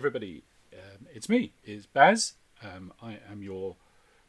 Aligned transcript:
everybody. 0.00 0.42
Um, 0.72 1.06
it's 1.12 1.28
me, 1.28 1.52
it's 1.62 1.84
Baz. 1.84 2.32
Um, 2.64 2.90
I 3.02 3.18
am 3.30 3.42
your 3.42 3.76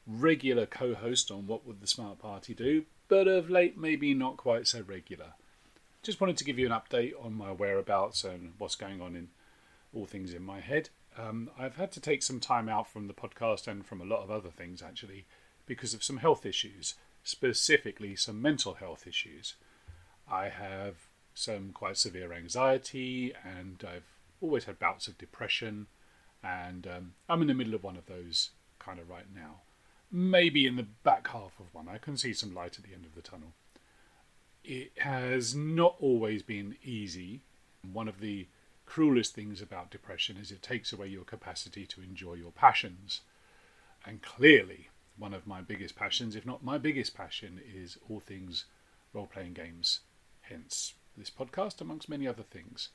regular 0.06 0.66
co 0.66 0.94
host 0.94 1.32
on 1.32 1.48
What 1.48 1.66
Would 1.66 1.80
the 1.80 1.88
Smart 1.88 2.20
Party 2.20 2.54
Do, 2.54 2.84
but 3.08 3.26
of 3.30 3.50
late, 3.50 3.78
maybe 3.78 4.14
not 4.14 4.36
quite 4.36 4.68
so 4.68 4.82
regular. 4.82 5.28
Just 6.04 6.20
wanted 6.20 6.36
to 6.36 6.44
give 6.44 6.60
you 6.60 6.66
an 6.66 6.74
update 6.74 7.14
on 7.24 7.34
my 7.36 7.54
whereabouts 7.54 8.26
and 8.26 8.52
what's 8.58 8.76
going 8.76 9.02
on 9.02 9.16
in 9.16 9.30
all 9.94 10.06
things 10.06 10.34
in 10.34 10.44
my 10.44 10.60
head. 10.60 10.90
Um, 11.18 11.50
I've 11.58 11.78
had 11.78 11.94
to 11.94 12.02
take 12.02 12.22
some 12.22 12.42
time 12.42 12.68
out 12.68 12.90
from 12.90 13.08
the 13.08 13.14
podcast 13.14 13.66
and 13.66 13.86
from 13.86 14.02
a 14.02 14.06
lot 14.06 14.24
of 14.24 14.30
other 14.30 14.50
things 14.50 14.82
actually 14.82 15.26
because 15.66 15.94
of 15.94 16.04
some 16.04 16.18
health 16.18 16.46
issues, 16.46 16.96
specifically 17.24 18.18
some 18.18 18.42
mental 18.42 18.74
health 18.74 19.08
issues. 19.08 19.56
I 20.30 20.50
have 20.50 20.96
some 21.34 21.70
quite 21.72 21.96
severe 21.96 22.34
anxiety 22.34 23.34
and 23.46 23.82
I've 23.88 24.18
always 24.42 24.66
had 24.66 24.80
bouts 24.80 25.08
of 25.08 25.18
depression, 25.18 25.88
and 26.44 26.88
um, 26.88 27.14
I'm 27.30 27.42
in 27.42 27.48
the 27.48 27.54
middle 27.54 27.76
of 27.76 27.84
one 27.84 27.96
of 27.96 28.08
those 28.08 28.50
kind 28.80 29.00
of 29.00 29.10
right 29.10 29.28
now. 29.34 29.62
Maybe 30.12 30.66
in 30.66 30.76
the 30.76 30.88
back 31.04 31.28
half 31.30 31.60
of 31.60 31.74
one. 31.74 31.88
I 31.88 31.98
can 31.98 32.18
see 32.18 32.34
some 32.34 32.54
light 32.54 32.78
at 32.78 32.84
the 32.84 32.94
end 32.94 33.06
of 33.06 33.16
the 33.16 33.22
tunnel. 33.22 33.54
It 34.64 34.92
has 34.98 35.56
not 35.56 35.96
always 36.00 36.44
been 36.44 36.76
easy. 36.84 37.42
One 37.94 38.08
of 38.08 38.20
the 38.20 38.48
cruelest 38.86 39.34
things 39.34 39.62
about 39.62 39.90
depression 39.90 40.36
is 40.36 40.52
it 40.52 40.62
takes 40.62 40.92
away 40.92 41.08
your 41.08 41.24
capacity 41.24 41.86
to 41.88 42.02
enjoy 42.02 42.34
your 42.34 42.52
passions. 42.52 43.22
And 44.06 44.22
clearly, 44.22 44.90
one 45.18 45.34
of 45.34 45.48
my 45.48 45.62
biggest 45.62 45.96
passions, 45.96 46.36
if 46.36 46.46
not 46.46 46.64
my 46.64 46.78
biggest 46.78 47.16
passion, 47.16 47.62
is 47.74 47.98
all 48.10 48.20
things 48.20 48.66
role 49.14 49.28
playing 49.28 49.54
games. 49.54 50.02
Hence, 50.42 50.96
this 51.16 51.30
podcast, 51.30 51.80
amongst 51.80 52.10
many 52.10 52.28
other 52.28 52.44
things 52.44 52.90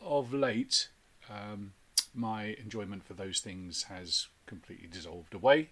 of 0.00 0.32
late, 0.32 0.88
um, 1.30 1.72
my 2.14 2.56
enjoyment 2.62 3.04
for 3.04 3.14
those 3.14 3.40
things 3.40 3.84
has 3.84 4.28
completely 4.46 4.88
dissolved 4.88 5.34
away, 5.34 5.70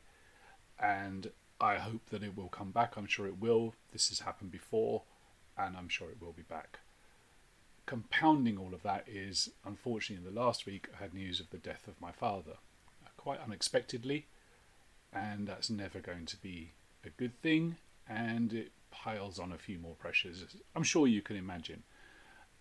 and 0.79 1.31
I 1.61 1.77
hope 1.77 2.11
that 2.11 2.23
it 2.23 2.37
will 2.37 2.49
come 2.49 2.71
back. 2.71 2.97
I'm 2.97 3.07
sure 3.07 3.27
it 3.27 3.41
will. 3.41 3.75
This 3.93 4.09
has 4.09 4.21
happened 4.21 4.51
before, 4.51 5.03
and 5.57 5.77
I'm 5.77 5.89
sure 5.89 6.11
it 6.11 6.21
will 6.21 6.33
be 6.33 6.43
back. 6.43 6.81
Compounding 7.87 8.59
all 8.59 8.75
of 8.75 8.83
that 8.83 9.05
is, 9.07 9.51
unfortunately, 9.65 10.27
in 10.27 10.35
the 10.35 10.41
last 10.41 10.67
week, 10.67 10.89
I 10.95 11.03
had 11.03 11.15
news 11.15 11.39
of 11.39 11.51
the 11.51 11.59
death 11.59 11.87
of 11.87 12.01
my 12.01 12.13
father, 12.13 12.57
uh, 13.05 13.09
quite 13.17 13.41
unexpectedly, 13.41 14.27
and 15.13 15.47
that's 15.47 15.71
never 15.71 16.01
going 16.01 16.27
to 16.27 16.37
be 16.37 16.73
a 17.05 17.11
good 17.11 17.41
thing, 17.41 17.77
and 18.09 18.53
it 18.53 18.73
piles 18.91 19.39
on 19.39 19.53
a 19.53 19.59
few 19.59 19.79
more 19.79 19.95
pressures. 19.95 20.45
I'm 20.75 20.83
sure 20.83 21.07
you 21.07 21.23
can 21.23 21.37
imagine. 21.37 21.83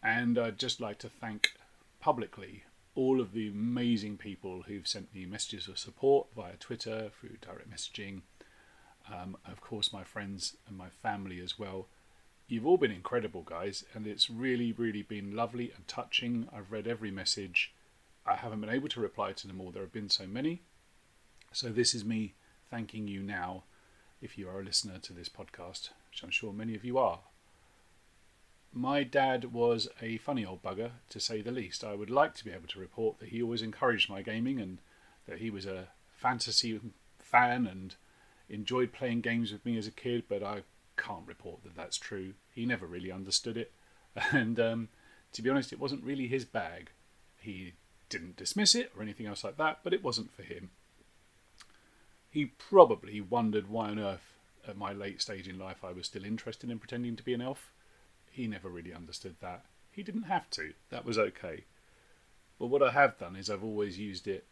And 0.03 0.37
I'd 0.37 0.59
just 0.59 0.81
like 0.81 0.99
to 0.99 1.09
thank 1.09 1.53
publicly 2.01 2.65
all 2.93 3.21
of 3.21 3.31
the 3.31 3.47
amazing 3.47 4.17
people 4.17 4.63
who've 4.63 4.87
sent 4.87 5.15
me 5.15 5.25
messages 5.25 5.67
of 5.69 5.79
support 5.79 6.27
via 6.35 6.57
Twitter, 6.59 7.09
through 7.17 7.37
direct 7.41 7.71
messaging. 7.71 8.21
Um, 9.11 9.37
of 9.49 9.61
course, 9.61 9.93
my 9.93 10.03
friends 10.03 10.57
and 10.67 10.77
my 10.77 10.89
family 10.89 11.39
as 11.39 11.57
well. 11.57 11.87
You've 12.47 12.65
all 12.65 12.77
been 12.77 12.91
incredible, 12.91 13.41
guys, 13.41 13.85
and 13.93 14.05
it's 14.05 14.29
really, 14.29 14.73
really 14.73 15.01
been 15.01 15.35
lovely 15.35 15.71
and 15.73 15.87
touching. 15.87 16.49
I've 16.53 16.71
read 16.71 16.85
every 16.85 17.09
message. 17.09 17.73
I 18.25 18.35
haven't 18.35 18.61
been 18.61 18.69
able 18.69 18.89
to 18.89 18.99
reply 18.99 19.31
to 19.31 19.47
them 19.47 19.61
all, 19.61 19.71
there 19.71 19.83
have 19.83 19.93
been 19.93 20.09
so 20.09 20.27
many. 20.27 20.61
So, 21.51 21.69
this 21.69 21.95
is 21.95 22.03
me 22.03 22.33
thanking 22.69 23.07
you 23.07 23.21
now 23.21 23.63
if 24.21 24.38
you 24.38 24.49
are 24.49 24.59
a 24.59 24.63
listener 24.63 24.99
to 24.99 25.13
this 25.13 25.29
podcast, 25.29 25.89
which 26.09 26.23
I'm 26.23 26.29
sure 26.29 26.53
many 26.53 26.75
of 26.75 26.83
you 26.83 26.97
are 26.97 27.19
my 28.73 29.03
dad 29.03 29.53
was 29.53 29.88
a 30.02 30.17
funny 30.17 30.43
old 30.45 30.63
bugger, 30.63 30.91
to 31.09 31.19
say 31.19 31.41
the 31.41 31.51
least. 31.51 31.84
I 31.84 31.94
would 31.94 32.09
like 32.09 32.34
to 32.35 32.45
be 32.45 32.51
able 32.51 32.67
to 32.69 32.79
report 32.79 33.19
that 33.19 33.29
he 33.29 33.41
always 33.41 33.61
encouraged 33.61 34.09
my 34.09 34.22
gaming 34.22 34.59
and 34.59 34.79
that 35.28 35.38
he 35.38 35.50
was 35.50 35.66
a 35.66 35.89
fantasy 36.09 36.79
fan 37.19 37.67
and 37.67 37.95
enjoyed 38.50 38.91
playing 38.91 39.22
games 39.22 39.51
with 39.51 39.66
me 39.66 39.78
as 39.78 39.88
a 39.88 39.91
kid, 39.91 40.23
but 40.28 40.41
I 40.41 40.63
can't 40.97 41.28
report 41.28 41.63
that 41.63 41.75
that's 41.75 41.97
true. 41.97 42.34
He 42.53 42.66
never 42.66 42.88
really 42.88 43.11
understood 43.11 43.57
it. 43.57 43.72
And 44.31 44.59
um, 44.59 44.90
to 45.31 45.41
be 45.41 45.50
honest, 45.50 45.73
it 45.73 45.79
wasn't 45.79 46.03
really 46.03 46.28
his 46.28 46.45
bag. 46.45 46.91
He 47.40 47.73
didn't 48.09 48.38
dismiss 48.38 48.75
it 48.75 48.91
or 48.95 49.01
anything 49.01 49.25
else 49.25 49.44
like 49.44 49.57
that, 49.57 49.79
but 49.84 49.91
it 49.91 50.03
wasn't 50.03 50.31
for 50.31 50.44
him. 50.44 50.69
He 52.29 52.45
probably 52.45 53.22
wondered 53.22 53.69
why 53.69 53.90
on 53.90 53.97
earth, 53.97 54.34
at 54.67 54.78
my 54.78 54.94
late 54.94 55.19
stage 55.19 55.47
in 55.47 55.57
life, 55.57 55.84
I 55.84 55.91
was 55.91 56.05
still 56.05 56.23
interested 56.23 56.69
in 56.69 56.78
pretending 56.78 57.16
to 57.16 57.23
be 57.23 57.34
an 57.34 57.41
elf 57.41 57.72
he 58.33 58.47
never 58.47 58.67
really 58.67 58.94
understood 58.94 59.35
that. 59.41 59.63
He 59.91 60.01
didn't 60.01 60.23
have 60.23 60.49
to. 60.51 60.73
That 60.89 61.05
was 61.05 61.19
okay. 61.19 61.66
But 62.59 62.67
what 62.67 62.81
I 62.81 62.91
have 62.91 63.19
done 63.19 63.35
is 63.35 63.49
I've 63.49 63.63
always 63.63 63.99
used 63.99 64.27
it 64.27 64.45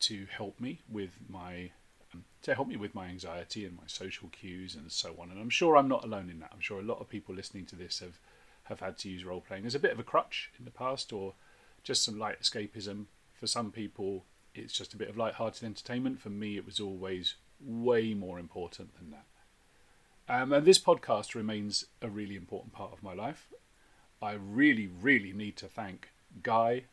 to 0.00 0.26
help 0.30 0.58
me 0.60 0.80
with 0.88 1.10
my 1.28 1.70
um, 2.14 2.24
to 2.42 2.54
help 2.54 2.68
me 2.68 2.76
with 2.76 2.94
my 2.94 3.06
anxiety 3.08 3.66
and 3.66 3.76
my 3.76 3.82
social 3.86 4.28
cues 4.28 4.74
and 4.74 4.90
so 4.90 5.14
on. 5.20 5.30
And 5.30 5.38
I'm 5.38 5.50
sure 5.50 5.76
I'm 5.76 5.88
not 5.88 6.04
alone 6.04 6.30
in 6.30 6.40
that. 6.40 6.50
I'm 6.54 6.60
sure 6.60 6.80
a 6.80 6.82
lot 6.82 7.00
of 7.00 7.08
people 7.10 7.34
listening 7.34 7.66
to 7.66 7.76
this 7.76 7.98
have 8.00 8.18
have 8.64 8.80
had 8.80 8.96
to 8.98 9.10
use 9.10 9.24
role 9.24 9.42
playing 9.46 9.66
as 9.66 9.74
a 9.74 9.78
bit 9.78 9.92
of 9.92 9.98
a 9.98 10.04
crutch 10.04 10.50
in 10.58 10.64
the 10.64 10.70
past 10.70 11.12
or 11.12 11.34
just 11.82 12.04
some 12.04 12.18
light 12.18 12.40
escapism. 12.40 13.06
For 13.34 13.46
some 13.46 13.70
people, 13.70 14.24
it's 14.54 14.72
just 14.72 14.94
a 14.94 14.96
bit 14.96 15.08
of 15.08 15.16
light-hearted 15.16 15.64
entertainment. 15.64 16.20
For 16.20 16.30
me, 16.30 16.56
it 16.56 16.66
was 16.66 16.80
always 16.80 17.34
way 17.60 18.14
more 18.14 18.38
important 18.38 18.96
than 18.98 19.10
that. 19.10 19.24
Um, 20.28 20.52
and 20.52 20.66
this 20.66 20.78
podcast 20.78 21.34
remains 21.34 21.86
a 22.02 22.08
really 22.08 22.36
important 22.36 22.74
part 22.74 22.92
of 22.92 23.02
my 23.02 23.14
life. 23.14 23.48
I 24.20 24.32
really, 24.32 24.86
really 24.86 25.32
need 25.32 25.56
to 25.56 25.68
thank 25.68 26.10
Guy, 26.42 26.84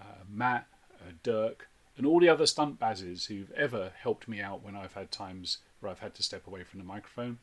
uh, 0.00 0.24
Matt, 0.28 0.66
uh, 0.94 1.12
Dirk, 1.22 1.68
and 1.96 2.06
all 2.06 2.18
the 2.18 2.28
other 2.28 2.46
stunt 2.46 2.80
bazzes 2.80 3.26
who've 3.26 3.52
ever 3.52 3.92
helped 4.02 4.26
me 4.26 4.40
out 4.40 4.64
when 4.64 4.74
I've 4.74 4.94
had 4.94 5.12
times 5.12 5.58
where 5.78 5.92
I've 5.92 6.00
had 6.00 6.14
to 6.14 6.24
step 6.24 6.46
away 6.46 6.64
from 6.64 6.80
the 6.80 6.86
microphone. 6.86 7.38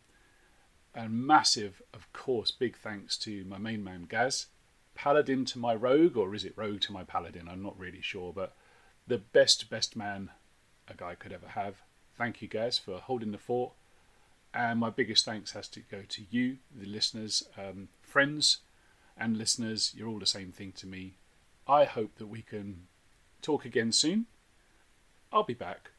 And 0.94 1.26
massive, 1.26 1.82
of 1.94 2.12
course, 2.12 2.52
big 2.52 2.76
thanks 2.76 3.16
to 3.20 3.46
my 3.46 3.58
main 3.58 3.82
man 3.84 4.08
Gaz, 4.10 4.48
paladin 4.94 5.46
to 5.46 5.60
my 5.60 5.74
rogue, 5.74 6.18
or 6.18 6.36
is 6.36 6.44
it 6.44 6.58
rogue 6.58 6.82
to 6.82 6.92
my 6.92 7.04
paladin? 7.04 7.48
I'm 7.48 7.64
not 7.64 7.80
really 7.80 8.02
sure, 8.02 8.34
but 8.34 8.56
the 9.08 9.20
best, 9.20 9.70
best 9.70 9.96
man 9.96 10.32
a 10.88 10.96
guy 10.96 11.16
could 11.16 11.32
ever 11.32 11.50
have. 11.50 11.76
Thank 12.18 12.42
you, 12.42 12.50
Gaz, 12.50 12.78
for 12.78 13.00
holding 13.00 13.32
the 13.32 13.38
fort 13.38 13.72
and 14.54 14.80
my 14.80 14.90
biggest 14.90 15.26
thanks 15.26 15.52
has 15.52 15.68
to 15.70 15.82
go 15.82 16.04
to 16.08 16.24
you, 16.30 16.58
the 16.76 16.88
listeners, 16.88 17.44
um, 17.58 17.90
friends, 18.02 18.60
and 19.18 19.38
listeners. 19.38 19.94
You're 19.96 20.08
all 20.08 20.20
the 20.20 20.26
same 20.26 20.52
thing 20.52 20.72
to 20.74 20.88
me. 20.88 21.18
I 21.68 21.86
hope 21.86 22.16
that 22.18 22.28
we 22.28 22.42
can 22.42 22.88
talk 23.42 23.66
again 23.66 23.92
soon. 23.92 24.26
I'll 25.32 25.44
be 25.44 25.54
back. 25.54 25.92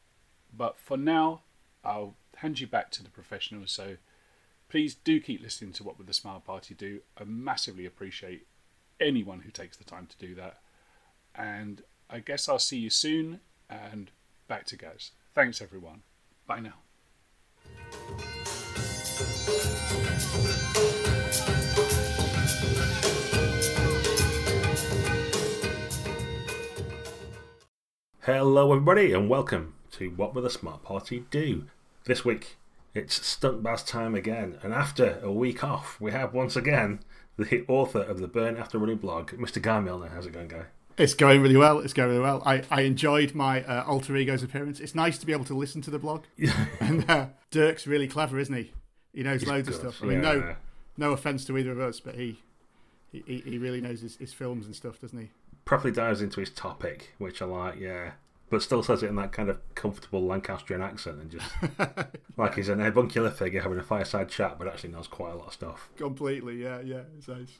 But 0.55 0.77
for 0.77 0.97
now, 0.97 1.41
I'll 1.83 2.15
hand 2.37 2.59
you 2.59 2.67
back 2.67 2.91
to 2.91 3.03
the 3.03 3.09
professionals. 3.09 3.71
So 3.71 3.95
please 4.69 4.95
do 4.95 5.19
keep 5.21 5.41
listening 5.41 5.71
to 5.73 5.83
What 5.83 5.97
Would 5.97 6.07
the 6.07 6.13
Smart 6.13 6.43
Party 6.43 6.73
Do. 6.73 7.01
I 7.17 7.23
massively 7.23 7.85
appreciate 7.85 8.47
anyone 8.99 9.41
who 9.41 9.51
takes 9.51 9.77
the 9.77 9.83
time 9.85 10.07
to 10.07 10.17
do 10.17 10.35
that. 10.35 10.59
And 11.33 11.83
I 12.09 12.19
guess 12.19 12.49
I'll 12.49 12.59
see 12.59 12.77
you 12.77 12.89
soon. 12.89 13.39
And 13.69 14.11
back 14.49 14.65
to 14.65 14.75
Gaz. 14.75 15.11
Thanks, 15.33 15.61
everyone. 15.61 16.01
Bye 16.45 16.59
now. 16.59 16.73
Hello, 28.23 28.71
everybody, 28.71 29.13
and 29.13 29.27
welcome 29.27 29.73
to 29.91 30.09
What 30.11 30.35
Will 30.35 30.43
the 30.43 30.49
Smart 30.49 30.83
Party 30.83 31.25
Do? 31.31 31.65
This 32.05 32.23
week, 32.23 32.55
it's 32.93 33.25
Stunt 33.25 33.63
Baz 33.63 33.83
time 33.83 34.15
again, 34.15 34.59
and 34.61 34.73
after 34.73 35.19
a 35.23 35.31
week 35.31 35.63
off, 35.63 35.99
we 35.99 36.11
have 36.11 36.33
once 36.33 36.55
again 36.55 36.99
the 37.37 37.65
author 37.67 38.01
of 38.01 38.19
the 38.19 38.27
Burn 38.27 38.57
After 38.57 38.77
Running 38.77 38.97
blog, 38.97 39.31
Mr. 39.31 39.61
Guy 39.61 39.79
Milner. 39.79 40.09
How's 40.09 40.27
it 40.27 40.33
going, 40.33 40.49
Guy? 40.49 40.65
It's 40.97 41.13
going 41.13 41.41
really 41.41 41.57
well. 41.57 41.79
It's 41.79 41.93
going 41.93 42.09
really 42.09 42.21
well. 42.21 42.43
I, 42.45 42.63
I 42.69 42.81
enjoyed 42.81 43.33
my 43.33 43.63
uh, 43.63 43.83
alter 43.85 44.15
ego's 44.15 44.43
appearance. 44.43 44.79
It's 44.79 44.93
nice 44.93 45.17
to 45.17 45.25
be 45.25 45.33
able 45.33 45.45
to 45.45 45.55
listen 45.55 45.81
to 45.81 45.89
the 45.89 45.99
blog. 45.99 46.25
and 46.79 47.09
uh, 47.09 47.27
Dirk's 47.49 47.87
really 47.87 48.07
clever, 48.07 48.37
isn't 48.37 48.55
he? 48.55 48.71
He 49.13 49.23
knows 49.23 49.41
He's 49.41 49.49
loads 49.49 49.67
good. 49.67 49.75
of 49.75 49.93
stuff. 49.93 50.03
I 50.03 50.05
mean, 50.05 50.23
yeah. 50.23 50.33
no, 50.33 50.55
no 50.97 51.11
offense 51.11 51.45
to 51.45 51.57
either 51.57 51.71
of 51.71 51.79
us, 51.79 51.99
but 51.99 52.15
he, 52.15 52.39
he, 53.11 53.41
he 53.45 53.57
really 53.57 53.81
knows 53.81 54.01
his, 54.01 54.17
his 54.17 54.33
films 54.33 54.65
and 54.65 54.75
stuff, 54.75 55.01
doesn't 55.01 55.19
he? 55.19 55.29
Properly 55.65 55.91
dives 55.91 56.21
into 56.21 56.39
his 56.39 56.49
topic, 56.49 57.13
which 57.17 57.41
I 57.41 57.45
like. 57.45 57.79
Yeah, 57.79 58.11
but 58.51 58.61
still 58.61 58.83
says 58.83 59.01
it 59.01 59.07
in 59.07 59.15
that 59.15 59.31
kind 59.31 59.49
of 59.49 59.59
comfortable 59.75 60.25
Lancastrian 60.25 60.81
accent 60.81 61.19
and 61.21 61.31
just 61.31 61.49
like 62.37 62.55
he's 62.55 62.69
an 62.69 62.81
avuncular 62.81 63.31
figure 63.31 63.61
having 63.61 63.79
a 63.79 63.83
fireside 63.83 64.29
chat, 64.29 64.59
but 64.59 64.67
actually 64.67 64.91
knows 64.91 65.07
quite 65.07 65.31
a 65.31 65.35
lot 65.35 65.47
of 65.47 65.53
stuff. 65.53 65.89
Completely, 65.97 66.61
yeah, 66.61 66.81
yeah, 66.81 67.01
it's 67.17 67.27
nice. 67.27 67.59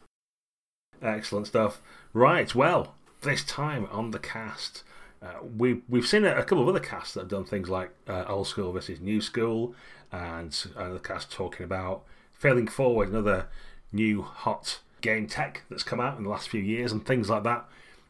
Excellent 1.01 1.47
stuff. 1.47 1.81
Right, 2.13 2.53
well, 2.53 2.95
this 3.21 3.43
time 3.43 3.87
on 3.89 4.11
the 4.11 4.19
cast, 4.19 4.83
uh, 5.21 5.35
we, 5.57 5.81
we've 5.87 6.05
seen 6.05 6.25
a, 6.25 6.35
a, 6.35 6.43
couple 6.43 6.61
of 6.61 6.67
other 6.67 6.79
casts 6.79 7.13
that 7.13 7.21
have 7.21 7.29
done 7.29 7.45
things 7.45 7.69
like 7.69 7.91
uh, 8.07 8.25
old 8.27 8.47
school 8.47 8.73
versus 8.73 8.99
new 8.99 9.21
school, 9.21 9.73
and 10.11 10.65
another 10.75 10.99
cast 10.99 11.31
talking 11.31 11.63
about 11.63 12.03
failing 12.31 12.67
forward, 12.67 13.09
another 13.09 13.47
new 13.91 14.21
hot 14.21 14.79
game 15.01 15.27
tech 15.27 15.63
that's 15.69 15.83
come 15.83 15.99
out 15.99 16.17
in 16.17 16.23
the 16.23 16.29
last 16.29 16.49
few 16.49 16.61
years, 16.61 16.91
and 16.91 17.05
things 17.05 17.29
like 17.29 17.43
that. 17.43 17.65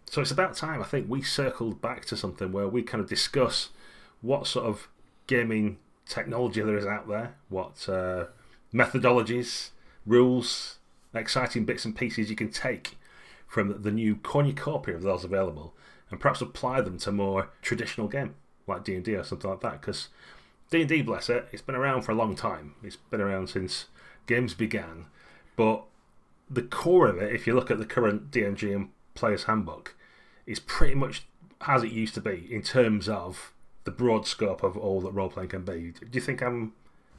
So 0.05 0.21
it's 0.21 0.31
about 0.31 0.55
time, 0.55 0.81
I 0.81 0.85
think, 0.85 1.09
we 1.09 1.21
circled 1.21 1.81
back 1.81 2.05
to 2.05 2.17
something 2.17 2.51
where 2.51 2.67
we 2.67 2.81
kind 2.81 3.01
of 3.01 3.09
discuss 3.09 3.69
what 4.21 4.45
sort 4.47 4.65
of 4.65 4.87
gaming 5.27 5.77
technology 6.05 6.61
there 6.61 6.77
is 6.77 6.85
out 6.85 7.07
there, 7.07 7.35
what 7.49 7.87
uh, 7.87 8.25
methodologies, 8.73 9.69
rules, 10.05 10.79
exciting 11.13 11.65
bits 11.65 11.85
and 11.85 11.95
pieces 11.95 12.29
you 12.29 12.35
can 12.35 12.51
take 12.51 12.97
from 13.47 13.81
the 13.81 13.91
new 13.91 14.15
cornucopia 14.15 14.95
of 14.95 15.01
those 15.01 15.23
available 15.23 15.73
and 16.09 16.19
perhaps 16.19 16.41
apply 16.41 16.81
them 16.81 16.97
to 16.97 17.11
more 17.11 17.49
traditional 17.61 18.07
game 18.07 18.35
like 18.67 18.83
D&D 18.83 19.13
or 19.15 19.23
something 19.23 19.49
like 19.49 19.61
that 19.61 19.81
because 19.81 20.09
D&D, 20.71 21.03
bless 21.03 21.29
it, 21.29 21.47
it's 21.51 21.61
been 21.61 21.75
around 21.75 22.01
for 22.01 22.13
a 22.13 22.15
long 22.15 22.35
time. 22.35 22.73
It's 22.81 22.95
been 22.95 23.21
around 23.21 23.47
since 23.47 23.85
games 24.25 24.53
began. 24.53 25.05
But 25.55 25.83
the 26.49 26.61
core 26.63 27.07
of 27.07 27.17
it, 27.17 27.35
if 27.35 27.45
you 27.45 27.53
look 27.53 27.69
at 27.69 27.77
the 27.77 27.85
current 27.85 28.31
DMG 28.31 28.73
and 28.75 28.89
Player's 29.13 29.43
Handbook, 29.43 29.95
is 30.47 30.59
pretty 30.59 30.95
much 30.95 31.23
as 31.67 31.83
it 31.83 31.91
used 31.91 32.13
to 32.15 32.21
be 32.21 32.47
in 32.49 32.61
terms 32.61 33.07
of 33.07 33.53
the 33.83 33.91
broad 33.91 34.25
scope 34.25 34.63
of 34.63 34.77
all 34.77 35.01
that 35.01 35.11
role 35.11 35.29
playing 35.29 35.49
can 35.49 35.63
be. 35.63 35.91
Do 35.99 36.07
you 36.13 36.21
think 36.21 36.41
I'm 36.41 36.73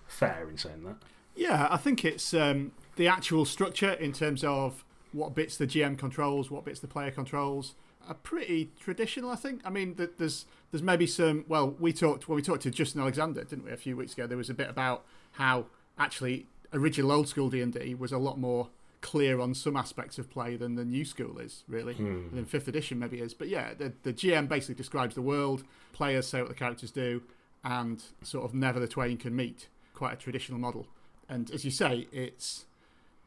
fair 0.06 0.48
in 0.48 0.56
saying 0.56 0.84
that? 0.84 0.96
Yeah, 1.36 1.68
I 1.70 1.76
think 1.76 2.04
it's 2.04 2.34
um, 2.34 2.72
the 2.96 3.08
actual 3.08 3.44
structure 3.44 3.92
in 3.92 4.12
terms 4.12 4.42
of 4.44 4.84
what 5.12 5.34
bits 5.34 5.56
the 5.56 5.66
GM 5.66 5.98
controls, 5.98 6.50
what 6.50 6.64
bits 6.64 6.80
the 6.80 6.88
player 6.88 7.10
controls, 7.10 7.74
are 8.08 8.14
pretty 8.14 8.70
traditional. 8.80 9.30
I 9.30 9.36
think. 9.36 9.62
I 9.64 9.70
mean, 9.70 9.96
there's 10.18 10.46
there's 10.70 10.82
maybe 10.82 11.06
some. 11.06 11.44
Well, 11.48 11.76
we 11.78 11.92
talked 11.92 12.28
when 12.28 12.36
we 12.36 12.42
talked 12.42 12.62
to 12.62 12.70
Justin 12.70 13.00
Alexander, 13.00 13.44
didn't 13.44 13.64
we, 13.64 13.72
a 13.72 13.76
few 13.76 13.96
weeks 13.96 14.12
ago? 14.14 14.26
There 14.26 14.38
was 14.38 14.50
a 14.50 14.54
bit 14.54 14.68
about 14.68 15.04
how 15.32 15.66
actually 15.98 16.46
original 16.72 17.12
old 17.12 17.28
school 17.28 17.50
D 17.50 17.60
and 17.60 17.72
D 17.72 17.94
was 17.94 18.12
a 18.12 18.18
lot 18.18 18.38
more 18.38 18.68
clear 19.02 19.40
on 19.40 19.52
some 19.54 19.76
aspects 19.76 20.18
of 20.18 20.30
play 20.30 20.56
than 20.56 20.76
the 20.76 20.84
new 20.84 21.04
school 21.04 21.38
is, 21.38 21.64
really. 21.68 21.94
Hmm. 21.94 22.34
Than 22.34 22.44
fifth 22.46 22.68
edition 22.68 22.98
maybe 22.98 23.20
is. 23.20 23.34
But 23.34 23.48
yeah, 23.48 23.74
the, 23.74 23.92
the 24.04 24.12
GM 24.12 24.48
basically 24.48 24.76
describes 24.76 25.14
the 25.14 25.22
world, 25.22 25.64
players 25.92 26.28
say 26.28 26.40
what 26.40 26.48
the 26.48 26.54
characters 26.54 26.90
do, 26.90 27.22
and 27.64 28.02
sort 28.22 28.44
of 28.44 28.54
never 28.54 28.80
the 28.80 28.88
twain 28.88 29.18
can 29.18 29.36
meet. 29.36 29.68
Quite 29.92 30.14
a 30.14 30.16
traditional 30.16 30.58
model. 30.58 30.86
And 31.28 31.50
as 31.50 31.64
you 31.64 31.70
say, 31.70 32.06
it's 32.12 32.64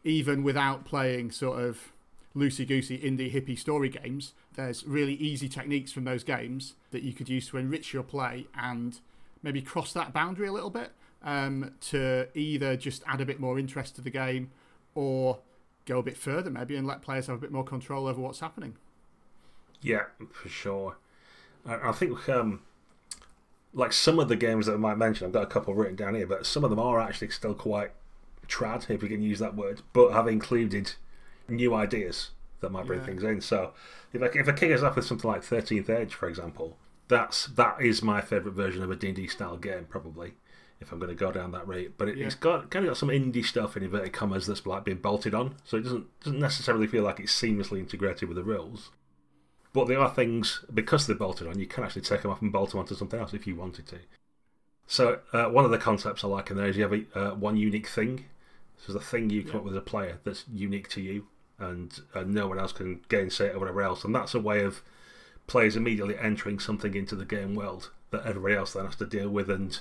even 0.03 0.43
without 0.43 0.85
playing 0.85 1.31
sort 1.31 1.59
of 1.59 1.91
loosey 2.35 2.67
goosey 2.67 2.97
indie 2.97 3.31
hippie 3.31 3.57
story 3.57 3.89
games, 3.89 4.33
there's 4.55 4.85
really 4.85 5.13
easy 5.13 5.47
techniques 5.47 5.91
from 5.91 6.03
those 6.03 6.23
games 6.23 6.73
that 6.91 7.03
you 7.03 7.13
could 7.13 7.29
use 7.29 7.47
to 7.49 7.57
enrich 7.57 7.93
your 7.93 8.03
play 8.03 8.47
and 8.55 8.99
maybe 9.43 9.61
cross 9.61 9.93
that 9.93 10.13
boundary 10.13 10.47
a 10.47 10.51
little 10.51 10.69
bit 10.69 10.91
um, 11.23 11.71
to 11.81 12.27
either 12.33 12.75
just 12.75 13.03
add 13.07 13.21
a 13.21 13.25
bit 13.25 13.39
more 13.39 13.59
interest 13.59 13.95
to 13.95 14.01
the 14.01 14.09
game 14.09 14.51
or 14.93 15.39
go 15.85 15.99
a 15.99 16.03
bit 16.03 16.17
further 16.17 16.49
maybe 16.49 16.75
and 16.75 16.87
let 16.87 17.01
players 17.01 17.27
have 17.27 17.35
a 17.35 17.39
bit 17.39 17.51
more 17.51 17.63
control 17.63 18.07
over 18.07 18.21
what's 18.21 18.39
happening. 18.39 18.75
Yeah, 19.81 20.05
for 20.31 20.49
sure. 20.49 20.97
I, 21.65 21.91
think 21.91 22.27
um, 22.29 22.61
like 23.73 23.91
some 23.91 24.19
of 24.19 24.29
the 24.29 24.35
games 24.35 24.67
that 24.67 24.73
I 24.73 24.77
might 24.77 24.97
mention, 24.97 25.27
I've 25.27 25.33
got 25.33 25.43
a 25.43 25.47
couple 25.47 25.73
written 25.73 25.95
down 25.95 26.15
here, 26.15 26.27
but 26.27 26.45
some 26.45 26.63
of 26.63 26.69
them 26.69 26.79
are 26.79 26.99
actually 26.99 27.29
still 27.29 27.53
quite 27.53 27.91
trad, 28.47 28.89
if 28.89 29.01
we 29.01 29.09
can 29.09 29.21
use 29.21 29.39
that 29.39 29.55
word, 29.55 29.81
but 29.93 30.11
have 30.11 30.27
included 30.27 30.93
new 31.47 31.73
ideas 31.73 32.31
that 32.61 32.71
might 32.71 32.85
bring 32.85 32.99
yeah. 32.99 33.05
things 33.05 33.23
in. 33.23 33.41
So 33.41 33.73
if 34.13 34.21
I, 34.21 34.27
if 34.33 34.47
I 34.47 34.51
kick 34.51 34.71
us 34.71 34.81
off 34.81 34.95
with 34.95 35.05
something 35.05 35.29
like 35.29 35.41
13th 35.41 35.89
Age, 35.89 36.13
for 36.13 36.27
example, 36.27 36.77
that's 37.07 37.47
that 37.47 37.81
is 37.81 38.01
my 38.01 38.21
favourite 38.21 38.55
version 38.55 38.83
of 38.83 38.91
a 38.91 38.95
D&D 38.95 39.27
style 39.27 39.57
game, 39.57 39.85
probably, 39.89 40.33
if 40.79 40.91
I'm 40.91 40.99
going 40.99 41.09
to 41.09 41.15
go 41.15 41.31
down 41.31 41.51
that 41.51 41.67
route. 41.67 41.93
But 41.97 42.09
it, 42.09 42.17
has 42.19 42.35
got 42.35 42.69
kind 42.69 42.85
of 42.85 42.91
got 42.91 42.97
some 42.97 43.09
indie 43.09 43.45
stuff 43.45 43.77
in 43.77 43.83
inverted 43.83 44.13
commas 44.13 44.47
that's 44.47 44.65
like 44.65 44.85
being 44.85 44.97
bolted 44.97 45.33
on, 45.33 45.55
so 45.63 45.77
it 45.77 45.83
doesn't 45.83 46.19
doesn't 46.21 46.39
necessarily 46.39 46.87
feel 46.87 47.03
like 47.03 47.19
it's 47.19 47.39
seamlessly 47.39 47.79
integrated 47.79 48.27
with 48.27 48.37
the 48.37 48.43
rules. 48.43 48.91
But 49.73 49.89
there 49.89 49.99
are 49.99 50.09
things 50.09 50.63
because 50.73 51.05
they're 51.05 51.17
bolted 51.17 51.47
on, 51.47 51.59
you 51.59 51.65
can 51.65 51.83
actually 51.83 52.03
take 52.03 52.21
them 52.21 52.31
off 52.31 52.41
and 52.41 52.49
bolt 52.49 52.71
them 52.71 52.79
onto 52.79 52.95
something 52.95 53.19
else 53.19 53.33
if 53.33 53.45
you 53.45 53.57
wanted 53.57 53.85
to. 53.87 53.97
So 54.87 55.19
uh, 55.33 55.45
one 55.45 55.65
of 55.65 55.71
the 55.71 55.77
concepts 55.77 56.23
I 56.23 56.27
like 56.27 56.49
in 56.49 56.55
there 56.55 56.67
is 56.67 56.77
you 56.77 56.83
have 56.83 56.93
a, 56.93 57.05
uh, 57.13 57.35
one 57.35 57.57
unique 57.57 57.87
thing. 57.87 58.25
So 58.77 58.93
a 58.93 59.01
thing 59.01 59.29
you 59.29 59.43
come 59.43 59.51
yeah. 59.51 59.57
up 59.57 59.63
with 59.65 59.73
as 59.73 59.79
a 59.79 59.81
player 59.81 60.19
that's 60.23 60.45
unique 60.53 60.87
to 60.89 61.01
you, 61.01 61.27
and, 61.59 62.01
and 62.13 62.33
no 62.33 62.47
one 62.47 62.59
else 62.59 62.71
can 62.71 63.01
gainsay 63.09 63.47
it 63.47 63.55
or 63.55 63.59
whatever 63.59 63.81
else. 63.81 64.03
And 64.03 64.13
that's 64.13 64.33
a 64.33 64.39
way 64.39 64.63
of 64.63 64.81
players 65.47 65.75
immediately 65.75 66.17
entering 66.17 66.59
something 66.59 66.95
into 66.95 67.15
the 67.15 67.25
game 67.25 67.55
world 67.55 67.91
that 68.11 68.25
everybody 68.25 68.55
else 68.55 68.73
then 68.73 68.85
has 68.85 68.95
to 68.97 69.05
deal 69.05 69.29
with 69.29 69.49
and 69.49 69.79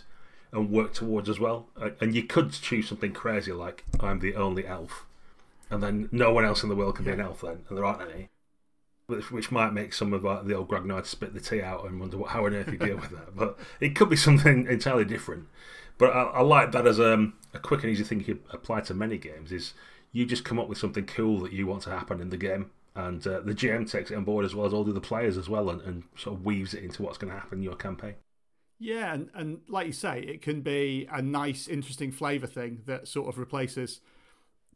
and 0.55 0.71
work 0.71 0.95
towards 0.95 1.29
as 1.29 1.41
well. 1.41 1.67
And 2.01 2.15
you 2.15 2.23
could 2.23 2.53
choose 2.53 2.89
something 2.89 3.13
crazy 3.13 3.53
like 3.53 3.85
I'm 4.01 4.21
the 4.21 4.37
only 4.37 4.67
elf, 4.67 5.05
and 5.69 5.83
then 5.83 6.09
no 6.13 6.33
one 6.33 6.45
else 6.45 6.63
in 6.63 6.69
the 6.69 6.77
world 6.77 6.97
can 6.97 7.05
yeah. 7.05 7.17
be 7.17 7.21
an 7.21 7.27
elf 7.27 7.41
then, 7.43 7.65
and 7.69 7.77
there 7.77 7.85
aren't 7.85 8.09
any. 8.09 8.29
Which, 9.07 9.31
which 9.31 9.53
might 9.53 9.75
make 9.75 9.93
some 9.93 10.15
of 10.15 10.25
uh, 10.25 10.43
the 10.43 10.55
old 10.55 10.69
Grognard 10.69 11.05
spit 11.05 11.35
the 11.35 11.41
tea 11.41 11.61
out 11.61 11.85
and 11.85 12.01
wonder 12.01 12.17
what, 12.17 12.31
how 12.31 12.47
on 12.47 12.55
earth 12.55 12.73
you 12.73 12.79
deal 12.79 12.97
with 12.97 13.11
that. 13.11 13.37
But 13.37 13.59
it 13.79 13.95
could 13.95 14.09
be 14.09 14.17
something 14.17 14.67
entirely 14.71 15.05
different. 15.05 15.47
But 15.99 16.15
I, 16.15 16.23
I 16.23 16.41
like 16.41 16.73
that 16.73 16.87
as 16.87 16.99
um, 16.99 17.35
a 17.53 17.59
quick 17.59 17.83
and 17.83 17.93
easy 17.93 18.03
thing 18.03 18.21
you 18.21 18.25
could 18.25 18.43
apply 18.51 18.81
to 18.83 18.95
many 18.95 19.19
games. 19.19 19.53
Is 19.53 19.75
you 20.15 20.25
just 20.25 20.45
come 20.45 20.61
up 20.61 20.69
with 20.69 20.79
something 20.79 21.05
cool 21.05 21.41
that 21.41 21.53
you 21.53 21.67
want 21.67 21.83
to 21.83 21.91
happen 21.91 22.21
in 22.21 22.31
the 22.31 22.37
game, 22.37 22.71
and 22.95 23.27
uh, 23.27 23.41
the 23.41 23.53
GM 23.53 23.91
takes 23.91 24.13
it 24.13 24.15
on 24.15 24.25
board 24.25 24.45
as 24.45 24.55
well 24.55 24.65
as 24.65 24.73
all 24.73 24.85
the 24.85 24.93
other 24.93 25.01
players 25.01 25.37
as 25.37 25.49
well, 25.49 25.69
and, 25.69 25.83
and 25.83 26.05
sort 26.17 26.37
of 26.37 26.45
weaves 26.45 26.73
it 26.73 26.85
into 26.85 27.03
what's 27.03 27.19
going 27.19 27.33
to 27.33 27.39
happen 27.39 27.59
in 27.59 27.65
your 27.65 27.75
campaign. 27.75 28.15
Yeah, 28.79 29.13
and, 29.13 29.29
and 29.35 29.61
like 29.69 29.89
you 29.89 29.93
say, 29.93 30.21
it 30.21 30.41
can 30.41 30.61
be 30.61 31.09
a 31.13 31.21
nice, 31.21 31.67
interesting 31.67 32.13
flavour 32.13 32.47
thing 32.47 32.83
that 32.87 33.09
sort 33.09 33.29
of 33.29 33.39
replaces 33.39 34.01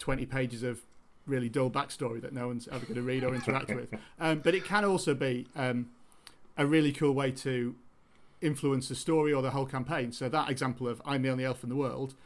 20 0.00 0.26
pages 0.26 0.64
of 0.64 0.80
really 1.24 1.48
dull 1.48 1.70
backstory 1.70 2.20
that 2.20 2.32
no 2.32 2.48
one's 2.48 2.66
ever 2.68 2.84
going 2.84 2.96
to 2.96 3.02
read 3.02 3.22
or 3.22 3.34
interact 3.34 3.72
with. 3.72 3.94
Um, 4.20 4.40
but 4.40 4.52
it 4.56 4.64
can 4.64 4.84
also 4.84 5.14
be 5.14 5.46
um, 5.54 5.90
a 6.56 6.66
really 6.66 6.90
cool 6.90 7.12
way 7.12 7.30
to 7.30 7.76
influence 8.40 8.88
the 8.88 8.96
story 8.96 9.32
or 9.32 9.42
the 9.42 9.50
whole 9.50 9.66
campaign. 9.66 10.10
So, 10.10 10.28
that 10.28 10.50
example 10.50 10.88
of 10.88 11.00
I'm 11.04 11.22
the 11.22 11.28
only 11.28 11.44
elf 11.44 11.62
in 11.62 11.68
the 11.68 11.76
world 11.76 12.16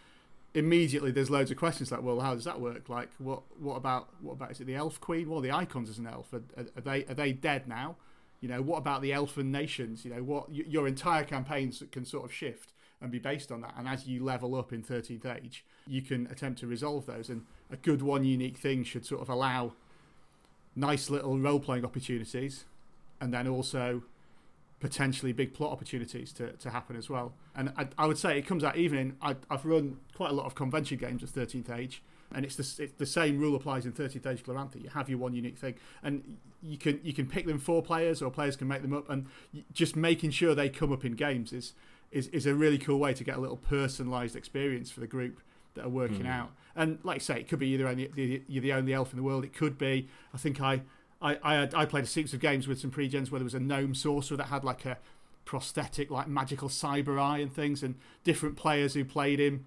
immediately 0.54 1.10
there's 1.10 1.30
loads 1.30 1.50
of 1.50 1.56
questions 1.56 1.90
like, 1.90 2.02
well, 2.02 2.20
how 2.20 2.34
does 2.34 2.44
that 2.44 2.60
work? 2.60 2.88
Like, 2.88 3.08
what 3.18 3.42
what 3.58 3.76
about 3.76 4.08
what 4.20 4.32
about 4.32 4.50
is 4.50 4.60
it 4.60 4.66
the 4.66 4.74
elf 4.74 5.00
queen? 5.00 5.28
Well, 5.28 5.40
the 5.40 5.52
icons 5.52 5.88
as 5.88 5.98
an 5.98 6.06
elf 6.06 6.32
are, 6.32 6.42
are, 6.56 6.80
they 6.80 7.04
are 7.06 7.14
they 7.14 7.32
dead 7.32 7.68
now? 7.68 7.96
You 8.40 8.48
know, 8.48 8.60
what 8.60 8.78
about 8.78 9.02
the 9.02 9.12
elfin 9.12 9.52
nations? 9.52 10.04
You 10.04 10.14
know, 10.14 10.22
what 10.22 10.52
your 10.52 10.88
entire 10.88 11.24
campaigns 11.24 11.82
can 11.92 12.04
sort 12.04 12.24
of 12.24 12.32
shift 12.32 12.72
and 13.00 13.10
be 13.10 13.18
based 13.18 13.52
on 13.52 13.60
that. 13.60 13.74
And 13.76 13.88
as 13.88 14.06
you 14.06 14.24
level 14.24 14.54
up 14.54 14.72
in 14.72 14.82
13th 14.82 15.26
Age, 15.26 15.64
you 15.86 16.02
can 16.02 16.26
attempt 16.28 16.60
to 16.60 16.66
resolve 16.66 17.06
those. 17.06 17.28
And 17.28 17.44
a 17.70 17.76
good 17.76 18.02
one 18.02 18.24
unique 18.24 18.56
thing 18.56 18.84
should 18.84 19.04
sort 19.04 19.22
of 19.22 19.28
allow 19.28 19.74
nice 20.74 21.10
little 21.10 21.38
role 21.38 21.60
playing 21.60 21.84
opportunities, 21.84 22.64
and 23.20 23.32
then 23.32 23.46
also 23.46 24.02
potentially 24.82 25.32
big 25.32 25.54
plot 25.54 25.70
opportunities 25.70 26.32
to, 26.32 26.50
to 26.54 26.68
happen 26.68 26.96
as 26.96 27.08
well. 27.08 27.32
And 27.54 27.72
I, 27.76 27.86
I 27.96 28.06
would 28.06 28.18
say 28.18 28.36
it 28.36 28.42
comes 28.42 28.64
out 28.64 28.76
even 28.76 28.98
in, 28.98 29.16
I, 29.22 29.36
have 29.48 29.64
run 29.64 29.98
quite 30.12 30.30
a 30.30 30.34
lot 30.34 30.44
of 30.44 30.56
convention 30.56 30.98
games 30.98 31.22
at 31.22 31.28
13th 31.28 31.70
Age, 31.70 32.02
and 32.34 32.44
it's 32.44 32.56
the, 32.56 32.82
it's 32.82 32.94
the 32.94 33.06
same 33.06 33.38
rule 33.38 33.54
applies 33.54 33.86
in 33.86 33.92
13th 33.92 34.26
Age 34.26 34.42
Glorantha. 34.42 34.82
You 34.82 34.90
have 34.90 35.08
your 35.08 35.18
one 35.18 35.34
unique 35.34 35.56
thing, 35.56 35.76
and 36.02 36.36
you 36.60 36.76
can 36.76 36.98
you 37.04 37.12
can 37.12 37.26
pick 37.26 37.46
them 37.46 37.60
for 37.60 37.80
players, 37.80 38.20
or 38.20 38.30
players 38.32 38.56
can 38.56 38.66
make 38.66 38.82
them 38.82 38.92
up, 38.92 39.08
and 39.08 39.26
just 39.72 39.94
making 39.94 40.32
sure 40.32 40.52
they 40.52 40.68
come 40.68 40.92
up 40.92 41.04
in 41.04 41.12
games 41.12 41.52
is 41.52 41.74
is, 42.10 42.26
is 42.28 42.44
a 42.46 42.54
really 42.54 42.78
cool 42.78 42.98
way 42.98 43.14
to 43.14 43.22
get 43.22 43.36
a 43.36 43.40
little 43.40 43.58
personalised 43.58 44.34
experience 44.34 44.90
for 44.90 44.98
the 44.98 45.06
group 45.06 45.40
that 45.74 45.84
are 45.84 45.90
working 45.90 46.24
mm. 46.24 46.30
out. 46.30 46.50
And 46.74 46.98
like 47.04 47.16
I 47.16 47.18
say, 47.18 47.40
it 47.40 47.48
could 47.48 47.60
be 47.60 47.68
either 47.68 47.86
only, 47.86 48.42
you're 48.48 48.62
the 48.62 48.72
only 48.72 48.92
elf 48.92 49.12
in 49.12 49.16
the 49.16 49.22
world. 49.22 49.44
It 49.44 49.54
could 49.54 49.78
be, 49.78 50.08
I 50.34 50.38
think 50.38 50.60
I 50.60 50.82
I, 51.22 51.38
I, 51.42 51.68
I 51.74 51.86
played 51.86 52.04
a 52.04 52.08
series 52.08 52.34
of 52.34 52.40
games 52.40 52.66
with 52.66 52.80
some 52.80 52.90
pre-gens 52.90 53.30
where 53.30 53.38
there 53.38 53.44
was 53.44 53.54
a 53.54 53.60
gnome 53.60 53.94
sorcerer 53.94 54.36
that 54.36 54.48
had 54.48 54.64
like 54.64 54.84
a 54.84 54.98
prosthetic, 55.44 56.10
like 56.10 56.28
magical 56.28 56.68
cyber 56.68 57.20
eye 57.20 57.38
and 57.38 57.52
things, 57.52 57.82
and 57.82 57.94
different 58.24 58.56
players 58.56 58.94
who 58.94 59.04
played 59.04 59.40
him 59.40 59.66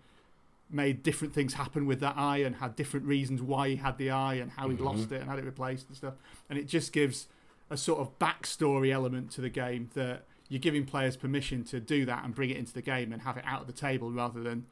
made 0.70 1.04
different 1.04 1.34
things 1.34 1.54
happen 1.54 1.86
with 1.86 2.00
that 2.00 2.18
eye 2.18 2.38
and 2.38 2.56
had 2.56 2.76
different 2.76 3.06
reasons 3.06 3.42
why 3.42 3.70
he 3.70 3.76
had 3.76 3.98
the 3.98 4.10
eye 4.10 4.36
and 4.36 4.52
how 4.52 4.68
he 4.68 4.76
mm-hmm. 4.76 4.86
lost 4.86 5.12
it 5.12 5.22
and 5.22 5.30
had 5.30 5.40
it 5.40 5.46
replaced 5.46 5.88
and 5.88 5.96
stuff. 5.96 6.16
And 6.50 6.58
it 6.58 6.68
just 6.68 6.92
gives 6.92 7.28
a 7.70 7.78
sort 7.78 8.00
of 8.00 8.18
backstory 8.20 8.92
element 8.92 9.32
to 9.32 9.42
the 9.42 9.50
game 9.50 9.90
that 9.94 10.24
you're 10.50 10.60
giving 10.60 10.86
players 10.86 11.16
permission 11.16 11.64
to 11.66 11.80
do 11.80 12.06
that 12.06 12.24
and 12.24 12.34
bring 12.36 12.50
it 12.50 12.58
into 12.58 12.74
the 12.74 12.82
game 12.82 13.12
and 13.12 13.22
have 13.22 13.38
it 13.38 13.44
out 13.46 13.62
of 13.62 13.68
the 13.68 13.74
table 13.74 14.12
rather 14.12 14.42
than 14.42 14.66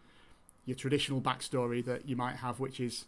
your 0.66 0.76
traditional 0.76 1.22
backstory 1.22 1.84
that 1.84 2.08
you 2.08 2.16
might 2.16 2.38
have, 2.38 2.60
which 2.60 2.80
is 2.80 3.06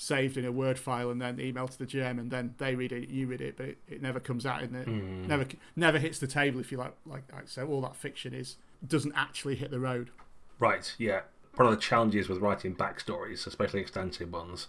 saved 0.00 0.36
in 0.36 0.44
a 0.44 0.52
Word 0.52 0.78
file 0.78 1.10
and 1.10 1.20
then 1.20 1.36
emailed 1.38 1.70
to 1.70 1.78
the 1.78 1.86
GM, 1.86 2.20
and 2.20 2.30
then 2.30 2.54
they 2.58 2.76
read 2.76 2.92
it, 2.92 3.08
you 3.08 3.26
read 3.26 3.40
it, 3.40 3.56
but 3.56 3.66
it, 3.66 3.78
it 3.88 4.00
never 4.00 4.20
comes 4.20 4.46
out 4.46 4.62
in 4.62 4.72
the 4.72 4.84
mm. 4.84 5.26
never 5.26 5.44
never 5.76 5.98
hits 5.98 6.18
the 6.20 6.26
table 6.26 6.60
if 6.60 6.72
you 6.72 6.78
like 6.78 6.94
like 7.04 7.24
So 7.46 7.66
all 7.66 7.82
that 7.82 7.96
fiction 7.96 8.32
is 8.32 8.56
doesn't 8.86 9.12
actually 9.16 9.56
hit 9.56 9.70
the 9.70 9.80
road. 9.80 10.10
Right. 10.58 10.94
Yeah. 10.98 11.22
One 11.56 11.66
of 11.66 11.74
the 11.74 11.80
challenges 11.80 12.28
with 12.28 12.38
writing 12.38 12.76
backstories, 12.76 13.46
especially 13.46 13.80
extensive 13.80 14.32
ones, 14.32 14.68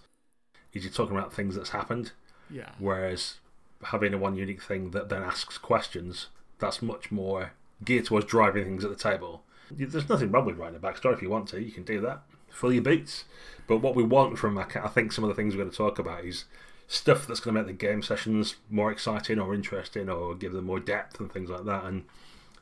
is 0.72 0.82
you're 0.82 0.92
talking 0.92 1.16
about 1.16 1.32
things 1.32 1.54
that's 1.54 1.70
happened. 1.70 2.10
Yeah. 2.50 2.70
Whereas 2.80 3.36
having 3.84 4.12
a 4.12 4.18
one 4.18 4.36
unique 4.36 4.62
thing 4.62 4.90
that 4.90 5.08
then 5.08 5.22
asks 5.22 5.58
questions, 5.58 6.26
that's 6.58 6.82
much 6.82 7.12
more 7.12 7.52
geared 7.84 8.06
towards 8.06 8.26
driving 8.26 8.64
things 8.64 8.84
at 8.84 8.90
the 8.90 8.96
table. 8.96 9.44
There's 9.70 10.08
nothing 10.08 10.32
wrong 10.32 10.46
with 10.46 10.56
writing 10.56 10.76
a 10.76 10.80
backstory 10.80 11.14
if 11.14 11.22
you 11.22 11.30
want 11.30 11.46
to. 11.50 11.62
You 11.62 11.70
can 11.70 11.84
do 11.84 12.00
that. 12.00 12.22
Fill 12.50 12.72
your 12.72 12.82
boots. 12.82 13.24
But 13.66 13.78
what 13.78 13.94
we 13.94 14.02
want 14.02 14.38
from 14.38 14.58
I 14.58 14.64
think 14.64 15.12
some 15.12 15.24
of 15.24 15.28
the 15.28 15.34
things 15.34 15.54
we're 15.54 15.62
going 15.62 15.70
to 15.70 15.76
talk 15.76 15.98
about 15.98 16.24
is 16.24 16.44
stuff 16.88 17.26
that's 17.26 17.40
going 17.40 17.54
to 17.54 17.60
make 17.60 17.68
the 17.68 17.72
game 17.72 18.02
sessions 18.02 18.56
more 18.68 18.90
exciting 18.90 19.38
or 19.38 19.54
interesting 19.54 20.08
or 20.08 20.34
give 20.34 20.52
them 20.52 20.64
more 20.64 20.80
depth 20.80 21.20
and 21.20 21.30
things 21.30 21.48
like 21.48 21.64
that. 21.64 21.84
And 21.84 22.04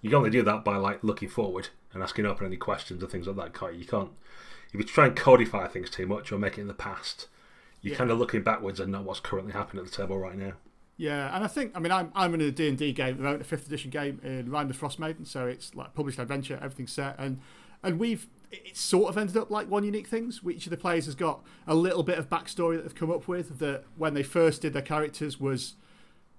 you 0.02 0.10
can 0.10 0.18
only 0.18 0.30
do 0.30 0.42
that 0.42 0.64
by 0.64 0.76
like 0.76 1.02
looking 1.02 1.28
forward 1.28 1.68
and 1.94 2.02
asking 2.02 2.26
open 2.26 2.46
any 2.46 2.56
questions 2.56 3.02
and 3.02 3.10
things 3.10 3.26
like 3.26 3.36
that. 3.36 3.54
Can't 3.54 3.72
you? 3.72 3.80
you 3.80 3.86
can't 3.86 4.10
if 4.72 4.74
you 4.74 4.84
try 4.84 5.06
and 5.06 5.16
codify 5.16 5.66
things 5.66 5.88
too 5.88 6.06
much 6.06 6.30
or 6.30 6.38
make 6.38 6.58
it 6.58 6.60
in 6.60 6.68
the 6.68 6.74
past, 6.74 7.28
you're 7.80 7.92
yeah. 7.92 7.98
kind 7.98 8.10
of 8.10 8.18
looking 8.18 8.42
backwards 8.42 8.80
and 8.80 8.92
not 8.92 9.04
what's 9.04 9.20
currently 9.20 9.52
happening 9.52 9.82
at 9.82 9.90
the 9.90 9.96
table 9.96 10.18
right 10.18 10.36
now. 10.36 10.52
Yeah, 10.96 11.34
and 11.34 11.44
I 11.44 11.46
think 11.46 11.72
I 11.74 11.78
mean 11.78 11.92
I'm 11.92 12.10
I'm 12.14 12.34
in 12.34 12.40
a 12.40 12.50
D 12.50 12.68
and 12.68 12.76
D 12.76 12.92
game 12.92 13.10
at 13.10 13.16
the 13.18 13.22
moment, 13.22 13.42
a 13.42 13.44
fifth 13.44 13.66
edition 13.66 13.90
game 13.90 14.20
in 14.22 14.50
Rime 14.50 14.68
the 14.68 14.74
Frostmaiden, 14.74 15.26
so 15.26 15.46
it's 15.46 15.74
like 15.74 15.94
published 15.94 16.18
adventure, 16.18 16.58
everything's 16.60 16.92
set, 16.92 17.14
and 17.18 17.40
and 17.82 18.00
we've 18.00 18.26
it's 18.50 18.80
sort 18.80 19.10
of 19.10 19.18
ended 19.18 19.36
up 19.36 19.50
like 19.50 19.68
one 19.68 19.84
unique 19.84 20.06
things. 20.06 20.40
Each 20.48 20.66
of 20.66 20.70
the 20.70 20.76
players 20.76 21.06
has 21.06 21.14
got 21.14 21.42
a 21.66 21.74
little 21.74 22.02
bit 22.02 22.18
of 22.18 22.28
backstory 22.28 22.76
that 22.76 22.82
they've 22.82 22.94
come 22.94 23.10
up 23.10 23.28
with 23.28 23.58
that 23.58 23.84
when 23.96 24.14
they 24.14 24.22
first 24.22 24.62
did 24.62 24.72
their 24.72 24.82
characters 24.82 25.38
was 25.38 25.74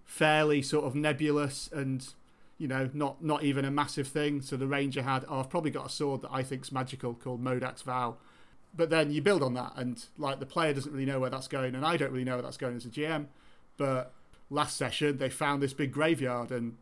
fairly 0.05 0.61
sort 0.61 0.85
of 0.85 0.95
nebulous 0.95 1.69
and 1.71 2.13
you 2.57 2.67
know 2.67 2.89
not 2.93 3.23
not 3.23 3.43
even 3.43 3.63
a 3.65 3.71
massive 3.71 4.07
thing. 4.07 4.41
So 4.41 4.57
the 4.57 4.67
ranger 4.67 5.03
had 5.03 5.25
oh 5.29 5.39
I've 5.39 5.49
probably 5.49 5.71
got 5.71 5.85
a 5.85 5.89
sword 5.89 6.21
that 6.23 6.31
I 6.31 6.43
think's 6.43 6.71
magical 6.71 7.13
called 7.13 7.43
Modak's 7.43 7.83
Vow. 7.83 8.17
But 8.75 8.91
then 8.91 9.11
you 9.11 9.21
build 9.21 9.41
on 9.41 9.55
that, 9.55 9.73
and 9.75 10.03
like 10.17 10.39
the 10.39 10.45
player 10.45 10.73
doesn't 10.73 10.91
really 10.91 11.05
know 11.05 11.19
where 11.19 11.31
that's 11.31 11.47
going, 11.47 11.73
and 11.73 11.83
I 11.83 11.97
don't 11.97 12.11
really 12.11 12.23
know 12.23 12.35
where 12.35 12.43
that's 12.43 12.57
going 12.57 12.75
as 12.75 12.85
a 12.85 12.89
GM. 12.89 13.25
But 13.77 14.13
last 14.49 14.77
session 14.77 15.17
they 15.17 15.29
found 15.29 15.61
this 15.61 15.73
big 15.73 15.91
graveyard 15.91 16.51
and 16.51 16.75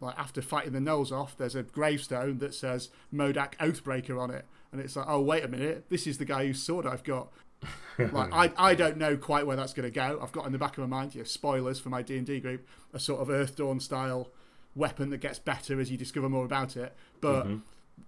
like 0.00 0.18
after 0.18 0.42
fighting 0.42 0.72
the 0.72 0.80
gnolls 0.80 1.12
off 1.12 1.36
there's 1.36 1.54
a 1.54 1.62
gravestone 1.62 2.38
that 2.38 2.52
says 2.54 2.88
modak 3.12 3.54
oathbreaker 3.58 4.20
on 4.20 4.30
it 4.30 4.44
and 4.74 4.82
it's 4.82 4.96
like 4.96 5.06
oh 5.08 5.20
wait 5.20 5.44
a 5.44 5.48
minute 5.48 5.86
this 5.88 6.06
is 6.06 6.18
the 6.18 6.24
guy 6.24 6.46
whose 6.46 6.62
sword 6.62 6.86
i've 6.86 7.04
got. 7.04 7.32
Like 7.96 8.32
I, 8.32 8.52
I 8.58 8.74
don't 8.74 8.96
know 8.98 9.16
quite 9.16 9.46
where 9.46 9.56
that's 9.56 9.72
going 9.72 9.84
to 9.84 9.94
go. 9.94 10.18
I've 10.20 10.32
got 10.32 10.46
in 10.46 10.52
the 10.52 10.58
back 10.58 10.76
of 10.76 10.78
my 10.78 10.98
mind 10.98 11.14
you 11.14 11.20
know, 11.20 11.24
spoilers 11.24 11.78
for 11.78 11.90
my 11.90 12.02
d&d 12.02 12.40
group 12.40 12.66
a 12.92 12.98
sort 12.98 13.20
of 13.20 13.28
earthdawn 13.28 13.80
style 13.80 14.28
weapon 14.74 15.10
that 15.10 15.18
gets 15.18 15.38
better 15.38 15.80
as 15.80 15.92
you 15.92 15.96
discover 15.96 16.28
more 16.28 16.44
about 16.44 16.76
it. 16.76 16.94
But 17.20 17.44
mm-hmm. 17.44 17.56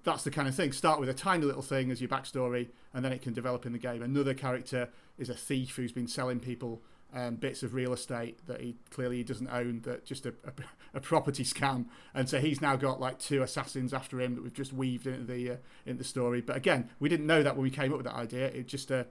that's 0.02 0.24
the 0.24 0.32
kind 0.32 0.48
of 0.48 0.56
thing. 0.56 0.72
Start 0.72 0.98
with 0.98 1.08
a 1.08 1.14
tiny 1.14 1.44
little 1.44 1.62
thing 1.62 1.92
as 1.92 2.00
your 2.00 2.08
backstory 2.08 2.68
and 2.92 3.04
then 3.04 3.12
it 3.12 3.22
can 3.22 3.32
develop 3.32 3.64
in 3.64 3.72
the 3.72 3.78
game. 3.78 4.02
Another 4.02 4.34
character 4.34 4.88
is 5.18 5.30
a 5.30 5.34
thief 5.34 5.76
who's 5.76 5.92
been 5.92 6.08
selling 6.08 6.40
people 6.40 6.82
um, 7.16 7.36
bits 7.36 7.62
of 7.62 7.72
real 7.72 7.94
estate 7.94 8.46
that 8.46 8.60
he 8.60 8.76
clearly 8.90 9.24
doesn't 9.24 9.48
own, 9.48 9.80
that 9.84 10.04
just 10.04 10.26
a, 10.26 10.34
a, 10.44 10.98
a, 10.98 11.00
property 11.00 11.44
scam, 11.44 11.86
and 12.12 12.28
so 12.28 12.38
he's 12.38 12.60
now 12.60 12.76
got 12.76 13.00
like 13.00 13.18
two 13.18 13.42
assassins 13.42 13.94
after 13.94 14.20
him 14.20 14.34
that 14.34 14.44
we've 14.44 14.52
just 14.52 14.74
weaved 14.74 15.06
into 15.06 15.24
the 15.24 15.52
uh, 15.52 15.56
into 15.86 15.98
the 16.02 16.04
story. 16.04 16.42
But 16.42 16.56
again, 16.56 16.90
we 17.00 17.08
didn't 17.08 17.26
know 17.26 17.42
that 17.42 17.56
when 17.56 17.62
we 17.62 17.70
came 17.70 17.90
up 17.90 17.96
with 17.96 18.06
that 18.06 18.16
idea. 18.16 18.48
It's 18.48 18.70
just 18.70 18.90
a, 18.90 19.06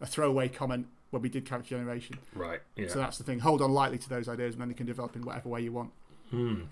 a 0.00 0.06
throwaway 0.06 0.48
comment 0.48 0.86
when 1.10 1.22
we 1.22 1.28
did 1.28 1.44
character 1.44 1.70
generation. 1.70 2.18
Right. 2.36 2.60
Yeah. 2.76 2.86
So 2.86 3.00
that's 3.00 3.18
the 3.18 3.24
thing. 3.24 3.40
Hold 3.40 3.62
on 3.62 3.72
lightly 3.72 3.98
to 3.98 4.08
those 4.08 4.28
ideas, 4.28 4.54
and 4.54 4.60
then 4.60 4.68
they 4.68 4.74
can 4.74 4.86
develop 4.86 5.16
in 5.16 5.22
whatever 5.22 5.48
way 5.48 5.62
you 5.62 5.72
want. 5.72 5.90
Hmm. 6.30 6.62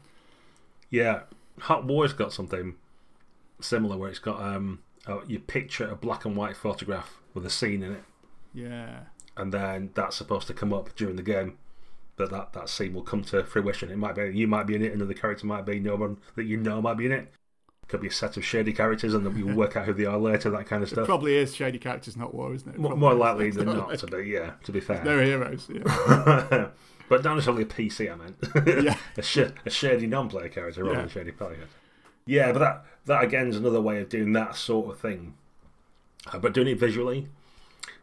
Yeah, 0.90 1.22
Hot 1.62 1.84
War's 1.86 2.12
got 2.12 2.32
something 2.32 2.76
similar 3.60 3.96
where 3.96 4.10
it's 4.10 4.20
got 4.20 4.40
um, 4.40 4.78
you 5.26 5.40
picture 5.40 5.90
a 5.90 5.96
black 5.96 6.24
and 6.24 6.36
white 6.36 6.56
photograph 6.56 7.18
with 7.34 7.44
a 7.44 7.50
scene 7.50 7.82
in 7.82 7.94
it. 7.94 8.04
Yeah 8.54 9.00
and 9.38 9.54
then 9.54 9.90
that's 9.94 10.16
supposed 10.16 10.48
to 10.48 10.54
come 10.54 10.72
up 10.72 10.94
during 10.96 11.16
the 11.16 11.22
game. 11.22 11.56
But 12.16 12.30
that, 12.30 12.52
that 12.52 12.68
scene 12.68 12.92
will 12.92 13.02
come 13.02 13.22
to 13.24 13.44
fruition. 13.44 13.90
It 13.90 13.96
might 13.96 14.16
be 14.16 14.36
you 14.36 14.48
might 14.48 14.66
be 14.66 14.74
in 14.74 14.82
it, 14.82 14.92
another 14.92 15.14
character 15.14 15.46
might 15.46 15.64
be, 15.64 15.78
no 15.78 15.94
one 15.94 16.18
that 16.34 16.44
you 16.44 16.56
know 16.56 16.82
might 16.82 16.96
be 16.96 17.06
in 17.06 17.12
it. 17.12 17.32
Could 17.86 18.02
be 18.02 18.08
a 18.08 18.12
set 18.12 18.36
of 18.36 18.44
shady 18.44 18.74
characters, 18.74 19.14
and 19.14 19.24
then 19.24 19.34
you 19.38 19.46
work 19.54 19.74
out 19.74 19.86
who 19.86 19.94
they 19.94 20.04
are 20.04 20.18
later. 20.18 20.50
That 20.50 20.66
kind 20.66 20.82
of 20.82 20.90
stuff. 20.90 21.04
It 21.04 21.06
probably 21.06 21.36
is 21.36 21.54
shady 21.54 21.78
characters, 21.78 22.18
not 22.18 22.34
war, 22.34 22.52
isn't 22.52 22.68
it? 22.68 22.78
More, 22.78 22.94
more 22.94 23.14
likely 23.14 23.50
than 23.50 23.66
not 23.76 23.98
to 24.00 24.06
be. 24.06 24.28
Yeah, 24.28 24.52
to 24.64 24.72
be 24.72 24.80
fair, 24.80 25.02
they're 25.02 25.22
heroes. 25.22 25.70
Yeah. 25.72 26.68
but 27.08 27.24
not 27.24 27.36
necessarily 27.36 27.62
a 27.62 27.66
PC. 27.66 28.12
I 28.12 28.16
meant. 28.16 28.84
yeah. 28.84 28.96
a, 29.16 29.22
sh- 29.22 29.52
a 29.64 29.70
shady 29.70 30.06
non-player 30.06 30.50
character 30.50 30.82
rather 30.82 30.96
yeah. 30.96 31.00
than 31.02 31.08
shady 31.08 31.32
player. 31.32 31.66
Yeah, 32.26 32.52
but 32.52 32.58
that 32.58 32.84
that 33.06 33.24
again 33.24 33.48
is 33.48 33.56
another 33.56 33.80
way 33.80 34.02
of 34.02 34.10
doing 34.10 34.34
that 34.34 34.54
sort 34.54 34.90
of 34.90 35.00
thing, 35.00 35.34
uh, 36.30 36.38
but 36.38 36.52
doing 36.52 36.68
it 36.68 36.78
visually. 36.78 37.28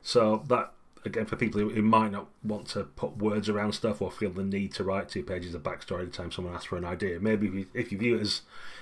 So 0.02 0.44
that 0.48 0.74
again 1.06 1.26
for 1.26 1.36
people 1.36 1.62
who, 1.62 1.82
might 1.82 2.12
not 2.12 2.28
want 2.44 2.68
to 2.70 2.84
put 2.84 3.18
words 3.18 3.48
around 3.48 3.74
stuff 3.74 4.02
or 4.02 4.10
feel 4.10 4.32
the 4.32 4.44
need 4.44 4.74
to 4.74 4.84
write 4.84 5.08
two 5.08 5.24
pages 5.24 5.54
of 5.54 5.62
backstory 5.62 6.02
every 6.02 6.08
time 6.08 6.32
someone 6.32 6.54
asks 6.54 6.66
for 6.66 6.78
an 6.78 6.86
idea. 6.86 7.20
Maybe 7.20 7.68
if 7.74 7.92
you, 7.92 7.98
view 7.98 8.18
it 8.18 8.22
as 8.22 8.42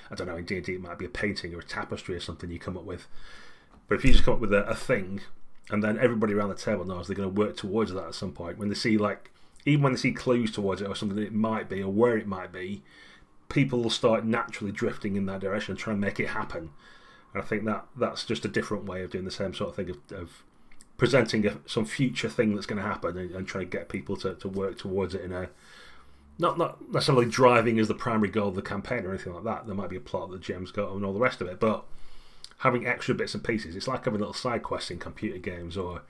I 0.09 0.15
don't 0.15 0.27
know 0.27 0.37
in 0.37 0.45
D 0.45 0.55
and 0.55 0.65
D 0.65 0.73
it 0.73 0.81
might 0.81 0.97
be 0.97 1.05
a 1.05 1.09
painting 1.09 1.53
or 1.53 1.59
a 1.59 1.63
tapestry 1.63 2.15
or 2.15 2.21
something 2.21 2.49
you 2.49 2.59
come 2.59 2.77
up 2.77 2.85
with. 2.85 3.07
But 3.87 3.95
if 3.95 4.05
you 4.05 4.13
just 4.13 4.23
come 4.23 4.35
up 4.35 4.39
with 4.39 4.53
a, 4.53 4.65
a 4.65 4.75
thing, 4.75 5.21
and 5.69 5.83
then 5.83 5.99
everybody 5.99 6.33
around 6.33 6.49
the 6.49 6.55
table 6.55 6.85
knows 6.85 7.07
they're 7.07 7.15
going 7.15 7.33
to 7.33 7.41
work 7.41 7.57
towards 7.57 7.93
that 7.93 8.07
at 8.07 8.15
some 8.15 8.31
point. 8.31 8.57
When 8.57 8.69
they 8.69 8.75
see 8.75 8.97
like 8.97 9.31
even 9.65 9.83
when 9.83 9.93
they 9.93 9.99
see 9.99 10.13
clues 10.13 10.51
towards 10.51 10.81
it 10.81 10.87
or 10.87 10.95
something 10.95 11.17
it 11.17 11.33
might 11.33 11.69
be 11.69 11.81
or 11.81 11.91
where 11.91 12.17
it 12.17 12.27
might 12.27 12.51
be, 12.51 12.83
people 13.49 13.83
will 13.83 13.89
start 13.89 14.25
naturally 14.25 14.71
drifting 14.71 15.15
in 15.15 15.25
that 15.25 15.41
direction 15.41 15.71
and 15.71 15.79
try 15.79 15.91
and 15.91 16.01
make 16.01 16.19
it 16.19 16.29
happen. 16.29 16.71
And 17.33 17.41
I 17.41 17.45
think 17.45 17.65
that 17.65 17.85
that's 17.95 18.25
just 18.25 18.45
a 18.45 18.49
different 18.49 18.85
way 18.85 19.03
of 19.03 19.11
doing 19.11 19.25
the 19.25 19.31
same 19.31 19.53
sort 19.53 19.71
of 19.71 19.75
thing 19.75 19.89
of, 19.89 19.97
of 20.17 20.43
presenting 21.03 21.45
a, 21.45 21.57
some 21.65 21.83
future 21.83 22.29
thing 22.29 22.55
that's 22.55 22.65
going 22.65 22.81
to 22.81 22.87
happen 22.87 23.17
and, 23.17 23.29
and 23.31 23.45
trying 23.45 23.65
to 23.65 23.69
get 23.69 23.89
people 23.89 24.15
to, 24.15 24.35
to 24.35 24.47
work 24.47 24.77
towards 24.77 25.13
it 25.13 25.19
in 25.19 25.33
a 25.33 25.49
not 26.39 26.57
not 26.57 26.93
necessarily 26.93 27.25
driving 27.25 27.77
as 27.77 27.89
the 27.89 27.93
primary 27.93 28.29
goal 28.29 28.47
of 28.47 28.55
the 28.55 28.61
campaign 28.61 29.05
or 29.05 29.09
anything 29.09 29.33
like 29.33 29.43
that. 29.43 29.65
There 29.65 29.75
might 29.75 29.89
be 29.89 29.97
a 29.97 29.99
plot 29.99 30.31
that 30.31 30.39
GM's 30.39 30.71
got 30.71 30.93
and 30.93 31.03
all 31.03 31.11
the 31.11 31.19
rest 31.19 31.41
of 31.41 31.49
it, 31.49 31.59
but 31.59 31.83
having 32.59 32.87
extra 32.87 33.13
bits 33.13 33.33
and 33.33 33.43
pieces. 33.43 33.75
It's 33.75 33.85
like 33.85 34.05
having 34.05 34.21
little 34.21 34.33
side 34.33 34.63
quests 34.63 34.91
in 34.91 34.97
computer 34.97 35.39
games 35.39 35.75
or 35.75 36.03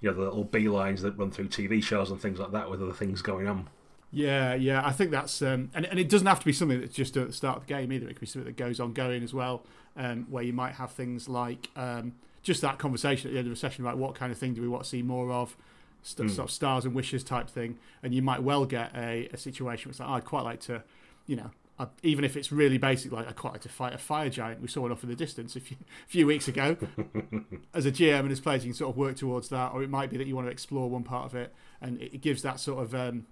you 0.00 0.08
know 0.08 0.16
the 0.16 0.22
little 0.22 0.46
beelines 0.46 1.00
that 1.00 1.18
run 1.18 1.30
through 1.30 1.48
TV 1.48 1.82
shows 1.82 2.10
and 2.10 2.18
things 2.18 2.38
like 2.38 2.52
that 2.52 2.70
with 2.70 2.82
other 2.82 2.94
things 2.94 3.20
going 3.20 3.46
on. 3.46 3.68
Yeah, 4.10 4.54
yeah, 4.54 4.80
I 4.82 4.92
think 4.92 5.10
that's 5.10 5.42
um, 5.42 5.68
and 5.74 5.84
and 5.84 5.98
it 5.98 6.08
doesn't 6.08 6.26
have 6.26 6.40
to 6.40 6.46
be 6.46 6.54
something 6.54 6.80
that's 6.80 6.94
just 6.94 7.18
at 7.18 7.26
the 7.26 7.34
start 7.34 7.58
of 7.58 7.66
the 7.66 7.74
game 7.74 7.92
either. 7.92 8.06
It 8.06 8.14
could 8.14 8.20
be 8.20 8.26
something 8.26 8.46
that 8.46 8.56
goes 8.56 8.80
on 8.80 8.94
going 8.94 9.22
as 9.22 9.34
well, 9.34 9.66
um, 9.94 10.26
where 10.30 10.42
you 10.42 10.54
might 10.54 10.76
have 10.76 10.92
things 10.92 11.28
like 11.28 11.68
um, 11.76 12.14
just 12.48 12.62
that 12.62 12.78
conversation 12.78 13.28
at 13.28 13.34
the 13.34 13.38
end 13.38 13.46
of 13.46 13.52
a 13.52 13.56
session 13.56 13.84
about 13.84 13.98
what 13.98 14.14
kind 14.14 14.32
of 14.32 14.38
thing 14.38 14.54
do 14.54 14.62
we 14.62 14.68
want 14.68 14.82
to 14.82 14.88
see 14.88 15.02
more 15.02 15.30
of, 15.30 15.54
st- 16.02 16.30
mm. 16.30 16.34
sort 16.34 16.48
of 16.48 16.50
stars 16.50 16.86
and 16.86 16.94
wishes 16.94 17.22
type 17.22 17.48
thing, 17.50 17.78
and 18.02 18.14
you 18.14 18.22
might 18.22 18.42
well 18.42 18.64
get 18.64 18.90
a, 18.96 19.28
a 19.34 19.36
situation 19.36 19.88
where 19.88 19.90
it's 19.90 20.00
like, 20.00 20.08
oh, 20.08 20.14
I'd 20.14 20.24
quite 20.24 20.44
like 20.44 20.60
to, 20.60 20.82
you 21.26 21.36
know, 21.36 21.50
I, 21.78 21.88
even 22.02 22.24
if 22.24 22.38
it's 22.38 22.50
really 22.50 22.78
basic, 22.78 23.12
like 23.12 23.28
I'd 23.28 23.36
quite 23.36 23.52
like 23.52 23.60
to 23.60 23.68
fight 23.68 23.92
a 23.92 23.98
fire 23.98 24.30
giant. 24.30 24.62
We 24.62 24.68
saw 24.68 24.86
it 24.86 24.92
off 24.92 25.02
in 25.02 25.10
the 25.10 25.14
distance 25.14 25.56
a 25.56 25.60
few, 25.60 25.76
few 26.08 26.26
weeks 26.26 26.48
ago. 26.48 26.78
as 27.74 27.84
a 27.84 27.92
GM 27.92 28.20
and 28.20 28.32
as 28.32 28.40
players, 28.40 28.64
you 28.64 28.70
can 28.70 28.78
sort 28.78 28.92
of 28.92 28.96
work 28.96 29.16
towards 29.16 29.50
that, 29.50 29.72
or 29.74 29.82
it 29.82 29.90
might 29.90 30.08
be 30.08 30.16
that 30.16 30.26
you 30.26 30.34
want 30.34 30.46
to 30.46 30.50
explore 30.50 30.88
one 30.88 31.04
part 31.04 31.26
of 31.26 31.34
it, 31.34 31.54
and 31.82 32.00
it, 32.00 32.14
it 32.14 32.20
gives 32.22 32.40
that 32.40 32.60
sort 32.60 32.82
of 32.82 32.94
um, 32.94 33.26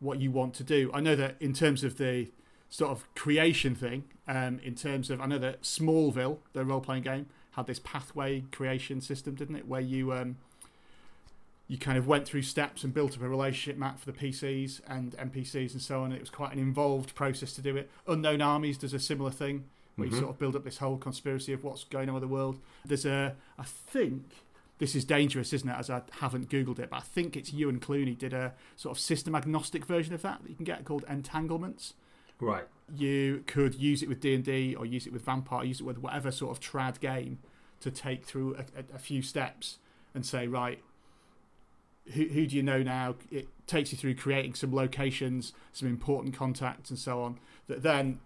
what 0.00 0.20
you 0.20 0.32
want 0.32 0.54
to 0.54 0.64
do. 0.64 0.90
I 0.92 1.00
know 1.00 1.14
that 1.14 1.36
in 1.38 1.52
terms 1.52 1.84
of 1.84 1.98
the 1.98 2.32
sort 2.68 2.90
of 2.90 3.06
creation 3.14 3.76
thing, 3.76 4.02
um, 4.26 4.58
in 4.64 4.74
terms 4.74 5.08
of 5.08 5.20
I 5.20 5.26
know 5.26 5.38
that 5.38 5.62
Smallville, 5.62 6.38
the 6.52 6.64
role 6.64 6.80
playing 6.80 7.04
game, 7.04 7.26
had 7.56 7.66
this 7.66 7.78
pathway 7.78 8.42
creation 8.52 9.00
system, 9.00 9.34
didn't 9.34 9.56
it? 9.56 9.68
Where 9.68 9.80
you 9.80 10.12
um, 10.12 10.36
you 11.68 11.78
kind 11.78 11.96
of 11.96 12.06
went 12.06 12.26
through 12.26 12.42
steps 12.42 12.84
and 12.84 12.92
built 12.92 13.16
up 13.16 13.22
a 13.22 13.28
relationship 13.28 13.78
map 13.78 13.98
for 13.98 14.10
the 14.10 14.12
PCs 14.12 14.80
and 14.86 15.12
NPCs 15.16 15.72
and 15.72 15.80
so 15.80 16.02
on. 16.02 16.12
It 16.12 16.20
was 16.20 16.30
quite 16.30 16.52
an 16.52 16.58
involved 16.58 17.14
process 17.14 17.52
to 17.54 17.62
do 17.62 17.76
it. 17.76 17.90
Unknown 18.06 18.42
Armies 18.42 18.76
does 18.76 18.92
a 18.92 18.98
similar 18.98 19.30
thing 19.30 19.64
where 19.96 20.06
mm-hmm. 20.06 20.14
you 20.14 20.20
sort 20.20 20.32
of 20.32 20.38
build 20.38 20.56
up 20.56 20.64
this 20.64 20.78
whole 20.78 20.98
conspiracy 20.98 21.52
of 21.52 21.64
what's 21.64 21.84
going 21.84 22.08
on 22.08 22.14
with 22.14 22.22
the 22.22 22.28
world. 22.28 22.58
There's 22.84 23.06
a, 23.06 23.34
I 23.58 23.64
think 23.64 24.24
this 24.78 24.94
is 24.94 25.04
dangerous, 25.04 25.52
isn't 25.52 25.68
it? 25.68 25.76
As 25.78 25.88
I 25.88 26.02
haven't 26.20 26.50
googled 26.50 26.78
it, 26.78 26.90
but 26.90 26.96
I 26.96 27.00
think 27.00 27.36
it's 27.36 27.52
Ewen 27.52 27.80
Cluney 27.80 28.18
did 28.18 28.34
a 28.34 28.52
sort 28.76 28.96
of 28.96 29.00
system 29.00 29.34
agnostic 29.34 29.86
version 29.86 30.12
of 30.12 30.22
that 30.22 30.42
that 30.42 30.50
you 30.50 30.56
can 30.56 30.64
get 30.64 30.84
called 30.84 31.04
Entanglements. 31.08 31.94
Right. 32.40 32.64
You 32.94 33.44
could 33.46 33.74
use 33.74 34.02
it 34.02 34.08
with 34.08 34.20
D 34.20 34.34
and 34.34 34.44
D, 34.44 34.74
or 34.74 34.84
use 34.84 35.06
it 35.06 35.12
with 35.12 35.24
Vampire, 35.24 35.64
use 35.64 35.80
it 35.80 35.84
with 35.84 35.98
whatever 35.98 36.30
sort 36.30 36.56
of 36.56 36.62
trad 36.62 37.00
game 37.00 37.38
to 37.80 37.90
take 37.90 38.24
through 38.24 38.56
a, 38.56 38.80
a, 38.80 38.96
a 38.96 38.98
few 38.98 39.22
steps 39.22 39.78
and 40.14 40.24
say, 40.24 40.46
right, 40.46 40.80
who, 42.12 42.24
who 42.24 42.46
do 42.46 42.56
you 42.56 42.62
know 42.62 42.82
now? 42.82 43.14
It 43.30 43.48
takes 43.66 43.92
you 43.92 43.98
through 43.98 44.16
creating 44.16 44.54
some 44.54 44.74
locations, 44.74 45.52
some 45.72 45.88
important 45.88 46.34
contacts, 46.34 46.90
and 46.90 46.98
so 46.98 47.22
on. 47.22 47.38
That 47.66 47.82
then, 47.82 48.20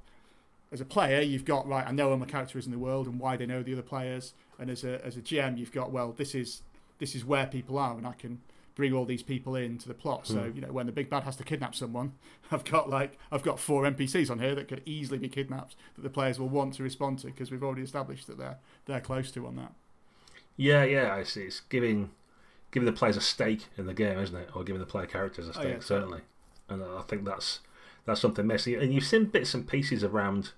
as 0.72 0.80
a 0.80 0.84
player, 0.84 1.20
you've 1.20 1.44
got 1.44 1.68
right. 1.68 1.86
I 1.86 1.92
know 1.92 2.08
where 2.08 2.16
my 2.16 2.26
character 2.26 2.58
is 2.58 2.66
in 2.66 2.72
the 2.72 2.78
world 2.78 3.06
and 3.06 3.20
why 3.20 3.36
they 3.36 3.46
know 3.46 3.62
the 3.62 3.72
other 3.72 3.82
players. 3.82 4.34
And 4.58 4.70
as 4.70 4.84
a 4.84 5.04
as 5.04 5.16
a 5.16 5.20
GM, 5.20 5.58
you've 5.58 5.72
got 5.72 5.92
well, 5.92 6.12
this 6.12 6.34
is 6.34 6.62
this 6.98 7.14
is 7.14 7.24
where 7.24 7.46
people 7.46 7.78
are, 7.78 7.96
and 7.96 8.06
I 8.06 8.12
can 8.12 8.40
bring 8.78 8.92
all 8.92 9.04
these 9.04 9.24
people 9.24 9.56
into 9.56 9.88
the 9.88 9.92
plot. 9.92 10.24
So 10.24 10.38
hmm. 10.38 10.54
you 10.54 10.62
know, 10.62 10.72
when 10.72 10.86
the 10.86 10.92
big 10.92 11.10
bad 11.10 11.24
has 11.24 11.34
to 11.36 11.44
kidnap 11.44 11.74
someone, 11.74 12.12
I've 12.52 12.64
got 12.64 12.88
like 12.88 13.18
I've 13.30 13.42
got 13.42 13.58
four 13.58 13.82
NPCs 13.82 14.30
on 14.30 14.38
here 14.38 14.54
that 14.54 14.68
could 14.68 14.82
easily 14.86 15.18
be 15.18 15.28
kidnapped 15.28 15.74
that 15.96 16.02
the 16.02 16.08
players 16.08 16.38
will 16.38 16.48
want 16.48 16.74
to 16.74 16.84
respond 16.84 17.18
to 17.18 17.26
because 17.26 17.50
we've 17.50 17.62
already 17.62 17.82
established 17.82 18.28
that 18.28 18.38
they're 18.38 18.58
they're 18.86 19.00
close 19.00 19.32
to 19.32 19.46
on 19.46 19.56
that. 19.56 19.72
Yeah, 20.56 20.84
yeah, 20.84 21.12
I 21.12 21.24
see. 21.24 21.42
It's 21.42 21.60
giving 21.60 22.10
giving 22.70 22.86
the 22.86 22.92
players 22.92 23.16
a 23.16 23.20
stake 23.20 23.66
in 23.76 23.86
the 23.86 23.94
game, 23.94 24.18
isn't 24.20 24.36
it? 24.36 24.50
Or 24.54 24.62
giving 24.62 24.80
the 24.80 24.86
player 24.86 25.06
characters 25.06 25.48
a 25.48 25.52
stake, 25.52 25.64
oh, 25.64 25.68
yeah, 25.70 25.80
certainly. 25.80 26.20
And 26.68 26.82
I 26.82 27.02
think 27.02 27.24
that's 27.24 27.60
that's 28.06 28.20
something 28.20 28.46
messy. 28.46 28.76
And 28.76 28.94
you've 28.94 29.04
seen 29.04 29.24
bits 29.24 29.54
and 29.54 29.66
pieces 29.66 30.04
around 30.04 30.52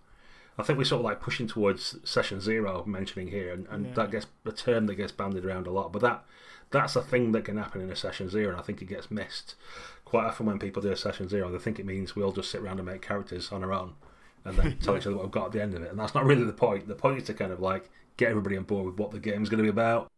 I 0.61 0.63
think 0.63 0.79
we're 0.79 0.85
sort 0.85 1.01
of 1.01 1.07
like 1.07 1.21
pushing 1.21 1.47
towards 1.47 1.97
session 2.05 2.41
zero, 2.41 2.85
mentioning 2.87 3.29
here, 3.29 3.53
and, 3.53 3.67
and 3.69 3.87
yeah. 3.87 3.93
that 3.95 4.11
gets 4.11 4.27
a 4.45 4.53
term 4.53 4.87
that 4.87 4.97
gets 4.97 5.11
banded 5.11 5.47
around 5.47 5.67
a 5.67 5.71
lot. 5.71 5.91
But 5.91 6.03
that 6.03 6.25
that's 6.71 6.97
a 6.97 7.03
thing 7.03 7.33
that 7.33 7.45
can 7.45 7.57
happen 7.57 7.81
in 7.81 7.91
a 7.91 7.97
session 7.97 8.29
zero, 8.29 8.51
and 8.51 8.59
I 8.59 8.63
think 8.63 8.81
it 8.81 8.87
gets 8.87 9.11
missed 9.11 9.55
quite 10.05 10.27
often 10.27 10.47
when 10.47 10.59
people 10.59 10.83
do 10.83 10.93
a 10.93 10.97
session 10.97 11.29
zero. 11.29 11.51
They 11.51 11.59
think 11.59 11.79
it 11.79 11.87
means 11.87 12.15
we 12.15 12.23
all 12.23 12.33
just 12.33 12.51
sit 12.51 12.61
around 12.61 12.79
and 12.79 12.87
make 12.87 13.03
characters 13.03 13.51
on 13.53 13.65
our 13.65 13.73
own, 13.73 13.95
and 14.45 14.57
then 14.57 14.79
tell 14.81 14.97
each 14.97 15.07
other 15.07 15.17
what 15.17 15.25
we've 15.25 15.33
got 15.33 15.47
at 15.47 15.53
the 15.53 15.63
end 15.63 15.75
of 15.75 15.83
it. 15.83 15.91
And 15.91 15.99
that's 15.99 16.15
not 16.15 16.25
really 16.25 16.45
the 16.45 16.53
point. 16.53 16.89
The 16.89 16.95
point 16.95 17.19
is 17.19 17.25
to 17.25 17.35
kind 17.35 17.53
of 17.53 17.61
like 17.61 17.91
get 18.17 18.31
everybody 18.31 18.57
on 18.57 18.65
board 18.65 18.87
with 18.87 18.99
what 18.99 19.11
the 19.11 19.19
game's 19.19 19.49
going 19.49 19.59
to 19.59 19.65
be 19.65 19.69
about, 19.69 20.09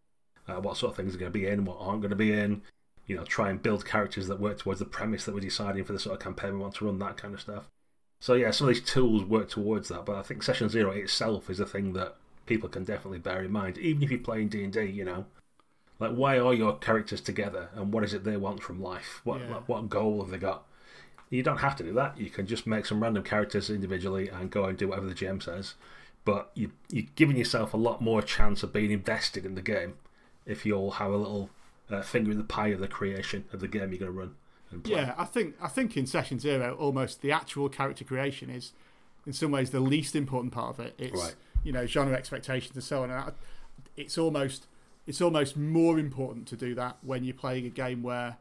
uh, 0.49 0.61
what 0.61 0.77
sort 0.77 0.93
of 0.93 0.97
things 0.97 1.15
are 1.15 1.19
going 1.19 1.33
to 1.33 1.39
be 1.39 1.47
in, 1.47 1.65
what 1.65 1.79
aren't 1.81 2.01
going 2.01 2.11
to 2.11 2.17
be 2.17 2.33
in. 2.33 2.63
You 3.07 3.17
know, 3.17 3.25
try 3.25 3.51
and 3.51 3.61
build 3.61 3.85
characters 3.85 4.29
that 4.29 4.39
work 4.39 4.59
towards 4.59 4.79
the 4.79 4.87
premise 4.87 5.25
that 5.25 5.35
we're 5.35 5.41
deciding 5.41 5.85
for 5.85 5.93
the 5.93 5.99
sort 5.99 6.15
of 6.15 6.23
campaign 6.23 6.55
we 6.55 6.61
want 6.61 6.77
to 6.77 6.85
run, 6.85 6.99
that 7.01 7.17
kind 7.17 7.35
of 7.35 7.41
stuff. 7.41 7.69
So 8.21 8.35
yeah, 8.35 8.53
some 8.53 8.69
of 8.69 8.75
these 8.75 8.85
tools 8.85 9.25
work 9.25 9.49
towards 9.49 9.89
that, 9.89 10.07
but 10.07 10.15
I 10.15 10.23
think 10.23 10.45
session 10.45 10.69
zero 10.69 10.93
itself 10.93 11.51
is 11.51 11.59
a 11.59 11.67
thing 11.67 11.95
that 11.95 12.15
people 12.47 12.69
can 12.69 12.85
definitely 12.85 13.19
bear 13.19 13.43
in 13.43 13.51
mind, 13.51 13.79
even 13.79 14.05
if 14.05 14.11
you're 14.13 14.21
playing 14.21 14.49
D 14.49 14.63
and 14.63 14.73
D. 14.73 14.85
You 14.85 15.05
know, 15.05 15.27
like 16.03 16.17
why 16.17 16.39
are 16.39 16.53
your 16.53 16.77
characters 16.77 17.21
together, 17.21 17.69
and 17.75 17.93
what 17.93 18.03
is 18.03 18.13
it 18.13 18.25
they 18.25 18.37
want 18.37 18.61
from 18.63 18.83
life? 18.83 19.21
What 19.23 19.41
yeah. 19.41 19.55
like, 19.55 19.69
what 19.69 19.89
goal 19.89 20.21
have 20.21 20.31
they 20.31 20.39
got? 20.39 20.65
You 21.31 21.43
don't 21.43 21.59
have 21.59 21.77
to 21.77 21.85
do 21.85 21.93
that. 21.95 22.19
You 22.19 22.29
can 22.29 22.47
just 22.47 22.67
make 22.67 22.87
some 22.87 23.03
random 23.03 23.23
characters 23.23 23.71
individually 23.71 24.29
and 24.29 24.51
go 24.51 24.65
and 24.65 24.77
do 24.77 24.89
whatever 24.89 25.07
the 25.07 25.15
GM 25.15 25.43
says. 25.43 25.75
But 26.25 26.51
you, 26.55 26.73
you're 26.91 27.07
giving 27.15 27.37
yourself 27.37 27.73
a 27.73 27.77
lot 27.77 28.03
more 28.03 28.21
chance 28.21 28.63
of 28.63 28.73
being 28.73 28.91
invested 28.91 29.47
in 29.47 29.55
the 29.55 29.63
game 29.63 29.95
if 30.45 30.67
you 30.67 30.75
all 30.75 30.93
have 30.93 31.11
a 31.11 31.17
little 31.17 31.51
uh, 31.89 32.03
finger 32.03 32.33
in 32.33 32.39
the 32.39 32.45
pie 32.45 32.69
of 32.69 32.81
the 32.81 32.89
creation 32.89 33.45
of 33.53 33.61
the 33.61 33.69
game 33.69 33.91
you're 33.91 34.01
going 34.01 34.13
to 34.13 34.19
run. 34.19 34.35
Yeah, 34.85 35.15
I 35.17 35.25
think 35.25 35.55
I 35.63 35.69
think 35.69 35.97
in 35.97 36.07
session 36.07 36.41
zero, 36.41 36.75
almost 36.75 37.23
the 37.23 37.31
actual 37.31 37.69
character 37.69 38.05
creation 38.05 38.51
is, 38.51 38.73
in 39.27 39.33
some 39.33 39.53
ways, 39.53 39.71
the 39.71 39.81
least 39.81 40.17
important 40.17 40.53
part 40.53 40.79
of 40.79 40.85
it. 40.85 40.95
It's 40.99 41.23
right. 41.23 41.35
you 41.63 41.73
know 41.73 41.87
genre 41.87 42.17
expectations 42.17 42.75
and 42.75 42.83
so 42.83 43.03
on. 43.03 43.11
And 43.11 43.33
it's 43.97 44.17
almost 44.17 44.67
it's 45.07 45.21
almost 45.21 45.57
more 45.57 45.99
important 45.99 46.47
to 46.49 46.57
do 46.57 46.75
that 46.77 46.97
when 47.03 47.25
you're 47.25 47.35
playing 47.35 47.67
a 47.67 47.71
game 47.71 48.03
where 48.03 48.37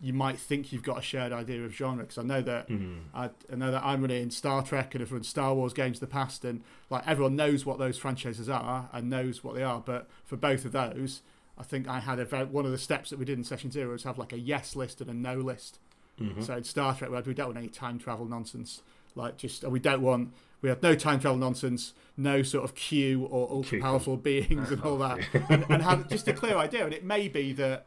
you 0.00 0.12
might 0.12 0.38
think 0.38 0.72
you've 0.72 0.82
got 0.84 0.98
a 0.98 1.02
shared 1.02 1.32
idea 1.32 1.64
of 1.64 1.74
genre. 1.74 2.04
Because 2.04 2.18
I 2.18 2.22
know 2.22 2.40
that 2.42 2.68
mm. 2.68 3.00
I, 3.12 3.30
I, 3.52 3.56
know 3.56 3.70
that 3.72 3.84
I'm 3.84 4.02
running 4.02 4.30
Star 4.30 4.62
Trek 4.62 4.94
and 4.94 5.02
I've 5.02 5.12
run 5.12 5.24
Star 5.24 5.54
Wars 5.54 5.72
games 5.72 5.98
in 5.98 6.00
the 6.00 6.12
past, 6.12 6.44
and 6.44 6.62
like 6.88 7.06
everyone 7.06 7.36
knows 7.36 7.66
what 7.66 7.78
those 7.78 7.98
franchises 7.98 8.48
are 8.48 8.88
and 8.92 9.10
knows 9.10 9.42
what 9.42 9.56
they 9.56 9.62
are. 9.62 9.80
But 9.80 10.08
for 10.24 10.36
both 10.36 10.64
of 10.64 10.72
those, 10.72 11.22
I 11.58 11.64
think 11.64 11.88
I 11.88 11.98
had 11.98 12.20
a 12.20 12.24
very, 12.24 12.44
one 12.44 12.64
of 12.64 12.70
the 12.70 12.78
steps 12.78 13.10
that 13.10 13.18
we 13.18 13.24
did 13.24 13.38
in 13.38 13.44
session 13.44 13.70
zero 13.70 13.90
was 13.90 14.04
have 14.04 14.18
like 14.18 14.32
a 14.32 14.38
yes 14.38 14.76
list 14.76 15.00
and 15.00 15.10
a 15.10 15.14
no 15.14 15.34
list. 15.34 15.80
Mm-hmm. 16.20 16.42
So 16.42 16.56
in 16.56 16.64
Star 16.64 16.94
Trek, 16.94 17.10
we 17.26 17.34
don't 17.34 17.46
want 17.46 17.58
any 17.58 17.68
time 17.68 17.98
travel 17.98 18.26
nonsense. 18.26 18.82
Like 19.16 19.36
just 19.36 19.64
we 19.64 19.80
don't 19.80 20.02
want 20.02 20.32
we 20.60 20.68
have 20.68 20.82
no 20.82 20.94
time 20.94 21.20
travel 21.20 21.38
nonsense, 21.38 21.94
no 22.16 22.42
sort 22.42 22.64
of 22.64 22.74
Q 22.74 23.26
or 23.26 23.48
ultra 23.50 23.80
powerful 23.80 24.16
beings 24.28 24.70
and 24.70 24.82
all 24.82 24.98
that, 24.98 25.20
and, 25.48 25.64
and 25.68 25.82
have 25.82 26.08
just 26.08 26.28
a 26.28 26.32
clear 26.32 26.56
idea. 26.56 26.84
And 26.84 26.92
it 26.92 27.04
may 27.04 27.28
be 27.28 27.52
that 27.54 27.86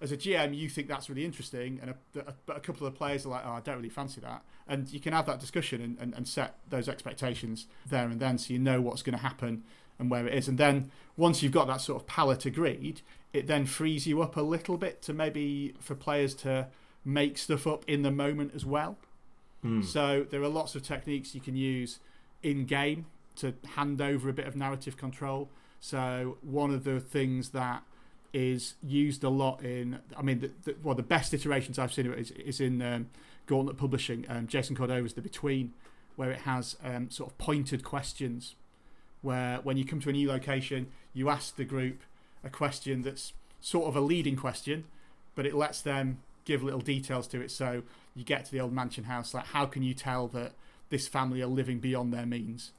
as 0.00 0.12
a 0.12 0.16
GM, 0.16 0.56
you 0.56 0.68
think 0.68 0.88
that's 0.88 1.10
really 1.10 1.24
interesting, 1.24 1.78
and 1.82 1.90
a, 1.90 2.30
a, 2.30 2.34
but 2.46 2.56
a 2.56 2.60
couple 2.60 2.86
of 2.86 2.92
the 2.92 2.98
players 2.98 3.26
are 3.26 3.30
like, 3.30 3.42
"Oh, 3.44 3.52
I 3.52 3.60
don't 3.60 3.76
really 3.76 3.88
fancy 3.88 4.20
that." 4.22 4.42
And 4.66 4.88
you 4.92 5.00
can 5.00 5.12
have 5.12 5.26
that 5.26 5.40
discussion 5.40 5.80
and, 5.80 5.98
and, 5.98 6.14
and 6.14 6.28
set 6.28 6.54
those 6.68 6.88
expectations 6.88 7.66
there 7.88 8.06
and 8.06 8.20
then, 8.20 8.38
so 8.38 8.52
you 8.52 8.58
know 8.60 8.80
what's 8.80 9.02
going 9.02 9.16
to 9.16 9.22
happen 9.22 9.64
and 9.98 10.10
where 10.10 10.28
it 10.28 10.32
is. 10.32 10.46
And 10.46 10.58
then 10.58 10.92
once 11.16 11.42
you've 11.42 11.52
got 11.52 11.66
that 11.66 11.80
sort 11.80 12.00
of 12.00 12.06
palette 12.06 12.46
agreed, 12.46 13.02
it 13.32 13.48
then 13.48 13.66
frees 13.66 14.06
you 14.06 14.22
up 14.22 14.36
a 14.36 14.42
little 14.42 14.76
bit 14.76 15.02
to 15.02 15.12
maybe 15.12 15.74
for 15.80 15.96
players 15.96 16.34
to 16.36 16.68
make 17.04 17.36
stuff 17.36 17.66
up 17.66 17.84
in 17.88 18.02
the 18.02 18.10
moment 18.12 18.52
as 18.54 18.64
well. 18.64 18.96
Mm. 19.64 19.84
So 19.84 20.26
there 20.30 20.42
are 20.42 20.48
lots 20.48 20.74
of 20.74 20.82
techniques 20.82 21.34
you 21.34 21.40
can 21.40 21.56
use 21.56 21.98
in 22.42 22.64
game 22.64 23.06
to 23.36 23.54
hand 23.74 24.00
over 24.00 24.28
a 24.28 24.32
bit 24.32 24.46
of 24.46 24.56
narrative 24.56 24.96
control. 24.96 25.50
So 25.80 26.38
one 26.42 26.70
of 26.70 26.84
the 26.84 27.00
things 27.00 27.50
that 27.50 27.82
is 28.32 28.74
used 28.82 29.24
a 29.24 29.28
lot 29.28 29.62
in, 29.62 29.98
I 30.16 30.22
mean, 30.22 30.40
the, 30.40 30.50
the, 30.64 30.76
well, 30.82 30.94
the 30.94 31.02
best 31.02 31.34
iterations 31.34 31.78
I've 31.78 31.92
seen 31.92 32.06
of 32.06 32.12
it 32.12 32.18
is, 32.18 32.30
is 32.32 32.60
in 32.60 32.80
um, 32.80 33.08
Gauntlet 33.46 33.76
Publishing. 33.76 34.24
Um, 34.28 34.46
Jason 34.46 34.76
Cordova's 34.76 35.14
The 35.14 35.22
Between, 35.22 35.72
where 36.16 36.30
it 36.30 36.40
has 36.40 36.76
um, 36.84 37.10
sort 37.10 37.30
of 37.30 37.38
pointed 37.38 37.82
questions 37.82 38.54
where 39.22 39.58
when 39.58 39.76
you 39.76 39.84
come 39.84 40.00
to 40.00 40.08
a 40.08 40.12
new 40.12 40.28
location, 40.28 40.88
you 41.12 41.28
ask 41.28 41.56
the 41.56 41.64
group 41.64 42.02
a 42.42 42.50
question 42.50 43.02
that's 43.02 43.32
sort 43.60 43.86
of 43.86 43.96
a 43.96 44.00
leading 44.00 44.36
question, 44.36 44.84
but 45.34 45.44
it 45.44 45.54
lets 45.54 45.82
them 45.82 46.18
give 46.50 46.64
little 46.64 46.80
details 46.80 47.28
to 47.28 47.40
it. 47.40 47.50
So 47.50 47.82
you 48.14 48.24
get 48.24 48.44
to 48.46 48.50
the 48.50 48.60
old 48.60 48.72
mansion 48.72 49.04
house, 49.04 49.32
like 49.32 49.46
how 49.46 49.66
can 49.66 49.84
you 49.84 49.94
tell 49.94 50.26
that 50.28 50.52
this 50.88 51.06
family 51.06 51.40
are 51.42 51.46
living 51.46 51.78
beyond 51.78 52.12
their 52.12 52.26
means? 52.26 52.72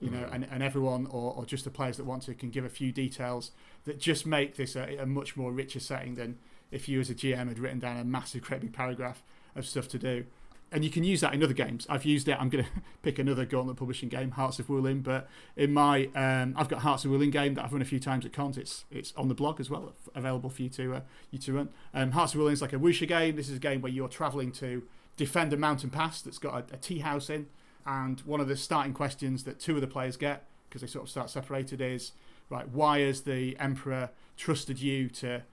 You 0.00 0.10
know, 0.10 0.24
mm. 0.24 0.34
and, 0.34 0.46
and 0.50 0.62
everyone 0.62 1.06
or, 1.06 1.32
or 1.34 1.44
just 1.44 1.64
the 1.64 1.70
players 1.70 1.96
that 1.96 2.04
want 2.04 2.22
to 2.24 2.34
can 2.34 2.50
give 2.50 2.64
a 2.64 2.68
few 2.68 2.92
details 2.92 3.50
that 3.84 3.98
just 3.98 4.26
make 4.26 4.56
this 4.56 4.76
a, 4.76 4.98
a 4.98 5.06
much 5.06 5.36
more 5.36 5.50
richer 5.50 5.80
setting 5.80 6.14
than 6.14 6.38
if 6.70 6.88
you 6.88 7.00
as 7.00 7.08
a 7.08 7.14
GM 7.14 7.48
had 7.48 7.58
written 7.58 7.80
down 7.80 7.96
a 7.96 8.04
massive 8.04 8.42
great 8.42 8.60
big 8.60 8.74
paragraph 8.74 9.22
of 9.56 9.66
stuff 9.66 9.88
to 9.88 9.98
do 9.98 10.24
and 10.72 10.84
you 10.84 10.90
can 10.90 11.04
use 11.04 11.20
that 11.20 11.32
in 11.32 11.42
other 11.42 11.54
games. 11.54 11.86
I've 11.88 12.04
used 12.04 12.28
it. 12.28 12.36
I'm 12.38 12.48
going 12.48 12.64
to 12.64 12.70
pick 13.02 13.18
another 13.18 13.44
Gauntlet 13.44 13.76
Publishing 13.76 14.08
game, 14.08 14.32
Hearts 14.32 14.58
of 14.58 14.66
Wulin. 14.66 15.02
But 15.02 15.28
in 15.56 15.72
my, 15.72 16.06
um, 16.14 16.54
I've 16.56 16.68
got 16.68 16.80
Hearts 16.80 17.04
of 17.04 17.10
Wulin 17.10 17.30
game 17.30 17.54
that 17.54 17.64
I've 17.64 17.72
run 17.72 17.82
a 17.82 17.86
few 17.86 18.00
times 18.00 18.26
at 18.26 18.32
cons. 18.32 18.58
It's 18.58 18.84
it's 18.90 19.12
on 19.16 19.28
the 19.28 19.34
blog 19.34 19.60
as 19.60 19.70
well, 19.70 19.94
available 20.14 20.50
for 20.50 20.62
you 20.62 20.68
to 20.70 20.96
uh, 20.96 21.00
you 21.30 21.38
to 21.38 21.52
run. 21.52 21.68
Um, 21.94 22.12
Hearts 22.12 22.34
of 22.34 22.40
Wulin 22.40 22.52
is 22.52 22.62
like 22.62 22.72
a 22.72 22.78
wuxia 22.78 23.08
game. 23.08 23.36
This 23.36 23.48
is 23.48 23.56
a 23.56 23.60
game 23.60 23.80
where 23.80 23.92
you're 23.92 24.08
travelling 24.08 24.52
to 24.52 24.82
defend 25.16 25.52
a 25.52 25.56
mountain 25.56 25.90
pass 25.90 26.20
that's 26.20 26.38
got 26.38 26.70
a, 26.70 26.74
a 26.74 26.78
tea 26.78 26.98
house 26.98 27.30
in. 27.30 27.46
And 27.86 28.20
one 28.20 28.40
of 28.40 28.48
the 28.48 28.56
starting 28.56 28.92
questions 28.92 29.44
that 29.44 29.60
two 29.60 29.76
of 29.76 29.80
the 29.80 29.86
players 29.86 30.16
get 30.16 30.44
because 30.68 30.82
they 30.82 30.88
sort 30.88 31.04
of 31.04 31.10
start 31.10 31.30
separated 31.30 31.80
is 31.80 32.12
right. 32.50 32.68
Why 32.68 33.00
has 33.00 33.22
the 33.22 33.56
emperor 33.58 34.10
trusted 34.36 34.80
you 34.80 35.08
to 35.10 35.44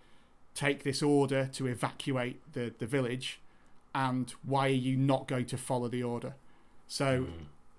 take 0.55 0.83
this 0.83 1.03
order 1.03 1.49
to 1.53 1.67
evacuate 1.67 2.41
the 2.53 2.73
the 2.77 2.87
village? 2.87 3.39
And 3.95 4.33
why 4.43 4.67
are 4.67 4.71
you 4.71 4.97
not 4.97 5.27
going 5.27 5.45
to 5.45 5.57
follow 5.57 5.87
the 5.87 6.03
order? 6.03 6.35
So 6.87 7.25
mm. 7.25 7.29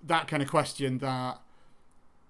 that 0.02 0.28
kind 0.28 0.42
of 0.42 0.48
question 0.48 0.98
that 0.98 1.40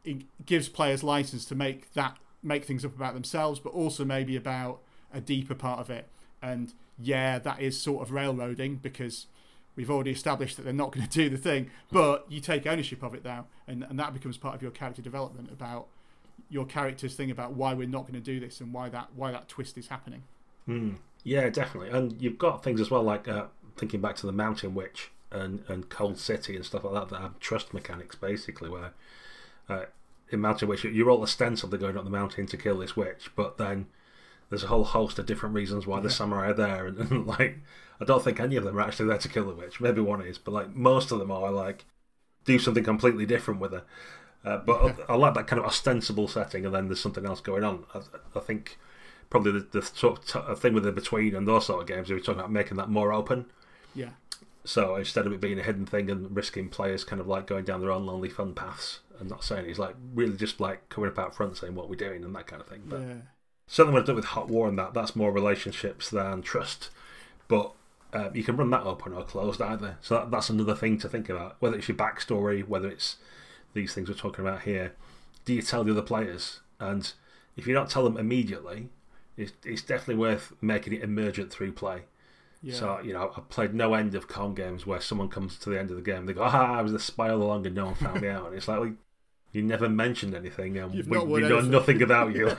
it 0.04 0.24
gives 0.44 0.68
players 0.68 1.02
license 1.02 1.44
to 1.46 1.54
make 1.54 1.92
that 1.94 2.18
make 2.42 2.64
things 2.64 2.84
up 2.84 2.94
about 2.94 3.14
themselves, 3.14 3.58
but 3.58 3.70
also 3.70 4.04
maybe 4.04 4.36
about 4.36 4.80
a 5.12 5.20
deeper 5.20 5.54
part 5.54 5.80
of 5.80 5.88
it. 5.88 6.08
And 6.42 6.74
yeah, 6.98 7.38
that 7.38 7.60
is 7.60 7.80
sort 7.80 8.02
of 8.02 8.12
railroading 8.12 8.76
because 8.76 9.26
we've 9.76 9.90
already 9.90 10.10
established 10.10 10.56
that 10.56 10.64
they're 10.64 10.72
not 10.72 10.92
going 10.94 11.06
to 11.06 11.12
do 11.12 11.30
the 11.30 11.38
thing, 11.38 11.70
but 11.90 12.26
you 12.28 12.40
take 12.40 12.66
ownership 12.66 13.02
of 13.02 13.14
it 13.14 13.24
now, 13.24 13.46
and, 13.66 13.82
and 13.84 13.98
that 13.98 14.12
becomes 14.12 14.36
part 14.36 14.54
of 14.54 14.62
your 14.62 14.70
character 14.70 15.02
development 15.02 15.50
about 15.50 15.86
your 16.50 16.66
character's 16.66 17.14
thing 17.14 17.30
about 17.30 17.54
why 17.54 17.72
we're 17.72 17.88
not 17.88 18.02
going 18.02 18.14
to 18.14 18.20
do 18.20 18.38
this 18.38 18.60
and 18.60 18.72
why 18.72 18.88
that 18.88 19.08
why 19.14 19.32
that 19.32 19.48
twist 19.48 19.78
is 19.78 19.88
happening. 19.88 20.22
Mm. 20.68 20.96
Yeah, 21.22 21.48
definitely. 21.48 21.90
And 21.90 22.20
you've 22.20 22.38
got 22.38 22.62
things 22.62 22.80
as 22.80 22.90
well 22.90 23.02
like 23.02 23.26
uh, 23.28 23.46
thinking 23.76 24.00
back 24.00 24.16
to 24.16 24.26
the 24.26 24.32
Mountain 24.32 24.74
Witch 24.74 25.10
and, 25.30 25.64
and 25.68 25.88
Cold 25.88 26.18
City 26.18 26.56
and 26.56 26.64
stuff 26.64 26.84
like 26.84 26.94
that 26.94 27.08
that 27.08 27.20
have 27.20 27.38
trust 27.40 27.74
mechanics 27.74 28.16
basically 28.16 28.70
where 28.70 28.92
uh, 29.68 29.84
in 30.30 30.40
Mountain 30.40 30.68
Witch 30.68 30.84
you're 30.84 31.10
all 31.10 31.22
ostensibly 31.22 31.78
going 31.78 31.96
up 31.96 32.04
the 32.04 32.10
mountain 32.10 32.46
to 32.46 32.56
kill 32.56 32.78
this 32.78 32.96
witch, 32.96 33.30
but 33.36 33.58
then 33.58 33.86
there's 34.50 34.64
a 34.64 34.68
whole 34.68 34.84
host 34.84 35.18
of 35.18 35.26
different 35.26 35.54
reasons 35.54 35.86
why 35.86 36.00
the 36.00 36.10
samurai 36.10 36.50
are 36.50 36.54
there, 36.54 36.86
and, 36.86 36.98
and, 37.10 37.26
like 37.26 37.58
I 38.00 38.04
don't 38.04 38.22
think 38.22 38.40
any 38.40 38.56
of 38.56 38.64
them 38.64 38.76
are 38.76 38.82
actually 38.82 39.08
there 39.08 39.18
to 39.18 39.28
kill 39.28 39.46
the 39.46 39.54
witch. 39.54 39.80
Maybe 39.80 40.00
one 40.00 40.22
is, 40.22 40.38
but 40.38 40.52
like 40.52 40.74
most 40.74 41.10
of 41.10 41.18
them 41.18 41.30
are 41.30 41.50
like 41.50 41.84
do 42.44 42.58
something 42.58 42.84
completely 42.84 43.26
different 43.26 43.60
with 43.60 43.72
her. 43.72 43.84
Uh, 44.44 44.58
but 44.58 45.00
I, 45.08 45.12
I, 45.14 45.16
like 45.16 45.32
that 45.34 45.46
kind 45.46 45.58
of 45.58 45.64
ostensible 45.64 46.28
setting, 46.28 46.66
and 46.66 46.74
then 46.74 46.88
there's 46.88 47.00
something 47.00 47.24
else 47.24 47.40
going 47.40 47.64
on. 47.64 47.86
I, 47.94 48.00
I 48.36 48.40
think 48.40 48.78
probably 49.30 49.52
the, 49.52 49.80
the 49.80 49.82
sort 49.82 50.18
of 50.18 50.26
t- 50.26 50.60
thing 50.60 50.74
with 50.74 50.84
the 50.84 50.92
between 50.92 51.34
and 51.34 51.48
those 51.48 51.66
sort 51.66 51.80
of 51.80 51.88
games, 51.88 52.10
we 52.10 52.14
were 52.14 52.20
talking 52.20 52.40
about 52.40 52.52
making 52.52 52.76
that 52.76 52.90
more 52.90 53.12
open. 53.12 53.46
Yeah. 53.94 54.10
So 54.64 54.96
instead 54.96 55.26
of 55.26 55.32
it 55.32 55.40
being 55.40 55.58
a 55.58 55.62
hidden 55.62 55.86
thing 55.86 56.10
and 56.10 56.34
risking 56.34 56.70
players 56.70 57.04
kind 57.04 57.20
of 57.20 57.28
like 57.28 57.46
going 57.46 57.64
down 57.64 57.80
their 57.80 57.90
own 57.90 58.06
lonely 58.06 58.30
fun 58.30 58.54
paths 58.54 59.00
and 59.20 59.28
not 59.28 59.44
saying, 59.44 59.66
he's 59.66 59.78
like 59.78 59.94
really 60.14 60.36
just 60.36 60.58
like 60.58 60.88
coming 60.88 61.10
up 61.10 61.18
out 61.18 61.34
front 61.34 61.56
saying 61.56 61.74
what 61.74 61.88
we're 61.88 61.96
doing 61.96 62.24
and 62.24 62.34
that 62.34 62.46
kind 62.46 62.62
of 62.62 62.68
thing. 62.68 62.82
But 62.86 63.00
yeah. 63.00 63.14
certainly 63.66 63.94
when 63.94 64.02
I 64.02 64.06
done 64.06 64.16
with 64.16 64.24
Hot 64.26 64.48
War 64.48 64.68
and 64.68 64.78
that, 64.78 64.94
that's 64.94 65.14
more 65.14 65.30
relationships 65.30 66.08
than 66.08 66.40
trust. 66.40 66.88
But 67.46 67.72
uh, 68.14 68.30
you 68.32 68.42
can 68.42 68.56
run 68.56 68.70
that 68.70 68.84
open 68.84 69.12
or 69.12 69.24
closed 69.24 69.60
either. 69.60 69.98
So 70.00 70.14
that, 70.14 70.30
that's 70.30 70.48
another 70.48 70.74
thing 70.74 70.98
to 70.98 71.08
think 71.08 71.28
about. 71.28 71.56
Whether 71.60 71.76
it's 71.76 71.88
your 71.88 71.96
backstory, 71.96 72.66
whether 72.66 72.88
it's 72.88 73.16
these 73.74 73.92
things 73.92 74.08
we're 74.08 74.14
talking 74.14 74.46
about 74.46 74.62
here, 74.62 74.94
do 75.44 75.52
you 75.52 75.62
tell 75.62 75.84
the 75.84 75.90
other 75.90 76.00
players? 76.00 76.60
And 76.80 77.12
if 77.56 77.66
you 77.66 77.74
don't 77.74 77.90
tell 77.90 78.04
them 78.04 78.16
immediately, 78.16 78.88
it's, 79.36 79.52
it's 79.64 79.82
definitely 79.82 80.14
worth 80.14 80.52
making 80.62 80.94
it 80.94 81.02
emergent 81.02 81.52
through 81.52 81.72
play. 81.72 82.04
Yeah. 82.64 82.74
So, 82.74 83.00
you 83.04 83.12
know, 83.12 83.30
I've 83.36 83.50
played 83.50 83.74
no 83.74 83.92
end 83.92 84.14
of 84.14 84.26
con 84.26 84.54
games 84.54 84.86
where 84.86 84.98
someone 84.98 85.28
comes 85.28 85.58
to 85.58 85.70
the 85.70 85.78
end 85.78 85.90
of 85.90 85.96
the 85.96 86.02
game, 86.02 86.24
they 86.24 86.32
go, 86.32 86.44
ah, 86.44 86.78
I 86.78 86.80
was 86.80 86.92
the 86.92 86.98
spy 86.98 87.28
all 87.28 87.42
along 87.42 87.66
and 87.66 87.74
no 87.74 87.84
one 87.86 87.94
found 87.94 88.22
me 88.22 88.28
out. 88.28 88.46
And 88.46 88.56
it's 88.56 88.66
like, 88.66 88.80
well, 88.80 88.92
you 89.52 89.62
never 89.62 89.86
mentioned 89.86 90.34
anything 90.34 90.78
and 90.78 90.94
You've 90.94 91.06
we, 91.06 91.18
won 91.18 91.28
know 91.28 91.58
anything. 91.58 91.70
nothing 91.70 92.02
about 92.02 92.34
you. 92.34 92.46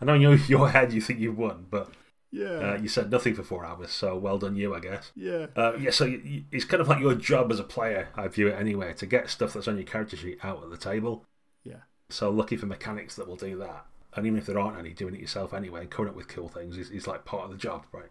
I 0.00 0.04
know 0.04 0.14
in 0.14 0.20
your, 0.22 0.36
your 0.36 0.68
head 0.68 0.92
you 0.92 1.00
think 1.00 1.18
you've 1.18 1.36
won, 1.36 1.66
but. 1.68 1.90
Yeah. 2.30 2.46
Uh, 2.46 2.78
you 2.82 2.88
said 2.88 3.12
nothing 3.12 3.34
for 3.34 3.44
four 3.44 3.64
hours, 3.64 3.90
so 3.92 4.16
well 4.16 4.38
done 4.38 4.56
you, 4.56 4.74
I 4.74 4.80
guess. 4.80 5.12
Yeah. 5.14 5.46
Uh, 5.54 5.74
yeah, 5.78 5.90
so 5.90 6.04
you, 6.04 6.20
you, 6.24 6.44
it's 6.50 6.64
kind 6.64 6.80
of 6.80 6.88
like 6.88 7.00
your 7.00 7.14
job 7.14 7.52
as 7.52 7.60
a 7.60 7.64
player, 7.64 8.08
I 8.16 8.26
view 8.26 8.48
it 8.48 8.58
anyway, 8.58 8.92
to 8.94 9.06
get 9.06 9.30
stuff 9.30 9.52
that's 9.52 9.68
on 9.68 9.76
your 9.76 9.84
character 9.86 10.16
sheet 10.16 10.38
out 10.44 10.62
at 10.64 10.70
the 10.70 10.76
table. 10.76 11.24
Yeah. 11.62 11.82
So 12.08 12.30
lucky 12.30 12.56
for 12.56 12.66
mechanics 12.66 13.14
that 13.16 13.28
will 13.28 13.36
do 13.36 13.56
that. 13.58 13.86
And 14.16 14.26
even 14.26 14.38
if 14.38 14.46
there 14.46 14.58
aren't 14.58 14.78
any, 14.78 14.90
doing 14.92 15.14
it 15.14 15.20
yourself 15.20 15.54
anyway 15.54 15.82
and 15.82 15.90
coming 15.90 16.10
up 16.10 16.16
with 16.16 16.28
cool 16.28 16.48
things 16.48 16.76
is, 16.76 16.90
is 16.90 17.06
like 17.06 17.24
part 17.24 17.44
of 17.44 17.50
the 17.50 17.56
job, 17.56 17.84
right? 17.92 18.10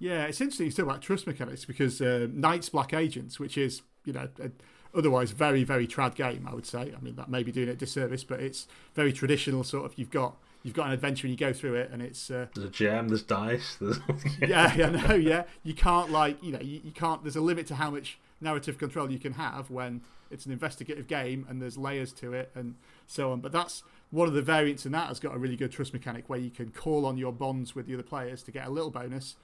Yeah, 0.00 0.24
it's 0.24 0.40
interesting 0.40 0.66
you 0.66 0.72
talk 0.72 0.86
about 0.86 1.02
trust 1.02 1.26
mechanics 1.26 1.64
because 1.64 2.00
uh, 2.00 2.26
Night's 2.32 2.70
Black 2.70 2.94
Agents, 2.94 3.38
which 3.38 3.56
is, 3.58 3.82
you 4.04 4.14
know, 4.14 4.28
a, 4.42 4.50
otherwise 4.96 5.30
very, 5.30 5.62
very 5.62 5.86
trad 5.86 6.14
game, 6.14 6.48
I 6.50 6.54
would 6.54 6.66
say. 6.66 6.92
I 6.96 7.00
mean, 7.00 7.16
that 7.16 7.28
may 7.28 7.42
be 7.42 7.52
doing 7.52 7.68
it 7.68 7.72
a 7.72 7.76
disservice, 7.76 8.24
but 8.24 8.40
it's 8.40 8.66
very 8.94 9.12
traditional 9.12 9.62
sort 9.62 9.84
of. 9.84 9.98
You've 9.98 10.10
got 10.10 10.36
you've 10.62 10.74
got 10.74 10.86
an 10.86 10.92
adventure 10.92 11.26
and 11.26 11.32
you 11.32 11.36
go 11.38 11.52
through 11.52 11.74
it, 11.74 11.90
and 11.92 12.00
it's 12.00 12.30
uh, 12.30 12.46
there's 12.54 12.66
a 12.66 12.70
GM, 12.70 13.08
there's 13.08 13.22
dice, 13.22 13.76
there's 13.78 14.00
yeah, 14.40 14.74
yeah, 14.74 14.88
no, 14.88 15.14
yeah. 15.14 15.44
You 15.62 15.74
can't 15.74 16.10
like 16.10 16.42
you 16.42 16.52
know 16.52 16.60
you, 16.60 16.80
you 16.82 16.92
can't. 16.92 17.22
There's 17.22 17.36
a 17.36 17.42
limit 17.42 17.66
to 17.66 17.74
how 17.74 17.90
much 17.90 18.18
narrative 18.40 18.78
control 18.78 19.10
you 19.10 19.18
can 19.18 19.34
have 19.34 19.70
when 19.70 20.00
it's 20.30 20.46
an 20.46 20.52
investigative 20.52 21.06
game 21.06 21.44
and 21.48 21.60
there's 21.60 21.76
layers 21.76 22.12
to 22.14 22.32
it 22.32 22.50
and 22.54 22.74
so 23.06 23.32
on. 23.32 23.40
But 23.40 23.52
that's 23.52 23.82
one 24.10 24.28
of 24.28 24.34
the 24.34 24.42
variants 24.42 24.86
in 24.86 24.92
that 24.92 25.08
has 25.08 25.20
got 25.20 25.34
a 25.34 25.38
really 25.38 25.56
good 25.56 25.72
trust 25.72 25.92
mechanic 25.92 26.28
where 26.28 26.38
you 26.38 26.50
can 26.50 26.70
call 26.70 27.04
on 27.04 27.18
your 27.18 27.32
bonds 27.32 27.74
with 27.74 27.86
the 27.86 27.94
other 27.94 28.02
players 28.02 28.42
to 28.44 28.50
get 28.50 28.66
a 28.66 28.70
little 28.70 28.90
bonus, 28.90 29.36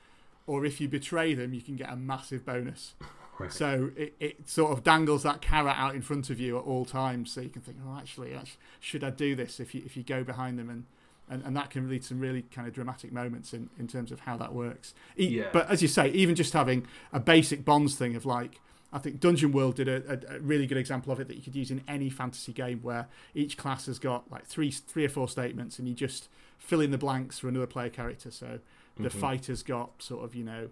or 0.46 0.64
if 0.64 0.80
you 0.80 0.88
betray 0.88 1.34
them, 1.34 1.52
you 1.52 1.60
can 1.60 1.76
get 1.76 1.90
a 1.90 1.96
massive 1.96 2.44
bonus. 2.44 2.94
Right. 3.38 3.52
So 3.52 3.90
it, 3.96 4.14
it 4.18 4.48
sort 4.48 4.72
of 4.72 4.82
dangles 4.82 5.22
that 5.24 5.42
carrot 5.42 5.76
out 5.76 5.94
in 5.94 6.00
front 6.00 6.30
of 6.30 6.40
you 6.40 6.56
at 6.56 6.64
all 6.64 6.86
times, 6.86 7.30
so 7.30 7.42
you 7.42 7.50
can 7.50 7.60
think, 7.60 7.76
oh, 7.86 7.98
actually, 7.98 8.34
should 8.80 9.04
I 9.04 9.10
do 9.10 9.36
this? 9.36 9.60
If 9.60 9.74
you 9.74 9.82
if 9.84 9.94
you 9.94 10.02
go 10.02 10.24
behind 10.24 10.58
them 10.58 10.70
and 10.70 10.84
and, 11.28 11.42
and 11.44 11.56
that 11.56 11.70
can 11.70 11.88
lead 11.88 12.02
to 12.02 12.08
some 12.08 12.20
really 12.20 12.42
kind 12.42 12.68
of 12.68 12.74
dramatic 12.74 13.12
moments 13.12 13.52
in, 13.52 13.68
in 13.78 13.88
terms 13.88 14.12
of 14.12 14.20
how 14.20 14.36
that 14.36 14.52
works. 14.52 14.94
E- 15.18 15.26
yeah. 15.26 15.48
But 15.52 15.68
as 15.68 15.82
you 15.82 15.88
say, 15.88 16.08
even 16.10 16.34
just 16.34 16.52
having 16.52 16.86
a 17.12 17.20
basic 17.20 17.64
bonds 17.64 17.96
thing 17.96 18.14
of 18.14 18.24
like, 18.24 18.60
I 18.92 18.98
think 18.98 19.20
Dungeon 19.20 19.52
World 19.52 19.74
did 19.76 19.88
a, 19.88 20.02
a, 20.08 20.36
a, 20.36 20.40
really 20.40 20.66
good 20.66 20.78
example 20.78 21.12
of 21.12 21.18
it 21.18 21.26
that 21.28 21.36
you 21.36 21.42
could 21.42 21.56
use 21.56 21.70
in 21.70 21.82
any 21.88 22.08
fantasy 22.08 22.52
game 22.52 22.78
where 22.82 23.08
each 23.34 23.56
class 23.56 23.86
has 23.86 23.98
got 23.98 24.30
like 24.30 24.46
three 24.46 24.70
three 24.70 25.04
or 25.04 25.08
four 25.08 25.28
statements 25.28 25.78
and 25.78 25.88
you 25.88 25.94
just 25.94 26.28
fill 26.58 26.80
in 26.80 26.92
the 26.92 26.98
blanks 26.98 27.38
for 27.40 27.48
another 27.48 27.66
player 27.66 27.90
character. 27.90 28.30
So 28.30 28.60
the 28.98 29.08
mm-hmm. 29.08 29.18
fighter's 29.18 29.62
got 29.62 30.02
sort 30.02 30.24
of, 30.24 30.34
you 30.34 30.44
know, 30.44 30.68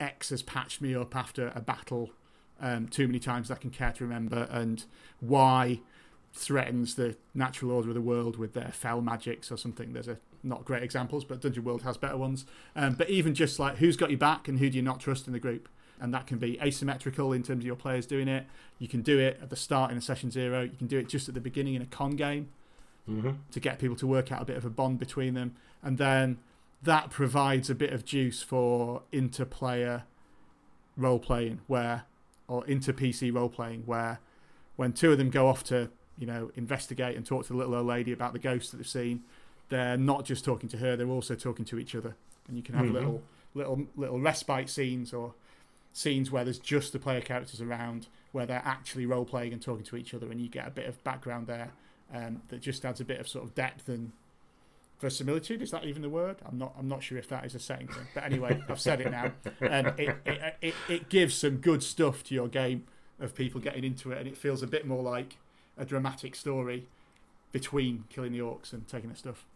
X 0.00 0.30
has 0.30 0.42
patched 0.42 0.80
me 0.80 0.94
up 0.94 1.14
after 1.14 1.52
a 1.54 1.60
battle 1.60 2.10
um, 2.60 2.88
too 2.88 3.06
many 3.06 3.18
times 3.18 3.50
I 3.50 3.56
can 3.56 3.70
care 3.70 3.92
to 3.92 4.04
remember, 4.04 4.48
and 4.50 4.84
Y 5.20 5.80
threatens 6.32 6.94
the 6.96 7.16
natural 7.34 7.70
order 7.70 7.88
of 7.88 7.94
the 7.94 8.00
world 8.00 8.36
with 8.36 8.54
their 8.54 8.70
fell 8.72 9.00
magics 9.00 9.50
or 9.50 9.56
something. 9.56 9.92
There's 9.92 10.08
a 10.08 10.18
not 10.42 10.64
great 10.64 10.82
examples, 10.82 11.24
but 11.24 11.40
Dungeon 11.40 11.64
World 11.64 11.82
has 11.82 11.96
better 11.96 12.16
ones. 12.16 12.44
Um, 12.76 12.94
but 12.94 13.08
even 13.08 13.34
just 13.34 13.58
like 13.58 13.76
who's 13.76 13.96
got 13.96 14.10
your 14.10 14.18
back 14.18 14.46
and 14.46 14.58
who 14.58 14.68
do 14.68 14.76
you 14.76 14.82
not 14.82 15.00
trust 15.00 15.26
in 15.26 15.32
the 15.32 15.38
group, 15.38 15.68
and 16.00 16.12
that 16.12 16.26
can 16.26 16.38
be 16.38 16.58
asymmetrical 16.60 17.32
in 17.32 17.42
terms 17.42 17.62
of 17.62 17.66
your 17.66 17.76
players 17.76 18.06
doing 18.06 18.28
it. 18.28 18.46
You 18.78 18.88
can 18.88 19.02
do 19.02 19.18
it 19.18 19.38
at 19.42 19.50
the 19.50 19.56
start 19.56 19.90
in 19.90 19.96
a 19.96 20.02
session 20.02 20.30
zero. 20.30 20.62
You 20.62 20.76
can 20.76 20.86
do 20.86 20.98
it 20.98 21.08
just 21.08 21.28
at 21.28 21.34
the 21.34 21.40
beginning 21.40 21.74
in 21.74 21.82
a 21.82 21.86
con 21.86 22.16
game 22.16 22.50
mm-hmm. 23.08 23.30
to 23.50 23.60
get 23.60 23.78
people 23.78 23.96
to 23.96 24.06
work 24.06 24.30
out 24.30 24.42
a 24.42 24.44
bit 24.44 24.56
of 24.56 24.64
a 24.64 24.70
bond 24.70 24.98
between 24.98 25.34
them, 25.34 25.56
and 25.82 25.98
then 25.98 26.38
that 26.84 27.10
provides 27.10 27.68
a 27.68 27.74
bit 27.74 27.92
of 27.92 28.04
juice 28.04 28.42
for 28.42 29.02
interplayer 29.12 30.02
role 30.96 31.18
playing 31.18 31.60
where 31.66 32.04
or 32.46 32.66
inter 32.66 32.92
PC 32.92 33.34
role 33.34 33.48
playing 33.48 33.82
where 33.86 34.20
when 34.76 34.92
two 34.92 35.12
of 35.12 35.18
them 35.18 35.30
go 35.30 35.48
off 35.48 35.64
to 35.64 35.90
you 36.18 36.26
know, 36.26 36.50
investigate 36.54 37.16
and 37.16 37.26
talk 37.26 37.46
to 37.46 37.52
the 37.52 37.58
little 37.58 37.74
old 37.74 37.86
lady 37.86 38.12
about 38.12 38.32
the 38.32 38.38
ghosts 38.38 38.70
that 38.70 38.76
they've 38.76 38.86
seen, 38.86 39.22
they're 39.68 39.96
not 39.96 40.24
just 40.24 40.44
talking 40.44 40.68
to 40.68 40.76
her; 40.78 40.96
they're 40.96 41.08
also 41.08 41.34
talking 41.34 41.64
to 41.64 41.78
each 41.78 41.94
other, 41.94 42.14
and 42.46 42.56
you 42.56 42.62
can 42.62 42.74
have 42.74 42.86
mm-hmm. 42.86 42.94
little, 42.94 43.22
little, 43.54 43.86
little 43.96 44.20
respite 44.20 44.68
scenes 44.68 45.12
or 45.12 45.34
scenes 45.92 46.30
where 46.30 46.44
there's 46.44 46.58
just 46.58 46.92
the 46.92 46.98
player 46.98 47.20
characters 47.20 47.60
around, 47.60 48.08
where 48.32 48.46
they're 48.46 48.62
actually 48.64 49.06
role 49.06 49.24
playing 49.24 49.52
and 49.52 49.62
talking 49.62 49.84
to 49.84 49.96
each 49.96 50.14
other, 50.14 50.30
and 50.30 50.40
you 50.40 50.48
get 50.48 50.66
a 50.66 50.70
bit 50.70 50.86
of 50.86 51.02
background 51.02 51.46
there 51.46 51.72
um, 52.12 52.42
that 52.48 52.60
just 52.60 52.84
adds 52.84 53.00
a 53.00 53.04
bit 53.04 53.18
of 53.18 53.28
sort 53.28 53.44
of 53.44 53.54
depth 53.54 53.88
and 53.88 54.12
verisimilitude. 55.00 55.62
Is 55.62 55.70
that 55.70 55.84
even 55.84 56.02
the 56.02 56.08
word? 56.08 56.36
I'm 56.46 56.58
not. 56.58 56.74
I'm 56.78 56.88
not 56.88 57.02
sure 57.02 57.18
if 57.18 57.28
that 57.28 57.44
is 57.44 57.54
a 57.54 57.58
setting 57.58 57.88
thing. 57.88 58.06
But 58.14 58.24
anyway, 58.24 58.62
I've 58.68 58.80
said 58.80 59.00
it 59.00 59.10
now. 59.10 59.32
and 59.60 59.88
it, 59.98 60.16
it, 60.24 60.56
it, 60.60 60.74
it 60.88 61.08
gives 61.08 61.34
some 61.34 61.56
good 61.56 61.82
stuff 61.82 62.24
to 62.24 62.34
your 62.34 62.48
game 62.48 62.84
of 63.20 63.34
people 63.34 63.60
getting 63.60 63.84
into 63.84 64.12
it, 64.12 64.18
and 64.18 64.26
it 64.26 64.36
feels 64.36 64.62
a 64.62 64.66
bit 64.66 64.86
more 64.86 65.02
like 65.02 65.36
a 65.76 65.84
dramatic 65.84 66.34
story 66.34 66.86
between 67.52 68.04
killing 68.08 68.32
the 68.32 68.40
orcs 68.40 68.72
and 68.72 68.86
taking 68.88 69.08
their 69.08 69.16
stuff. 69.16 69.46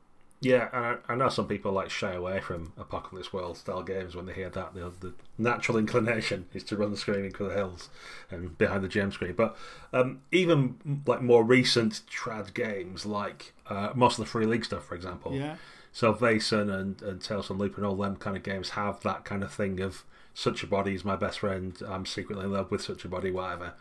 Yeah, 0.40 0.68
and 0.72 0.84
I, 1.08 1.12
I, 1.12 1.16
know 1.16 1.28
some 1.28 1.48
people 1.48 1.72
like 1.72 1.90
shy 1.90 2.12
away 2.12 2.38
from 2.40 2.72
Apocalypse 2.78 3.32
World 3.32 3.56
style 3.56 3.82
games 3.82 4.14
when 4.14 4.26
they 4.26 4.34
hear 4.34 4.48
that. 4.50 4.72
The, 4.72 4.92
the 5.00 5.14
natural 5.36 5.78
inclination 5.78 6.46
is 6.54 6.62
to 6.64 6.76
run 6.76 6.94
screaming 6.94 7.32
for 7.32 7.44
the 7.44 7.54
hills 7.54 7.88
and 8.30 8.56
behind 8.56 8.84
the 8.84 8.88
GM 8.88 9.12
screen. 9.12 9.32
But 9.32 9.56
um, 9.92 10.20
even 10.30 11.02
like 11.06 11.22
more 11.22 11.42
recent 11.42 12.02
trad 12.08 12.54
games, 12.54 13.04
like 13.04 13.52
uh, 13.68 13.90
most 13.96 14.18
of 14.18 14.24
the 14.24 14.30
Free 14.30 14.46
League 14.46 14.64
stuff, 14.64 14.84
for 14.84 14.94
example. 14.94 15.34
Yeah. 15.34 15.56
So 15.92 16.14
Vaesen 16.14 16.72
and, 16.72 17.02
and 17.02 17.20
Tales 17.20 17.46
from 17.46 17.58
Loop 17.58 17.76
and 17.76 17.84
all 17.84 17.96
them 17.96 18.14
kind 18.14 18.36
of 18.36 18.44
games 18.44 18.70
have 18.70 19.00
that 19.00 19.24
kind 19.24 19.42
of 19.42 19.52
thing 19.52 19.80
of 19.80 20.04
such 20.34 20.62
a 20.62 20.68
body 20.68 20.94
is 20.94 21.04
my 21.04 21.16
best 21.16 21.40
friend. 21.40 21.76
I'm 21.84 22.06
secretly 22.06 22.44
in 22.44 22.52
love 22.52 22.70
with 22.70 22.82
such 22.82 23.04
a 23.04 23.08
body, 23.08 23.32
whatever 23.32 23.74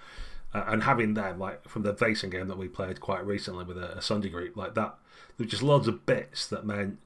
uh, 0.58 0.64
and 0.68 0.84
having 0.84 1.14
them 1.14 1.40
like 1.40 1.68
from 1.68 1.84
the 1.84 1.94
Vaesen 1.94 2.32
game 2.32 2.48
that 2.48 2.58
we 2.58 2.68
played 2.68 3.00
quite 3.00 3.26
recently 3.26 3.64
with 3.64 3.78
a, 3.78 3.98
a 3.98 4.02
Sunday 4.02 4.30
group 4.30 4.56
like 4.56 4.74
that, 4.76 4.98
there 5.38 5.46
were 5.46 5.50
just 5.50 5.64
loads 5.64 5.88
of 5.88 6.06
bits 6.06 6.48
that 6.48 6.66
meant 6.66 7.00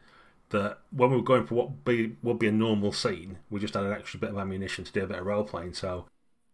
that 0.50 0.80
when 0.92 1.10
we 1.10 1.18
were 1.18 1.24
going 1.24 1.46
for 1.46 1.56
what 1.56 1.86
be 1.86 2.16
would 2.24 2.40
be 2.40 2.48
a 2.48 2.52
normal 2.52 2.92
scene, 2.92 3.38
we 3.50 3.60
just 3.60 3.74
had 3.74 3.84
an 3.84 3.92
extra 3.92 4.20
bit 4.20 4.30
of 4.30 4.38
ammunition 4.38 4.84
to 4.84 4.92
do 4.92 5.04
a 5.04 5.08
bit 5.08 5.20
of 5.20 5.26
role 5.26 5.44
playing. 5.44 5.74
So 5.74 6.06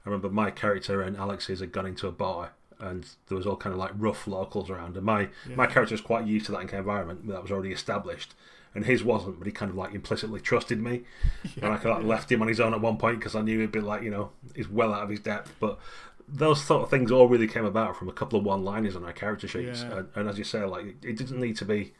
I 0.06 0.10
remember 0.10 0.30
my 0.30 0.52
character 0.52 1.02
and 1.02 1.18
Alex's 1.18 1.60
had 1.60 1.72
gone 1.72 1.86
into 1.86 2.08
a 2.08 2.12
bar 2.12 2.54
and 2.80 3.08
there 3.28 3.38
was 3.38 3.48
all 3.48 3.56
kind 3.56 3.74
of 3.74 3.80
like 3.80 3.92
rough 3.96 4.28
locals 4.28 4.70
around 4.70 4.96
and 4.96 5.06
my 5.06 5.22
yeah. 5.22 5.56
my 5.56 5.66
character 5.66 5.94
was 5.94 6.02
quite 6.02 6.28
used 6.28 6.46
to 6.46 6.52
that 6.52 6.72
environment 6.74 7.28
that 7.28 7.42
was 7.42 7.52
already 7.52 7.72
established 7.72 8.36
and 8.76 8.86
his 8.86 9.04
wasn't 9.04 9.38
but 9.40 9.48
he 9.48 9.52
kind 9.52 9.72
of 9.72 9.76
like 9.76 9.96
implicitly 9.96 10.40
trusted 10.40 10.80
me 10.80 11.02
yeah. 11.44 11.52
and 11.64 11.74
I 11.74 11.78
kind 11.78 11.90
of 11.90 11.98
like 11.98 12.06
left 12.06 12.32
him 12.32 12.42
on 12.44 12.48
his 12.48 12.60
own 12.60 12.76
at 12.76 12.82
one 12.82 12.98
point 12.98 13.20
because 13.20 13.36
I 13.36 13.42
knew 13.42 13.60
he'd 13.60 13.72
be 13.72 13.80
like 13.80 14.04
you 14.04 14.12
know 14.12 14.30
he's 14.56 14.70
well 14.70 14.94
out 14.94 15.04
of 15.04 15.10
his 15.10 15.20
depth 15.20 15.56
but 15.60 15.80
those 16.28 16.64
sort 16.64 16.84
of 16.84 16.90
things 16.90 17.12
all 17.12 17.28
really 17.28 17.48
came 17.48 17.66
about 17.66 17.96
from 17.96 18.10
a 18.10 18.14
couple 18.14 18.38
of 18.38 18.46
one-liners 18.46 18.96
on 18.96 19.06
our 19.06 19.14
character 19.14 19.48
sheets, 19.48 19.82
yeah. 19.82 20.00
and, 20.00 20.10
and, 20.16 20.30
as 20.30 20.38
you 20.38 20.44
say, 20.44 20.64
like 20.64 20.86
it, 20.86 20.96
it 21.04 21.18
doesn't 21.18 21.40
need 21.40 21.56
to 21.58 21.66
be 21.66 21.94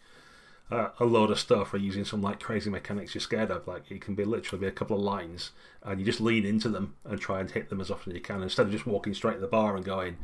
uh, 0.70 0.90
a 1.00 1.06
load 1.06 1.32
of 1.32 1.40
stuff 1.40 1.74
or 1.74 1.78
using 1.78 2.04
some 2.04 2.22
like 2.22 2.40
crazy 2.42 2.70
mechanics 2.70 3.16
you're 3.16 3.22
scared 3.22 3.52
of. 3.52 3.68
Like 3.68 3.90
it 3.90 4.02
can 4.02 4.16
be 4.16 4.26
literally 4.26 4.62
be 4.62 4.68
a 4.68 4.72
couple 4.72 4.98
of 4.98 5.04
lines, 5.04 5.52
and 5.84 6.00
you 6.00 6.06
just 6.06 6.20
lean 6.20 6.46
into 6.46 6.70
them 6.70 6.96
and 7.06 7.20
try 7.20 7.40
and 7.40 7.50
hit 7.50 7.70
them 7.70 7.80
as 7.80 7.90
often 7.90 8.12
as 8.12 8.16
you 8.16 8.22
can, 8.22 8.44
instead 8.44 8.66
of 8.66 8.72
just 8.72 8.86
walking 8.86 9.14
straight 9.14 9.36
to 9.36 9.40
the 9.40 9.48
bar 9.48 9.76
and 9.76 9.86
going. 9.86 10.18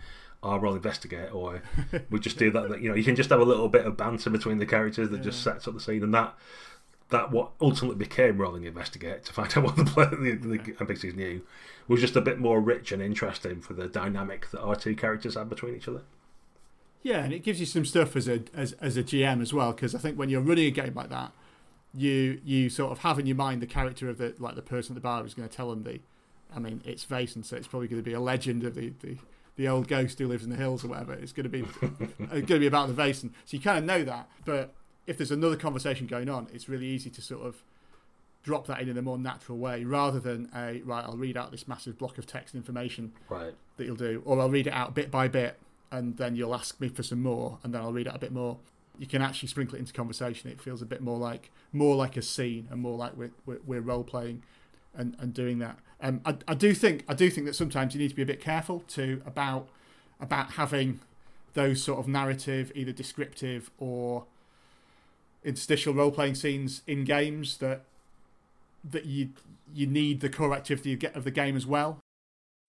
Oh, 0.46 0.58
we'll 0.58 0.76
investigate, 0.76 1.34
or 1.34 1.62
we 2.10 2.20
just 2.20 2.38
do 2.38 2.52
that. 2.52 2.82
You 2.82 2.90
know, 2.90 2.96
you 2.96 3.04
can 3.06 3.16
just 3.16 3.30
have 3.30 3.40
a 3.40 3.46
little 3.46 3.70
bit 3.70 3.86
of 3.86 3.96
banter 3.96 4.30
between 4.30 4.58
the 4.58 4.66
characters 4.66 5.10
that 5.10 5.20
yeah. 5.20 5.24
just 5.24 5.42
sets 5.42 5.70
up 5.70 5.74
the 5.74 5.80
scene, 5.80 6.04
and 6.04 6.14
that 6.14 6.36
that 7.14 7.32
what 7.32 7.52
ultimately 7.62 7.96
became 7.96 8.40
rolling 8.40 8.64
investigate 8.64 9.24
to 9.24 9.32
find 9.32 9.56
out 9.56 9.64
what 9.64 9.76
the, 9.76 9.86
player, 9.86 10.10
the, 10.10 10.36
the 10.36 10.58
NPCs 10.58 11.16
knew 11.16 11.42
was 11.88 12.02
just 12.02 12.16
a 12.16 12.22
bit 12.22 12.40
more 12.40 12.60
rich 12.60 12.92
and 12.92 13.04
interesting 13.04 13.62
for 13.62 13.74
the 13.74 13.88
dynamic 13.88 14.50
that 14.50 14.60
our 14.60 14.76
two 14.76 14.96
characters 14.96 15.36
had 15.36 15.48
between 15.48 15.76
each 15.76 15.88
other. 15.88 16.02
Yeah, 17.04 17.24
and 17.24 17.32
it 17.32 17.44
gives 17.44 17.60
you 17.60 17.68
some 17.68 17.86
stuff 17.86 18.16
as 18.16 18.28
a 18.28 18.42
as, 18.56 18.74
as 18.74 18.98
a 18.98 19.04
GM 19.04 19.42
as 19.42 19.54
well 19.54 19.74
because 19.74 19.94
I 19.94 20.00
think 20.00 20.18
when 20.18 20.30
you're 20.30 20.42
running 20.42 20.66
a 20.66 20.72
game 20.72 20.96
like 20.96 21.10
that, 21.10 21.32
you 21.94 22.42
you 22.44 22.70
sort 22.70 22.92
of 22.92 23.00
have 23.00 23.20
in 23.20 23.28
your 23.28 23.36
mind 23.36 23.62
the 23.62 23.68
character 23.68 24.10
of 24.10 24.18
the 24.18 24.34
like 24.40 24.56
the 24.56 24.62
person 24.64 24.94
at 24.94 24.96
the 24.96 25.02
bar 25.02 25.22
who's 25.22 25.36
going 25.36 25.48
to 25.48 25.56
tell 25.56 25.70
them 25.70 25.84
the, 25.84 26.00
I 26.56 26.58
mean 26.60 26.82
it's 26.84 27.06
Vaesen, 27.06 27.46
so 27.46 27.56
it's 27.56 27.68
probably 27.68 27.88
going 27.88 28.02
to 28.02 28.10
be 28.10 28.14
a 28.14 28.20
legend 28.20 28.64
of 28.64 28.74
the, 28.74 28.92
the 29.02 29.18
the 29.56 29.68
old 29.68 29.88
ghost 29.88 30.18
who 30.18 30.28
lives 30.28 30.44
in 30.44 30.50
the 30.50 30.56
hills 30.56 30.84
or 30.84 30.88
whatever. 30.88 31.14
It's 31.14 31.32
going 31.32 31.44
to 31.44 31.50
be 31.50 31.62
going 32.28 32.46
to 32.48 32.60
be 32.60 32.68
about 32.68 32.88
the 32.88 33.00
Vaesen, 33.00 33.30
so 33.46 33.56
you 33.56 33.60
kind 33.60 33.78
of 33.78 33.84
know 33.84 34.04
that, 34.04 34.28
but 34.46 34.74
if 35.06 35.18
there's 35.18 35.32
another 35.32 35.56
conversation 35.56 36.08
going 36.08 36.30
on, 36.30 36.48
it's 36.54 36.70
really 36.70 36.86
easy 36.86 37.10
to 37.10 37.22
sort 37.22 37.46
of 37.46 37.64
drop 38.44 38.68
that 38.68 38.82
in 38.82 38.90
in 38.90 38.98
a 38.98 39.02
more 39.02 39.18
natural 39.18 39.58
way 39.58 39.84
rather 39.84 40.20
than 40.20 40.50
a 40.56 40.82
right. 40.84 41.04
I'll 41.06 41.18
read 41.18 41.38
out 41.38 41.52
this 41.52 41.68
massive 41.68 41.98
block 41.98 42.18
of 42.18 42.26
text 42.26 42.56
information 42.56 43.14
right. 43.30 43.54
that 43.78 43.86
you'll 43.86 43.96
do, 43.96 44.22
or 44.26 44.40
I'll 44.40 44.50
read 44.50 44.68
it 44.68 44.74
out 44.74 44.94
bit 44.94 45.10
by 45.10 45.28
bit, 45.28 45.60
and 45.92 46.18
then 46.18 46.36
you'll 46.36 46.56
ask 46.56 46.80
me 46.80 46.90
for 46.90 47.04
some 47.04 47.22
more, 47.22 47.60
and 47.64 47.74
then 47.74 47.82
I'll 47.82 47.94
read 47.94 48.08
it 48.08 48.16
a 48.16 48.20
bit 48.20 48.32
more. 48.32 48.58
You 49.00 49.08
can 49.08 49.22
actually 49.22 49.50
sprinkle 49.50 49.76
it 49.76 49.80
into 49.80 49.94
conversation. 49.94 50.52
It 50.52 50.62
feels 50.62 50.82
a 50.82 50.86
bit 50.86 51.02
more 51.02 51.18
like 51.18 51.52
more 51.72 51.96
like 51.96 52.18
a 52.18 52.22
scene, 52.22 52.68
and 52.70 52.82
more 52.82 52.98
like 52.98 53.16
we're 53.16 53.32
we're, 53.46 53.60
we're 53.66 53.82
role 53.82 54.04
playing, 54.04 54.44
and, 54.94 55.16
and 55.20 55.34
doing 55.34 55.60
that. 55.60 55.80
Um, 56.02 56.22
I, 56.26 56.36
I 56.48 56.54
do 56.54 56.74
think 56.74 57.06
I 57.08 57.14
do 57.14 57.30
think 57.30 57.48
that 57.48 57.56
sometimes 57.56 57.94
you 57.94 58.00
need 58.00 58.10
to 58.10 58.16
be 58.16 58.22
a 58.22 58.28
bit 58.28 58.42
careful 58.42 58.82
to 58.90 59.22
about 59.26 59.70
about 60.20 60.52
having 60.52 61.00
those 61.54 61.82
sort 61.82 62.00
of 62.00 62.08
narrative, 62.08 62.72
either 62.76 62.92
descriptive 62.92 63.72
or 63.78 64.26
interstitial 65.44 65.94
role 65.94 66.12
playing 66.12 66.36
scenes 66.36 66.82
in 66.88 67.04
games 67.04 67.58
that 67.58 67.84
that 68.90 69.06
you 69.06 69.30
you 69.74 69.88
need 69.88 70.20
the 70.20 70.30
core 70.30 70.54
activity 70.54 71.00
of 71.14 71.24
the 71.24 71.32
game 71.32 71.56
as 71.56 71.66
well. 71.66 72.00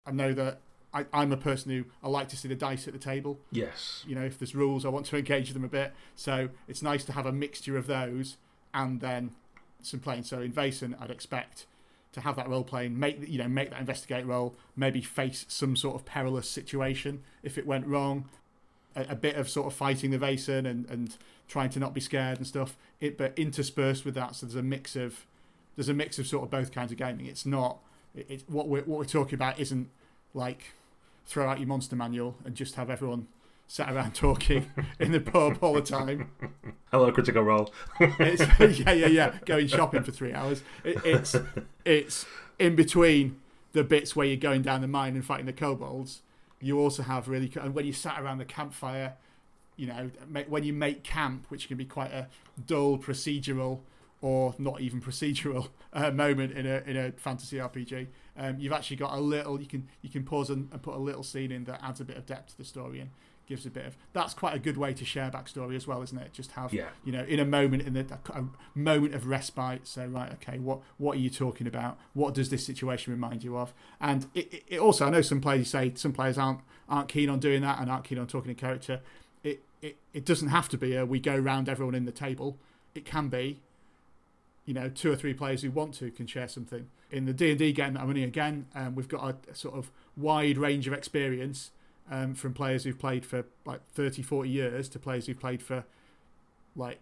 I 0.06 0.12
know 0.12 0.34
that 0.34 0.60
I, 0.94 1.06
am 1.14 1.32
a 1.32 1.38
person 1.38 1.72
who 1.72 1.86
I 2.04 2.10
like 2.10 2.30
to 2.30 2.38
see 2.38 2.48
the 2.48 2.56
dice 2.56 2.88
at 2.88 2.94
the 2.94 3.00
table. 3.00 3.40
Yes. 3.52 4.04
You 4.08 4.16
know, 4.16 4.24
if 4.24 4.40
there's 4.40 4.56
rules, 4.56 4.86
I 4.86 4.90
want 4.90 5.06
to 5.08 5.18
engage 5.20 5.54
them 5.54 5.64
a 5.64 5.68
bit. 5.68 5.94
So 6.16 6.50
it's 6.68 6.82
nice 6.82 7.04
to 7.06 7.14
have 7.14 7.26
a 7.26 7.32
mixture 7.32 7.78
of 7.78 7.88
those 7.88 8.38
and 8.74 9.00
then 9.00 9.32
some 9.82 10.00
playing. 10.00 10.24
So 10.24 10.42
in 10.42 10.52
Vaesen, 10.52 11.00
I'd 11.00 11.12
expect 11.12 11.66
to 12.12 12.22
have 12.22 12.36
that 12.38 12.50
roll 12.50 12.64
playing, 12.64 13.00
make 13.00 13.28
you 13.28 13.38
know, 13.38 13.48
make 13.48 13.70
that 13.70 13.80
investigate 13.80 14.26
role, 14.26 14.56
maybe 14.76 15.02
face 15.02 15.46
some 15.48 15.76
sort 15.76 15.96
of 15.96 16.06
perilous 16.06 16.50
situation 16.50 17.22
if 17.44 17.58
it 17.58 17.68
went 17.68 17.86
wrong. 17.86 18.28
A, 18.96 19.08
a 19.10 19.16
bit 19.16 19.36
of 19.36 19.50
sort 19.50 19.68
of 19.68 19.74
fighting 19.74 20.12
the 20.12 20.18
Vaesen 20.18 20.66
and, 20.66 20.90
and 20.90 21.16
trying 21.48 21.70
to 21.72 21.80
not 21.80 21.94
be 21.94 22.02
scared 22.02 22.38
and 22.38 22.48
stuff. 22.48 22.78
It, 23.00 23.18
but 23.18 23.38
interspersed 23.38 24.06
with 24.06 24.16
that, 24.16 24.36
so 24.36 24.46
there's 24.46 24.56
a 24.56 24.64
mix 24.64 24.96
of 24.96 25.26
there's 25.76 25.90
a 25.90 25.94
mix 25.94 26.20
of 26.20 26.28
sort 26.28 26.44
of 26.44 26.52
both 26.52 26.72
kinds 26.72 26.92
of 26.92 26.98
gaming. 26.98 27.26
It's 27.26 27.46
not 27.46 27.80
it, 28.16 28.26
it, 28.30 28.44
what 28.48 28.68
we're 28.68 28.82
what 28.82 29.00
we're 29.00 29.06
talking 29.06 29.36
about 29.36 29.60
isn't 29.60 29.90
like 30.34 30.74
throw 31.26 31.48
out 31.48 31.60
your 31.60 31.68
monster 31.68 31.96
manual 31.96 32.36
and 32.44 32.56
just 32.56 32.76
have 32.76 32.90
everyone 32.90 33.28
sat 33.68 33.92
around 33.94 34.16
talking 34.16 34.70
in 35.00 35.12
the 35.12 35.20
pub 35.20 35.58
all 35.62 35.74
the 35.74 35.82
time. 35.82 36.32
Hello, 36.92 37.12
critical 37.12 37.44
role. 37.44 37.72
it's, 38.00 38.80
yeah, 38.80 38.92
yeah, 38.92 39.08
yeah. 39.08 39.38
Going 39.46 39.68
shopping 39.68 40.04
for 40.04 40.12
three 40.12 40.34
hours. 40.34 40.64
It, 40.84 40.98
it's 41.06 41.36
it's 41.86 42.26
in 42.58 42.76
between 42.76 43.40
the 43.74 43.84
bits 43.84 44.16
where 44.16 44.26
you're 44.26 44.38
going 44.38 44.64
down 44.64 44.82
the 44.82 44.88
mine 44.88 45.16
and 45.16 45.24
fighting 45.24 45.46
the 45.46 45.54
kobolds. 45.54 46.22
You 46.62 46.80
also 46.80 47.04
have 47.04 47.28
really, 47.28 47.52
and 47.62 47.74
when 47.74 47.86
you 47.86 47.94
sat 47.94 48.20
around 48.20 48.40
the 48.40 48.46
campfire, 48.46 49.14
you 49.78 49.88
know, 49.88 50.12
when 50.48 50.64
you 50.64 50.74
make 50.74 51.04
camp, 51.04 51.46
which 51.50 51.68
can 51.68 51.78
be 51.78 51.86
quite 51.86 52.12
a 52.12 52.28
dull 52.66 52.98
procedural 52.98 53.80
or 54.22 54.54
not 54.58 54.82
even 54.82 55.02
procedural 55.02 55.70
uh, 55.94 56.12
moment 56.12 56.52
in 56.52 56.66
a 56.66 56.84
in 56.86 56.98
a 56.98 57.12
fantasy 57.14 57.58
RPG. 57.58 58.08
Um, 58.38 58.58
you've 58.60 58.74
actually 58.74 58.98
got 58.98 59.14
a 59.14 59.20
little. 59.20 59.60
You 59.60 59.68
can 59.68 59.88
you 60.02 60.10
can 60.10 60.24
pause 60.24 60.50
and, 60.50 60.70
and, 60.72 60.82
put 60.82 60.96
a 60.96 61.00
little 61.00 61.24
scene 61.24 61.52
in 61.52 61.64
that 61.66 61.82
adds 61.84 62.02
a 62.02 62.06
bit 62.06 62.18
of 62.18 62.26
depth 62.26 62.52
to 62.52 62.58
the 62.58 62.66
story 62.66 63.00
and 63.00 63.10
gives 63.50 63.66
a 63.66 63.70
bit 63.70 63.86
of. 63.86 63.98
That's 64.14 64.34
quite 64.34 64.56
a 64.56 64.60
good 64.60 64.78
way 64.78 64.94
to 64.94 65.04
share 65.04 65.30
backstory 65.30 65.76
as 65.76 65.88
well, 65.88 66.02
isn't 66.02 66.18
it? 66.18 66.32
Just 66.32 66.52
have 66.52 66.72
yeah. 66.72 66.90
you 67.04 67.12
know 67.12 67.24
in 67.24 67.40
a 67.40 67.46
moment 67.46 67.84
in 67.84 67.94
the 67.94 68.06
a 68.34 68.46
moment 68.76 69.16
of 69.16 69.28
respite. 69.28 69.88
So 69.88 70.06
right, 70.06 70.32
okay, 70.34 70.60
what 70.60 70.80
what 70.98 71.18
are 71.18 71.20
you 71.20 71.30
talking 71.30 71.68
about? 71.68 71.98
What 72.14 72.34
does 72.34 72.50
this 72.50 72.66
situation 72.66 73.12
remind 73.12 73.44
you 73.44 73.58
of? 73.58 73.74
And 74.00 74.28
it, 74.34 74.64
it 74.68 74.80
also, 74.80 75.08
I 75.08 75.10
know 75.10 75.22
some 75.22 75.42
players 75.42 75.70
say 75.70 75.92
some 75.96 76.14
players 76.14 76.38
aren't 76.38 76.62
aren't 76.88 77.10
keen 77.10 77.30
on 77.30 77.40
doing 77.40 77.62
that 77.64 77.80
and 77.80 77.92
aren't 77.92 78.06
keen 78.06 78.20
on 78.20 78.28
talking 78.28 78.54
to 78.54 78.60
character. 78.60 79.02
It 79.44 79.64
it, 79.82 79.98
it 80.14 80.26
doesn't 80.26 80.50
have 80.50 80.70
to 80.70 80.78
be 80.78 80.96
a 80.96 81.06
we 81.06 81.20
go 81.20 81.36
round 81.36 81.68
everyone 81.68 81.96
in 81.96 82.06
the 82.06 82.12
table. 82.12 82.58
It 82.96 83.04
can 83.04 83.28
be 83.28 83.60
you 84.66 84.76
know, 84.76 84.88
two 84.88 85.12
or 85.12 85.16
three 85.16 85.34
players 85.34 85.64
who 85.64 85.72
want 85.72 85.96
to 85.96 86.12
can 86.12 86.28
share 86.28 86.48
something. 86.48 86.88
In 87.10 87.26
the 87.26 87.34
D 87.34 87.50
and 87.50 87.58
D 87.58 87.74
game 87.74 87.96
that 87.96 88.02
I'm 88.02 88.08
running 88.08 88.24
again, 88.24 88.68
um, 88.76 88.94
we've 88.94 89.08
got 89.08 89.24
a, 89.24 89.52
a, 89.52 89.56
sort 89.56 89.74
of 89.74 89.90
wide 90.16 90.60
range 90.60 90.86
of 90.86 90.94
experience 90.94 91.72
um, 92.10 92.34
from 92.34 92.54
players 92.54 92.84
who've 92.84 92.98
played 92.98 93.26
for 93.26 93.46
like 93.66 93.82
30, 93.94 94.22
40 94.22 94.50
years 94.50 94.90
to 94.90 95.00
players 95.00 95.28
who've 95.28 95.40
played 95.40 95.62
for 95.62 95.86
like, 96.76 97.00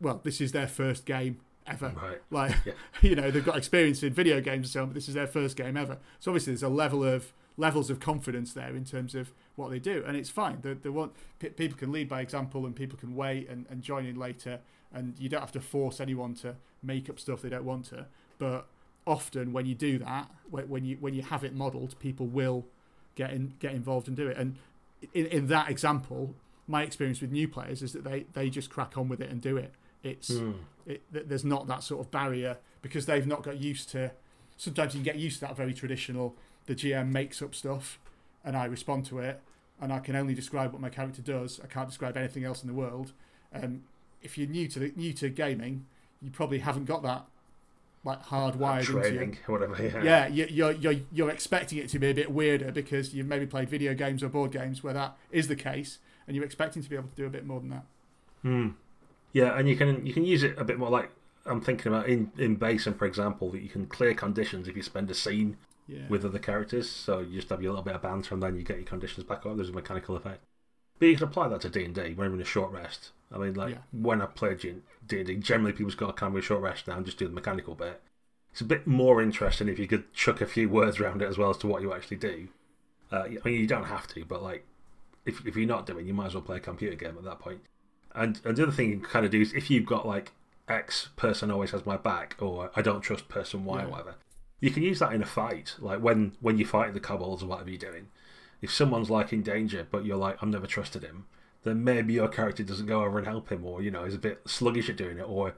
well, 0.00 0.20
this 0.24 0.40
is 0.40 0.52
their 0.52 0.66
first 0.66 1.06
game 1.06 1.40
ever. 1.66 1.92
Right. 1.96 2.20
Like, 2.30 2.54
yeah. 2.64 2.72
you 3.02 3.14
know, 3.14 3.30
they've 3.30 3.44
got 3.44 3.56
experience 3.56 4.02
in 4.02 4.12
video 4.12 4.40
games 4.40 4.66
and 4.66 4.72
so 4.72 4.82
on, 4.82 4.88
but 4.88 4.94
this 4.94 5.08
is 5.08 5.14
their 5.14 5.26
first 5.26 5.56
game 5.56 5.76
ever. 5.76 5.98
So 6.20 6.30
obviously, 6.30 6.52
there's 6.52 6.62
a 6.62 6.68
level 6.68 7.04
of 7.04 7.32
levels 7.56 7.88
of 7.88 8.00
confidence 8.00 8.52
there 8.52 8.76
in 8.76 8.84
terms 8.84 9.14
of 9.14 9.32
what 9.54 9.70
they 9.70 9.78
do, 9.78 10.04
and 10.06 10.16
it's 10.16 10.28
fine. 10.28 10.58
The 10.60 10.74
the 10.74 10.92
one 10.92 11.10
people 11.38 11.78
can 11.78 11.92
lead 11.92 12.08
by 12.08 12.20
example, 12.20 12.66
and 12.66 12.76
people 12.76 12.98
can 12.98 13.14
wait 13.14 13.48
and, 13.48 13.64
and 13.70 13.82
join 13.82 14.04
in 14.04 14.16
later 14.16 14.60
and 14.92 15.14
you 15.18 15.28
don't 15.28 15.40
have 15.40 15.52
to 15.52 15.60
force 15.60 16.00
anyone 16.00 16.34
to 16.34 16.56
make 16.82 17.08
up 17.10 17.20
stuff 17.20 17.42
they 17.42 17.48
don't 17.48 17.64
want 17.64 17.86
to. 17.86 18.06
But 18.38 18.66
often 19.06 19.52
when 19.52 19.66
you 19.66 19.74
do 19.74 19.98
that, 19.98 20.30
when 20.50 20.84
you 20.84 20.96
when 21.00 21.14
you 21.14 21.22
have 21.22 21.44
it 21.44 21.54
modelled, 21.54 21.98
people 21.98 22.26
will 22.26 22.66
get 23.16 23.32
in, 23.32 23.54
get 23.58 23.74
involved 23.74 24.06
and 24.06 24.16
do 24.16 24.28
it. 24.28 24.36
And 24.36 24.56
in, 25.12 25.26
in 25.26 25.46
that 25.48 25.68
example, 25.68 26.34
my 26.68 26.82
experience 26.82 27.20
with 27.20 27.32
new 27.32 27.48
players 27.48 27.82
is 27.82 27.92
that 27.92 28.04
they, 28.04 28.26
they 28.34 28.48
just 28.48 28.70
crack 28.70 28.96
on 28.96 29.08
with 29.08 29.20
it 29.20 29.30
and 29.30 29.40
do 29.40 29.56
it. 29.56 29.72
It's 30.04 30.30
mm. 30.30 30.54
it, 30.86 31.02
there's 31.10 31.44
not 31.44 31.66
that 31.66 31.82
sort 31.82 32.04
of 32.04 32.10
barrier 32.12 32.58
because 32.82 33.06
they've 33.06 33.26
not 33.26 33.42
got 33.42 33.58
used 33.58 33.88
to. 33.90 34.12
Sometimes 34.56 34.94
you 34.94 35.00
can 35.00 35.04
get 35.04 35.16
used 35.16 35.40
to 35.40 35.46
that 35.46 35.56
very 35.56 35.74
traditional. 35.74 36.36
The 36.66 36.74
GM 36.74 37.10
makes 37.10 37.42
up 37.42 37.54
stuff, 37.54 37.98
and 38.44 38.56
I 38.56 38.66
respond 38.66 39.06
to 39.06 39.18
it, 39.18 39.40
and 39.80 39.92
I 39.92 39.98
can 39.98 40.14
only 40.14 40.34
describe 40.34 40.72
what 40.72 40.80
my 40.80 40.88
character 40.88 41.22
does. 41.22 41.60
I 41.62 41.66
can't 41.66 41.88
describe 41.88 42.16
anything 42.16 42.44
else 42.44 42.62
in 42.62 42.68
the 42.68 42.74
world. 42.74 43.12
Um, 43.52 43.82
if 44.22 44.38
you're 44.38 44.48
new 44.48 44.68
to 44.68 44.78
the, 44.78 44.92
new 44.96 45.12
to 45.14 45.28
gaming, 45.28 45.86
you 46.22 46.30
probably 46.30 46.58
haven't 46.60 46.84
got 46.84 47.02
that 47.02 47.26
like 48.06 48.24
hardwired 48.24 48.84
training, 48.84 49.30
into 49.30 49.52
whatever. 49.52 49.82
Yeah, 49.82 50.28
yeah 50.28 50.46
you're, 50.48 50.70
you're 50.70 51.00
you're 51.12 51.30
expecting 51.30 51.78
it 51.78 51.88
to 51.90 51.98
be 51.98 52.10
a 52.10 52.14
bit 52.14 52.30
weirder 52.30 52.70
because 52.70 53.12
you've 53.12 53.26
maybe 53.26 53.46
played 53.46 53.68
video 53.68 53.94
games 53.94 54.22
or 54.22 54.28
board 54.28 54.52
games 54.52 54.82
where 54.82 54.94
that 54.94 55.16
is 55.32 55.48
the 55.48 55.56
case, 55.56 55.98
and 56.26 56.36
you're 56.36 56.44
expecting 56.44 56.82
to 56.82 56.88
be 56.88 56.96
able 56.96 57.08
to 57.08 57.16
do 57.16 57.26
a 57.26 57.30
bit 57.30 57.44
more 57.44 57.60
than 57.60 57.70
that. 57.70 57.84
Hmm. 58.42 58.68
Yeah, 59.32 59.58
and 59.58 59.68
you 59.68 59.76
can 59.76 60.06
you 60.06 60.14
can 60.14 60.24
use 60.24 60.44
it 60.44 60.56
a 60.56 60.64
bit 60.64 60.78
more 60.78 60.88
like 60.88 61.10
I'm 61.44 61.60
thinking 61.60 61.92
about 61.92 62.08
in 62.08 62.30
in 62.38 62.56
Vaesen, 62.56 62.96
for 62.96 63.06
example, 63.06 63.50
that 63.50 63.60
you 63.60 63.68
can 63.68 63.86
clear 63.86 64.14
conditions 64.14 64.68
if 64.68 64.76
you 64.76 64.82
spend 64.82 65.10
a 65.10 65.14
scene 65.14 65.56
yeah. 65.88 66.08
with 66.08 66.24
other 66.24 66.38
characters. 66.38 66.88
So 66.88 67.18
you 67.18 67.36
just 67.36 67.50
have 67.50 67.60
your 67.60 67.72
little 67.72 67.84
bit 67.84 67.96
of 67.96 68.02
banter, 68.02 68.34
and 68.34 68.42
then 68.42 68.56
you 68.56 68.62
get 68.62 68.76
your 68.76 68.86
conditions 68.86 69.26
back 69.26 69.44
up. 69.44 69.56
There's 69.56 69.68
a 69.68 69.72
mechanical 69.72 70.16
effect. 70.16 70.44
But 70.98 71.06
you 71.06 71.16
can 71.16 71.24
apply 71.24 71.48
that 71.48 71.60
to 71.62 71.68
D 71.68 71.84
and 71.84 71.94
D 71.94 72.14
when 72.14 72.28
you're 72.28 72.34
in 72.34 72.40
a 72.40 72.44
short 72.44 72.72
rest. 72.72 73.10
I 73.32 73.38
mean, 73.38 73.54
like 73.54 73.74
yeah. 73.74 73.80
when 73.92 74.22
I 74.22 74.26
played 74.26 74.60
D 74.60 74.70
and 74.70 74.82
D, 75.06 75.36
generally 75.36 75.72
people 75.72 75.86
just 75.86 75.98
got 75.98 76.10
a 76.10 76.12
kind 76.12 76.34
of 76.34 76.38
a 76.38 76.42
short 76.42 76.62
rest 76.62 76.86
now 76.86 76.96
and 76.96 77.04
just 77.04 77.18
do 77.18 77.26
the 77.26 77.34
mechanical 77.34 77.74
bit. 77.74 78.00
It's 78.52 78.60
a 78.60 78.64
bit 78.64 78.86
more 78.86 79.20
interesting 79.20 79.68
if 79.68 79.78
you 79.78 79.86
could 79.86 80.12
chuck 80.14 80.40
a 80.40 80.46
few 80.46 80.68
words 80.68 80.98
around 80.98 81.20
it 81.22 81.28
as 81.28 81.36
well 81.36 81.50
as 81.50 81.58
to 81.58 81.66
what 81.66 81.82
you 81.82 81.92
actually 81.92 82.16
do. 82.16 82.48
Uh, 83.12 83.24
I 83.24 83.38
mean, 83.44 83.60
you 83.60 83.66
don't 83.66 83.84
have 83.84 84.06
to, 84.08 84.24
but 84.24 84.42
like 84.42 84.64
if 85.24 85.44
if 85.46 85.56
you're 85.56 85.66
not 85.66 85.86
doing, 85.86 86.06
you 86.06 86.14
might 86.14 86.26
as 86.26 86.34
well 86.34 86.42
play 86.42 86.56
a 86.56 86.60
computer 86.60 86.96
game 86.96 87.16
at 87.18 87.24
that 87.24 87.38
point. 87.38 87.60
And, 88.14 88.40
and 88.44 88.56
the 88.56 88.62
other 88.62 88.72
thing 88.72 88.90
you 88.90 88.96
can 88.98 89.08
kind 89.08 89.26
of 89.26 89.30
do 89.30 89.40
is 89.40 89.52
if 89.52 89.70
you've 89.70 89.84
got 89.84 90.06
like 90.06 90.32
X 90.68 91.10
person 91.16 91.50
always 91.50 91.72
has 91.72 91.84
my 91.84 91.96
back, 91.96 92.36
or 92.40 92.70
I 92.74 92.82
don't 92.82 93.00
trust 93.00 93.28
person 93.28 93.64
Y, 93.64 93.78
yeah. 93.78 93.86
or 93.86 93.90
whatever. 93.90 94.14
You 94.58 94.70
can 94.70 94.82
use 94.82 95.00
that 95.00 95.12
in 95.12 95.22
a 95.22 95.26
fight, 95.26 95.74
like 95.78 96.00
when 96.00 96.32
when 96.40 96.58
you 96.58 96.64
fight 96.64 96.94
the 96.94 97.00
kobolds 97.00 97.42
or 97.42 97.46
whatever 97.46 97.70
you're 97.70 97.78
doing 97.78 98.08
if 98.60 98.72
someone's 98.72 99.10
like 99.10 99.32
in 99.32 99.42
danger, 99.42 99.86
but 99.90 100.04
you're 100.04 100.16
like, 100.16 100.42
I've 100.42 100.48
never 100.48 100.66
trusted 100.66 101.02
him, 101.02 101.26
then 101.66 101.84
maybe 101.84 102.14
your 102.14 102.28
character 102.28 102.62
doesn't 102.62 102.86
go 102.86 103.02
over 103.02 103.18
and 103.18 103.26
help 103.26 103.50
him, 103.50 103.64
or 103.64 103.82
you 103.82 103.90
know, 103.90 104.04
is 104.04 104.14
a 104.14 104.18
bit 104.18 104.40
sluggish 104.46 104.88
at 104.88 104.96
doing 104.96 105.18
it, 105.18 105.28
or 105.28 105.54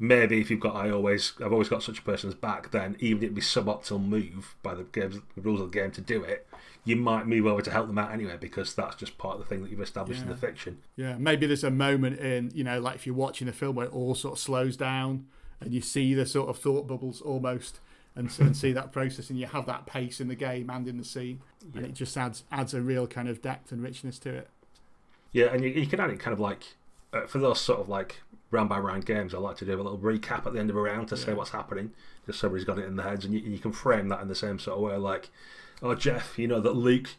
maybe 0.00 0.40
if 0.40 0.50
you've 0.50 0.60
got, 0.60 0.74
I 0.74 0.90
always, 0.90 1.34
I've 1.44 1.52
always 1.52 1.68
got 1.68 1.82
such 1.82 1.98
a 1.98 2.02
person's 2.02 2.34
back, 2.34 2.70
then 2.70 2.96
even 2.98 3.22
if 3.22 3.30
it 3.30 3.34
be 3.34 3.42
suboptimal 3.42 4.02
move 4.02 4.56
by 4.62 4.74
the, 4.74 4.84
games, 4.84 5.18
the 5.36 5.42
rules 5.42 5.60
of 5.60 5.70
the 5.70 5.78
game 5.78 5.90
to 5.92 6.00
do 6.00 6.24
it, 6.24 6.48
you 6.84 6.96
might 6.96 7.26
move 7.26 7.46
over 7.46 7.60
to 7.60 7.70
help 7.70 7.86
them 7.86 7.98
out 7.98 8.10
anyway 8.10 8.38
because 8.40 8.74
that's 8.74 8.96
just 8.96 9.18
part 9.18 9.34
of 9.34 9.40
the 9.40 9.46
thing 9.46 9.62
that 9.62 9.70
you've 9.70 9.80
established 9.82 10.20
yeah. 10.20 10.24
in 10.24 10.30
the 10.30 10.36
fiction. 10.36 10.78
Yeah, 10.96 11.16
maybe 11.18 11.46
there's 11.46 11.62
a 11.62 11.70
moment 11.70 12.18
in, 12.18 12.50
you 12.54 12.64
know, 12.64 12.80
like 12.80 12.96
if 12.96 13.06
you're 13.06 13.14
watching 13.14 13.46
a 13.48 13.52
film 13.52 13.76
where 13.76 13.86
it 13.86 13.92
all 13.92 14.14
sort 14.14 14.32
of 14.32 14.38
slows 14.38 14.76
down 14.78 15.26
and 15.60 15.74
you 15.74 15.82
see 15.82 16.14
the 16.14 16.24
sort 16.24 16.48
of 16.48 16.58
thought 16.58 16.86
bubbles 16.86 17.20
almost 17.20 17.80
and, 18.16 18.30
and 18.40 18.56
see 18.56 18.72
that 18.72 18.92
process, 18.92 19.28
and 19.28 19.38
you 19.38 19.46
have 19.46 19.66
that 19.66 19.84
pace 19.84 20.20
in 20.20 20.28
the 20.28 20.34
game 20.34 20.70
and 20.70 20.88
in 20.88 20.96
the 20.96 21.04
scene, 21.04 21.40
yeah. 21.62 21.78
and 21.78 21.86
it 21.86 21.92
just 21.92 22.16
adds 22.16 22.44
adds 22.50 22.72
a 22.74 22.80
real 22.80 23.06
kind 23.06 23.28
of 23.28 23.42
depth 23.42 23.70
and 23.70 23.82
richness 23.82 24.18
to 24.20 24.30
it. 24.30 24.48
Yeah, 25.32 25.46
and 25.46 25.62
you, 25.62 25.70
you 25.70 25.86
can 25.86 26.00
add 26.00 26.10
it 26.10 26.18
kind 26.18 26.32
of 26.32 26.40
like 26.40 26.62
uh, 27.12 27.26
for 27.26 27.38
those 27.38 27.60
sort 27.60 27.80
of 27.80 27.88
like 27.88 28.20
round 28.50 28.68
by 28.68 28.78
round 28.78 29.06
games. 29.06 29.34
I 29.34 29.38
like 29.38 29.56
to 29.58 29.64
do 29.64 29.74
a 29.74 29.82
little 29.82 29.98
recap 29.98 30.46
at 30.46 30.52
the 30.52 30.58
end 30.58 30.70
of 30.70 30.76
a 30.76 30.80
round 30.80 31.08
to 31.08 31.16
yeah. 31.16 31.24
say 31.24 31.32
what's 31.34 31.50
happening, 31.50 31.92
just 32.26 32.40
so 32.40 32.48
everybody's 32.48 32.66
got 32.66 32.78
it 32.78 32.86
in 32.86 32.96
their 32.96 33.08
heads, 33.08 33.24
and 33.24 33.34
you, 33.34 33.40
you 33.40 33.58
can 33.58 33.72
frame 33.72 34.08
that 34.08 34.20
in 34.20 34.28
the 34.28 34.34
same 34.34 34.58
sort 34.58 34.76
of 34.76 34.82
way, 34.82 34.96
like, 34.96 35.30
oh 35.82 35.94
Jeff, 35.94 36.38
you 36.38 36.48
know 36.48 36.60
that 36.60 36.74
Luke 36.74 37.10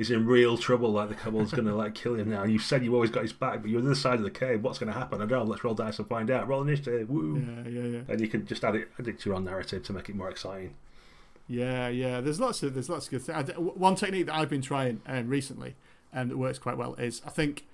he's 0.00 0.10
in 0.10 0.24
real 0.24 0.56
trouble. 0.56 0.92
Like 0.92 1.10
the 1.10 1.14
kobold's 1.14 1.52
going 1.52 1.66
to 1.66 1.74
like 1.74 1.94
kill 1.94 2.14
him 2.14 2.30
now. 2.30 2.42
And 2.42 2.50
you 2.50 2.58
said 2.58 2.82
you 2.82 2.94
always 2.94 3.10
got 3.10 3.22
his 3.22 3.34
back, 3.34 3.60
but 3.60 3.70
you're 3.70 3.80
on 3.80 3.86
the 3.86 3.94
side 3.94 4.14
of 4.14 4.22
the 4.22 4.30
cave. 4.30 4.62
What's 4.62 4.78
going 4.78 4.90
to 4.90 4.98
happen? 4.98 5.20
I 5.20 5.26
don't 5.26 5.44
know. 5.44 5.50
Let's 5.50 5.62
roll 5.62 5.74
dice 5.74 5.98
and 5.98 6.08
find 6.08 6.30
out. 6.30 6.48
Roll 6.48 6.62
initiative. 6.62 7.10
Woo. 7.10 7.36
Yeah, 7.36 7.68
yeah, 7.68 7.82
yeah. 7.82 8.00
And 8.08 8.18
you 8.18 8.26
can 8.26 8.46
just 8.46 8.64
add 8.64 8.76
it, 8.76 8.88
add 8.98 9.08
it 9.08 9.20
to 9.20 9.28
your 9.28 9.36
own 9.36 9.44
narrative 9.44 9.82
to 9.82 9.92
make 9.92 10.08
it 10.08 10.16
more 10.16 10.30
exciting. 10.30 10.74
Yeah, 11.48 11.88
yeah. 11.88 12.22
There's 12.22 12.40
lots 12.40 12.62
of 12.62 12.72
there's 12.72 12.88
lots 12.88 13.06
of 13.06 13.10
good 13.10 13.22
things. 13.22 13.50
One 13.58 13.94
technique 13.94 14.24
that 14.26 14.36
I've 14.36 14.48
been 14.48 14.62
trying 14.62 15.02
um, 15.04 15.28
recently 15.28 15.74
um, 16.12 16.28
that 16.28 16.36
works 16.36 16.58
quite 16.58 16.76
well 16.76 16.94
is 16.94 17.22
I 17.26 17.30
think 17.30 17.66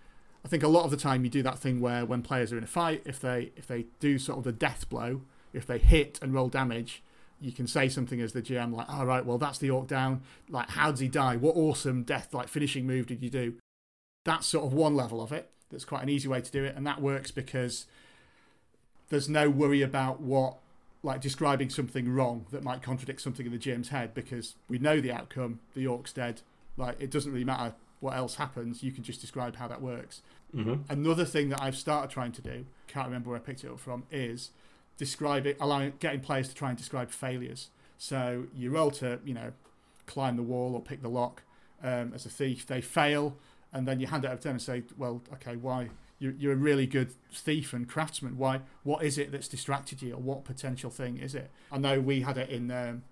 I 0.44 0.49
think 0.49 0.62
a 0.62 0.68
lot 0.68 0.85
of 0.85 0.90
the 0.90 0.96
time 0.96 1.25
you 1.25 1.31
do 1.31 1.42
that 1.42 1.59
thing 1.59 1.81
where 1.81 2.05
when 2.05 2.22
players 2.22 2.53
are 2.53 2.59
in 2.59 2.64
a 2.64 2.68
fight, 2.68 3.03
if 3.05 3.20
they 3.20 3.51
if 3.57 3.66
they 3.66 3.87
do 3.99 4.18
sort 4.18 4.38
of 4.38 4.44
the 4.44 4.53
death 4.53 4.88
blow, 4.88 5.22
if 5.53 5.66
they 5.66 5.79
hit 5.79 6.18
and 6.22 6.33
roll 6.33 6.49
damage, 6.49 7.03
you 7.40 7.53
can 7.53 7.66
say 7.66 7.88
something 7.88 8.20
as 8.20 8.33
the 8.33 8.42
GM 8.42 8.72
like, 8.72 8.88
"All 8.88 9.07
right, 9.07 9.25
well 9.25 9.38
that's 9.38 9.59
the 9.59 9.70
orc 9.70 9.88
down. 9.88 10.22
Like, 10.49 10.70
how 10.70 10.90
does 10.90 11.01
he 11.01 11.09
die? 11.09 11.37
What 11.37 11.57
awesome 11.57 12.03
death 12.03 12.33
like 12.33 12.49
finishing 12.49 12.87
move 12.87 13.07
did 13.07 13.22
you 13.22 13.31
do?" 13.31 13.55
That's 14.25 14.46
sort 14.46 14.66
of 14.66 14.72
one 14.72 14.94
level 14.94 15.20
of 15.20 15.33
it. 15.33 15.51
That's 15.70 15.85
quite 15.85 16.03
an 16.03 16.09
easy 16.09 16.29
way 16.29 16.40
to 16.40 16.51
do 16.51 16.64
it, 16.64 16.77
and 16.77 16.87
that 16.87 17.01
works 17.01 17.31
because 17.31 17.87
there's 19.09 19.29
no 19.29 19.51
worry 19.51 19.83
about 19.83 20.20
what 20.20 20.59
like 21.03 21.20
describing 21.20 21.70
something 21.70 22.09
wrong 22.09 22.46
that 22.51 22.64
might 22.64 22.83
contradict 22.83 23.20
something 23.20 23.46
in 23.46 23.53
the 23.53 23.59
GM's 23.59 23.88
head 23.90 24.14
because 24.14 24.55
we 24.68 24.79
know 24.79 25.01
the 25.01 25.12
outcome. 25.12 25.61
The 25.75 25.87
orc's 25.87 26.12
dead. 26.12 26.42
Like, 26.77 27.01
it 27.01 27.11
doesn't 27.11 27.33
really 27.33 27.44
matter 27.44 27.75
what 28.00 28.16
else 28.16 28.37
happens. 28.37 28.82
You 28.82 28.92
can 28.92 29.02
just 29.02 29.20
describe 29.20 29.56
how 29.56 29.68
that 29.68 29.80
works. 29.80 30.22
Mm-hmm. 30.54 30.82
Another 30.88 31.24
thing 31.24 31.48
that 31.50 31.62
I've 31.62 31.76
started 31.76 32.11
trying 32.11 32.32
to 32.32 32.42
do, 32.42 32.64
can't 32.87 33.06
remember 33.06 33.30
where 33.30 33.38
I 33.38 33.42
picked 33.42 33.64
it 33.64 33.70
up 33.70 33.80
from, 33.80 34.04
is 34.11 34.50
describing, 34.96 35.56
allowing 35.61 35.94
getting 35.98 36.20
players 36.20 36.48
to 36.48 36.54
try 36.54 36.70
and 36.70 36.78
describe 36.78 37.11
failures. 37.11 37.68
So 37.98 38.44
you 38.54 38.70
roll 38.70 38.90
to, 38.92 39.18
you 39.24 39.35
know, 39.35 39.52
climb 40.06 40.37
the 40.37 40.42
wall 40.42 40.74
or 40.74 40.80
pick 40.80 41.02
the 41.02 41.09
lock 41.09 41.42
um, 41.82 42.12
as 42.14 42.26
a 42.26 42.30
thief. 42.30 42.66
They 42.66 42.80
fail, 42.80 43.37
and 43.72 43.87
then 43.87 44.00
you 44.00 44.06
hand 44.06 44.24
it 44.24 44.28
over 44.28 44.37
to 44.37 44.42
them 44.42 44.52
and 44.52 44.62
say, 44.62 44.82
"Well, 44.96 45.22
okay, 45.35 45.56
why 45.56 45.90
you're, 46.18 46.32
you're 46.32 46.52
a 46.52 46.56
really 46.56 46.87
good 46.87 47.12
thief 47.32 47.72
and 47.72 47.88
craftsman. 47.88 48.38
Why? 48.38 48.61
What 48.82 49.02
is 49.02 49.18
it 49.18 49.32
that's 49.32 49.48
distracted 49.48 50.02
you, 50.02 50.14
or 50.14 50.20
what 50.20 50.44
potential 50.44 50.90
thing 50.90 51.18
is 51.18 51.35
it? 51.35 51.50
I 51.70 51.78
know 51.78 52.00
we 52.00 52.22
had 52.22 52.38
it 52.38 52.48
in 52.48 52.70
um, 52.70 53.02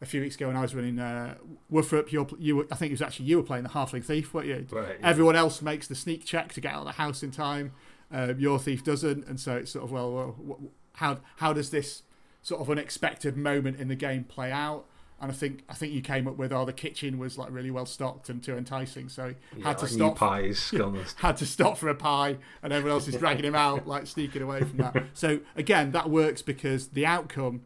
a 0.00 0.06
few 0.06 0.20
weeks 0.20 0.34
ago 0.36 0.48
when 0.48 0.56
I 0.56 0.62
was 0.62 0.74
running 0.74 0.98
uh. 0.98 1.36
You, 1.70 2.26
you 2.38 2.56
were, 2.56 2.66
I 2.70 2.74
think 2.76 2.90
it 2.90 2.94
was 2.94 3.02
actually 3.02 3.26
you 3.26 3.36
were 3.38 3.42
playing 3.42 3.64
the 3.64 3.70
Halfling 3.70 4.04
Thief, 4.04 4.32
weren't 4.34 4.46
you? 4.48 4.66
Right, 4.70 4.96
yeah. 5.00 5.08
Everyone 5.08 5.36
else 5.36 5.62
makes 5.62 5.86
the 5.88 5.94
sneak 5.94 6.24
check 6.24 6.52
to 6.54 6.60
get 6.60 6.72
out 6.74 6.80
of 6.80 6.86
the 6.86 6.92
house 6.92 7.22
in 7.22 7.30
time. 7.30 7.72
Um, 8.10 8.38
your 8.38 8.58
thief 8.58 8.84
doesn't, 8.84 9.26
and 9.26 9.40
so 9.40 9.56
it's 9.56 9.72
sort 9.72 9.84
of 9.84 9.92
well, 9.92 10.36
well, 10.38 10.60
how 10.94 11.18
how 11.36 11.52
does 11.52 11.70
this 11.70 12.02
sort 12.42 12.60
of 12.60 12.70
unexpected 12.70 13.36
moment 13.36 13.80
in 13.80 13.88
the 13.88 13.96
game 13.96 14.24
play 14.24 14.52
out? 14.52 14.84
And 15.20 15.32
I 15.32 15.34
think 15.34 15.64
I 15.68 15.74
think 15.74 15.92
you 15.94 16.02
came 16.02 16.28
up 16.28 16.36
with 16.36 16.52
oh 16.52 16.64
the 16.66 16.72
kitchen 16.74 17.18
was 17.18 17.38
like 17.38 17.50
really 17.50 17.70
well 17.70 17.86
stocked 17.86 18.28
and 18.28 18.42
too 18.42 18.56
enticing, 18.56 19.08
so 19.08 19.34
he 19.54 19.60
Yeah, 19.60 19.68
had 19.68 19.78
to 19.78 19.84
like 19.86 19.92
stop 19.92 20.16
pies, 20.16 20.70
had 21.16 21.36
to 21.38 21.46
stop 21.46 21.78
for 21.78 21.88
a 21.88 21.94
pie, 21.94 22.36
and 22.62 22.72
everyone 22.72 22.96
else 22.98 23.08
is 23.08 23.16
dragging 23.16 23.44
him 23.46 23.54
out, 23.54 23.86
like 23.88 24.06
sneaking 24.06 24.42
away 24.42 24.60
from 24.60 24.76
that. 24.78 25.04
So 25.14 25.40
again, 25.56 25.90
that 25.92 26.10
works 26.10 26.42
because 26.42 26.88
the 26.88 27.06
outcome, 27.06 27.62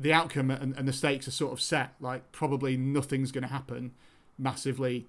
the 0.00 0.12
outcome, 0.12 0.50
and, 0.50 0.74
and 0.76 0.88
the 0.88 0.92
stakes 0.92 1.28
are 1.28 1.32
sort 1.32 1.52
of 1.52 1.60
set. 1.60 1.94
Like 2.00 2.32
probably 2.32 2.76
nothing's 2.76 3.30
going 3.32 3.42
to 3.42 3.48
happen 3.52 3.92
massively. 4.38 5.06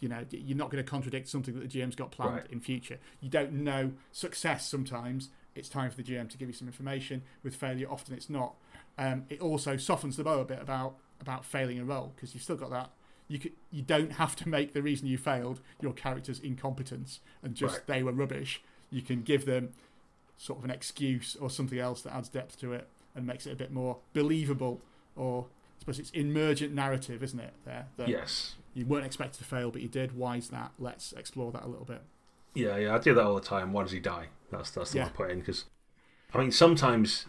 You 0.00 0.08
know, 0.08 0.24
you're 0.30 0.56
not 0.58 0.70
going 0.70 0.84
to 0.84 0.88
contradict 0.88 1.28
something 1.28 1.54
that 1.58 1.68
the 1.70 1.80
GM's 1.80 1.94
got 1.96 2.10
planned 2.10 2.34
Right. 2.36 2.46
in 2.50 2.60
future. 2.60 2.98
You 3.20 3.30
don't 3.30 3.52
know 3.52 3.92
success. 4.12 4.68
Sometimes 4.68 5.30
it's 5.54 5.68
time 5.68 5.90
for 5.90 5.96
the 5.96 6.02
GM 6.02 6.28
to 6.30 6.36
give 6.36 6.48
you 6.48 6.54
some 6.54 6.68
information. 6.68 7.22
With 7.42 7.56
failure, 7.56 7.86
often 7.90 8.14
it's 8.14 8.28
not. 8.28 8.54
Um, 8.98 9.24
it 9.30 9.40
also 9.40 9.76
softens 9.76 10.16
the 10.16 10.24
blow 10.24 10.40
a 10.40 10.44
bit 10.44 10.60
about 10.60 10.96
about 11.20 11.44
failing 11.44 11.78
a 11.78 11.84
roll 11.84 12.12
because 12.14 12.34
you've 12.34 12.42
still 12.42 12.56
got 12.56 12.70
that 12.70 12.90
you 13.28 13.38
could, 13.38 13.52
you 13.70 13.80
don't 13.80 14.12
have 14.12 14.36
to 14.36 14.46
make 14.48 14.74
the 14.74 14.82
reason 14.82 15.06
you 15.06 15.16
failed 15.16 15.60
your 15.80 15.94
character's 15.94 16.38
incompetence 16.40 17.20
and 17.42 17.54
just 17.54 17.76
Right. 17.76 17.86
they 17.86 18.02
were 18.02 18.12
rubbish. 18.12 18.60
You 18.90 19.00
can 19.00 19.22
give 19.22 19.46
them 19.46 19.70
sort 20.36 20.58
of 20.58 20.64
an 20.66 20.70
excuse 20.70 21.34
or 21.36 21.48
something 21.48 21.78
else 21.78 22.02
that 22.02 22.14
adds 22.14 22.28
depth 22.28 22.60
to 22.60 22.74
it 22.74 22.86
and 23.14 23.26
makes 23.26 23.46
it 23.46 23.52
a 23.52 23.56
bit 23.56 23.70
more 23.72 23.98
believable. 24.12 24.80
Or 25.16 25.46
I 25.46 25.80
suppose 25.80 25.98
it's 25.98 26.10
emergent 26.10 26.74
narrative, 26.74 27.22
isn't 27.22 27.38
it? 27.40 27.54
There, 27.64 27.86
Yes. 28.06 28.56
you 28.74 28.84
weren't 28.86 29.06
expected 29.06 29.38
to 29.38 29.44
fail, 29.44 29.70
but 29.70 29.82
you 29.82 29.88
did. 29.88 30.16
Why 30.16 30.36
is 30.36 30.48
that? 30.48 30.72
Let's 30.78 31.12
explore 31.12 31.52
that 31.52 31.64
a 31.64 31.68
little 31.68 31.84
bit. 31.84 32.02
Yeah, 32.54 32.76
yeah, 32.76 32.94
I 32.94 32.98
do 32.98 33.14
that 33.14 33.24
all 33.24 33.34
the 33.34 33.40
time. 33.40 33.72
Why 33.72 33.82
does 33.82 33.92
he 33.92 34.00
die? 34.00 34.28
That's 34.50 34.70
that's 34.70 34.92
the 34.92 34.98
Yeah. 34.98 35.04
one 35.04 35.12
I 35.12 35.16
put 35.16 35.30
in 35.30 35.38
because, 35.40 35.64
I 36.32 36.38
mean, 36.38 36.52
sometimes 36.52 37.26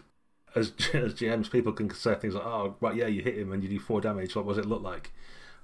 as 0.54 0.68
as 0.94 1.14
GMs, 1.14 1.50
people 1.50 1.72
can 1.72 1.90
say 1.90 2.14
things 2.14 2.34
like, 2.34 2.44
"Oh, 2.46 2.76
right, 2.80 2.94
yeah, 2.94 3.06
you 3.08 3.22
hit 3.22 3.36
him 3.36 3.52
and 3.52 3.62
you 3.62 3.68
do 3.68 3.78
four 3.80 4.00
damage. 4.00 4.36
What 4.36 4.46
does 4.46 4.58
it 4.58 4.66
look 4.66 4.82
like?" 4.82 5.12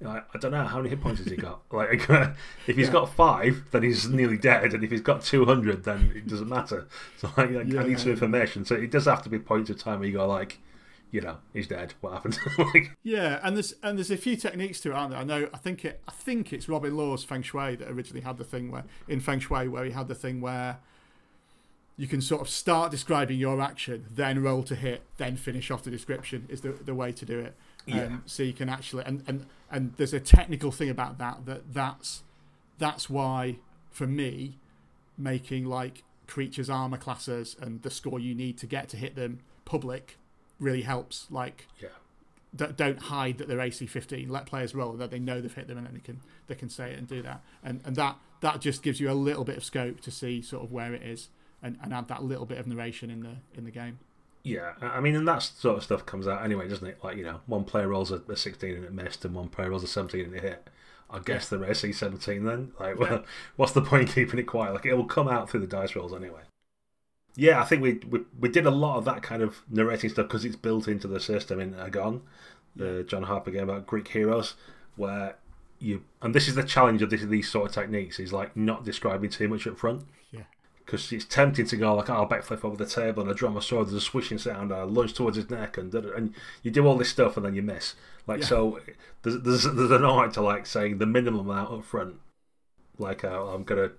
Know, 0.03 0.11
I, 0.11 0.23
I 0.35 0.39
don't 0.39 0.51
know 0.53 0.65
how 0.65 0.79
many 0.79 0.89
hit 0.91 1.01
points 1.01 1.21
has 1.21 1.31
he 1.31 1.37
got. 1.37 1.61
Like, 1.73 2.09
if 2.67 2.77
he's 2.77 2.87
Yeah. 2.87 2.93
got 2.93 3.15
five, 3.15 3.65
then 3.71 3.83
he's 3.83 4.09
nearly 4.09 4.37
dead, 4.39 4.75
and 4.75 4.83
if 4.85 4.91
he's 4.91 5.01
got 5.01 5.23
two 5.23 5.45
hundred, 5.45 5.85
then 5.85 6.13
it 6.15 6.27
doesn't 6.27 6.49
matter. 6.49 6.87
So 7.19 7.29
like, 7.37 7.51
I 7.51 7.63
Yeah. 7.63 7.83
need 7.85 7.99
some 8.01 8.11
information. 8.13 8.65
So 8.65 8.75
it 8.75 8.91
does 8.91 9.05
have 9.07 9.23
to 9.23 9.29
be 9.29 9.39
points 9.39 9.71
of 9.71 9.79
time 9.79 10.01
where 10.01 10.09
you 10.09 10.15
go 10.17 10.27
like, 10.27 10.59
you 11.11 11.21
know, 11.21 11.37
he's 11.53 11.67
dead. 11.69 11.95
What 12.01 12.15
happened? 12.15 12.39
like, 12.59 12.97
Yeah, 13.03 13.39
and 13.43 13.55
there's 13.57 13.75
and 13.83 13.99
there's 13.99 14.11
a 14.11 14.17
few 14.17 14.35
techniques 14.37 14.81
to 14.81 14.91
it, 14.91 14.95
aren't 14.95 15.11
there? 15.11 15.21
I 15.21 15.25
know. 15.25 15.49
I 15.53 15.59
think 15.59 15.85
it. 15.85 16.01
I 16.09 16.13
think 16.13 16.53
it's 16.53 16.69
Robin 16.69 16.97
Laws 16.97 17.23
Feng 17.23 17.43
Shui 17.43 17.77
that 17.77 17.89
originally 17.91 18.23
had 18.23 18.39
the 18.39 18.45
thing 18.45 18.71
where 18.71 18.85
in 19.09 19.21
Feng 19.21 19.41
Shui 19.41 19.69
where 19.69 19.85
he 19.85 19.91
had 19.93 20.09
the 20.09 20.15
thing 20.15 20.41
where 20.41 20.79
you 21.99 22.07
can 22.09 22.23
sort 22.23 22.41
of 22.41 22.49
start 22.49 22.91
describing 22.91 23.39
your 23.39 23.61
action, 23.61 24.07
then 24.11 24.43
roll 24.43 24.63
to 24.63 24.75
hit, 24.75 25.03
then 25.19 25.37
finish 25.37 25.71
off 25.71 25.83
the 25.85 25.91
description 25.91 26.47
is 26.49 26.63
the 26.63 26.71
the 26.73 26.95
way 26.95 27.13
to 27.13 27.25
do 27.27 27.39
it. 27.39 27.55
Yeah. 27.87 28.05
Um, 28.05 28.23
so 28.27 28.43
you 28.43 28.53
can 28.53 28.69
actually 28.69 29.05
and, 29.05 29.23
and 29.27 29.47
and 29.71 29.95
there's 29.97 30.13
a 30.15 30.21
technical 30.21 30.71
thing 30.71 30.89
about 30.91 31.19
that 31.19 31.47
that 31.47 31.73
that's 31.73 32.23
that's 32.79 33.11
why 33.11 33.57
for 33.91 34.07
me 34.07 34.59
making 35.19 35.65
like 35.67 36.03
creatures 36.27 36.71
armor 36.71 36.97
classes 36.97 37.57
and 37.61 37.83
the 37.83 37.91
score 37.91 38.19
you 38.19 38.35
need 38.35 38.57
to 38.59 38.67
get 38.67 38.89
to 38.91 38.97
hit 38.97 39.15
them 39.17 39.41
public 39.65 40.17
really 40.59 40.83
helps 40.83 41.27
like 41.31 41.67
yeah, 41.81 41.89
don't- 42.55 42.77
don't 42.77 42.99
hide 43.03 43.39
that 43.39 43.49
they're 43.49 43.61
AC 43.61 43.87
15. 43.87 44.29
Let 44.29 44.47
players 44.47 44.75
roll 44.75 44.93
that 44.95 45.11
they 45.11 45.19
know 45.19 45.41
they've 45.41 45.53
hit 45.53 45.67
them 45.69 45.79
and 45.79 45.87
then 45.87 45.95
they 45.95 46.01
can 46.01 46.21
they 46.47 46.55
can 46.55 46.69
say 46.69 46.93
it 46.93 46.99
and 46.99 47.09
do 47.09 47.21
that. 47.23 47.43
And 47.63 47.81
and 47.85 47.97
that 47.97 48.17
that 48.41 48.61
just 48.61 48.83
gives 48.83 49.01
you 49.01 49.11
a 49.11 49.15
little 49.15 49.45
bit 49.45 49.57
of 49.57 49.65
scope 49.65 50.01
to 50.03 50.11
see 50.11 50.41
sort 50.43 50.65
of 50.65 50.73
where 50.73 50.95
it 50.95 51.03
is 51.03 51.29
and, 51.63 51.79
and 51.83 51.93
add 51.93 52.09
that 52.09 52.23
little 52.25 52.47
bit 52.47 52.59
of 52.59 52.67
narration 52.67 53.11
in 53.11 53.23
the 53.23 53.37
in 53.57 53.65
the 53.65 53.71
game. 53.71 53.99
Yeah. 54.45 54.73
I 54.81 55.01
mean, 55.01 55.15
and 55.15 55.27
that 55.29 55.43
sort 55.43 55.79
of 55.79 55.85
stuff 55.85 56.07
comes 56.07 56.27
out 56.27 56.45
anyway, 56.45 56.69
doesn't 56.69 56.87
it? 56.87 56.99
Like, 57.03 57.17
you 57.17 57.25
know, 57.25 57.41
one 57.47 57.65
player 57.65 57.89
rolls 57.89 58.11
a, 58.11 58.17
a 58.29 58.37
sixteen 58.37 58.75
and 58.77 58.85
it 58.85 58.93
missed, 58.93 59.25
and 59.25 59.35
one 59.35 59.49
player 59.49 59.71
rolls 59.71 59.85
a 59.85 59.89
seventeen 59.89 60.27
and 60.27 60.35
it 60.35 60.43
hit. 60.43 60.71
I 61.11 61.19
guess 61.21 61.49
they're 61.49 61.65
AC 61.65 61.93
seventeen 61.93 62.45
then. 62.45 62.73
Like, 62.81 62.99
well, 62.99 63.25
what's 63.57 63.73
the 63.73 63.83
point 63.83 64.03
in 64.09 64.09
keeping 64.15 64.41
it 64.41 64.45
quiet? 64.45 64.75
Like, 64.75 64.87
it 64.87 64.95
will 64.95 65.05
come 65.05 65.29
out 65.29 65.51
through 65.51 65.61
the 65.61 65.67
dice 65.67 65.95
rolls 65.95 66.13
anyway. 66.15 66.43
Yeah, 67.35 67.61
I 67.61 67.65
think 67.65 67.83
we 67.83 68.01
we, 68.09 68.21
we 68.39 68.49
did 68.49 68.67
a 68.67 68.71
lot 68.71 68.99
of 68.99 69.05
that 69.07 69.23
kind 69.23 69.43
of 69.43 69.63
narrating 69.71 70.11
stuff 70.11 70.29
because 70.29 70.45
it's 70.45 70.57
built 70.57 70.89
into 70.89 71.09
the 71.09 71.21
system 71.21 71.61
in 71.61 71.75
Agon, 71.75 72.23
the 72.77 73.05
John 73.05 73.25
Harper 73.25 73.51
game 73.51 73.65
about 73.65 73.87
Greek 73.87 74.09
heroes, 74.09 74.55
where 74.97 75.37
you 75.79 76.05
and 76.21 76.35
this 76.35 76.49
is 76.49 76.55
the 76.55 76.63
challenge 76.63 77.03
of 77.03 77.11
this, 77.11 77.23
these 77.23 77.51
sort 77.51 77.69
of 77.69 77.75
techniques 77.75 78.19
is 78.21 78.33
like 78.33 78.57
not 78.57 78.85
describing 78.85 79.31
too 79.31 79.49
much 79.49 79.67
up 79.67 79.79
front 79.79 80.05
Yeah. 80.05 80.22
Because 80.85 81.13
it's 81.13 81.25
tempting 81.25 81.67
to 81.67 81.77
go 81.77 81.95
like, 81.95 82.11
oh, 82.11 82.15
I'll 82.15 82.29
backflip 82.29 82.65
over 82.65 82.77
the 82.77 82.87
table 82.87 83.23
and 83.23 83.31
I 83.31 83.35
draw 83.35 83.51
my 83.51 83.61
sword, 83.61 83.87
there's 83.87 83.95
a 83.95 84.01
swishing 84.01 84.39
sound, 84.39 84.73
and 84.73 84.81
I 84.81 84.83
lunge 84.85 85.15
towards 85.15 85.37
his 85.37 85.51
neck, 85.51 85.79
and 85.79 85.95
and 85.95 86.35
you 86.63 86.71
do 86.71 86.87
all 86.87 86.97
this 86.99 87.09
stuff 87.11 87.37
and 87.37 87.47
then 87.47 87.55
you 87.55 87.63
miss. 87.63 87.95
Like 88.27 88.41
Yeah. 88.41 88.47
so, 88.47 88.81
there's, 89.23 89.41
there's 89.43 89.65
there's 89.65 89.91
an 89.91 90.05
art 90.05 90.35
to 90.35 90.41
like 90.43 90.67
saying 90.67 90.99
the 90.99 91.07
minimum 91.07 91.49
amount 91.49 91.73
up 91.73 91.85
front, 91.85 92.17
like 92.99 93.25
uh, 93.25 93.47
I'm 93.55 93.65
gonna 93.65 93.91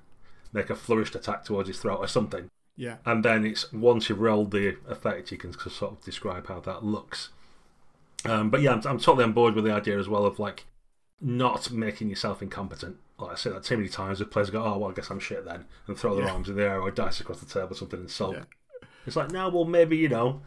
make 0.52 0.70
a 0.70 0.76
flourished 0.76 1.16
attack 1.16 1.44
towards 1.46 1.68
his 1.70 1.80
throat 1.80 2.00
or 2.00 2.08
something, 2.08 2.50
Yeah. 2.76 2.98
and 3.06 3.24
then 3.26 3.46
it's 3.46 3.72
once 3.74 4.10
you've 4.10 4.20
rolled 4.22 4.52
the 4.52 4.78
effect, 4.88 5.32
you 5.32 5.38
can 5.38 5.54
sort 5.54 5.94
of 5.94 6.02
describe 6.04 6.48
how 6.48 6.60
that 6.62 6.84
looks. 6.84 7.30
Um, 8.26 8.50
but 8.50 8.62
yeah, 8.62 8.72
I'm, 8.74 8.82
I'm 8.86 9.00
totally 9.00 9.24
on 9.24 9.34
board 9.34 9.56
with 9.56 9.66
the 9.66 9.74
idea 9.74 10.00
as 10.00 10.08
well 10.08 10.26
of 10.26 10.40
like 10.40 10.66
not 11.20 11.72
making 11.72 12.10
yourself 12.10 12.42
incompetent. 12.42 12.98
Like 13.24 13.34
I 13.34 13.36
said 13.36 13.54
that 13.54 13.64
too 13.64 13.78
many 13.78 13.90
times, 13.90 14.20
the 14.20 14.26
players 14.26 14.50
go, 14.50 14.64
"Oh, 14.64 14.78
well, 14.78 14.92
I 14.92 14.94
guess 14.94 15.10
I'm 15.10 15.20
shit 15.20 15.46
then," 15.46 15.66
and 15.88 15.98
throw 15.98 16.16
their 16.16 16.26
Yeah. 16.26 16.32
arms 16.34 16.50
in 16.50 16.56
the 16.56 16.64
air 16.64 16.80
or 16.82 16.92
dice 16.92 17.20
across 17.20 17.40
the 17.40 17.46
table 17.46 17.72
or 17.72 17.76
something 17.76 18.00
and 18.00 18.10
sulk. 18.12 18.36
Yeah. 18.36 18.88
It's 19.06 19.16
like, 19.16 19.32
no, 19.32 19.50
well, 19.50 19.66
maybe 19.66 19.98
you 19.98 20.08
know, 20.10 20.42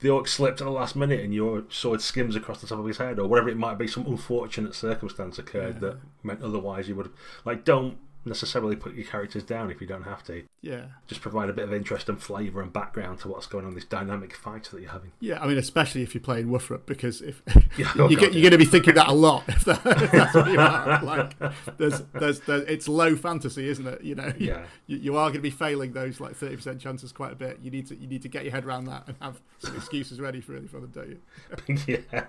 the 0.00 0.10
orc 0.10 0.26
slipped 0.26 0.60
at 0.60 0.64
the 0.64 0.70
last 0.70 0.96
minute 0.96 1.20
and 1.20 1.32
your 1.34 1.64
sword 1.68 2.00
skims 2.00 2.34
across 2.34 2.60
the 2.60 2.66
top 2.66 2.78
of 2.78 2.86
his 2.86 2.96
head, 2.98 3.18
or 3.18 3.28
whatever 3.28 3.48
it 3.48 3.56
might 3.56 3.78
be. 3.78 3.86
Some 3.86 4.06
unfortunate 4.06 4.74
circumstance 4.74 5.38
occurred 5.38 5.74
Yeah. 5.74 5.80
that 5.90 5.96
meant 6.22 6.42
otherwise 6.42 6.88
you 6.88 6.96
would 6.96 7.06
have. 7.06 7.14
Like, 7.44 7.64
don't 7.64 7.98
necessarily 8.24 8.76
put 8.76 8.94
your 8.94 9.06
characters 9.06 9.42
down 9.42 9.70
if 9.70 9.80
you 9.80 9.86
don't 9.86 10.02
have 10.02 10.22
to. 10.24 10.44
Yeah. 10.60 10.86
Just 11.06 11.20
provide 11.22 11.48
a 11.48 11.52
bit 11.52 11.64
of 11.64 11.72
interest 11.72 12.08
and 12.08 12.20
flavour 12.20 12.60
and 12.60 12.72
background 12.72 13.20
to 13.20 13.28
what's 13.28 13.46
going 13.46 13.64
on 13.64 13.70
in 13.70 13.74
this 13.74 13.84
dynamic 13.86 14.34
fight 14.36 14.64
that 14.64 14.80
you're 14.80 14.90
having. 14.90 15.12
Yeah, 15.20 15.40
I 15.42 15.46
mean, 15.46 15.56
especially 15.58 16.02
if 16.02 16.14
you're 16.14 16.22
playing 16.22 16.48
Woothrup, 16.48 16.86
because 16.86 17.20
if 17.22 17.42
Yeah, 17.78 17.90
oh 17.98 18.08
you 18.08 18.18
you're 18.18 18.30
going 18.30 18.50
to 18.50 18.58
be 18.58 18.64
thinking 18.64 18.94
that 18.94 19.08
a 19.08 19.12
lot. 19.12 19.44
If, 19.48 19.64
that, 19.64 19.80
if 19.86 20.10
that's 20.12 20.34
what 20.34 20.50
you 20.50 20.58
are, 20.60 21.02
like, 21.02 21.38
there's, 21.78 22.02
there's, 22.12 22.40
there's, 22.40 22.62
it's 22.68 22.88
low 22.88 23.16
fantasy, 23.16 23.68
isn't 23.68 23.86
it? 23.86 24.02
You 24.02 24.14
know, 24.16 24.32
Yeah. 24.38 24.64
you, 24.86 24.98
you 24.98 25.16
are 25.16 25.28
going 25.28 25.38
to 25.38 25.40
be 25.40 25.50
failing 25.50 25.92
those 25.92 26.20
like 26.20 26.36
thirty 26.36 26.56
percent 26.56 26.80
chances 26.80 27.12
quite 27.12 27.32
a 27.32 27.36
bit. 27.36 27.58
You 27.62 27.70
need 27.70 27.86
to, 27.88 27.96
you 27.96 28.06
need 28.06 28.22
to 28.22 28.28
get 28.28 28.44
your 28.44 28.52
head 28.52 28.64
around 28.64 28.84
that 28.86 29.04
and 29.06 29.16
have 29.20 29.40
some 29.58 29.74
excuses 29.76 30.20
ready 30.20 30.40
for 30.40 30.60
for 30.68 30.80
them, 30.80 30.90
don't 30.92 31.08
you? 31.08 31.98
yeah. 32.12 32.26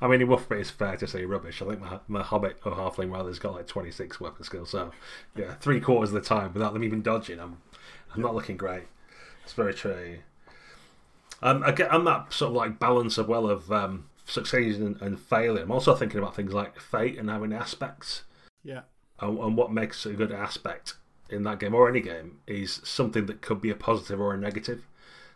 I 0.00 0.06
mean, 0.08 0.20
in 0.22 0.28
Wolfbit, 0.28 0.60
it's 0.60 0.70
fair 0.70 0.96
to 0.96 1.06
say 1.06 1.24
rubbish. 1.24 1.62
I 1.62 1.66
think 1.66 1.80
my, 1.80 1.98
my 2.08 2.22
Hobbit 2.22 2.58
or 2.64 2.72
Halfling 2.72 3.12
rather's 3.12 3.38
got 3.38 3.54
like 3.54 3.66
26 3.66 4.20
weapon 4.20 4.44
skills. 4.48 4.70
So, 4.70 4.90
yeah, 5.36 5.54
three 5.54 5.80
quarters 5.80 6.10
of 6.10 6.14
the 6.14 6.28
time 6.28 6.52
without 6.52 6.72
them 6.72 6.82
even 6.82 7.02
dodging, 7.02 7.38
I'm, 7.38 7.58
I'm 8.14 8.22
not 8.22 8.34
looking 8.34 8.56
great. 8.56 8.84
It's 9.44 9.52
very 9.52 9.74
true. 9.74 10.18
Um, 11.40 11.62
I 11.62 11.70
get, 11.70 11.92
I'm 11.92 12.04
that 12.04 12.32
sort 12.32 12.50
of 12.50 12.56
like 12.56 12.80
balance 12.80 13.16
of 13.16 13.28
well 13.28 13.48
of 13.48 13.70
um, 13.70 14.08
succeeding 14.24 14.84
and, 14.84 15.02
and 15.02 15.20
failing. 15.20 15.62
I'm 15.62 15.70
also 15.70 15.94
thinking 15.94 16.18
about 16.18 16.34
things 16.34 16.52
like 16.52 16.80
fate 16.80 17.18
and 17.18 17.30
having 17.30 17.52
aspects. 17.52 18.24
Yeah, 18.64 18.82
and, 19.20 19.38
and 19.38 19.56
what 19.56 19.72
makes 19.72 20.04
a 20.04 20.12
good 20.12 20.32
aspect 20.32 20.94
in 21.30 21.44
that 21.44 21.60
game 21.60 21.74
or 21.74 21.88
any 21.88 22.00
game 22.00 22.38
is 22.46 22.80
something 22.84 23.26
that 23.26 23.42
could 23.42 23.60
be 23.60 23.70
a 23.70 23.76
positive 23.76 24.20
or 24.20 24.34
a 24.34 24.38
negative. 24.38 24.82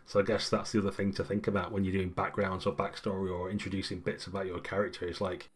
So 0.05 0.19
I 0.19 0.23
guess 0.23 0.49
that's 0.49 0.71
the 0.71 0.79
other 0.79 0.91
thing 0.91 1.13
to 1.13 1.23
think 1.23 1.47
about 1.47 1.71
when 1.71 1.85
you're 1.85 1.93
doing 1.93 2.09
backgrounds 2.09 2.65
or 2.65 2.75
backstory 2.75 3.31
or 3.31 3.49
introducing 3.49 3.99
bits 3.99 4.27
about 4.27 4.45
your 4.45 4.59
character. 4.59 5.05
Is 5.05 5.21
like, 5.21 5.49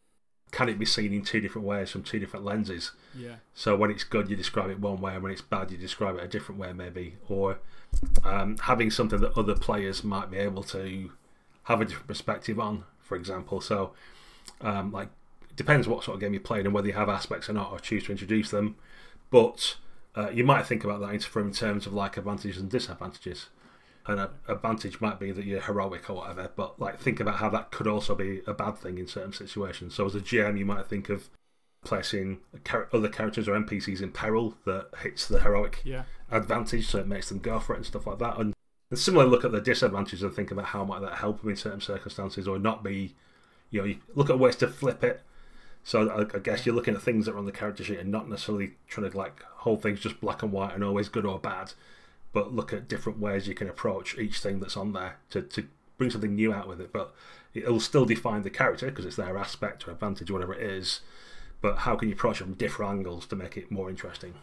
can 0.52 0.70
it 0.70 0.80
be 0.80 0.86
seen 0.86 1.14
in 1.14 1.24
two 1.24 1.42
different 1.42 1.68
ways 1.68 1.90
from 1.90 2.04
two 2.04 2.20
different 2.20 2.46
lenses? 2.46 2.92
yeah, 3.16 3.36
So 3.54 3.76
when 3.76 3.92
it's 3.92 4.04
good, 4.04 4.30
you 4.30 4.36
describe 4.36 4.70
it 4.70 4.80
one 4.80 5.02
way, 5.02 5.14
and 5.14 5.24
when 5.24 5.32
it's 5.32 5.42
bad, 5.42 5.72
you 5.72 5.78
describe 5.78 6.16
it 6.18 6.24
a 6.24 6.28
different 6.28 6.60
way, 6.60 6.74
maybe. 6.74 7.16
Or 7.28 7.60
um, 8.24 8.58
having 8.58 8.92
something 8.92 9.20
that 9.22 9.38
other 9.38 9.56
players 9.56 10.04
might 10.04 10.32
be 10.32 10.38
able 10.38 10.64
to 10.64 11.12
have 11.64 11.82
a 11.82 11.86
different 11.86 12.08
perspective 12.08 12.60
on, 12.60 12.86
for 13.02 13.16
example. 13.16 13.60
So, 13.62 13.92
um, 14.62 14.92
like, 14.92 15.10
it 15.50 15.56
depends 15.56 15.88
what 15.88 16.04
sort 16.04 16.16
of 16.16 16.22
game 16.22 16.34
you're 16.34 16.42
playing 16.42 16.66
and 16.66 16.74
whether 16.74 16.88
you 16.88 16.94
have 16.94 17.10
aspects 17.10 17.50
or 17.50 17.54
not, 17.54 17.72
or 17.72 17.80
choose 17.80 18.06
to 18.06 18.12
introduce 18.12 18.52
them. 18.52 18.76
But 19.30 19.76
uh, 20.16 20.30
you 20.30 20.44
might 20.44 20.66
think 20.66 20.84
about 20.84 21.02
that 21.02 21.24
from 21.24 21.48
in 21.48 21.54
terms 21.54 21.86
of 21.86 21.94
like 21.94 22.18
advantages 22.18 22.58
and 22.58 22.70
disadvantages. 22.70 23.48
An 24.08 24.30
advantage 24.48 25.02
might 25.02 25.20
be 25.20 25.32
that 25.32 25.46
you're 25.46 25.62
heroic 25.62 26.10
or 26.10 26.14
whatever, 26.14 26.50
but 26.56 26.80
like 26.80 26.98
think 26.98 27.20
about 27.20 27.36
how 27.36 27.50
that 27.50 27.72
could 27.72 27.88
also 27.88 28.16
be 28.16 28.42
a 28.48 28.54
bad 28.54 28.78
thing 28.78 28.98
in 28.98 29.08
certain 29.08 29.34
situations. 29.34 29.96
So 29.96 30.06
as 30.06 30.16
a 30.16 30.22
GM, 30.22 30.58
you 30.58 30.66
might 30.66 30.88
think 30.88 31.10
of 31.10 31.30
placing 31.84 32.40
other 32.94 33.10
characters 33.10 33.48
or 33.48 33.54
NPCs 33.54 34.02
in 34.02 34.12
peril 34.12 34.56
that 34.66 34.90
hits 35.02 35.28
the 35.28 35.40
heroic 35.40 35.82
yeah. 35.84 36.04
advantage, 36.32 36.88
so 36.88 37.00
it 37.00 37.08
makes 37.08 37.30
them 37.30 37.40
go 37.40 37.60
for 37.60 37.74
it 37.74 37.78
and 37.78 37.86
stuff 37.86 38.08
like 38.08 38.20
that. 38.20 38.38
And, 38.38 38.54
and 38.90 39.00
similarly, 39.00 39.30
look 39.32 39.46
at 39.46 39.52
the 39.52 39.62
disadvantages 39.62 40.24
and 40.24 40.34
think 40.34 40.52
about 40.52 40.66
how 40.66 40.84
might 40.84 41.02
that 41.02 41.16
help 41.16 41.42
them 41.42 41.50
in 41.50 41.56
certain 41.56 41.82
circumstances 41.82 42.48
or 42.48 42.60
not 42.60 42.84
be. 42.84 43.16
You 43.70 43.82
know, 43.82 43.88
you 43.88 43.98
look 44.16 44.30
at 44.30 44.40
ways 44.40 44.56
to 44.58 44.68
flip 44.68 45.04
it. 45.04 45.22
So 45.84 46.10
I, 46.10 46.38
I 46.38 46.40
guess 46.40 46.66
you're 46.66 46.76
looking 46.76 46.96
at 46.96 47.02
things 47.02 47.26
that 47.26 47.36
are 47.36 47.38
on 47.38 47.46
the 47.46 47.52
character 47.52 47.84
sheet 47.84 48.00
and 48.00 48.12
not 48.12 48.30
necessarily 48.30 48.72
trying 48.88 49.10
to 49.10 49.18
like 49.18 49.44
hold 49.44 49.82
things 49.82 50.00
just 50.00 50.20
black 50.22 50.44
and 50.44 50.52
white 50.52 50.74
and 50.74 50.84
always 50.84 51.10
good 51.10 51.26
or 51.26 51.40
bad, 51.40 51.74
but 52.38 52.54
look 52.54 52.72
at 52.72 52.88
different 52.88 53.20
ways 53.20 53.48
you 53.48 53.56
can 53.56 53.70
approach 53.70 54.18
each 54.18 54.40
thing 54.40 54.60
that's 54.60 54.78
on 54.78 54.94
there 54.94 55.18
to, 55.32 55.42
to 55.42 55.68
bring 55.98 56.12
something 56.12 56.36
new 56.36 56.54
out 56.54 56.68
with 56.68 56.80
it. 56.80 56.94
But 56.94 57.14
it'll 57.54 57.80
still 57.80 58.06
define 58.06 58.44
the 58.44 58.50
character 58.50 58.88
because 58.88 59.06
it's 59.06 59.16
their 59.16 59.38
aspect 59.38 59.88
or 59.88 59.92
advantage 59.92 60.30
or 60.30 60.34
whatever 60.34 60.54
it 60.54 60.62
is 60.62 61.02
but 61.62 61.80
how 61.80 61.96
can 61.96 62.10
you 62.10 62.14
approach 62.14 62.42
it 62.42 62.44
from 62.44 62.54
different 62.54 62.92
angles 62.92 63.26
to 63.28 63.36
make 63.36 63.58
it 63.58 63.72
more 63.72 63.90
interesting? 63.90 64.36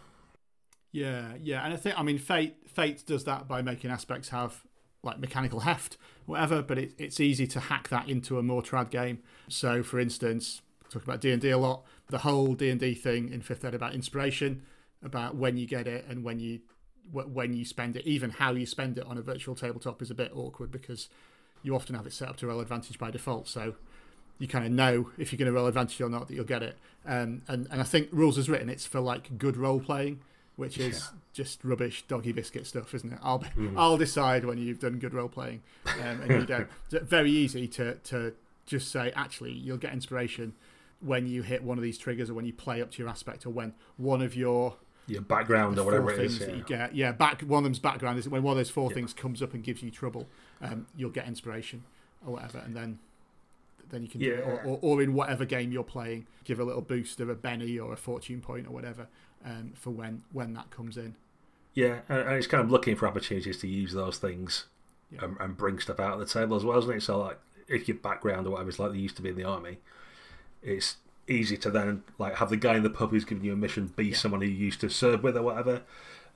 Yeah, 0.91 1.33
yeah, 1.41 1.63
and 1.63 1.73
I 1.73 1.77
think 1.77 1.99
I 1.99 2.03
mean 2.03 2.17
Fate 2.17 2.55
Fate 2.67 3.03
does 3.05 3.23
that 3.25 3.47
by 3.47 3.61
making 3.61 3.91
aspects 3.91 4.29
have 4.29 4.63
like 5.03 5.19
mechanical 5.19 5.61
heft, 5.61 5.97
whatever. 6.25 6.61
But 6.61 6.77
it, 6.77 6.93
it's 6.97 7.19
easy 7.19 7.47
to 7.47 7.59
hack 7.59 7.89
that 7.89 8.09
into 8.09 8.39
a 8.39 8.43
more 8.43 8.61
trad 8.61 8.89
game. 8.89 9.19
So, 9.47 9.83
for 9.83 9.99
instance, 9.99 10.61
talk 10.89 11.03
about 11.03 11.21
D 11.21 11.31
and 11.31 11.41
D 11.41 11.49
a 11.49 11.57
lot. 11.57 11.83
The 12.07 12.19
whole 12.19 12.53
D 12.53 12.69
and 12.69 12.79
D 12.79 12.93
thing 12.93 13.29
in 13.29 13.41
fifth 13.41 13.65
ed 13.65 13.73
about 13.73 13.93
inspiration, 13.93 14.63
about 15.03 15.35
when 15.35 15.57
you 15.57 15.67
get 15.67 15.87
it 15.87 16.05
and 16.07 16.23
when 16.23 16.39
you 16.39 16.59
when 17.11 17.53
you 17.53 17.65
spend 17.65 17.95
it, 17.95 18.05
even 18.05 18.29
how 18.29 18.51
you 18.51 18.65
spend 18.65 18.97
it 18.97 19.05
on 19.05 19.17
a 19.17 19.21
virtual 19.21 19.55
tabletop 19.55 20.01
is 20.01 20.11
a 20.11 20.15
bit 20.15 20.31
awkward 20.35 20.71
because 20.71 21.09
you 21.63 21.75
often 21.75 21.95
have 21.95 22.05
it 22.05 22.13
set 22.13 22.29
up 22.29 22.37
to 22.37 22.47
roll 22.47 22.59
advantage 22.59 22.97
by 22.99 23.11
default. 23.11 23.47
So 23.47 23.75
you 24.37 24.47
kind 24.47 24.65
of 24.65 24.71
know 24.71 25.09
if 25.17 25.31
you're 25.31 25.37
going 25.37 25.51
to 25.51 25.53
roll 25.53 25.67
advantage 25.67 25.99
or 26.01 26.09
not 26.09 26.27
that 26.27 26.33
you'll 26.33 26.45
get 26.45 26.63
it. 26.63 26.77
Um, 27.05 27.41
and 27.47 27.67
and 27.71 27.81
I 27.81 27.83
think 27.83 28.09
rules 28.11 28.37
as 28.37 28.49
written, 28.49 28.69
it's 28.69 28.85
for 28.85 28.99
like 28.99 29.37
good 29.37 29.57
role 29.57 29.79
playing, 29.79 30.19
which 30.55 30.77
is 30.77 30.99
yeah. 30.99 31.19
just 31.33 31.63
rubbish 31.63 32.03
doggy 32.07 32.31
biscuit 32.31 32.67
stuff, 32.67 32.93
isn't 32.93 33.13
it? 33.13 33.19
I'll 33.21 33.39
mm. 33.39 33.73
I'll 33.77 33.97
decide 33.97 34.45
when 34.45 34.57
you've 34.57 34.79
done 34.79 34.99
good 34.99 35.13
role 35.13 35.29
playing, 35.29 35.61
um, 36.01 36.21
and 36.21 36.31
you 36.31 36.45
don't. 36.45 36.67
It's 36.91 37.05
very 37.09 37.31
easy 37.31 37.67
to 37.69 37.95
to 37.95 38.33
just 38.65 38.91
say 38.91 39.11
actually 39.15 39.53
you'll 39.53 39.77
get 39.77 39.93
inspiration 39.93 40.53
when 40.99 41.27
you 41.27 41.43
hit 41.43 41.63
one 41.63 41.77
of 41.77 41.83
these 41.83 41.97
triggers 41.97 42.29
or 42.29 42.33
when 42.33 42.45
you 42.45 42.53
play 42.53 42.81
up 42.81 42.89
to 42.89 42.97
your 42.97 43.09
aspect 43.09 43.45
or 43.45 43.51
when 43.51 43.73
one 43.97 44.21
of 44.21 44.35
your 44.35 44.75
your 45.07 45.21
background 45.21 45.77
or 45.77 45.85
whatever 45.85 46.11
it 46.11 46.19
is. 46.19 46.39
Yeah. 46.39 46.45
That 46.45 46.55
you 46.55 46.63
get. 46.63 46.95
yeah, 46.95 47.11
back 47.11 47.41
one 47.41 47.59
of 47.59 47.63
them's 47.65 47.79
background 47.79 48.19
is 48.19 48.27
when 48.27 48.43
one 48.43 48.53
of 48.53 48.57
those 48.57 48.69
four 48.69 48.89
yeah. 48.89 48.95
things 48.95 49.13
comes 49.13 49.41
up 49.41 49.53
and 49.53 49.63
gives 49.63 49.83
you 49.83 49.91
trouble, 49.91 50.27
um, 50.61 50.87
you'll 50.97 51.09
get 51.09 51.27
inspiration 51.27 51.83
or 52.25 52.33
whatever, 52.33 52.59
and 52.59 52.75
then 52.75 52.99
then 53.89 54.01
you 54.01 54.07
can 54.07 54.21
yeah. 54.21 54.27
do 54.27 54.33
it. 54.35 54.43
Or, 54.43 54.59
or, 54.63 54.79
or, 54.81 55.01
in 55.01 55.13
whatever 55.13 55.45
game 55.45 55.71
you're 55.71 55.83
playing, 55.83 56.25
give 56.43 56.59
a 56.59 56.63
little 56.63 56.81
boost 56.81 57.19
of 57.19 57.29
a 57.29 57.35
Benny 57.35 57.77
or 57.77 57.93
a 57.93 57.97
fortune 57.97 58.41
point 58.41 58.67
or 58.67 58.71
whatever 58.71 59.07
um, 59.45 59.73
for 59.75 59.91
when, 59.91 60.23
when 60.31 60.53
that 60.53 60.71
comes 60.71 60.97
in. 60.97 61.15
Yeah, 61.73 61.99
and 62.07 62.31
it's 62.31 62.47
kind 62.47 62.63
of 62.63 62.71
looking 62.71 62.95
for 62.95 63.07
opportunities 63.07 63.57
to 63.59 63.67
use 63.67 63.93
those 63.93 64.17
things 64.17 64.65
yeah. 65.11 65.25
and, 65.25 65.37
and, 65.39 65.57
bring 65.57 65.79
stuff 65.79 65.99
out 65.99 66.13
of 66.13 66.19
the 66.19 66.25
table 66.25 66.55
as 66.55 66.63
well, 66.63 66.79
isn't 66.79 66.97
it? 66.97 67.03
So, 67.03 67.19
like, 67.19 67.37
if 67.67 67.87
your 67.87 67.97
background 67.97 68.47
or 68.47 68.51
whatever 68.51 68.69
is 68.69 68.79
like 68.79 68.93
they 68.93 68.97
used 68.97 69.17
to 69.17 69.21
be 69.21 69.29
in 69.29 69.35
the 69.35 69.43
army, 69.43 69.77
it's 70.63 70.97
easy 71.27 71.57
to 71.57 71.71
then 71.71 72.03
like 72.17 72.35
have 72.35 72.49
the 72.49 72.57
guy 72.57 72.75
in 72.75 72.83
the 72.83 72.89
pub 72.89 73.11
who's 73.11 73.25
giving 73.25 73.43
you 73.43 73.53
a 73.53 73.55
mission 73.55 73.87
be 73.95 74.07
yeah. 74.07 74.15
someone 74.15 74.41
who 74.41 74.47
you 74.47 74.65
used 74.65 74.81
to 74.81 74.89
serve 74.89 75.23
with 75.23 75.37
or 75.37 75.43
whatever. 75.43 75.81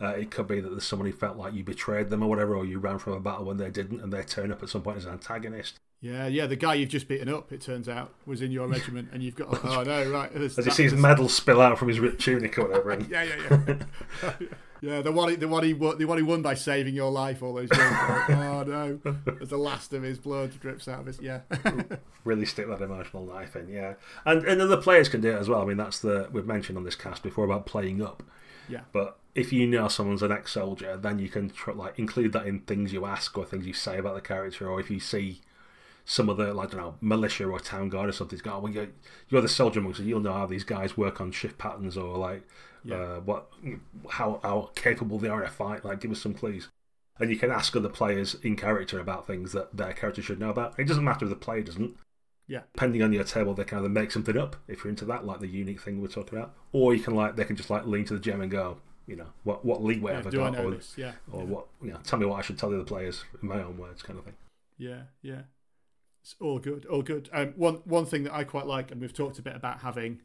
Uh, 0.01 0.09
it 0.09 0.31
could 0.31 0.47
be 0.47 0.61
that 0.61 0.69
there's 0.69 0.85
someone 0.85 1.05
who 1.05 1.13
felt 1.13 1.35
like 1.35 1.53
you 1.53 1.63
betrayed 1.63 2.09
them 2.09 2.23
or 2.23 2.29
whatever, 2.29 2.55
or 2.55 2.65
you 2.65 2.79
ran 2.79 2.97
from 2.97 3.13
a 3.13 3.19
battle 3.19 3.45
when 3.45 3.57
they 3.57 3.69
didn't, 3.69 3.99
and 3.99 4.13
they 4.13 4.23
turn 4.23 4.51
up 4.51 4.63
at 4.63 4.69
some 4.69 4.81
point 4.81 4.97
as 4.97 5.05
an 5.05 5.11
antagonist. 5.11 5.79
Yeah, 6.01 6.27
yeah. 6.27 6.45
The 6.45 6.55
guy 6.55 6.75
you've 6.75 6.89
just 6.89 7.07
beaten 7.09 7.27
up, 7.27 7.51
it 7.51 7.59
turns 7.59 7.89
out, 7.89 8.13
was 8.25 8.41
in 8.41 8.51
your 8.51 8.67
regiment, 8.67 9.09
and 9.11 9.21
you've 9.21 9.35
got. 9.35 9.65
Oh 9.65 9.83
no, 9.83 10.09
right. 10.09 10.31
As 10.33 10.55
he 10.55 10.71
sees 10.71 10.93
medals 10.93 11.33
spill 11.35 11.61
out 11.61 11.77
from 11.77 11.89
his 11.89 11.99
ripped 11.99 12.21
tunic 12.21 12.57
or 12.57 12.67
whatever. 12.67 12.91
And... 12.91 13.09
yeah, 13.09 13.23
yeah, 13.23 13.59
yeah. 13.67 14.33
yeah, 14.81 15.01
the 15.01 15.11
one, 15.11 15.37
the 15.37 15.47
one 15.47 15.63
he, 15.65 15.73
the 15.73 16.05
one 16.05 16.17
he 16.17 16.23
won 16.23 16.41
by 16.41 16.53
saving 16.53 16.95
your 16.95 17.11
life 17.11 17.43
all 17.43 17.53
those 17.53 17.69
years. 17.75 17.93
oh 18.29 18.63
no, 18.65 18.99
as 19.41 19.49
the 19.49 19.57
last 19.57 19.91
of 19.91 20.03
his 20.03 20.17
blood 20.17 20.57
drips 20.61 20.87
out 20.87 21.01
of 21.01 21.05
his. 21.05 21.19
Yeah. 21.19 21.41
really 22.23 22.45
stick 22.45 22.69
that 22.69 22.81
emotional 22.81 23.25
knife 23.25 23.57
in, 23.57 23.67
yeah. 23.67 23.95
And 24.25 24.45
and 24.45 24.61
other 24.61 24.77
players 24.77 25.09
can 25.09 25.19
do 25.19 25.35
it 25.35 25.39
as 25.39 25.49
well. 25.49 25.61
I 25.61 25.65
mean, 25.65 25.77
that's 25.77 25.99
the 25.99 26.29
we've 26.31 26.47
mentioned 26.47 26.77
on 26.77 26.85
this 26.85 26.95
cast 26.95 27.23
before 27.23 27.43
about 27.43 27.65
playing 27.65 28.01
up. 28.01 28.23
Yeah. 28.69 28.81
But 28.93 29.17
if 29.35 29.51
you 29.51 29.67
know 29.67 29.89
someone's 29.89 30.23
an 30.23 30.31
ex-soldier, 30.31 30.95
then 30.95 31.19
you 31.19 31.27
can 31.27 31.49
tr- 31.49 31.71
like 31.71 31.99
include 31.99 32.31
that 32.33 32.45
in 32.45 32.59
things 32.61 32.93
you 32.93 33.05
ask 33.05 33.37
or 33.37 33.43
things 33.45 33.67
you 33.67 33.73
say 33.73 33.97
about 33.97 34.15
the 34.15 34.21
character, 34.21 34.69
or 34.69 34.79
if 34.79 34.89
you 34.89 35.01
see 35.01 35.41
some 36.09 36.27
of 36.27 36.37
the, 36.37 36.55
like, 36.55 36.69
I 36.69 36.77
don't 36.77 36.81
know, 36.81 36.95
militia 37.01 37.47
or 37.47 37.59
town 37.59 37.89
guard 37.89 38.09
or 38.09 38.11
something's 38.11 38.41
going, 38.41 38.57
oh, 38.57 38.59
well, 38.61 38.73
you're, 38.73 38.87
you're 39.29 39.41
the 39.41 39.47
soldier 39.47 39.79
monk, 39.79 39.95
so 39.95 40.01
you'll 40.01 40.19
know 40.19 40.33
how 40.33 40.47
these 40.47 40.63
guys 40.63 40.97
work 40.97 41.21
on 41.21 41.31
shift 41.31 41.59
patterns 41.59 41.95
or, 41.95 42.17
like, 42.17 42.41
yeah. 42.83 42.95
uh, 42.95 43.19
what, 43.19 43.51
how, 44.09 44.39
how 44.41 44.71
capable 44.73 45.19
they 45.19 45.29
are 45.29 45.41
in 45.41 45.47
a 45.47 45.51
fight. 45.51 45.85
Like, 45.85 45.99
give 46.01 46.09
us 46.09 46.19
some 46.19 46.33
clues. 46.33 46.69
And 47.19 47.29
you 47.29 47.37
can 47.37 47.51
ask 47.51 47.75
other 47.75 47.89
players 47.89 48.35
in 48.41 48.55
character 48.55 48.99
about 48.99 49.27
things 49.27 49.51
that 49.51 49.77
their 49.77 49.93
character 49.93 50.23
should 50.23 50.39
know 50.39 50.49
about. 50.49 50.79
It 50.79 50.87
doesn't 50.87 51.03
matter 51.03 51.25
if 51.25 51.29
the 51.29 51.35
player 51.35 51.61
doesn't. 51.61 51.95
Yeah. 52.47 52.61
Depending 52.73 53.03
on 53.03 53.13
your 53.13 53.23
table, 53.23 53.53
they 53.53 53.63
can 53.63 53.77
either 53.77 53.89
make 53.89 54.09
something 54.09 54.35
up 54.35 54.55
if 54.67 54.83
you're 54.83 54.89
into 54.89 55.05
that, 55.05 55.27
like 55.27 55.41
the 55.41 55.47
unique 55.47 55.79
thing 55.79 56.01
we're 56.01 56.07
talking 56.07 56.39
about, 56.39 56.55
or 56.71 56.95
you 56.95 57.03
can 57.03 57.13
like 57.13 57.35
they 57.35 57.43
can 57.43 57.55
just 57.55 57.69
like 57.69 57.85
lean 57.85 58.05
to 58.05 58.17
the 58.17 58.19
GM 58.19 58.41
and 58.41 58.49
go, 58.49 58.77
you 59.05 59.15
know, 59.15 59.27
what 59.43 59.63
what 59.63 59.83
leeway 59.83 60.13
yeah, 60.13 60.17
have 60.17 60.27
I 60.27 60.31
got, 60.31 60.55
I 60.55 60.63
or, 60.63 60.79
yeah. 60.97 61.11
or 61.31 61.41
yeah. 61.41 61.45
what 61.45 61.67
you 61.83 61.91
know, 61.91 61.99
tell 62.03 62.17
me 62.17 62.25
what 62.25 62.39
I 62.39 62.41
should 62.41 62.57
tell 62.57 62.71
the 62.71 62.77
other 62.77 62.85
players 62.85 63.23
in 63.39 63.47
my 63.47 63.61
own 63.61 63.77
words, 63.77 64.01
kind 64.01 64.17
of 64.17 64.25
thing. 64.25 64.33
Yeah, 64.79 65.01
yeah. 65.21 65.41
It's 66.29 66.35
all 66.39 66.59
good, 66.59 66.85
all 66.85 67.01
good. 67.01 67.27
Um, 67.33 67.53
one 67.55 67.81
one 67.85 68.05
thing 68.05 68.23
that 68.25 68.35
I 68.35 68.43
quite 68.43 68.67
like, 68.67 68.91
and 68.91 69.01
we've 69.01 69.13
talked 69.13 69.39
a 69.39 69.41
bit 69.41 69.55
about 69.55 69.79
having 69.79 70.21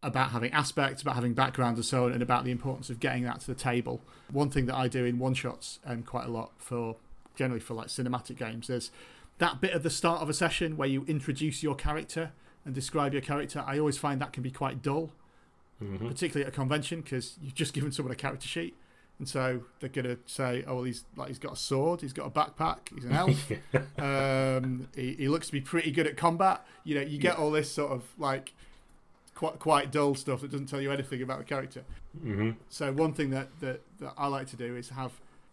about 0.00 0.30
having 0.30 0.52
aspects, 0.52 1.02
about 1.02 1.16
having 1.16 1.34
background 1.34 1.76
and 1.76 1.84
so 1.84 2.04
on, 2.04 2.12
and 2.12 2.22
about 2.22 2.44
the 2.44 2.52
importance 2.52 2.90
of 2.90 3.00
getting 3.00 3.24
that 3.24 3.40
to 3.40 3.48
the 3.48 3.56
table. 3.56 4.02
One 4.30 4.50
thing 4.50 4.66
that 4.66 4.76
I 4.76 4.86
do 4.86 5.04
in 5.04 5.18
one 5.18 5.34
shots 5.34 5.80
um, 5.84 6.04
quite 6.04 6.26
a 6.26 6.30
lot 6.30 6.52
for 6.58 6.94
generally 7.34 7.58
for 7.58 7.74
like 7.74 7.88
cinematic 7.88 8.36
games 8.36 8.70
is 8.70 8.92
that 9.38 9.60
bit 9.60 9.72
at 9.72 9.82
the 9.82 9.90
start 9.90 10.22
of 10.22 10.28
a 10.28 10.34
session 10.34 10.76
where 10.76 10.88
you 10.88 11.04
introduce 11.08 11.60
your 11.60 11.74
character 11.74 12.30
and 12.64 12.72
describe 12.72 13.12
your 13.12 13.22
character. 13.22 13.64
I 13.66 13.80
always 13.80 13.98
find 13.98 14.20
that 14.20 14.32
can 14.32 14.44
be 14.44 14.52
quite 14.52 14.80
dull, 14.80 15.10
mm-hmm. 15.82 16.06
particularly 16.06 16.46
at 16.46 16.52
a 16.52 16.54
convention 16.54 17.00
because 17.00 17.36
you've 17.42 17.56
just 17.56 17.72
given 17.72 17.90
someone 17.90 18.12
a 18.12 18.16
character 18.16 18.46
sheet 18.46 18.76
and 19.22 19.28
so 19.28 19.62
they're 19.78 19.88
going 19.88 20.04
to 20.04 20.18
say, 20.26 20.64
"Oh, 20.66 20.74
well, 20.74 20.82
he's 20.82 21.04
like 21.14 21.28
he's 21.28 21.38
got 21.38 21.52
a 21.52 21.56
sword, 21.56 22.00
he's 22.00 22.12
got 22.12 22.26
a 22.26 22.30
backpack, 22.30 22.92
he's 22.92 23.04
an 23.04 23.12
elf. 23.12 23.52
um, 24.00 24.88
he, 24.96 25.14
he, 25.14 25.28
looks 25.28 25.46
to 25.46 25.52
be 25.52 25.60
pretty 25.60 25.92
good 25.92 26.08
at 26.08 26.16
combat." 26.16 26.66
You 26.82 26.96
know, 26.96 27.02
you 27.02 27.18
get 27.18 27.38
yeah. 27.38 27.44
all 27.44 27.52
this 27.52 27.70
sort 27.70 27.92
of 27.92 28.02
like 28.18 28.52
quite 29.36 29.60
quite 29.60 29.92
dull 29.92 30.16
stuff 30.16 30.40
that 30.40 30.50
doesn't 30.50 30.66
tell 30.66 30.80
you 30.80 30.90
anything 30.90 31.22
about 31.22 31.38
the 31.38 31.44
character. 31.44 31.84
Mm-hmm. 32.18 32.50
So 32.68 32.92
one 32.92 33.12
thing 33.12 33.30
that, 33.30 33.46
that 33.60 33.82
that 34.00 34.14
I 34.18 34.26
like 34.26 34.48
to 34.48 34.56
do 34.56 34.74
is 34.74 34.88
have 34.88 35.12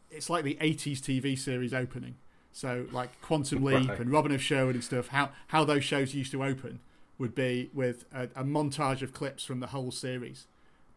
it's 0.10 0.32
like 0.32 0.44
the 0.44 0.58
'80s 0.60 0.98
TV 0.98 1.38
series 1.38 1.72
opening. 1.72 2.16
So 2.52 2.88
like 2.92 3.22
Quantum 3.22 3.64
Leap 3.64 3.88
right. 3.88 4.00
and 4.00 4.10
Robin 4.10 4.32
of 4.32 4.42
Sherwood 4.42 4.74
and 4.74 4.84
stuff. 4.84 5.10
How 5.10 5.30
how 5.50 5.64
those 5.64 5.84
shows 5.84 6.16
used 6.16 6.32
to 6.32 6.44
open 6.44 6.80
would 7.20 7.36
be 7.36 7.70
with 7.72 8.06
a, 8.12 8.24
a 8.36 8.44
montage 8.44 9.04
of 9.04 9.14
clips 9.14 9.46
from 9.46 9.60
the 9.60 9.68
whole 9.68 9.92
series. 9.92 10.48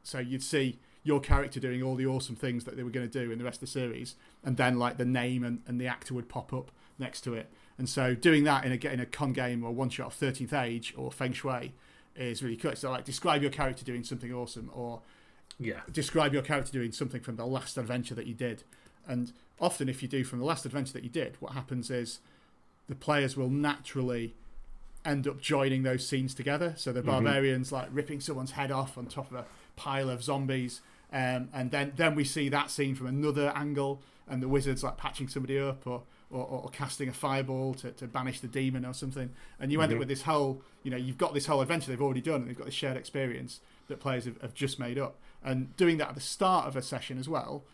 So 0.03 0.20
you'd 0.20 0.43
see 0.43 0.79
your 1.05 1.20
character 1.20 1.59
doing 1.59 1.82
all 1.82 1.96
the 1.96 2.07
awesome 2.07 2.36
things 2.36 2.64
that 2.64 2.76
they 2.76 2.82
were 2.82 2.90
going 2.90 3.09
to 3.09 3.24
do 3.24 3.30
in 3.30 3.38
the 3.38 3.44
rest 3.44 3.57
of 3.57 3.61
the 3.62 3.66
series, 3.66 4.14
and 4.44 4.57
then 4.57 4.78
like 4.78 4.98
the 4.98 5.05
name 5.05 5.42
and, 5.44 5.61
and 5.66 5.80
the 5.80 5.86
actor 5.86 6.14
would 6.14 6.28
pop 6.28 6.53
up 6.53 6.70
next 6.98 7.22
to 7.22 7.34
it. 7.34 7.50
And 7.78 7.88
so 7.88 8.14
doing 8.14 8.44
that 8.44 8.64
in 8.64 8.72
a 8.72 8.92
in 8.92 9.00
a 9.00 9.07
con 9.07 9.32
game 9.32 9.64
or 9.64 9.72
one 9.72 9.88
shot 9.88 10.09
of 10.09 10.14
Thirteenth 10.14 10.53
Age 10.53 10.94
or 10.96 11.11
Feng 11.11 11.32
Shui 11.32 11.72
is 12.14 12.42
really 12.42 12.57
cool. 12.57 12.76
So 12.76 12.90
like 12.90 13.05
describe 13.05 13.42
your 13.42 13.50
character 13.50 13.84
doing 13.84 14.05
something 14.05 14.32
awesome, 14.32 14.70
or 14.74 15.00
yeah, 15.59 15.80
describe 15.90 16.32
your 16.32 16.42
character 16.42 16.72
doing 16.72 16.92
something 16.92 17.20
from 17.20 17.36
the 17.36 17.46
last 17.46 17.76
adventure 17.76 18.14
that 18.14 18.26
you 18.26 18.34
did. 18.34 18.62
And 19.07 19.32
often, 19.61 19.88
if 19.88 20.03
you 20.03 20.09
do 20.09 20.22
from 20.22 20.38
the 20.38 20.44
last 20.44 20.64
adventure 20.64 20.92
that 20.92 21.03
you 21.03 21.11
did, 21.11 21.36
what 21.40 21.53
happens 21.53 21.90
is 21.90 22.20
the 22.88 22.94
players 22.94 23.36
will 23.36 23.50
naturally 23.50 24.34
end 25.05 25.26
up 25.26 25.40
joining 25.40 25.82
those 25.82 26.07
scenes 26.07 26.34
together. 26.34 26.74
So 26.76 26.92
the 26.92 27.00
mm-hmm. 27.00 27.11
barbarians 27.11 27.72
like 27.72 27.88
ripping 27.90 28.20
someone's 28.20 28.53
head 28.53 28.70
off 28.70 28.96
on 28.96 29.07
top 29.07 29.30
of 29.30 29.38
a 29.38 29.44
pile 29.74 30.11
of 30.11 30.22
zombies, 30.22 30.80
um, 31.12 31.48
and 31.52 31.70
then, 31.70 31.92
then 31.96 32.14
we 32.14 32.24
see 32.24 32.48
that 32.48 32.70
scene 32.70 32.94
from 32.94 33.06
another 33.06 33.52
angle, 33.54 34.00
and 34.28 34.42
the 34.42 34.48
wizard's 34.48 34.82
like 34.82 34.96
patching 34.96 35.28
somebody 35.28 35.58
up 35.58 35.86
or, 35.86 36.02
or, 36.30 36.46
or 36.46 36.70
casting 36.70 37.08
a 37.08 37.12
fireball 37.12 37.74
to, 37.74 37.90
to 37.92 38.06
banish 38.06 38.40
the 38.40 38.48
demon 38.48 38.84
or 38.84 38.94
something. 38.94 39.30
And 39.60 39.70
you 39.70 39.80
end 39.82 39.90
up 39.90 39.94
mm-hmm. 39.94 39.98
with 40.00 40.08
this 40.08 40.22
whole, 40.22 40.62
you 40.82 40.90
know, 40.90 40.96
you've 40.96 41.18
got 41.18 41.34
this 41.34 41.46
whole 41.46 41.60
adventure 41.60 41.90
they've 41.90 42.00
already 42.00 42.22
done, 42.22 42.36
and 42.42 42.48
they've 42.48 42.56
got 42.56 42.66
this 42.66 42.74
shared 42.74 42.96
experience 42.96 43.60
that 43.88 44.00
players 44.00 44.24
have, 44.24 44.40
have 44.40 44.54
just 44.54 44.78
made 44.78 44.98
up. 44.98 45.16
And 45.44 45.76
doing 45.76 45.98
that 45.98 46.10
at 46.10 46.14
the 46.14 46.20
start 46.20 46.66
of 46.66 46.76
a 46.76 46.82
session 46.82 47.18
as 47.18 47.28
well 47.28 47.64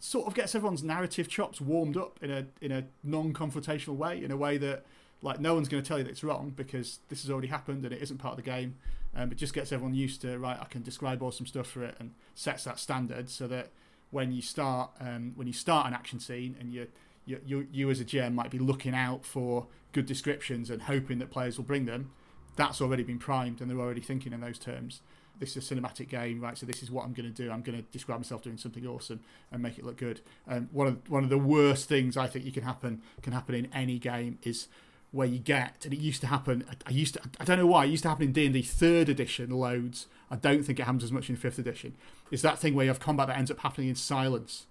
sort 0.00 0.26
of 0.26 0.34
gets 0.34 0.52
everyone's 0.56 0.82
narrative 0.82 1.28
chops 1.28 1.60
warmed 1.60 1.96
up 1.96 2.18
in 2.22 2.30
a 2.30 2.44
in 2.60 2.72
a 2.72 2.82
non-confrontational 3.04 3.94
way, 3.94 4.22
in 4.22 4.32
a 4.32 4.36
way 4.36 4.58
that 4.58 4.84
like 5.22 5.38
no 5.38 5.54
one's 5.54 5.68
going 5.68 5.80
to 5.80 5.86
tell 5.86 5.98
you 5.98 6.02
that 6.04 6.10
it's 6.10 6.24
wrong 6.24 6.52
because 6.56 6.98
this 7.08 7.22
has 7.22 7.30
already 7.30 7.46
happened 7.46 7.84
and 7.84 7.94
it 7.94 8.02
isn't 8.02 8.18
part 8.18 8.32
of 8.32 8.44
the 8.44 8.50
game. 8.50 8.74
Um, 9.14 9.30
it 9.30 9.36
just 9.36 9.52
gets 9.52 9.72
everyone 9.72 9.94
used 9.94 10.22
to 10.22 10.38
right. 10.38 10.58
I 10.60 10.64
can 10.64 10.82
describe 10.82 11.22
awesome 11.22 11.46
stuff 11.46 11.66
for 11.66 11.84
it 11.84 11.96
and 12.00 12.12
sets 12.34 12.64
that 12.64 12.78
standard 12.78 13.28
so 13.28 13.46
that 13.48 13.68
when 14.10 14.32
you 14.32 14.42
start 14.42 14.90
um, 15.00 15.32
when 15.36 15.46
you 15.46 15.52
start 15.52 15.86
an 15.86 15.94
action 15.94 16.20
scene 16.20 16.56
and 16.58 16.72
you, 16.72 16.86
you 17.26 17.40
you 17.44 17.66
you 17.72 17.90
as 17.90 18.00
a 18.00 18.04
GM 18.04 18.34
might 18.34 18.50
be 18.50 18.58
looking 18.58 18.94
out 18.94 19.24
for 19.24 19.66
good 19.92 20.06
descriptions 20.06 20.70
and 20.70 20.82
hoping 20.82 21.18
that 21.18 21.30
players 21.30 21.58
will 21.58 21.64
bring 21.64 21.84
them. 21.84 22.10
that's 22.56 22.80
already 22.80 23.02
been 23.02 23.18
primed 23.18 23.60
and 23.60 23.70
they're 23.70 23.78
already 23.78 24.00
thinking 24.00 24.32
in 24.32 24.40
those 24.40 24.58
terms. 24.58 25.00
This 25.38 25.56
is 25.56 25.70
a 25.70 25.74
cinematic 25.74 26.08
game, 26.08 26.40
right? 26.40 26.56
So 26.56 26.66
this 26.66 26.82
is 26.82 26.90
what 26.90 27.04
I'm 27.04 27.14
going 27.14 27.32
to 27.32 27.42
do. 27.42 27.50
I'm 27.50 27.62
going 27.62 27.78
to 27.78 27.84
describe 27.90 28.18
myself 28.18 28.42
doing 28.42 28.58
something 28.58 28.86
awesome 28.86 29.20
and 29.50 29.62
make 29.62 29.78
it 29.78 29.84
look 29.84 29.96
good. 29.96 30.20
And 30.46 30.68
one 30.72 30.86
of 30.86 31.10
one 31.10 31.24
of 31.24 31.30
the 31.30 31.38
worst 31.38 31.88
things 31.88 32.16
I 32.16 32.26
think 32.26 32.44
you 32.44 32.52
can 32.52 32.62
happen 32.62 33.02
can 33.22 33.32
happen 33.32 33.54
in 33.54 33.68
any 33.72 33.98
game 33.98 34.38
is 34.42 34.68
where 35.12 35.28
you 35.28 35.38
get, 35.38 35.84
and 35.84 35.94
it 35.94 36.00
used 36.00 36.20
to 36.22 36.26
happen. 36.26 36.64
I 36.86 36.90
used 36.90 37.14
to, 37.14 37.20
I 37.38 37.44
don't 37.44 37.58
know 37.58 37.66
why, 37.66 37.84
it 37.84 37.90
used 37.90 38.02
to 38.02 38.08
happen 38.08 38.24
in 38.24 38.32
D 38.32 38.46
and 38.46 38.54
D 38.54 38.62
third 38.62 39.08
edition 39.08 39.50
loads. 39.50 40.06
I 40.30 40.36
don't 40.36 40.64
think 40.64 40.80
it 40.80 40.84
happens 40.84 41.04
as 41.04 41.12
much 41.12 41.28
in 41.28 41.36
fifth 41.36 41.58
edition. 41.58 41.94
Is 42.30 42.42
that 42.42 42.58
thing 42.58 42.74
where 42.74 42.84
you 42.84 42.90
have 42.90 43.00
combat 43.00 43.28
that 43.28 43.36
ends 43.36 43.50
up 43.50 43.60
happening 43.60 43.88
in 43.88 43.94
silence. 43.94 44.66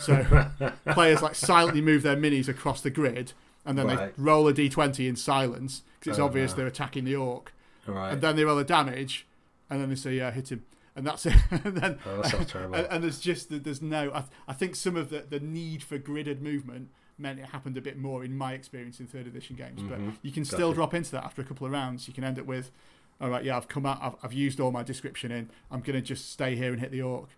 So 0.00 0.50
players 0.90 1.22
like 1.22 1.34
silently 1.34 1.80
move 1.80 2.02
their 2.02 2.16
minis 2.16 2.48
across 2.48 2.80
the 2.80 2.90
grid, 2.90 3.32
and 3.64 3.76
then 3.76 3.88
right. 3.88 4.16
they 4.16 4.22
roll 4.22 4.48
a 4.48 4.54
d20 4.54 5.08
in 5.08 5.16
silence 5.16 5.82
because 5.98 6.12
it's 6.12 6.20
oh, 6.20 6.26
obvious 6.26 6.52
no. 6.52 6.58
they're 6.58 6.66
attacking 6.66 7.04
the 7.04 7.16
orc. 7.16 7.52
Right. 7.86 8.12
And 8.12 8.20
then 8.20 8.36
they 8.36 8.44
roll 8.44 8.58
a 8.58 8.64
damage, 8.64 9.26
and 9.68 9.80
then 9.80 9.88
they 9.88 9.94
say, 9.96 10.14
"Yeah, 10.14 10.30
hit 10.30 10.50
him." 10.50 10.64
and 10.96 11.06
that's 11.06 11.26
it. 11.26 11.36
and 11.50 11.76
then, 11.76 11.98
oh, 12.06 12.22
that 12.22 12.48
terrible. 12.48 12.74
And, 12.74 12.86
and, 12.90 13.04
there's 13.04 13.20
just 13.20 13.62
there's 13.62 13.82
no. 13.82 14.10
I, 14.12 14.24
I 14.48 14.52
think 14.54 14.74
some 14.74 14.96
of 14.96 15.10
the, 15.10 15.24
the 15.28 15.38
need 15.38 15.82
for 15.82 15.98
gridded 15.98 16.40
movement 16.40 16.88
meant 17.18 17.38
it 17.38 17.46
happened 17.46 17.76
a 17.76 17.80
bit 17.80 17.98
more 17.98 18.24
in 18.24 18.36
my 18.36 18.52
experience 18.52 19.00
in 19.00 19.06
third 19.06 19.26
edition 19.26 19.56
games. 19.56 19.80
Mm-hmm. 19.80 20.10
But 20.10 20.16
you 20.22 20.32
can 20.32 20.44
still 20.44 20.72
drop 20.72 20.94
into 20.94 21.10
that 21.12 21.24
after 21.24 21.42
a 21.42 21.44
couple 21.44 21.66
of 21.66 21.72
rounds. 21.72 22.08
You 22.08 22.14
can 22.14 22.24
end 22.24 22.38
up 22.38 22.46
with, 22.46 22.70
all 23.20 23.30
right, 23.30 23.44
yeah, 23.44 23.56
I've 23.56 23.68
come 23.68 23.86
out, 23.86 23.98
I've, 24.02 24.14
I've 24.22 24.32
used 24.32 24.60
all 24.60 24.70
my 24.70 24.82
description 24.82 25.30
in. 25.30 25.50
I'm 25.70 25.80
going 25.80 25.96
to 25.96 26.02
just 26.02 26.30
stay 26.30 26.56
here 26.56 26.72
and 26.72 26.80
hit 26.80 26.90
the 26.90 27.02
orc. 27.02 27.28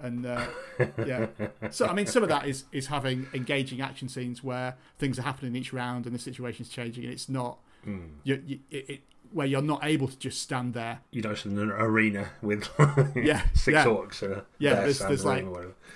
And 0.00 0.26
uh, 0.26 0.46
yeah, 1.04 1.26
so 1.70 1.86
I 1.86 1.92
mean, 1.92 2.06
some 2.06 2.22
of 2.22 2.28
that 2.28 2.46
is 2.46 2.64
is 2.70 2.86
having 2.86 3.26
engaging 3.34 3.80
action 3.80 4.08
scenes 4.08 4.44
where 4.44 4.76
things 4.96 5.18
are 5.18 5.22
happening 5.22 5.56
each 5.56 5.72
round 5.72 6.06
and 6.06 6.14
the 6.14 6.20
situation's 6.20 6.68
changing, 6.68 7.02
and 7.02 7.12
it's 7.12 7.28
not 7.28 7.58
mm. 7.84 8.08
you, 8.22 8.40
you, 8.46 8.58
it, 8.70 8.90
it, 8.90 9.00
where 9.32 9.46
you're 9.46 9.60
not 9.60 9.84
able 9.84 10.08
to 10.08 10.18
just 10.18 10.40
stand 10.40 10.74
there. 10.74 11.00
You 11.10 11.22
know, 11.22 11.30
it's 11.30 11.44
in 11.44 11.58
an 11.58 11.70
arena 11.70 12.30
with 12.42 12.68
yeah, 13.16 13.42
six 13.54 13.74
yeah. 13.74 13.84
orcs. 13.86 14.22
And 14.22 14.42
yeah, 14.58 14.74
there's, 14.74 15.00
there's 15.00 15.24
like 15.24 15.44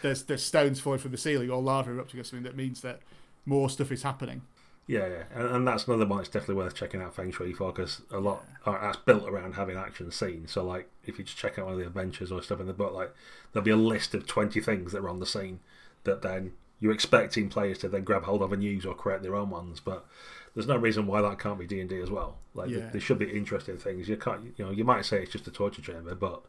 there's 0.02 0.24
there's 0.24 0.42
stones 0.42 0.80
falling 0.80 0.98
from 0.98 1.12
the 1.12 1.18
ceiling 1.18 1.50
or 1.50 1.62
lava 1.62 1.90
erupting 1.90 2.20
or 2.20 2.24
something 2.24 2.44
that 2.44 2.56
means 2.56 2.80
that 2.82 3.00
more 3.44 3.70
stuff 3.70 3.92
is 3.92 4.02
happening. 4.02 4.42
Yeah, 4.86 5.06
yeah, 5.06 5.22
and, 5.34 5.48
and 5.48 5.68
that's 5.68 5.86
another 5.86 6.06
one 6.06 6.18
that's 6.18 6.28
definitely 6.28 6.56
worth 6.56 6.74
checking 6.74 7.00
out 7.00 7.14
Feng 7.14 7.30
Shui 7.30 7.52
for 7.52 7.72
because 7.72 8.02
a 8.10 8.18
lot 8.18 8.44
yeah. 8.66 8.78
that's 8.82 8.96
built 8.96 9.28
around 9.28 9.54
having 9.54 9.76
action 9.76 10.10
scenes. 10.10 10.50
So, 10.50 10.64
like, 10.64 10.90
if 11.04 11.18
you 11.18 11.24
just 11.24 11.38
check 11.38 11.58
out 11.58 11.66
one 11.66 11.74
of 11.74 11.80
the 11.80 11.86
adventures 11.86 12.32
or 12.32 12.42
stuff 12.42 12.60
in 12.60 12.66
the 12.66 12.72
book, 12.72 12.92
like, 12.92 13.14
there'll 13.52 13.64
be 13.64 13.70
a 13.70 13.76
list 13.76 14.12
of 14.12 14.26
20 14.26 14.60
things 14.60 14.92
that 14.92 14.98
are 14.98 15.08
on 15.08 15.20
the 15.20 15.26
scene 15.26 15.60
that 16.02 16.22
then 16.22 16.52
you're 16.80 16.92
expecting 16.92 17.48
players 17.48 17.78
to 17.78 17.88
then 17.88 18.02
grab 18.02 18.24
hold 18.24 18.42
of 18.42 18.52
and 18.52 18.64
use 18.64 18.84
or 18.84 18.94
create 18.94 19.22
their 19.22 19.36
own 19.36 19.50
ones. 19.50 19.78
But 19.78 20.04
there's 20.54 20.66
no 20.66 20.76
reason 20.76 21.06
why 21.06 21.22
that 21.22 21.38
can't 21.38 21.60
be 21.60 21.66
D 21.66 21.80
and 21.80 21.88
D 21.88 22.00
as 22.00 22.10
well. 22.10 22.38
Like, 22.52 22.70
yeah. 22.70 22.90
there, 22.90 23.00
should 23.00 23.20
be 23.20 23.30
interesting 23.30 23.78
things. 23.78 24.08
You 24.08 24.16
can't, 24.16 24.52
you 24.58 24.64
know, 24.64 24.72
you 24.72 24.84
might 24.84 25.04
say 25.04 25.22
it's 25.22 25.32
just 25.32 25.46
a 25.46 25.52
torture 25.52 25.80
chamber, 25.80 26.16
but 26.16 26.42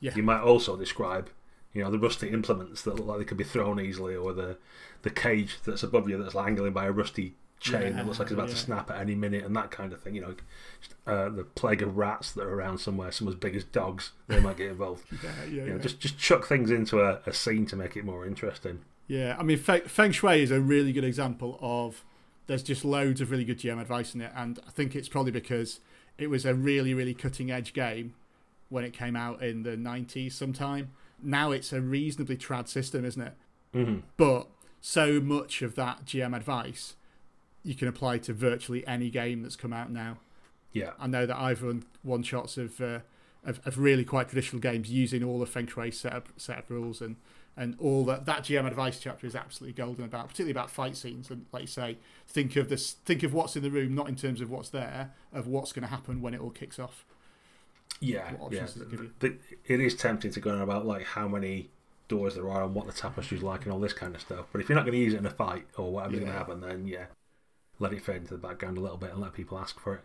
yeah. 0.00 0.12
you 0.16 0.24
might 0.24 0.40
also 0.40 0.76
describe 0.76 1.30
you 1.72 1.84
know 1.84 1.90
the 1.90 1.98
rusty 1.98 2.28
implements 2.30 2.82
that 2.82 2.96
look 2.96 3.06
like 3.06 3.18
they 3.18 3.24
could 3.24 3.36
be 3.36 3.44
thrown 3.44 3.80
easily, 3.80 4.16
or 4.16 4.32
the 4.32 4.58
the 5.02 5.10
cage 5.10 5.58
that's 5.64 5.82
above 5.82 6.08
you 6.08 6.22
that's 6.22 6.36
angling 6.36 6.72
by 6.72 6.86
a 6.86 6.92
rusty 6.92 7.34
chain 7.60 7.82
yeah, 7.82 7.90
that 7.90 8.06
looks 8.06 8.18
like 8.18 8.26
it's 8.26 8.32
about 8.32 8.48
yeah. 8.48 8.54
to 8.54 8.60
snap 8.60 8.90
at 8.90 8.98
any 8.98 9.14
minute, 9.14 9.44
and 9.44 9.54
that 9.54 9.70
kind 9.70 9.92
of 9.92 10.00
thing. 10.00 10.14
You 10.14 10.22
know, 10.22 10.34
just, 10.80 10.94
uh, 11.06 11.28
the 11.28 11.44
plague 11.44 11.82
of 11.82 11.96
rats 11.96 12.32
that 12.32 12.42
are 12.42 12.54
around 12.54 12.78
somewhere, 12.78 13.12
some 13.12 13.28
as 13.28 13.34
big 13.34 13.54
as 13.54 13.64
dogs, 13.64 14.12
they 14.26 14.40
might 14.40 14.56
get 14.56 14.70
involved. 14.70 15.04
yeah, 15.22 15.30
yeah, 15.44 15.64
you 15.64 15.70
know, 15.72 15.78
Just 15.78 16.00
just 16.00 16.18
chuck 16.18 16.46
things 16.46 16.70
into 16.70 17.00
a, 17.00 17.20
a, 17.26 17.32
scene 17.32 17.66
to 17.66 17.76
make 17.76 17.96
it 17.96 18.04
more 18.04 18.26
interesting. 18.26 18.80
Yeah, 19.06 19.36
I 19.38 19.42
mean, 19.42 19.58
Feng 19.58 20.12
Shui 20.12 20.42
is 20.42 20.50
a 20.50 20.60
really 20.60 20.92
good 20.92 21.04
example 21.04 21.58
of. 21.60 22.04
There's 22.46 22.62
just 22.64 22.84
loads 22.84 23.20
of 23.20 23.30
really 23.30 23.44
good 23.44 23.60
GM 23.60 23.80
advice 23.80 24.12
in 24.12 24.20
it, 24.20 24.32
and 24.34 24.58
I 24.66 24.70
think 24.70 24.96
it's 24.96 25.08
probably 25.08 25.30
because 25.30 25.78
it 26.18 26.28
was 26.28 26.44
a 26.44 26.52
really, 26.52 26.94
really 26.94 27.14
cutting 27.14 27.48
edge 27.48 27.72
game 27.72 28.14
when 28.70 28.84
it 28.84 28.92
came 28.92 29.14
out 29.14 29.40
in 29.40 29.62
the 29.62 29.76
90s 29.76 30.32
sometime. 30.32 30.90
Now 31.22 31.52
it's 31.52 31.72
a 31.72 31.80
reasonably 31.80 32.36
trad 32.36 32.66
system, 32.66 33.04
isn't 33.04 33.22
it? 33.22 33.34
Mm-hmm. 33.74 33.98
But 34.16 34.48
so 34.80 35.20
much 35.20 35.62
of 35.62 35.74
that 35.74 36.04
GM 36.04 36.36
advice 36.36 36.94
you 37.62 37.74
can 37.74 37.88
apply 37.88 38.18
to 38.18 38.32
virtually 38.32 38.86
any 38.86 39.10
game 39.10 39.42
that's 39.42 39.56
come 39.56 39.72
out 39.72 39.90
now. 39.90 40.18
Yeah, 40.72 40.92
I 40.98 41.06
know 41.06 41.26
that 41.26 41.36
I've 41.36 41.62
run 41.62 41.84
one 42.02 42.22
shots 42.22 42.56
of, 42.56 42.80
uh, 42.80 43.00
of, 43.44 43.60
of 43.66 43.78
really 43.78 44.04
quite 44.04 44.28
traditional 44.28 44.60
games 44.60 44.90
using 44.90 45.22
all 45.22 45.38
the 45.38 45.46
Feng 45.46 45.66
Shui 45.66 45.90
setup 45.90 46.28
setup 46.36 46.70
rules 46.70 47.00
and 47.00 47.16
and 47.56 47.76
all 47.78 48.04
that. 48.04 48.24
That 48.26 48.44
GM 48.44 48.66
advice 48.66 48.98
chapter 49.00 49.26
is 49.26 49.34
absolutely 49.34 49.74
golden 49.74 50.04
about, 50.04 50.28
particularly 50.28 50.52
about 50.52 50.70
fight 50.70 50.96
scenes. 50.96 51.30
And 51.30 51.46
like 51.52 51.62
you 51.62 51.68
say, 51.68 51.98
think 52.28 52.56
of 52.56 52.68
this, 52.68 52.92
think 52.92 53.22
of 53.22 53.34
what's 53.34 53.56
in 53.56 53.62
the 53.62 53.70
room, 53.70 53.94
not 53.94 54.08
in 54.08 54.16
terms 54.16 54.40
of 54.40 54.50
what's 54.50 54.70
there, 54.70 55.12
of 55.32 55.46
what's 55.46 55.72
going 55.72 55.82
to 55.82 55.90
happen 55.90 56.22
when 56.22 56.34
it 56.34 56.40
all 56.40 56.50
kicks 56.50 56.78
off. 56.78 57.04
Yeah, 58.00 58.32
yeah. 58.50 58.66
It, 59.20 59.40
it 59.66 59.80
is 59.80 59.94
tempting 59.94 60.30
to 60.30 60.40
go 60.40 60.52
on 60.52 60.62
about 60.62 60.86
like 60.86 61.04
how 61.04 61.28
many 61.28 61.68
doors 62.10 62.34
there 62.34 62.50
are 62.50 62.64
and 62.64 62.74
what 62.74 62.86
the 62.86 62.92
tapestry's 62.92 63.42
like 63.42 63.62
and 63.62 63.72
all 63.72 63.80
this 63.80 63.94
kind 63.94 64.14
of 64.14 64.20
stuff. 64.20 64.46
But 64.52 64.60
if 64.60 64.68
you're 64.68 64.76
not 64.76 64.84
going 64.84 64.98
to 64.98 65.02
use 65.02 65.14
it 65.14 65.18
in 65.18 65.26
a 65.26 65.30
fight 65.30 65.64
or 65.78 65.90
whatever's 65.90 66.18
yeah. 66.18 66.20
going 66.20 66.32
to 66.32 66.38
happen, 66.38 66.60
then 66.60 66.86
yeah, 66.86 67.06
let 67.78 67.92
it 67.92 68.02
fade 68.02 68.16
into 68.16 68.34
the 68.34 68.38
background 68.38 68.76
a 68.76 68.80
little 68.80 68.98
bit 68.98 69.12
and 69.12 69.20
let 69.20 69.32
people 69.32 69.58
ask 69.58 69.80
for 69.80 69.94
it. 69.94 70.00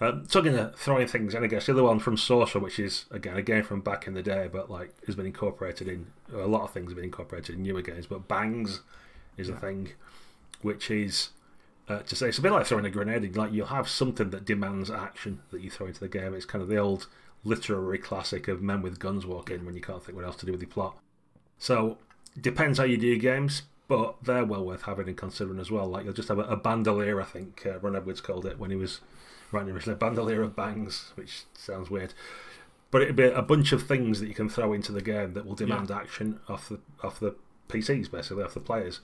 Um, 0.00 0.26
talking 0.26 0.56
of 0.58 0.74
throwing 0.74 1.06
things 1.06 1.34
in, 1.34 1.44
I 1.44 1.46
guess 1.46 1.66
the 1.66 1.72
other 1.72 1.84
one 1.84 2.00
from 2.00 2.16
Sorcerer, 2.16 2.60
which 2.60 2.80
is 2.80 3.04
again 3.12 3.36
again 3.36 3.62
from 3.62 3.80
back 3.80 4.08
in 4.08 4.14
the 4.14 4.22
day, 4.22 4.48
but 4.50 4.68
like 4.68 4.92
has 5.06 5.14
been 5.14 5.26
incorporated 5.26 5.86
in 5.86 6.06
a 6.32 6.46
lot 6.48 6.62
of 6.62 6.72
things 6.72 6.90
have 6.90 6.96
been 6.96 7.04
incorporated 7.04 7.54
in 7.54 7.62
newer 7.62 7.82
games. 7.82 8.06
But 8.06 8.26
bangs 8.26 8.80
is 9.36 9.48
yeah. 9.48 9.54
a 9.54 9.58
thing, 9.58 9.90
which 10.62 10.90
is 10.90 11.30
uh, 11.88 12.00
to 12.00 12.16
say 12.16 12.28
it's 12.28 12.38
a 12.38 12.42
bit 12.42 12.50
like 12.50 12.66
throwing 12.66 12.86
a 12.86 12.90
grenade. 12.90 13.36
Like 13.36 13.52
you'll 13.52 13.66
have 13.66 13.88
something 13.88 14.30
that 14.30 14.44
demands 14.44 14.90
action 14.90 15.42
that 15.52 15.60
you 15.60 15.70
throw 15.70 15.86
into 15.86 16.00
the 16.00 16.08
game. 16.08 16.34
It's 16.34 16.46
kind 16.46 16.62
of 16.62 16.68
the 16.68 16.78
old 16.78 17.06
literary 17.44 17.98
classic 17.98 18.48
of 18.48 18.62
men 18.62 18.82
with 18.82 18.98
guns 18.98 19.26
walk 19.26 19.50
in 19.50 19.64
when 19.64 19.74
you 19.74 19.80
can't 19.80 20.02
think 20.02 20.16
what 20.16 20.24
else 20.24 20.36
to 20.36 20.46
do 20.46 20.52
with 20.52 20.62
your 20.62 20.70
plot. 20.70 20.96
So 21.58 21.98
depends 22.40 22.78
how 22.78 22.84
you 22.84 22.96
do 22.96 23.06
your 23.06 23.18
games, 23.18 23.62
but 23.86 24.16
they're 24.22 24.44
well 24.44 24.64
worth 24.64 24.82
having 24.82 25.08
and 25.08 25.16
considering 25.16 25.60
as 25.60 25.70
well. 25.70 25.86
Like 25.86 26.04
you'll 26.04 26.14
just 26.14 26.28
have 26.28 26.38
a, 26.38 26.44
a 26.44 26.56
bandolier, 26.56 27.20
I 27.20 27.24
think 27.24 27.64
uh, 27.66 27.78
Ron 27.78 27.96
Edwards 27.96 28.20
called 28.20 28.46
it 28.46 28.58
when 28.58 28.70
he 28.70 28.76
was 28.76 29.00
writing 29.52 29.72
originally, 29.72 29.94
a 29.94 29.98
bandolier 29.98 30.42
of 30.42 30.56
bangs, 30.56 31.12
which 31.14 31.44
sounds 31.54 31.90
weird. 31.90 32.14
But 32.90 33.02
it'd 33.02 33.16
be 33.16 33.24
a 33.24 33.42
bunch 33.42 33.72
of 33.72 33.86
things 33.86 34.20
that 34.20 34.28
you 34.28 34.34
can 34.34 34.48
throw 34.48 34.72
into 34.72 34.92
the 34.92 35.02
game 35.02 35.34
that 35.34 35.46
will 35.46 35.56
demand 35.56 35.90
yeah. 35.90 35.98
action 35.98 36.40
off 36.48 36.68
the 36.68 36.78
off 37.02 37.18
the 37.18 37.34
PCs, 37.68 38.10
basically 38.10 38.44
off 38.44 38.54
the 38.54 38.60
players. 38.60 39.00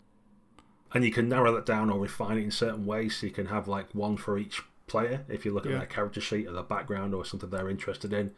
And 0.93 1.05
you 1.05 1.13
can 1.13 1.29
narrow 1.29 1.53
that 1.55 1.67
down 1.67 1.91
or 1.91 2.01
refine 2.01 2.39
it 2.39 2.45
in 2.45 2.51
certain 2.51 2.87
ways. 2.87 3.17
So 3.17 3.27
you 3.27 3.33
can 3.33 3.47
have 3.47 3.69
like 3.69 3.93
one 3.93 4.17
for 4.17 4.39
each 4.39 4.63
player 4.91 5.25
if 5.29 5.45
you 5.45 5.55
look 5.55 5.65
at 5.65 5.73
yeah. 5.73 5.79
their 5.79 5.87
character 5.87 6.21
sheet 6.21 6.47
or 6.47 6.53
their 6.53 6.63
background 6.63 7.15
or 7.15 7.25
something 7.25 7.49
they're 7.49 7.71
interested 7.71 8.13
in, 8.13 8.33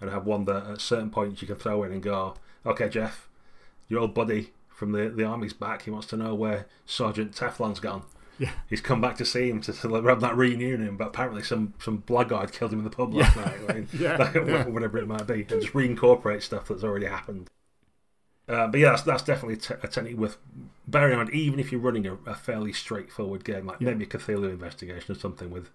and 0.00 0.10
have 0.10 0.24
one 0.24 0.44
that 0.44 0.66
at 0.66 0.80
certain 0.80 1.10
points 1.10 1.42
you 1.42 1.48
can 1.48 1.56
throw 1.56 1.82
in 1.82 1.92
and 1.92 2.02
go, 2.02 2.34
okay, 2.64 2.88
Jeff, 2.88 3.28
your 3.88 4.00
old 4.00 4.14
buddy 4.14 4.52
from 4.68 4.92
the, 4.92 5.08
the 5.08 5.24
army's 5.24 5.52
back. 5.52 5.82
He 5.82 5.90
wants 5.90 6.06
to 6.08 6.16
know 6.16 6.34
where 6.34 6.66
Sergeant 6.84 7.32
Teflon's 7.32 7.80
gone. 7.80 8.02
Yeah. 8.38 8.50
He's 8.68 8.82
come 8.82 9.00
back 9.00 9.16
to 9.16 9.24
see 9.24 9.48
him 9.48 9.62
to, 9.62 9.72
to 9.72 9.94
have 10.04 10.20
that 10.20 10.36
reunion, 10.36 10.96
but 10.96 11.08
apparently 11.08 11.42
some, 11.42 11.72
some 11.78 11.98
blackguard 11.98 12.52
killed 12.52 12.72
him 12.72 12.80
in 12.80 12.84
the 12.84 12.90
pub 12.90 13.14
last 13.14 13.34
yeah. 13.34 13.42
night. 13.42 13.56
I 13.68 13.72
mean, 13.72 13.88
yeah. 13.98 14.32
yeah. 14.34 14.66
Whatever 14.68 14.98
it 14.98 15.08
might 15.08 15.26
be. 15.26 15.46
And 15.48 15.62
just 15.62 15.72
reincorporate 15.72 16.42
stuff 16.42 16.68
that's 16.68 16.84
already 16.84 17.06
happened. 17.06 17.48
Uh, 18.48 18.68
but 18.68 18.78
yeah, 18.78 18.90
that's, 18.90 19.02
that's 19.02 19.22
definitely 19.22 19.54
a 19.54 19.86
technique 19.88 20.16
worth 20.16 20.38
bearing 20.86 21.12
in 21.12 21.18
mind, 21.18 21.30
even 21.30 21.58
if 21.58 21.72
you're 21.72 21.80
running 21.80 22.06
a, 22.06 22.14
a 22.26 22.34
fairly 22.34 22.72
straightforward 22.72 23.44
game, 23.44 23.66
like 23.66 23.80
yeah. 23.80 23.88
maybe 23.88 24.04
a 24.04 24.08
Cthulhu 24.08 24.50
investigation 24.50 25.14
or 25.14 25.18
something 25.18 25.50
with 25.50 25.68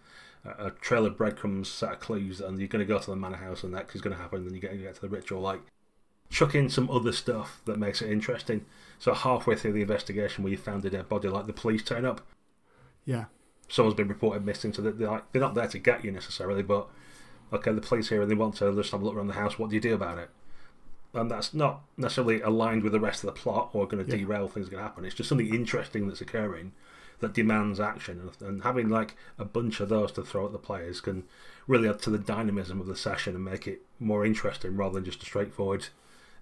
a, 0.45 0.67
a 0.67 0.72
trail 0.72 1.05
of 1.05 1.17
breadcrumbs, 1.17 1.69
set 1.69 1.91
of 1.91 1.99
clues, 1.99 2.39
and 2.39 2.59
you're 2.59 2.69
going 2.69 2.80
to 2.80 2.86
go 2.86 2.97
to 2.97 3.09
the 3.09 3.15
manor 3.15 3.36
house, 3.36 3.63
and 3.63 3.74
that 3.76 3.89
is 3.93 3.99
going 3.99 4.15
to 4.15 4.22
happen, 4.22 4.39
and 4.39 4.47
then 4.47 4.55
you 4.55 4.61
get, 4.61 4.74
you 4.74 4.84
get 4.84 4.95
to 4.95 5.01
the 5.01 5.09
ritual. 5.09 5.41
Like, 5.41 5.59
chuck 6.30 6.55
in 6.55 6.69
some 6.69 6.89
other 6.89 7.11
stuff 7.11 7.61
that 7.65 7.78
makes 7.78 8.01
it 8.01 8.09
interesting. 8.09 8.65
So 8.99 9.13
halfway 9.13 9.55
through 9.55 9.74
the 9.74 9.82
investigation, 9.82 10.43
where 10.43 10.51
you 10.51 10.57
found 10.57 10.86
a 10.86 10.89
dead 10.89 11.09
body, 11.09 11.28
like 11.28 11.47
the 11.47 11.53
police 11.53 11.84
turn 11.84 12.05
up. 12.05 12.22
Yeah. 13.03 13.26
Someone's 13.67 13.97
been 13.97 14.07
reported 14.07 14.45
missing, 14.45 14.72
so 14.72 14.82
they're, 14.82 15.09
like, 15.09 15.30
they're 15.34 15.41
not 15.41 15.55
there 15.55 15.67
to 15.67 15.78
get 15.78 16.05
you 16.05 16.11
necessarily, 16.11 16.63
but 16.63 16.88
okay, 17.51 17.74
the 17.74 17.82
police 17.82 18.07
here 18.07 18.22
and 18.22 18.32
they 18.32 18.36
want 18.36 18.55
to 18.55 18.74
just 18.76 18.91
have 18.91 19.01
a 19.01 19.05
look 19.05 19.15
around 19.15 19.28
the 19.28 19.34
house. 19.34 19.59
What 19.59 19.69
do 19.69 19.76
you 19.76 19.82
do 19.82 19.93
about 19.93 20.19
it? 20.19 20.30
And 21.14 21.30
that's 21.30 21.53
not 21.53 21.82
necessarily 21.97 22.41
aligned 22.41 22.84
with 22.84 22.93
the 22.93 22.99
rest 22.99 23.24
of 23.24 23.34
the 23.34 23.39
plot 23.39 23.70
or 23.74 23.88
going 23.88 24.03
to 24.03 24.09
yeah. 24.09 24.24
derail 24.24 24.47
things 24.47 24.70
going 24.70 24.82
to 24.82 24.88
happen. 24.88 25.05
It's 25.05 25.16
just 25.16 25.30
something 25.30 25.53
interesting 25.53 26.07
that's 26.07 26.22
occurring 26.22 26.72
that 27.20 27.34
demands 27.34 27.80
action, 27.80 28.32
and 28.39 28.64
having 28.64 28.89
like 28.89 29.16
a 29.38 29.45
bunch 29.45 29.80
of 29.80 29.89
those 29.89 30.12
to 30.14 30.24
throw 30.24 30.47
at 30.47 30.51
the 30.51 30.57
players 30.57 30.99
can 31.01 31.24
really 31.68 31.88
add 31.88 32.01
to 32.01 32.09
the 32.09 32.18
dynamism 32.18 32.82
of 32.82 32.88
the 32.88 32.95
session 32.95 33.36
and 33.36 33.45
make 33.45 33.68
it 33.68 33.82
more 33.99 34.26
interesting 34.26 34.76
rather 34.76 34.95
than 34.95 35.05
just 35.05 35.22
a 35.22 35.26
straightforward 35.26 35.88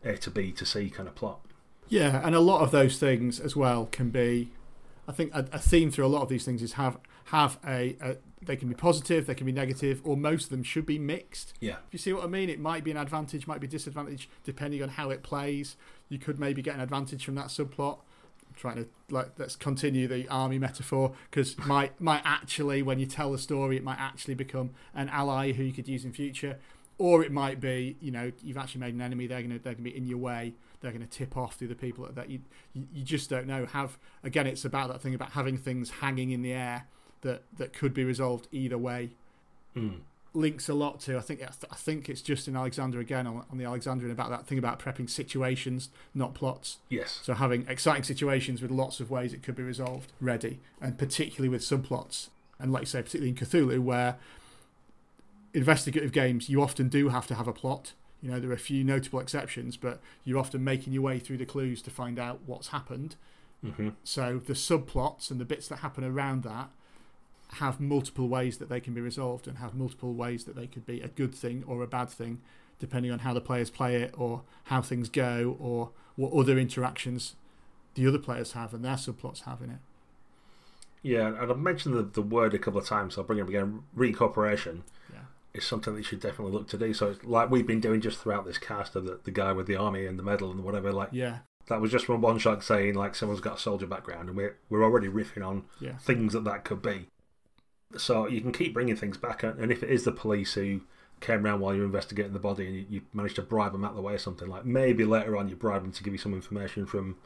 A 0.03 0.15
to 0.17 0.31
B 0.31 0.51
to 0.53 0.65
C 0.65 0.89
kind 0.89 1.07
of 1.07 1.15
plot. 1.15 1.41
Yeah, 1.89 2.21
and 2.23 2.33
a 2.33 2.39
lot 2.39 2.61
of 2.61 2.71
those 2.71 2.97
things 2.97 3.39
as 3.39 3.55
well 3.55 3.87
can 3.87 4.09
be. 4.09 4.51
I 5.07 5.11
think 5.11 5.31
a, 5.33 5.45
a 5.51 5.59
theme 5.59 5.91
through 5.91 6.05
a 6.05 6.07
lot 6.07 6.21
of 6.21 6.29
these 6.29 6.45
things 6.45 6.61
is 6.61 6.73
have 6.73 6.97
have 7.25 7.59
a, 7.65 7.97
a 8.01 8.15
they 8.41 8.55
can 8.55 8.67
be 8.67 8.75
positive, 8.75 9.25
they 9.25 9.35
can 9.35 9.45
be 9.45 9.51
negative, 9.51 10.01
or 10.03 10.15
most 10.15 10.45
of 10.45 10.49
them 10.49 10.63
should 10.63 10.85
be 10.85 10.97
mixed. 10.99 11.53
Yeah. 11.59 11.77
If 11.87 11.93
you 11.93 11.99
see 11.99 12.13
what 12.13 12.23
I 12.23 12.27
mean, 12.27 12.49
it 12.49 12.59
might 12.59 12.83
be 12.83 12.91
an 12.91 12.97
advantage, 12.97 13.47
might 13.47 13.61
be 13.61 13.67
disadvantage, 13.67 14.29
depending 14.43 14.81
on 14.81 14.89
how 14.89 15.09
it 15.09 15.23
plays. 15.23 15.75
You 16.07 16.19
could 16.19 16.39
maybe 16.39 16.61
get 16.61 16.75
an 16.75 16.81
advantage 16.81 17.23
from 17.25 17.35
that 17.35 17.47
subplot. 17.47 17.99
trying 18.55 18.75
to 18.75 18.87
like 19.09 19.31
let's 19.37 19.55
continue 19.55 20.07
the 20.07 20.27
army 20.27 20.59
metaphor 20.59 21.13
because 21.29 21.57
might 21.65 21.99
might 22.01 22.21
actually 22.25 22.81
when 22.81 22.99
you 22.99 23.05
tell 23.05 23.31
the 23.31 23.37
story 23.37 23.77
it 23.77 23.83
might 23.83 23.99
actually 23.99 24.33
become 24.33 24.71
an 24.93 25.07
ally 25.09 25.51
who 25.53 25.63
you 25.63 25.71
could 25.71 25.87
use 25.87 26.03
in 26.03 26.11
future 26.11 26.57
or 26.97 27.23
it 27.23 27.31
might 27.31 27.59
be 27.59 27.95
you 28.01 28.11
know 28.11 28.31
you've 28.43 28.57
actually 28.57 28.81
made 28.81 28.93
an 28.93 29.01
enemy 29.01 29.27
they're 29.27 29.41
going 29.41 29.57
to 29.57 29.59
they're 29.59 29.73
to 29.73 29.81
be 29.81 29.95
in 29.95 30.05
your 30.05 30.17
way 30.17 30.53
they're 30.81 30.91
going 30.91 31.05
to 31.05 31.09
tip 31.09 31.37
off 31.37 31.57
to 31.57 31.67
the 31.67 31.75
people 31.75 32.07
that 32.13 32.29
you, 32.29 32.39
you 32.73 33.03
just 33.03 33.29
don't 33.29 33.47
know 33.47 33.65
have 33.65 33.97
again 34.23 34.45
it's 34.45 34.65
about 34.65 34.89
that 34.89 35.01
thing 35.01 35.15
about 35.15 35.31
having 35.31 35.57
things 35.57 35.89
hanging 35.89 36.31
in 36.31 36.41
the 36.41 36.51
air 36.51 36.87
that 37.21 37.43
that 37.57 37.73
could 37.73 37.93
be 37.93 38.03
resolved 38.03 38.47
either 38.51 38.77
way 38.77 39.11
mm. 39.75 39.97
links 40.33 40.69
a 40.69 40.73
lot 40.73 40.99
to 41.01 41.17
I 41.17 41.21
think 41.21 41.41
I 41.43 41.75
think 41.75 42.09
it's 42.09 42.21
Justin 42.21 42.55
Alexander 42.55 42.99
again 42.99 43.27
on, 43.27 43.45
on 43.51 43.57
the 43.57 43.65
Alexandrian 43.65 44.11
about 44.11 44.29
that 44.29 44.47
thing 44.47 44.57
about 44.57 44.79
prepping 44.79 45.09
situations 45.09 45.89
not 46.13 46.33
plots 46.33 46.77
yes 46.89 47.19
so 47.23 47.33
having 47.33 47.65
exciting 47.67 48.03
situations 48.03 48.61
with 48.61 48.71
lots 48.71 48.99
of 48.99 49.09
ways 49.09 49.33
it 49.33 49.43
could 49.43 49.55
be 49.55 49.63
resolved 49.63 50.11
ready 50.21 50.59
and 50.81 50.97
particularly 50.97 51.49
with 51.49 51.61
subplots 51.61 52.29
and 52.59 52.71
like 52.71 52.81
you 52.81 52.87
say 52.87 53.01
particularly 53.01 53.29
in 53.29 53.35
Cthulhu 53.35 53.79
where 53.79 54.17
investigative 55.53 56.11
games 56.11 56.49
you 56.49 56.61
often 56.61 56.89
do 56.89 57.09
have 57.09 57.27
to 57.27 57.35
have 57.35 57.47
a 57.47 57.53
plot 57.53 57.93
you 58.21 58.31
know, 58.31 58.39
there 58.39 58.49
are 58.49 58.53
a 58.53 58.57
few 58.57 58.83
notable 58.83 59.19
exceptions, 59.19 59.77
but 59.77 59.99
you're 60.25 60.39
often 60.39 60.63
making 60.63 60.93
your 60.93 61.03
way 61.03 61.19
through 61.19 61.37
the 61.37 61.45
clues 61.45 61.81
to 61.83 61.89
find 61.89 62.19
out 62.19 62.41
what's 62.45 62.69
happened. 62.69 63.15
Mm-hmm. 63.65 63.89
So 64.03 64.41
the 64.45 64.53
subplots 64.53 65.31
and 65.31 65.39
the 65.39 65.45
bits 65.45 65.67
that 65.69 65.77
happen 65.77 66.03
around 66.03 66.43
that 66.43 66.69
have 67.53 67.79
multiple 67.79 68.27
ways 68.27 68.57
that 68.57 68.69
they 68.69 68.79
can 68.79 68.93
be 68.93 69.01
resolved 69.01 69.47
and 69.47 69.57
have 69.57 69.73
multiple 69.73 70.13
ways 70.13 70.43
that 70.45 70.55
they 70.55 70.67
could 70.67 70.85
be 70.85 71.01
a 71.01 71.07
good 71.07 71.33
thing 71.33 71.63
or 71.67 71.81
a 71.81 71.87
bad 71.87 72.09
thing, 72.09 72.41
depending 72.77 73.11
on 73.11 73.19
how 73.19 73.33
the 73.33 73.41
players 73.41 73.69
play 73.69 73.95
it 73.95 74.13
or 74.17 74.43
how 74.65 74.81
things 74.81 75.09
go 75.09 75.57
or 75.59 75.91
what 76.15 76.33
other 76.33 76.57
interactions 76.57 77.35
the 77.95 78.07
other 78.07 78.19
players 78.19 78.51
have 78.51 78.73
and 78.73 78.85
their 78.85 78.95
subplots 78.95 79.43
have 79.43 79.61
in 79.61 79.71
it. 79.71 79.79
Yeah, 81.01 81.27
and 81.27 81.51
I've 81.51 81.57
mentioned 81.57 81.95
the, 81.95 82.03
the 82.03 82.21
word 82.21 82.53
a 82.53 82.59
couple 82.59 82.79
of 82.79 82.85
times, 82.85 83.15
so 83.15 83.21
I'll 83.21 83.27
bring 83.27 83.39
it 83.39 83.43
up 83.43 83.49
again 83.49 83.83
reincorporation 83.95 84.81
is 85.53 85.65
something 85.65 85.93
that 85.93 85.99
you 85.99 86.03
should 86.03 86.19
definitely 86.19 86.53
look 86.53 86.67
to 86.69 86.77
do. 86.77 86.93
So, 86.93 87.15
like 87.23 87.49
we've 87.49 87.65
been 87.65 87.79
doing 87.79 88.01
just 88.01 88.19
throughout 88.19 88.45
this 88.45 88.57
cast 88.57 88.95
of 88.95 89.05
the, 89.05 89.19
the 89.23 89.31
guy 89.31 89.51
with 89.51 89.67
the 89.67 89.75
army 89.75 90.05
and 90.05 90.17
the 90.17 90.23
medal 90.23 90.51
and 90.51 90.63
whatever, 90.63 90.91
like, 90.91 91.09
yeah, 91.11 91.39
that 91.67 91.81
was 91.81 91.91
just 91.91 92.05
from 92.05 92.21
one 92.21 92.39
shot 92.39 92.63
saying, 92.63 92.95
like, 92.95 93.15
someone's 93.15 93.41
got 93.41 93.57
a 93.57 93.59
soldier 93.59 93.87
background, 93.87 94.29
and 94.29 94.37
we're, 94.37 94.57
we're 94.69 94.83
already 94.83 95.07
riffing 95.07 95.45
on 95.45 95.65
yeah. 95.79 95.97
things 95.97 96.33
that 96.33 96.43
that 96.43 96.63
could 96.63 96.81
be. 96.81 97.07
So, 97.97 98.27
you 98.27 98.41
can 98.41 98.51
keep 98.51 98.73
bringing 98.73 98.95
things 98.95 99.17
back, 99.17 99.43
and 99.43 99.71
if 99.71 99.83
it 99.83 99.89
is 99.89 100.03
the 100.03 100.11
police 100.11 100.53
who 100.53 100.81
came 101.21 101.45
around 101.45 101.59
while 101.59 101.75
you're 101.75 101.85
investigating 101.85 102.33
the 102.33 102.39
body 102.39 102.65
and 102.65 102.75
you, 102.75 102.85
you 102.89 103.01
managed 103.13 103.35
to 103.35 103.41
bribe 103.41 103.73
them 103.73 103.83
out 103.83 103.95
the 103.95 104.01
way 104.01 104.13
or 104.13 104.17
something, 104.19 104.47
like 104.47 104.65
maybe 104.65 105.03
later 105.03 105.35
on 105.35 105.49
you 105.49 105.55
bribe 105.55 105.81
them 105.81 105.91
to 105.91 106.03
give 106.03 106.13
you 106.13 106.19
some 106.19 106.33
information 106.33 106.85
from 106.85 107.17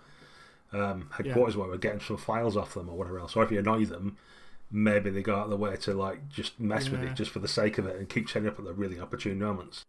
um, 0.72 1.10
headquarters 1.16 1.54
yeah. 1.54 1.62
where 1.62 1.70
we're 1.70 1.78
getting 1.78 2.00
some 2.00 2.18
files 2.18 2.58
off 2.58 2.74
them 2.74 2.90
or 2.90 2.98
whatever 2.98 3.20
else, 3.20 3.36
or 3.36 3.44
if 3.44 3.52
you 3.52 3.60
annoy 3.60 3.86
them, 3.86 4.18
maybe 4.72 5.10
they 5.10 5.22
go 5.22 5.36
out 5.36 5.46
of 5.46 5.50
the 5.52 5.58
way 5.58 5.76
to 5.76 5.94
like 5.94 6.28
just 6.30 6.60
mess 6.60 6.86
yeah. 6.86 6.92
with 6.94 7.04
it 7.04 7.14
just 7.14 7.32
for 7.32 7.40
the 7.40 7.48
sake 7.48 7.78
of 7.78 7.86
it 7.86 7.96
and 7.96 8.10
keep 8.10 8.28
turning 8.28 8.50
up 8.50 8.58
at 8.58 8.66
the 8.66 8.74
really 8.74 9.00
opportune 9.00 9.40
moments. 9.40 9.84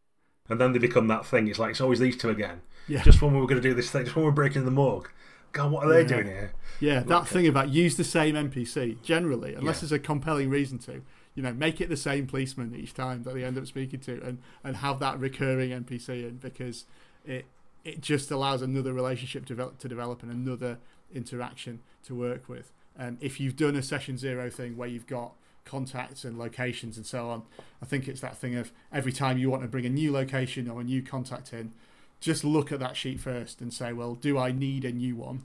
And 0.49 0.61
then 0.61 0.73
they 0.73 0.79
become 0.79 1.09
that 1.09 1.25
thing. 1.25 1.49
It's 1.49 1.59
like 1.59 1.71
it's 1.71 1.81
always 1.81 2.01
these 2.01 2.19
two 2.19 2.29
again. 2.29 2.61
Yeah. 2.87 3.03
Just 3.03 3.23
when 3.23 3.33
we 3.33 3.41
were 3.41 3.47
going 3.47 3.63
to 3.63 3.67
do 3.67 3.75
this 3.75 3.91
thing, 3.91 4.05
just 4.05 4.15
when 4.15 4.27
we're 4.27 4.31
breaking 4.31 4.67
the 4.67 4.71
morgue. 4.71 5.11
God, 5.55 5.71
what 5.71 5.85
are 5.85 5.93
they 5.93 6.03
yeah. 6.03 6.07
doing 6.07 6.27
here? 6.27 6.53
Yeah, 6.81 6.95
like, 6.97 7.07
that 7.07 7.29
thing 7.29 7.47
about 7.47 7.71
use 7.71 7.97
the 7.97 8.05
same 8.05 8.35
NPC 8.35 9.01
generally, 9.03 9.55
unless 9.55 9.77
yeah. 9.77 9.81
there's 9.81 9.93
a 9.93 9.99
compelling 9.99 10.51
reason 10.51 10.79
to. 10.81 11.01
You 11.35 11.43
know, 11.43 11.53
make 11.53 11.81
it 11.81 11.89
the 11.89 11.97
same 11.97 12.27
policeman 12.29 12.75
each 12.77 12.95
time 12.95 13.23
that 13.25 13.35
they 13.35 13.43
end 13.43 13.57
up 13.57 13.67
speaking 13.67 14.01
to, 14.01 14.21
and 14.23 14.39
and 14.63 14.77
have 14.77 14.99
that 15.01 15.19
recurring 15.19 15.71
NPC 15.71 16.29
in 16.29 16.37
because 16.37 16.85
it 17.25 17.47
it 17.85 18.01
just 18.01 18.31
allows 18.31 18.63
another 18.63 18.93
relationship 18.93 19.47
to 19.47 19.55
develop, 19.55 19.79
to 19.79 19.89
develop 19.89 20.23
and 20.23 20.33
another 20.33 20.79
interaction 21.15 21.81
to 22.05 22.15
work 22.15 22.49
with. 22.49 22.73
And 22.97 23.19
if 23.21 23.39
you've 23.41 23.57
done 23.57 23.77
a 23.77 23.83
session 23.83 24.19
zero 24.19 24.51
thing 24.51 24.77
where 24.77 24.89
you've 24.89 25.07
got 25.07 25.33
contacts 25.65 26.25
and 26.25 26.39
locations 26.39 26.97
and 26.97 27.07
so 27.07 27.29
on, 27.31 27.43
I 27.83 27.87
think 27.87 28.09
it's 28.09 28.21
that 28.21 28.37
thing 28.37 28.55
of 28.57 28.73
every 28.93 29.13
time 29.13 29.39
you 29.39 29.51
want 29.51 29.63
to 29.63 29.69
bring 29.69 29.87
a 29.87 29.91
new 29.91 30.13
location 30.13 30.69
or 30.69 30.81
a 30.81 30.85
new 30.85 31.03
contact 31.03 31.53
in, 31.53 31.73
just 32.21 32.45
look 32.45 32.73
at 32.73 32.81
that 32.81 32.97
sheet 32.97 33.21
first 33.21 33.61
and 33.61 33.73
say, 33.73 33.93
well, 33.93 34.15
do 34.15 34.39
I 34.39 34.53
need 34.53 34.85
a 34.85 34.93
new 34.93 35.17
one? 35.17 35.45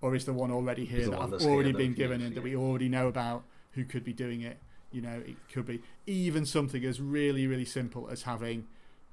Or 0.00 0.14
is 0.14 0.26
the 0.26 0.34
one 0.34 0.50
already 0.50 0.84
here 0.84 1.08
that 1.08 1.18
I've 1.18 1.32
already 1.32 1.72
been 1.72 1.94
given 1.94 2.20
and 2.20 2.34
that 2.34 2.42
we 2.42 2.54
already 2.54 2.90
know 2.90 3.08
about 3.08 3.44
who 3.72 3.84
could 3.84 4.04
be 4.04 4.12
doing 4.12 4.42
it? 4.42 4.58
You 4.92 5.00
know, 5.00 5.22
it 5.26 5.36
could 5.50 5.66
be 5.66 5.80
even 6.06 6.44
something 6.44 6.84
as 6.84 7.00
really, 7.00 7.46
really 7.46 7.64
simple 7.64 8.08
as 8.10 8.22
having. 8.22 8.66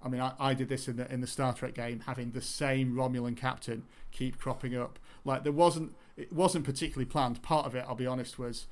I 0.03 0.09
mean, 0.09 0.19
I, 0.19 0.34
I 0.39 0.53
did 0.53 0.67
this 0.67 0.88
in 0.88 0.97
the 0.97 1.11
in 1.11 1.21
the 1.21 1.27
Star 1.27 1.53
Trek 1.53 1.75
game, 1.75 2.01
having 2.07 2.32
the 2.32 2.41
same 2.41 2.93
Romulan 2.93 3.38
captain 3.38 3.84
keep 4.11 4.38
cropping 4.38 4.75
up. 4.75 4.99
Like 5.23 5.43
there 5.43 5.53
wasn't 5.53 5.95
it 6.17 6.34
wasn't 6.34 6.65
particularly 6.65 7.05
planned. 7.05 7.41
Part 7.41 7.65
of 7.65 7.73
it, 7.73 7.86
I'll 7.88 7.95
be 7.95 8.05
honest, 8.05 8.38
was 8.38 8.67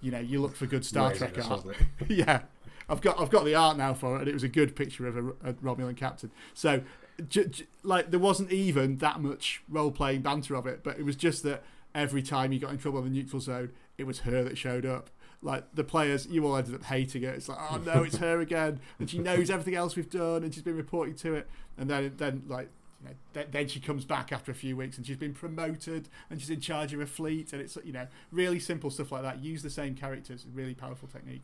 you 0.00 0.10
know 0.10 0.20
you 0.20 0.40
look 0.40 0.54
for 0.54 0.66
good 0.66 0.84
Star 0.84 1.12
Trek 1.12 1.36
art. 1.50 1.66
yeah, 2.08 2.42
I've 2.88 3.00
got 3.00 3.20
I've 3.20 3.30
got 3.30 3.44
the 3.44 3.54
art 3.54 3.76
now 3.76 3.94
for 3.94 4.16
it, 4.16 4.20
and 4.20 4.28
it 4.28 4.34
was 4.34 4.42
a 4.42 4.48
good 4.48 4.76
picture 4.76 5.06
of 5.06 5.16
a, 5.16 5.28
a 5.50 5.52
Romulan 5.54 5.96
captain. 5.96 6.30
So, 6.52 6.82
j- 7.28 7.46
j- 7.46 7.66
like 7.82 8.10
there 8.10 8.20
wasn't 8.20 8.52
even 8.52 8.98
that 8.98 9.20
much 9.20 9.62
role 9.68 9.90
playing 9.90 10.22
banter 10.22 10.54
of 10.54 10.66
it, 10.66 10.82
but 10.82 10.98
it 10.98 11.04
was 11.04 11.16
just 11.16 11.42
that 11.44 11.62
every 11.94 12.22
time 12.22 12.52
you 12.52 12.58
got 12.58 12.70
in 12.70 12.78
trouble 12.78 12.98
in 13.00 13.04
the 13.04 13.10
neutral 13.10 13.40
zone, 13.40 13.70
it 13.98 14.04
was 14.04 14.20
her 14.20 14.42
that 14.44 14.58
showed 14.58 14.86
up. 14.86 15.10
Like 15.42 15.64
the 15.74 15.84
players, 15.84 16.26
you 16.26 16.46
all 16.46 16.56
ended 16.56 16.74
up 16.74 16.84
hating 16.84 17.22
it. 17.22 17.34
It's 17.34 17.48
like, 17.48 17.58
oh 17.60 17.76
no, 17.76 18.02
it's 18.02 18.16
her 18.16 18.40
again, 18.40 18.80
and 18.98 19.10
she 19.10 19.18
knows 19.18 19.50
everything 19.50 19.74
else 19.74 19.94
we've 19.94 20.10
done, 20.10 20.42
and 20.42 20.54
she's 20.54 20.62
been 20.62 20.76
reporting 20.76 21.14
to 21.16 21.34
it. 21.34 21.48
And 21.76 21.90
then, 21.90 22.14
then 22.16 22.44
like 22.46 22.70
know, 23.04 23.44
then 23.50 23.68
she 23.68 23.80
comes 23.80 24.04
back 24.04 24.32
after 24.32 24.50
a 24.50 24.54
few 24.54 24.76
weeks 24.76 24.96
and 24.96 25.06
she's 25.06 25.16
been 25.16 25.34
promoted 25.34 26.08
and 26.30 26.40
she's 26.40 26.50
in 26.50 26.60
charge 26.60 26.92
of 26.92 27.00
a 27.00 27.06
fleet 27.06 27.52
and 27.52 27.60
it's 27.60 27.76
you 27.84 27.92
know 27.92 28.06
really 28.30 28.58
simple 28.58 28.90
stuff 28.90 29.12
like 29.12 29.22
that. 29.22 29.42
Use 29.42 29.62
the 29.62 29.70
same 29.70 29.94
characters, 29.94 30.46
really 30.52 30.74
powerful 30.74 31.08
technique. 31.08 31.42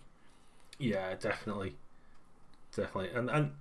Yeah, 0.78 1.14
definitely, 1.14 1.76
definitely, 2.74 3.10
and 3.14 3.30
and 3.30 3.52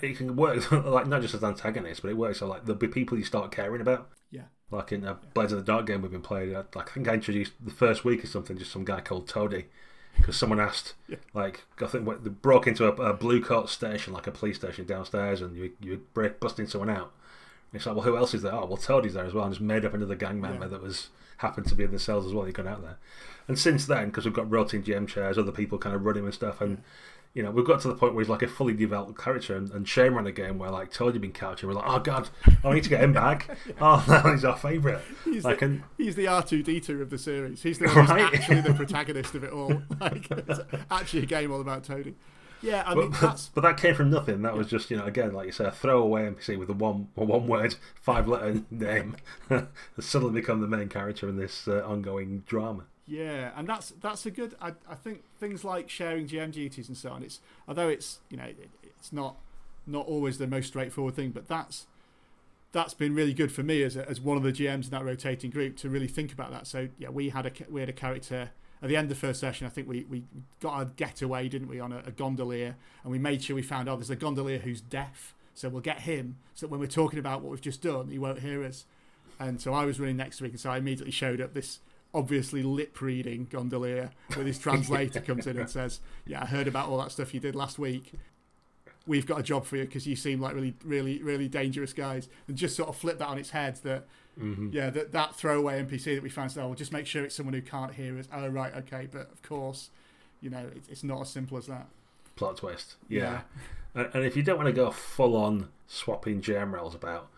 it 0.00 0.16
can 0.16 0.36
work 0.36 0.70
like 0.86 1.06
not 1.06 1.22
just 1.22 1.34
as 1.34 1.44
antagonists, 1.44 2.00
but 2.00 2.10
it 2.10 2.16
works 2.16 2.38
so 2.38 2.46
like 2.46 2.64
there'll 2.64 2.78
be 2.78 2.88
people 2.88 3.18
you 3.18 3.24
start 3.24 3.50
caring 3.50 3.80
about. 3.80 4.08
Yeah. 4.30 4.42
Like 4.70 4.92
in 4.92 5.04
a 5.04 5.18
Blades 5.34 5.52
of 5.52 5.58
the 5.58 5.64
Dark 5.64 5.86
game 5.86 6.02
we've 6.02 6.10
been 6.12 6.20
playing, 6.20 6.52
like 6.52 6.76
I 6.76 6.92
think 6.92 7.08
I 7.08 7.14
introduced 7.14 7.52
the 7.60 7.70
first 7.70 8.04
week 8.04 8.22
or 8.24 8.26
something, 8.26 8.58
just 8.58 8.72
some 8.72 8.84
guy 8.84 9.00
called 9.00 9.26
Toady, 9.26 9.66
because 10.16 10.36
someone 10.36 10.60
asked, 10.60 10.94
yeah. 11.08 11.16
like, 11.32 11.64
I 11.80 11.86
think 11.86 12.04
they 12.22 12.30
broke 12.30 12.66
into 12.66 12.86
a, 12.86 12.92
a 13.10 13.14
blue 13.14 13.42
coat 13.42 13.70
station, 13.70 14.12
like 14.12 14.26
a 14.26 14.32
police 14.32 14.56
station 14.56 14.84
downstairs, 14.84 15.40
and 15.40 15.56
you 15.56 15.72
you 15.80 16.02
break 16.12 16.40
busting 16.40 16.66
someone 16.66 16.90
out, 16.90 17.12
it's 17.72 17.86
like, 17.86 17.94
well, 17.96 18.04
who 18.04 18.16
else 18.16 18.34
is 18.34 18.42
there? 18.42 18.54
Oh, 18.54 18.66
well, 18.66 18.76
Toady's 18.76 19.14
there 19.14 19.24
as 19.24 19.34
well, 19.34 19.44
and 19.44 19.52
just 19.52 19.62
made 19.62 19.84
up 19.84 19.94
another 19.94 20.14
gang 20.14 20.40
member 20.40 20.64
yeah. 20.64 20.70
that 20.70 20.82
was 20.82 21.08
happened 21.38 21.66
to 21.66 21.74
be 21.74 21.84
in 21.84 21.92
the 21.92 21.98
cells 21.98 22.26
as 22.26 22.32
well. 22.32 22.44
He 22.44 22.52
got 22.52 22.66
out 22.66 22.82
there, 22.82 22.98
and 23.46 23.58
since 23.58 23.86
then, 23.86 24.06
because 24.06 24.24
we've 24.24 24.34
got 24.34 24.50
rotating 24.50 24.82
GM 24.82 25.08
chairs, 25.08 25.38
other 25.38 25.52
people 25.52 25.78
kind 25.78 25.94
of 25.94 26.04
running 26.04 26.24
and 26.24 26.34
stuff, 26.34 26.60
and 26.60 26.82
you 27.34 27.42
know, 27.42 27.50
we've 27.50 27.66
got 27.66 27.80
to 27.82 27.88
the 27.88 27.94
point 27.94 28.14
where 28.14 28.22
he's 28.22 28.28
like 28.28 28.42
a 28.42 28.48
fully 28.48 28.74
developed 28.74 29.18
character, 29.18 29.56
and, 29.56 29.70
and 29.70 29.88
Shane 29.88 30.12
ran 30.12 30.26
a 30.26 30.32
game 30.32 30.58
where 30.58 30.70
like 30.70 30.92
Toady 30.92 31.18
been 31.18 31.32
captured. 31.32 31.68
We're 31.68 31.74
like, 31.74 31.84
oh 31.86 31.98
god, 32.00 32.30
I 32.64 32.72
need 32.74 32.84
to 32.84 32.90
get 32.90 33.02
him 33.02 33.12
back. 33.12 33.56
oh, 33.80 34.04
no, 34.08 34.32
he's 34.32 34.44
our 34.44 34.56
favourite. 34.56 35.00
He's, 35.24 35.44
like, 35.44 35.60
the, 35.60 35.80
he's 35.96 36.16
the 36.16 36.26
R 36.26 36.42
two 36.42 36.62
D 36.62 36.80
two 36.80 37.00
of 37.02 37.10
the 37.10 37.18
series. 37.18 37.62
He's 37.62 37.78
the 37.78 37.86
right? 37.86 38.34
actually 38.34 38.62
the 38.62 38.74
protagonist 38.74 39.34
of 39.34 39.44
it 39.44 39.52
all. 39.52 39.68
Like, 40.00 40.30
it's 40.30 40.60
actually 40.90 41.24
a 41.24 41.26
game 41.26 41.50
all 41.50 41.60
about 41.60 41.82
Toady. 41.82 42.14
Yeah, 42.62 42.84
I 42.86 42.94
mean, 42.94 43.10
but, 43.20 43.48
but, 43.54 43.62
that 43.62 43.76
came 43.76 43.94
from 43.94 44.10
nothing. 44.10 44.42
That 44.42 44.52
yeah. 44.52 44.58
was 44.58 44.68
just, 44.68 44.90
you 44.90 44.96
know, 44.96 45.04
again, 45.04 45.32
like 45.32 45.46
you 45.46 45.52
said, 45.52 45.66
a 45.66 45.72
throwaway 45.72 46.28
NPC 46.30 46.58
with 46.58 46.70
a 46.70 46.72
one 46.72 47.08
a 47.16 47.24
one 47.24 47.46
word, 47.46 47.74
five 48.00 48.28
letter 48.28 48.62
name 48.70 49.16
has 49.48 49.66
suddenly 49.98 50.40
become 50.40 50.60
the 50.60 50.68
main 50.68 50.88
character 50.88 51.28
in 51.28 51.36
this 51.36 51.66
uh, 51.66 51.82
ongoing 51.84 52.44
drama. 52.46 52.84
Yeah, 53.08 53.52
and 53.56 53.66
that's 53.66 53.92
that's 54.00 54.26
a 54.26 54.30
good. 54.30 54.54
I, 54.60 54.72
I 54.88 54.94
think 54.94 55.22
things 55.40 55.64
like 55.64 55.88
sharing 55.88 56.28
GM 56.28 56.52
duties 56.52 56.88
and 56.88 56.96
so 56.96 57.10
on. 57.10 57.22
It's 57.22 57.40
although 57.66 57.88
it's 57.88 58.18
you 58.30 58.36
know 58.36 58.44
it, 58.44 58.70
it's 58.82 59.12
not 59.12 59.36
not 59.86 60.06
always 60.06 60.38
the 60.38 60.46
most 60.46 60.66
straightforward 60.66 61.14
thing, 61.14 61.30
but 61.30 61.48
that's 61.48 61.86
that's 62.72 62.92
been 62.92 63.14
really 63.14 63.32
good 63.32 63.50
for 63.50 63.62
me 63.62 63.82
as 63.82 63.96
a, 63.96 64.06
as 64.08 64.20
one 64.20 64.36
of 64.36 64.42
the 64.42 64.52
GMs 64.52 64.84
in 64.84 64.90
that 64.90 65.04
rotating 65.04 65.50
group 65.50 65.76
to 65.78 65.88
really 65.88 66.06
think 66.06 66.32
about 66.32 66.50
that. 66.50 66.66
So 66.66 66.88
yeah, 66.98 67.08
we 67.08 67.30
had 67.30 67.46
a 67.46 67.52
we 67.70 67.80
had 67.80 67.88
a 67.88 67.94
character 67.94 68.50
at 68.82 68.88
the 68.88 68.96
end 68.96 69.06
of 69.06 69.08
the 69.08 69.26
first 69.26 69.40
session, 69.40 69.66
I 69.66 69.70
think 69.70 69.88
we, 69.88 70.04
we 70.08 70.24
got 70.60 70.80
a 70.80 70.84
getaway, 70.84 71.48
didn't 71.48 71.68
we, 71.68 71.80
on 71.80 71.92
a, 71.92 72.02
a 72.06 72.10
gondolier, 72.10 72.76
and 73.02 73.10
we 73.10 73.18
made 73.18 73.42
sure 73.42 73.56
we 73.56 73.62
found 73.62 73.88
out 73.88 73.94
oh, 73.94 73.96
there's 73.96 74.10
a 74.10 74.16
gondolier 74.16 74.58
who's 74.58 74.80
deaf, 74.80 75.34
so 75.54 75.68
we'll 75.68 75.80
get 75.80 76.00
him, 76.00 76.36
so 76.54 76.66
when 76.66 76.78
we're 76.78 76.86
talking 76.86 77.18
about 77.18 77.42
what 77.42 77.50
we've 77.50 77.60
just 77.60 77.82
done, 77.82 78.08
he 78.08 78.18
won't 78.18 78.40
hear 78.40 78.64
us. 78.64 78.84
And 79.40 79.60
so 79.60 79.72
I 79.72 79.84
was 79.84 79.98
running 79.98 80.16
next 80.16 80.40
week, 80.40 80.52
and 80.52 80.60
so 80.60 80.70
I 80.70 80.78
immediately 80.78 81.10
showed 81.12 81.40
up 81.40 81.54
this 81.54 81.80
obviously 82.14 82.62
lip 82.62 83.00
reading 83.00 83.46
gondolier 83.50 84.10
with 84.36 84.46
his 84.46 84.58
translator 84.66 85.20
comes 85.20 85.46
in 85.46 85.58
and 85.58 85.68
says, 85.68 86.00
"Yeah, 86.26 86.42
I 86.42 86.46
heard 86.46 86.68
about 86.68 86.88
all 86.88 86.98
that 86.98 87.12
stuff 87.12 87.34
you 87.34 87.40
did 87.40 87.54
last 87.54 87.78
week. 87.78 88.12
We've 89.06 89.26
got 89.26 89.40
a 89.40 89.42
job 89.42 89.64
for 89.64 89.76
you 89.76 89.84
because 89.84 90.06
you 90.06 90.16
seem 90.16 90.40
like 90.40 90.54
really, 90.54 90.74
really, 90.84 91.22
really 91.22 91.48
dangerous 91.48 91.92
guys." 91.92 92.28
And 92.46 92.56
just 92.56 92.76
sort 92.76 92.88
of 92.88 92.96
flip 92.96 93.18
that 93.18 93.28
on 93.28 93.38
its 93.38 93.50
head 93.50 93.76
that 93.82 94.06
Mm-hmm. 94.40 94.68
Yeah, 94.72 94.90
that 94.90 95.12
that 95.12 95.34
throwaway 95.34 95.82
NPC 95.82 96.14
that 96.14 96.22
we 96.22 96.28
found, 96.28 96.52
so 96.52 96.64
we'll 96.66 96.74
just 96.74 96.92
make 96.92 97.06
sure 97.06 97.24
it's 97.24 97.34
someone 97.34 97.54
who 97.54 97.62
can't 97.62 97.94
hear 97.94 98.18
us. 98.18 98.28
Oh, 98.32 98.46
right, 98.48 98.74
okay, 98.76 99.08
but 99.10 99.30
of 99.32 99.42
course, 99.42 99.90
you 100.40 100.50
know, 100.50 100.58
it, 100.74 100.84
it's 100.88 101.02
not 101.02 101.22
as 101.22 101.30
simple 101.30 101.58
as 101.58 101.66
that. 101.66 101.88
Plot 102.36 102.58
twist, 102.58 102.94
yeah. 103.08 103.40
yeah. 103.94 104.04
And, 104.14 104.24
if 104.24 104.36
you 104.36 104.44
don't 104.44 104.56
want 104.56 104.68
to 104.68 104.72
go 104.72 104.92
full 104.92 105.36
on 105.36 105.70
swapping 105.88 106.40
GM 106.40 106.72
roles 106.72 106.94
about, 106.94 107.28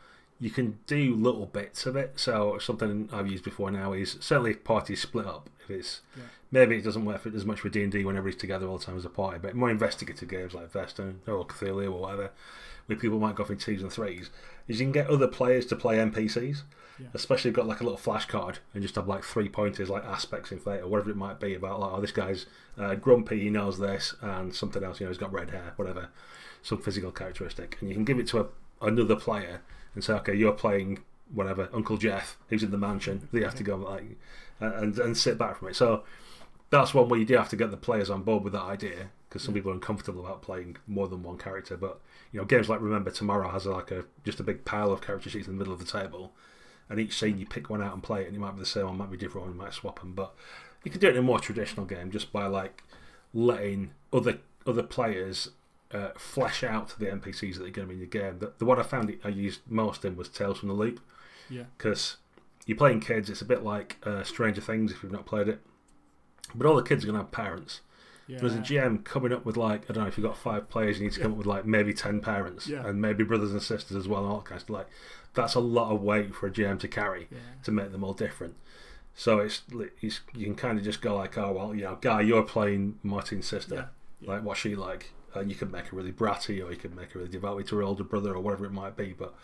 you 0.40 0.50
can 0.50 0.78
do 0.86 1.14
little 1.14 1.46
bits 1.46 1.84
of 1.84 1.96
it. 1.96 2.18
So 2.18 2.58
something 2.58 3.10
I've 3.12 3.28
used 3.28 3.44
before 3.44 3.70
now 3.70 3.92
is 3.92 4.16
certainly 4.20 4.52
if 4.52 4.64
parties 4.64 5.02
split 5.02 5.26
up. 5.26 5.50
If 5.62 5.70
it's 5.70 6.00
yeah. 6.16 6.24
maybe 6.50 6.76
it 6.76 6.84
doesn't 6.84 7.04
work 7.04 7.26
as 7.26 7.44
much 7.44 7.60
for 7.60 7.68
D 7.68 7.82
and 7.82 7.92
D 7.92 8.04
when 8.04 8.16
everybody's 8.16 8.40
together 8.40 8.66
all 8.66 8.78
the 8.78 8.84
time 8.84 8.96
as 8.96 9.04
a 9.04 9.10
party, 9.10 9.38
but 9.40 9.54
more 9.54 9.70
investigative 9.70 10.28
games 10.28 10.54
like 10.54 10.72
Vesta 10.72 11.14
or 11.26 11.46
Cthulhu 11.46 11.86
or 11.86 12.00
whatever, 12.00 12.30
where 12.86 12.98
people 12.98 13.20
might 13.20 13.34
go 13.34 13.44
off 13.44 13.50
in 13.50 13.58
twos 13.58 13.82
and 13.82 13.92
threes, 13.92 14.30
is 14.66 14.80
you 14.80 14.86
can 14.86 14.92
get 14.92 15.08
other 15.08 15.28
players 15.28 15.66
to 15.66 15.76
play 15.76 15.98
NPCs. 15.98 16.62
Yeah. 16.98 17.06
Especially 17.14 17.48
if 17.48 17.56
you've 17.56 17.66
got 17.66 17.66
like 17.66 17.80
a 17.80 17.84
little 17.84 17.98
flashcard 17.98 18.56
and 18.74 18.82
just 18.82 18.96
have 18.96 19.08
like 19.08 19.24
three 19.24 19.48
pointers, 19.48 19.88
like 19.88 20.04
aspects 20.04 20.52
in 20.52 20.58
fate 20.58 20.80
or 20.80 20.88
whatever 20.88 21.10
it 21.10 21.16
might 21.16 21.40
be 21.40 21.54
about 21.54 21.80
like, 21.80 21.92
oh, 21.92 22.00
this 22.00 22.12
guy's 22.12 22.44
uh, 22.78 22.94
grumpy, 22.94 23.40
he 23.40 23.48
knows 23.48 23.78
this, 23.78 24.14
and 24.20 24.54
something 24.54 24.84
else, 24.84 25.00
you 25.00 25.06
know, 25.06 25.10
he's 25.10 25.16
got 25.16 25.32
red 25.32 25.50
hair, 25.50 25.72
whatever, 25.76 26.10
some 26.62 26.76
physical 26.82 27.10
characteristic, 27.10 27.78
and 27.80 27.88
you 27.88 27.94
can 27.94 28.04
give 28.04 28.18
it 28.18 28.26
to 28.26 28.40
a, 28.40 28.46
another 28.82 29.16
player 29.16 29.62
and 29.94 30.04
say, 30.04 30.14
okay, 30.14 30.34
you're 30.34 30.52
playing 30.52 31.00
whatever 31.32 31.68
Uncle 31.72 31.96
Jeff, 31.96 32.36
who's 32.48 32.62
in 32.62 32.70
the 32.70 32.78
mansion. 32.78 33.28
They 33.32 33.42
have 33.42 33.54
to 33.56 33.62
go 33.62 33.76
like 33.76 34.18
and 34.60 34.98
and 34.98 35.16
sit 35.16 35.38
back 35.38 35.58
from 35.58 35.68
it. 35.68 35.76
So 35.76 36.04
that's 36.70 36.94
one 36.94 37.08
where 37.08 37.18
you 37.18 37.26
do 37.26 37.36
have 37.36 37.48
to 37.50 37.56
get 37.56 37.70
the 37.70 37.76
players 37.76 38.10
on 38.10 38.22
board 38.22 38.44
with 38.44 38.52
that 38.52 38.62
idea 38.62 39.10
because 39.28 39.42
some 39.42 39.54
people 39.54 39.70
are 39.70 39.74
uncomfortable 39.74 40.24
about 40.24 40.42
playing 40.42 40.76
more 40.86 41.08
than 41.08 41.22
one 41.22 41.38
character. 41.38 41.76
But 41.76 42.00
you 42.32 42.40
know, 42.40 42.44
games 42.46 42.68
like 42.68 42.80
Remember 42.80 43.10
Tomorrow 43.10 43.50
has 43.50 43.66
like 43.66 43.90
a 43.90 44.04
just 44.24 44.40
a 44.40 44.44
big 44.44 44.64
pile 44.64 44.92
of 44.92 45.00
character 45.00 45.30
sheets 45.30 45.46
in 45.46 45.54
the 45.54 45.58
middle 45.58 45.72
of 45.72 45.78
the 45.78 45.84
table, 46.00 46.32
and 46.88 46.98
each 46.98 47.18
scene 47.18 47.38
you 47.38 47.46
pick 47.46 47.70
one 47.70 47.82
out 47.82 47.94
and 47.94 48.02
play 48.02 48.22
it, 48.22 48.28
and 48.28 48.36
it 48.36 48.40
might 48.40 48.52
be 48.52 48.60
the 48.60 48.66
same 48.66 48.86
one, 48.86 48.98
might 48.98 49.10
be 49.10 49.16
different 49.16 49.46
one, 49.46 49.56
you 49.56 49.60
might 49.60 49.74
swap 49.74 50.00
them. 50.00 50.14
But 50.14 50.34
you 50.84 50.90
can 50.90 51.00
do 51.00 51.08
it 51.08 51.12
in 51.12 51.18
a 51.18 51.22
more 51.22 51.38
traditional 51.38 51.86
game 51.86 52.10
just 52.10 52.32
by 52.32 52.46
like 52.46 52.82
letting 53.32 53.92
other 54.12 54.38
other 54.66 54.82
players 54.82 55.50
uh, 55.92 56.10
flesh 56.16 56.62
out 56.62 56.94
the 56.98 57.06
NPCs 57.06 57.58
that 57.58 57.66
are 57.66 57.70
going 57.70 57.88
to 57.88 57.94
be 57.94 57.94
in 57.94 58.00
the 58.00 58.06
game. 58.06 58.38
The, 58.38 58.52
the 58.58 58.64
one 58.64 58.78
I 58.78 58.82
found 58.82 59.14
I 59.24 59.28
used 59.28 59.60
most 59.68 60.04
in 60.04 60.16
was 60.16 60.28
Tales 60.28 60.58
from 60.58 60.68
the 60.68 60.74
Loop. 60.74 61.00
Yeah. 61.48 61.64
Because 61.76 62.16
you're 62.66 62.78
playing 62.78 63.00
kids, 63.00 63.28
it's 63.28 63.42
a 63.42 63.46
bit 63.46 63.64
like 63.64 63.96
uh, 64.04 64.22
Stranger 64.22 64.60
Things 64.60 64.92
if 64.92 65.02
you've 65.02 65.12
not 65.12 65.26
played 65.26 65.48
it. 65.48 65.60
But 66.54 66.66
all 66.66 66.76
the 66.76 66.82
kids 66.82 67.04
are 67.04 67.06
going 67.06 67.18
to 67.18 67.24
have 67.24 67.32
parents. 67.32 67.80
Yeah. 68.26 68.38
There's 68.38 68.54
a 68.54 68.58
GM 68.58 69.02
coming 69.02 69.32
up 69.32 69.44
with 69.44 69.56
like 69.56 69.90
I 69.90 69.92
don't 69.92 70.04
know 70.04 70.08
if 70.08 70.16
you've 70.16 70.26
got 70.26 70.36
five 70.36 70.68
players, 70.68 70.98
you 70.98 71.04
need 71.04 71.12
to 71.14 71.18
yeah. 71.18 71.24
come 71.24 71.32
up 71.32 71.38
with 71.38 71.48
like 71.48 71.64
maybe 71.66 71.92
ten 71.92 72.20
parents 72.20 72.68
yeah. 72.68 72.86
and 72.86 73.00
maybe 73.00 73.24
brothers 73.24 73.50
and 73.50 73.60
sisters 73.60 73.96
as 73.96 74.06
well, 74.06 74.20
and 74.20 74.30
all 74.30 74.38
that 74.38 74.44
kind 74.44 74.56
of 74.56 74.62
stuff. 74.62 74.76
Like 74.76 74.86
that's 75.34 75.56
a 75.56 75.60
lot 75.60 75.92
of 75.92 76.00
weight 76.00 76.32
for 76.32 76.46
a 76.46 76.50
GM 76.50 76.78
to 76.78 76.88
carry 76.88 77.28
to 77.64 77.72
make 77.72 77.90
them 77.90 78.04
all 78.04 78.12
different. 78.12 78.54
So 79.16 79.40
it's, 79.40 79.62
it's 80.00 80.20
you 80.34 80.46
can 80.46 80.54
kind 80.54 80.78
of 80.78 80.84
just 80.84 81.02
go 81.02 81.16
like, 81.16 81.36
oh 81.36 81.50
well, 81.50 81.74
you 81.74 81.82
know, 81.82 81.98
guy, 82.00 82.20
you're 82.20 82.44
playing 82.44 83.00
Martin's 83.02 83.46
sister. 83.46 83.88
Like 84.22 84.44
what's 84.44 84.60
she 84.60 84.76
like? 84.76 85.12
And 85.34 85.50
you 85.50 85.56
can 85.56 85.70
make 85.70 85.86
her 85.86 85.96
really 85.96 86.12
bratty 86.12 86.64
or 86.64 86.70
you 86.70 86.76
can 86.76 86.94
make 86.94 87.12
her 87.12 87.20
really 87.20 87.30
devoted 87.30 87.68
to 87.68 87.76
her 87.76 87.82
older 87.82 88.04
brother 88.04 88.34
or 88.34 88.40
whatever 88.40 88.64
it 88.64 88.72
might 88.72 88.96
be. 88.96 89.14
But 89.16 89.34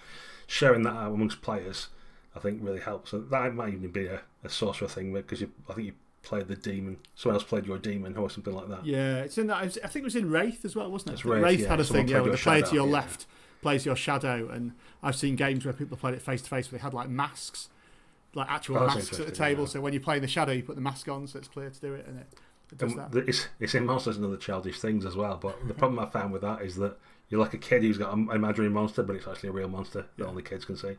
sharing 0.46 0.82
that 0.82 0.94
out 0.94 1.12
amongst 1.12 1.42
players, 1.42 1.88
I 2.34 2.40
think, 2.40 2.60
really 2.62 2.80
helps. 2.80 3.12
And 3.12 3.30
that 3.30 3.54
might 3.54 3.74
even 3.74 3.90
be 3.90 4.06
a, 4.06 4.22
a 4.44 4.48
sorcerer 4.48 4.88
thing 4.88 5.12
because 5.12 5.40
you, 5.40 5.50
I 5.68 5.74
think 5.74 5.86
you 5.86 5.92
played 6.22 6.48
the 6.48 6.56
demon. 6.56 6.98
Someone 7.14 7.36
else 7.36 7.44
played 7.44 7.66
your 7.66 7.78
demon 7.78 8.16
or 8.16 8.28
something 8.28 8.54
like 8.54 8.68
that. 8.68 8.84
Yeah, 8.84 9.18
it's 9.18 9.38
in 9.38 9.46
that. 9.46 9.62
I 9.62 9.68
think 9.68 9.96
it 9.96 10.04
was 10.04 10.16
in 10.16 10.30
Wraith 10.30 10.64
as 10.64 10.74
well, 10.74 10.90
wasn't 10.90 11.18
it? 11.18 11.24
Wraith, 11.24 11.42
Wraith 11.42 11.60
yeah. 11.60 11.68
had 11.68 11.80
a 11.80 11.84
Someone 11.84 12.06
thing, 12.06 12.14
yeah, 12.14 12.20
where 12.20 12.32
the 12.32 12.38
player 12.38 12.62
to 12.62 12.74
your 12.74 12.86
yeah. 12.86 12.92
left 12.92 13.26
plays 13.62 13.86
your 13.86 13.96
shadow, 13.96 14.48
and 14.48 14.72
I've 15.02 15.16
seen 15.16 15.36
games 15.36 15.64
where 15.64 15.72
people 15.72 15.96
played 15.96 16.14
it 16.14 16.22
face 16.22 16.42
to 16.42 16.48
face 16.48 16.70
where 16.70 16.78
they 16.78 16.82
had 16.82 16.94
like 16.94 17.08
masks, 17.08 17.68
like 18.34 18.50
actual 18.50 18.78
oh, 18.78 18.86
masks 18.86 19.18
at 19.18 19.26
the 19.26 19.32
table. 19.32 19.64
Yeah. 19.64 19.70
So 19.70 19.80
when 19.80 19.92
you 19.92 20.00
play 20.00 20.16
in 20.16 20.22
the 20.22 20.28
shadow, 20.28 20.52
you 20.52 20.62
put 20.62 20.74
the 20.74 20.82
mask 20.82 21.08
on, 21.08 21.26
so 21.26 21.38
it's 21.38 21.48
clear 21.48 21.70
to 21.70 21.80
do 21.80 21.94
it, 21.94 22.06
and 22.06 22.18
it 22.18 22.26
it's, 22.72 23.48
it's 23.60 23.74
in 23.74 23.86
monsters 23.86 24.16
and 24.16 24.24
other 24.24 24.36
childish 24.36 24.80
things 24.80 25.04
as 25.04 25.16
well. 25.16 25.38
But 25.40 25.66
the 25.66 25.74
problem 25.74 25.98
I 25.98 26.06
found 26.06 26.32
with 26.32 26.42
that 26.42 26.62
is 26.62 26.76
that 26.76 26.98
you're 27.28 27.40
like 27.40 27.54
a 27.54 27.58
kid 27.58 27.82
who's 27.82 27.98
got 27.98 28.12
an 28.12 28.28
imaginary 28.30 28.72
monster, 28.72 29.02
but 29.02 29.16
it's 29.16 29.26
actually 29.26 29.50
a 29.50 29.52
real 29.52 29.68
monster 29.68 30.06
that 30.16 30.26
only 30.26 30.42
kids 30.42 30.64
can 30.64 30.76
see. 30.76 30.96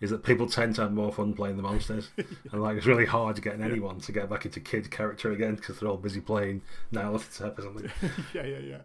Is 0.00 0.10
that 0.10 0.24
people 0.24 0.46
tend 0.46 0.74
to 0.76 0.82
have 0.82 0.92
more 0.92 1.12
fun 1.12 1.34
playing 1.34 1.56
the 1.56 1.62
monsters, 1.62 2.10
and 2.16 2.62
like 2.62 2.76
it's 2.76 2.86
really 2.86 3.06
hard 3.06 3.40
getting 3.40 3.60
get 3.60 3.70
anyone 3.70 4.00
to 4.00 4.12
get 4.12 4.28
back 4.28 4.44
into 4.44 4.60
kid 4.60 4.90
character 4.90 5.30
again 5.30 5.54
because 5.54 5.78
they're 5.78 5.88
all 5.88 5.96
busy 5.96 6.20
playing 6.20 6.62
Nyarlathotep 6.92 7.58
or 7.58 7.62
something. 7.62 7.90
yeah, 8.34 8.44
yeah, 8.44 8.58
yeah. 8.58 8.78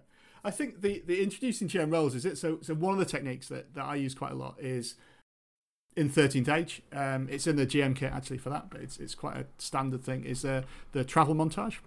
I 0.44 0.52
think 0.52 0.82
the 0.82 1.04
the 1.06 1.22
introducing 1.22 1.68
GM 1.68 1.92
roles 1.92 2.16
is 2.16 2.26
it. 2.26 2.38
So 2.38 2.60
so 2.62 2.74
one 2.74 2.94
of 2.94 3.00
the 3.00 3.06
techniques 3.06 3.48
that, 3.50 3.74
that 3.74 3.86
I 3.86 3.96
use 3.96 4.14
quite 4.14 4.32
a 4.32 4.36
lot 4.36 4.56
is 4.60 4.96
in 5.98 6.10
13th 6.10 6.48
Age. 6.48 6.82
Um, 6.94 7.28
it's 7.30 7.48
in 7.48 7.56
the 7.56 7.66
GM 7.66 7.96
kit 7.96 8.14
actually 8.14 8.38
for 8.38 8.50
that, 8.52 8.70
but 8.70 8.80
it's 8.80 8.98
it's 8.98 9.16
quite 9.16 9.36
a 9.36 9.46
standard 9.58 10.04
thing. 10.04 10.24
Is 10.24 10.46
uh, 10.46 10.62
the 10.92 11.04
travel 11.04 11.36
montage 11.36 11.80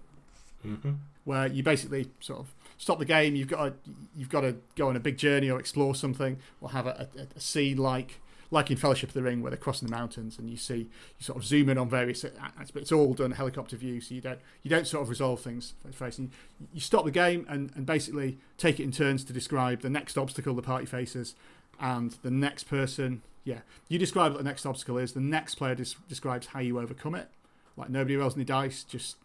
mm-hmm. 0.66 0.92
where 1.24 1.46
you 1.46 1.62
basically 1.62 2.10
sort 2.20 2.40
of 2.40 2.54
stop 2.78 2.98
the 2.98 3.04
game. 3.04 3.36
You've 3.36 3.48
got 3.48 3.64
to, 3.64 3.90
you've 4.16 4.28
got 4.30 4.42
to 4.42 4.56
go 4.76 4.88
on 4.88 4.96
a 4.96 5.00
big 5.00 5.16
journey 5.16 5.50
or 5.50 5.58
explore 5.58 5.94
something, 5.94 6.38
or 6.60 6.70
have 6.70 6.86
a, 6.86 7.08
a, 7.16 7.26
a 7.36 7.40
scene 7.40 7.76
like 7.76 8.20
like 8.52 8.70
in 8.70 8.76
Fellowship 8.76 9.08
of 9.08 9.14
the 9.14 9.22
Ring, 9.22 9.40
where 9.40 9.50
they're 9.50 9.56
crossing 9.56 9.88
the 9.88 9.96
mountains, 9.96 10.38
and 10.38 10.50
you 10.50 10.58
see 10.58 10.76
you 10.76 11.20
sort 11.20 11.38
of 11.38 11.44
zoom 11.44 11.70
in 11.70 11.78
on 11.78 11.88
various. 11.88 12.22
But 12.22 12.82
it's 12.82 12.92
all 12.92 13.14
done 13.14 13.32
helicopter 13.32 13.76
view, 13.76 14.00
so 14.00 14.14
you 14.14 14.20
don't 14.20 14.38
you 14.62 14.70
don't 14.70 14.86
sort 14.86 15.02
of 15.02 15.08
resolve 15.08 15.40
things 15.40 15.72
face 15.90 16.18
You, 16.18 16.28
you 16.74 16.80
stop 16.80 17.04
the 17.04 17.10
game 17.10 17.46
and, 17.48 17.72
and 17.74 17.86
basically 17.86 18.38
take 18.58 18.78
it 18.78 18.84
in 18.84 18.92
turns 18.92 19.24
to 19.24 19.32
describe 19.32 19.80
the 19.80 19.90
next 19.90 20.18
obstacle 20.18 20.54
the 20.54 20.62
party 20.62 20.86
faces, 20.86 21.34
and 21.80 22.12
the 22.22 22.30
next 22.30 22.64
person. 22.64 23.22
Yeah, 23.44 23.60
you 23.88 23.98
describe 23.98 24.32
what 24.32 24.38
the 24.38 24.44
next 24.44 24.64
obstacle 24.66 24.98
is. 24.98 25.14
The 25.14 25.20
next 25.20 25.56
player 25.56 25.74
des- 25.74 25.96
describes 26.08 26.48
how 26.48 26.60
you 26.60 26.78
overcome 26.78 27.16
it. 27.16 27.28
Like 27.76 27.90
nobody 27.90 28.16
rolls 28.16 28.36
any 28.36 28.44
dice, 28.44 28.84
just 28.84 29.16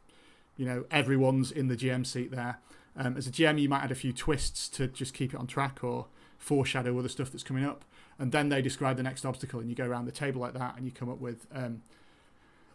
you 0.58 0.66
know, 0.66 0.86
everyone's 0.92 1.52
in 1.52 1.68
the 1.68 1.78
GM 1.78 2.06
seat 2.06 2.32
there. 2.32 2.60
Um, 2.98 3.16
as 3.16 3.28
a 3.28 3.32
GM, 3.32 3.62
you 3.62 3.70
might 3.70 3.84
add 3.84 3.92
a 3.92 3.96
few 3.96 4.12
twists 4.12 4.68
to 4.70 4.88
just 4.88 5.14
keep 5.14 5.34
it 5.34 5.40
on 5.40 5.48
track 5.48 5.84
or 5.84 6.08
foreshadow 6.38 6.98
other 6.98 7.10
stuff 7.10 7.32
that's 7.32 7.44
coming 7.44 7.64
up. 7.64 7.86
And 8.20 8.32
then 8.32 8.50
they 8.50 8.62
describe 8.62 8.98
the 8.98 9.04
next 9.04 9.26
obstacle, 9.26 9.60
and 9.60 9.70
you 9.70 9.76
go 9.76 9.86
around 9.86 10.06
the 10.06 10.12
table 10.12 10.42
like 10.42 10.54
that, 10.54 10.76
and 10.76 10.86
you 10.86 10.92
come 10.92 11.10
up 11.10 11.20
with 11.20 11.46
um, 11.54 11.84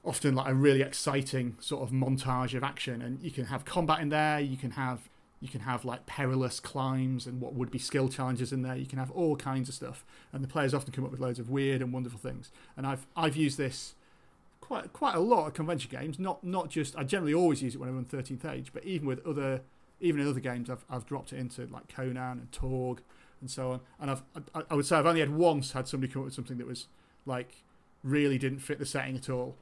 often 0.05 0.37
like 0.37 0.49
a 0.49 0.55
really 0.55 0.83
exciting 0.83 1.57
sort 1.59 1.83
of 1.83 1.91
montage 1.91 2.55
of 2.55 2.63
action. 2.63 3.03
And 3.03 3.21
you 3.21 3.33
can 3.33 3.47
have 3.47 3.65
combat 3.65 4.01
in 4.01 4.09
there. 4.11 4.39
You 4.39 4.57
can 4.57 4.73
have 4.73 5.09
you 5.41 5.49
can 5.49 5.63
have 5.63 5.85
like 5.85 6.07
perilous 6.07 6.61
climbs 6.61 7.27
and 7.27 7.41
what 7.41 7.53
would 7.55 7.69
be 7.69 7.79
skill 7.79 8.09
challenges 8.09 8.53
in 8.53 8.63
there. 8.63 8.77
You 8.77 8.87
can 8.87 9.01
have 9.01 9.11
all 9.11 9.35
kinds 9.35 9.69
of 9.69 9.75
stuff, 9.75 10.05
and 10.33 10.45
the 10.45 10.49
players 10.49 10.73
often 10.73 10.93
come 10.93 11.05
up 11.05 11.11
with 11.11 11.19
loads 11.19 11.41
of 11.41 11.51
weird 11.51 11.83
and 11.83 11.93
wonderful 11.93 12.21
things. 12.21 12.53
And 12.77 12.87
I've 12.87 13.07
I've 13.17 13.35
used 13.35 13.59
this 13.59 13.95
quite 14.73 14.93
quite 14.93 15.15
a 15.15 15.21
lot 15.21 15.47
of 15.47 15.55
convention 15.55 15.91
games. 15.91 16.19
Not 16.19 16.43
not 16.43 16.71
just 16.71 16.97
I 16.97 17.05
generally 17.05 17.35
always 17.35 17.63
use 17.63 17.75
it 17.75 17.79
when 17.79 17.91
I 17.91 17.93
run 17.93 18.05
Thirteenth 18.05 18.45
Age, 18.45 18.71
but 18.73 18.85
even 18.85 19.07
with 19.07 19.25
other 19.27 19.61
even 20.01 20.21
in 20.21 20.29
other 20.29 20.41
games, 20.41 20.71
I've 20.71 20.85
I've 20.89 21.05
dropped 21.05 21.33
it 21.33 21.39
into 21.39 21.67
like 21.67 21.89
Conan 21.89 22.39
and 22.39 22.53
Torg 22.53 23.03
and 23.41 23.51
so 23.51 23.73
on. 23.73 23.81
And 24.01 24.11
I've 24.11 24.23
I, 24.55 24.63
I 24.71 24.75
would 24.75 24.87
say 24.87 24.97
I've 24.97 25.07
only 25.07 25.21
had 25.21 25.31
once 25.31 25.73
had 25.73 25.89
somebody 25.89 26.11
come 26.11 26.23
up 26.23 26.27
with 26.27 26.35
something 26.35 26.57
that 26.59 26.67
was 26.67 26.87
like 27.27 27.63
really 28.03 28.39
didn't 28.39 28.61
fit 28.61 28.79
the 28.79 28.87
setting 28.87 29.17
at 29.17 29.29
all. 29.29 29.57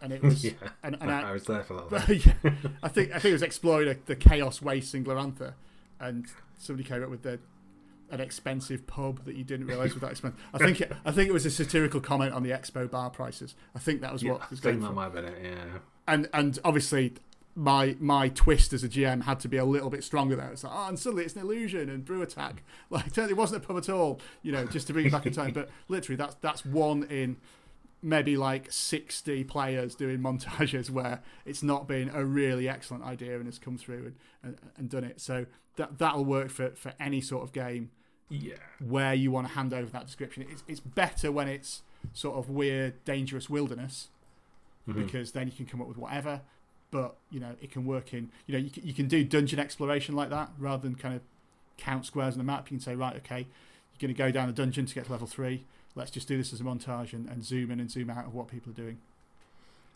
And 0.00 0.12
it 0.12 0.22
was, 0.22 0.44
yeah, 0.44 0.52
and, 0.82 0.96
and 1.00 1.10
I, 1.10 1.28
I, 1.28 1.32
was 1.32 1.44
there 1.44 1.62
for 1.62 1.84
that. 1.90 2.08
yeah, 2.24 2.52
I 2.82 2.88
think 2.88 3.10
I 3.10 3.18
think 3.18 3.26
it 3.26 3.32
was 3.32 3.42
exploring 3.42 3.98
the 4.06 4.16
chaos 4.16 4.62
waste 4.62 4.94
in 4.94 5.04
Glorantha, 5.04 5.54
and 5.98 6.26
somebody 6.56 6.88
came 6.88 7.02
up 7.02 7.10
with 7.10 7.22
the 7.22 7.40
an 8.10 8.20
expensive 8.20 8.86
pub 8.86 9.24
that 9.24 9.36
you 9.36 9.44
didn't 9.44 9.66
realise 9.66 9.92
was 9.94 10.00
that 10.02 10.10
expensive. 10.12 10.40
I 10.52 10.58
think 10.58 10.80
it, 10.80 10.92
I 11.04 11.12
think 11.12 11.28
it 11.28 11.32
was 11.32 11.46
a 11.46 11.50
satirical 11.50 12.00
comment 12.00 12.32
on 12.32 12.42
the 12.42 12.50
expo 12.50 12.90
bar 12.90 13.10
prices. 13.10 13.54
I 13.74 13.78
think 13.78 14.00
that 14.00 14.12
was 14.12 14.22
yeah, 14.22 14.32
what 14.32 14.50
was 14.50 14.60
I 14.60 14.62
think 14.62 14.82
that 14.82 14.92
might 14.92 15.04
have 15.04 15.12
been 15.14 15.24
it. 15.26 15.38
Yeah. 15.42 15.78
And 16.06 16.28
and 16.32 16.58
obviously 16.64 17.14
my 17.54 17.96
my 17.98 18.28
twist 18.28 18.72
as 18.72 18.84
a 18.84 18.88
GM 18.88 19.22
had 19.22 19.40
to 19.40 19.48
be 19.48 19.56
a 19.56 19.64
little 19.64 19.90
bit 19.90 20.04
stronger 20.04 20.36
there. 20.36 20.50
It's 20.50 20.64
like, 20.64 20.72
oh, 20.74 20.88
and 20.88 20.98
suddenly 20.98 21.24
it's 21.24 21.34
an 21.34 21.42
illusion 21.42 21.88
and 21.88 22.04
brew 22.04 22.22
attack. 22.22 22.56
Mm. 22.56 22.60
Like 22.90 23.18
it 23.18 23.36
wasn't 23.36 23.64
a 23.64 23.66
pub 23.66 23.76
at 23.76 23.88
all, 23.88 24.20
you 24.42 24.52
know, 24.52 24.64
just 24.66 24.86
to 24.88 24.92
bring 24.92 25.06
it 25.06 25.12
back 25.12 25.26
in 25.26 25.32
time. 25.32 25.52
But 25.52 25.68
literally, 25.88 26.16
that's 26.16 26.34
that's 26.36 26.64
one 26.64 27.04
in 27.04 27.36
maybe 28.02 28.36
like 28.36 28.72
60 28.72 29.44
players 29.44 29.94
doing 29.94 30.18
montages 30.20 30.88
where 30.88 31.20
it's 31.44 31.62
not 31.62 31.86
been 31.86 32.10
a 32.14 32.24
really 32.24 32.66
excellent 32.68 33.04
idea 33.04 33.36
and 33.36 33.44
has 33.44 33.58
come 33.58 33.76
through 33.76 34.06
and, 34.06 34.16
and, 34.42 34.58
and 34.78 34.88
done 34.88 35.04
it. 35.04 35.20
So 35.20 35.46
that 35.76 35.98
that'll 35.98 36.24
work 36.24 36.50
for, 36.50 36.70
for 36.70 36.94
any 36.98 37.20
sort 37.20 37.42
of 37.42 37.52
game 37.52 37.90
yeah. 38.30 38.54
where 38.78 39.12
you 39.12 39.30
want 39.30 39.48
to 39.48 39.54
hand 39.54 39.74
over 39.74 39.90
that 39.90 40.06
description. 40.06 40.46
It's, 40.50 40.62
it's 40.66 40.80
better 40.80 41.30
when 41.30 41.48
it's 41.48 41.82
sort 42.14 42.38
of 42.38 42.48
weird, 42.48 43.04
dangerous 43.04 43.50
wilderness 43.50 44.08
mm-hmm. 44.88 45.02
because 45.02 45.32
then 45.32 45.46
you 45.46 45.52
can 45.52 45.66
come 45.66 45.82
up 45.82 45.88
with 45.88 45.98
whatever. 45.98 46.40
But 46.90 47.16
you 47.30 47.40
know, 47.40 47.54
it 47.60 47.70
can 47.70 47.84
work 47.84 48.14
in 48.14 48.30
you 48.46 48.54
know 48.54 48.58
you 48.58 48.70
can, 48.70 48.86
you 48.86 48.94
can 48.94 49.06
do 49.06 49.22
dungeon 49.24 49.58
exploration 49.58 50.16
like 50.16 50.30
that 50.30 50.50
rather 50.58 50.82
than 50.82 50.94
kind 50.94 51.14
of 51.14 51.20
count 51.76 52.06
squares 52.06 52.34
on 52.34 52.38
the 52.38 52.44
map. 52.44 52.70
You 52.70 52.78
can 52.78 52.80
say 52.80 52.94
right, 52.94 53.16
okay, 53.16 53.38
you're 53.38 54.00
going 54.00 54.14
to 54.14 54.18
go 54.18 54.30
down 54.30 54.48
the 54.48 54.54
dungeon 54.54 54.86
to 54.86 54.94
get 54.94 55.06
to 55.06 55.12
level 55.12 55.26
three. 55.26 55.64
Let's 55.94 56.10
just 56.10 56.28
do 56.28 56.36
this 56.36 56.52
as 56.52 56.60
a 56.60 56.64
montage 56.64 57.12
and, 57.12 57.28
and 57.28 57.44
zoom 57.44 57.70
in 57.70 57.80
and 57.80 57.90
zoom 57.90 58.10
out 58.10 58.26
of 58.26 58.34
what 58.34 58.48
people 58.48 58.70
are 58.70 58.76
doing. 58.76 58.98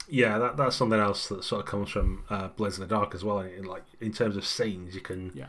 Yeah, 0.08 0.38
that, 0.38 0.56
that's 0.56 0.76
something 0.76 0.98
else 0.98 1.28
that 1.28 1.44
sort 1.44 1.60
of 1.60 1.66
comes 1.66 1.88
from 1.88 2.24
uh, 2.28 2.48
Blades 2.48 2.78
in 2.78 2.82
the 2.82 2.88
Dark 2.88 3.14
as 3.14 3.24
well. 3.24 3.38
In, 3.38 3.64
like 3.64 3.84
in 4.00 4.12
terms 4.12 4.36
of 4.36 4.46
scenes, 4.46 4.94
you 4.94 5.00
can 5.00 5.32
yeah 5.34 5.46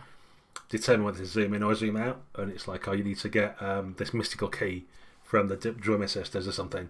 determine 0.78 1.06
whether 1.06 1.20
to 1.20 1.26
zoom 1.26 1.54
in 1.54 1.64
or 1.64 1.76
zoom 1.76 1.98
out, 1.98 2.22
and 2.36 2.52
it's 2.52 2.68
like, 2.68 2.88
oh, 2.88 2.94
you 2.94 3.04
need 3.04 3.20
to 3.20 3.30
get 3.30 3.62
um, 3.62 3.96
this 3.98 4.14
mystical 4.14 4.48
key 4.48 4.86
from 5.24 5.48
the 5.48 5.56
Drummer 5.56 6.08
Sisters 6.08 6.48
or 6.48 6.52
something. 6.52 6.90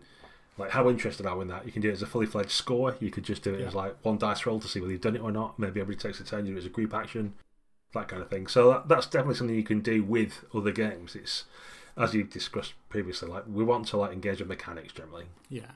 Like, 0.57 0.71
how 0.71 0.89
interested 0.89 1.25
are 1.25 1.35
we 1.35 1.43
in 1.43 1.47
that? 1.49 1.65
You 1.65 1.71
can 1.71 1.81
do 1.81 1.89
it 1.89 1.93
as 1.93 2.01
a 2.01 2.07
fully 2.07 2.25
fledged 2.25 2.51
score. 2.51 2.95
You 2.99 3.11
could 3.11 3.23
just 3.23 3.43
do 3.43 3.53
it 3.53 3.59
yeah. 3.59 3.67
as 3.67 3.75
like 3.75 3.95
one 4.03 4.17
dice 4.17 4.45
roll 4.45 4.59
to 4.59 4.67
see 4.67 4.79
whether 4.79 4.91
you've 4.91 5.01
done 5.01 5.15
it 5.15 5.21
or 5.21 5.31
not. 5.31 5.59
Maybe 5.59 5.81
everybody 5.81 6.01
takes 6.01 6.19
a 6.19 6.23
turn. 6.23 6.45
You 6.45 6.53
do 6.53 6.57
it 6.57 6.59
as 6.59 6.65
a 6.65 6.69
group 6.69 6.93
action, 6.93 7.33
that 7.93 8.07
kind 8.07 8.21
of 8.21 8.29
thing. 8.29 8.47
So 8.47 8.71
that, 8.71 8.87
that's 8.87 9.05
definitely 9.05 9.35
something 9.35 9.55
you 9.55 9.63
can 9.63 9.81
do 9.81 10.03
with 10.03 10.45
other 10.53 10.71
games. 10.71 11.15
It's 11.15 11.43
as 11.97 12.13
you've 12.13 12.29
discussed 12.29 12.73
previously, 12.89 13.29
like 13.29 13.43
we 13.47 13.63
want 13.63 13.87
to 13.87 13.97
like 13.97 14.13
engage 14.13 14.39
with 14.39 14.47
mechanics 14.47 14.93
generally. 14.93 15.25
Yeah. 15.49 15.71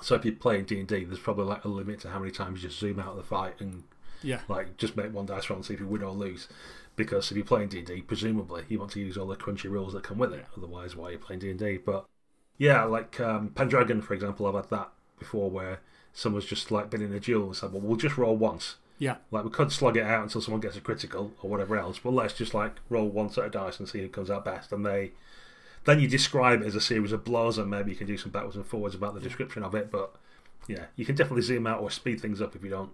So 0.00 0.14
if 0.14 0.24
you're 0.24 0.34
playing 0.34 0.64
D 0.64 0.80
and 0.80 0.88
D, 0.88 1.04
there's 1.04 1.18
probably 1.18 1.44
like 1.44 1.64
a 1.64 1.68
limit 1.68 2.00
to 2.00 2.10
how 2.10 2.18
many 2.18 2.32
times 2.32 2.62
you 2.62 2.68
just 2.68 2.80
zoom 2.80 2.98
out 2.98 3.10
of 3.10 3.16
the 3.16 3.22
fight 3.22 3.60
and 3.60 3.84
yeah, 4.24 4.40
like 4.48 4.76
just 4.76 4.96
make 4.96 5.12
one 5.12 5.26
dice 5.26 5.48
roll 5.48 5.58
and 5.58 5.64
see 5.66 5.74
if 5.74 5.80
you 5.80 5.86
win 5.86 6.02
or 6.02 6.12
lose. 6.12 6.48
Because 6.96 7.30
if 7.30 7.36
you're 7.36 7.46
playing 7.46 7.68
D 7.68 7.78
and 7.78 7.86
D, 7.86 8.02
presumably 8.02 8.64
you 8.68 8.78
want 8.78 8.92
to 8.92 9.00
use 9.00 9.16
all 9.16 9.26
the 9.26 9.36
crunchy 9.36 9.70
rules 9.70 9.92
that 9.92 10.04
come 10.04 10.18
with 10.18 10.32
it. 10.32 10.46
Otherwise, 10.56 10.94
why 10.94 11.08
are 11.08 11.12
you 11.12 11.18
playing 11.18 11.40
D 11.40 11.50
and 11.50 11.58
D? 11.58 11.76
But 11.76 12.06
yeah, 12.56 12.84
like 12.84 13.18
um, 13.20 13.48
Pendragon, 13.48 14.00
for 14.00 14.14
example, 14.14 14.46
I've 14.46 14.54
had 14.54 14.70
that 14.70 14.90
before 15.18 15.50
where 15.50 15.80
someone's 16.12 16.46
just 16.46 16.70
like 16.70 16.90
been 16.90 17.02
in 17.02 17.12
a 17.12 17.20
duel 17.20 17.46
and 17.46 17.56
said, 17.56 17.72
"Well, 17.72 17.82
we'll 17.82 17.96
just 17.96 18.16
roll 18.16 18.36
once." 18.36 18.76
Yeah. 18.98 19.16
Like 19.30 19.44
we 19.44 19.50
could 19.50 19.72
slug 19.72 19.96
it 19.96 20.04
out 20.04 20.22
until 20.22 20.40
someone 20.40 20.60
gets 20.60 20.76
a 20.76 20.80
critical 20.80 21.32
or 21.42 21.50
whatever 21.50 21.76
else, 21.76 21.98
but 21.98 22.12
let's 22.12 22.34
just 22.34 22.54
like 22.54 22.76
roll 22.88 23.08
one 23.08 23.30
set 23.30 23.44
of 23.44 23.52
dice 23.52 23.78
and 23.78 23.88
see 23.88 24.00
who 24.00 24.08
comes 24.08 24.30
out 24.30 24.44
best. 24.44 24.72
And 24.72 24.86
they 24.86 25.12
then 25.84 26.00
you 26.00 26.08
describe 26.08 26.62
it 26.62 26.66
as 26.66 26.74
a 26.74 26.80
series 26.80 27.12
of 27.12 27.24
blows, 27.24 27.58
and 27.58 27.68
maybe 27.68 27.90
you 27.90 27.96
can 27.96 28.06
do 28.06 28.16
some 28.16 28.30
backwards 28.30 28.56
and 28.56 28.64
forwards 28.64 28.94
about 28.94 29.14
the 29.14 29.20
description 29.20 29.62
of 29.62 29.74
it. 29.74 29.90
But 29.90 30.14
yeah, 30.68 30.86
you 30.96 31.04
can 31.04 31.16
definitely 31.16 31.42
zoom 31.42 31.66
out 31.66 31.80
or 31.80 31.90
speed 31.90 32.20
things 32.20 32.40
up 32.40 32.54
if 32.54 32.62
you 32.62 32.70
don't 32.70 32.90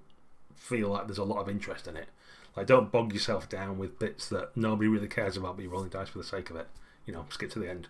feel 0.61 0.89
like 0.89 1.07
there's 1.07 1.19
a 1.19 1.25
lot 1.25 1.41
of 1.41 1.49
interest 1.49 1.89
in 1.89 1.97
it. 1.97 2.09
Like, 2.57 2.67
don't 2.67 2.93
bog 2.93 3.13
yourself 3.13 3.49
down 3.49 3.79
with 3.79 3.99
bits 3.99 4.29
that 4.29 4.57
nobody 4.57 4.89
really 4.89 5.09
cares 5.09 5.37
about, 5.37 5.57
but 5.57 5.63
you're 5.63 5.73
rolling 5.73 5.89
dice 5.89 6.09
for 6.09 6.19
the 6.19 6.25
sake 6.25 6.51
of 6.51 6.57
it. 6.57 6.69
You 7.07 7.15
know, 7.15 7.27
skip 7.31 7.51
to 7.53 7.59
the 7.59 7.71
end. 7.71 7.89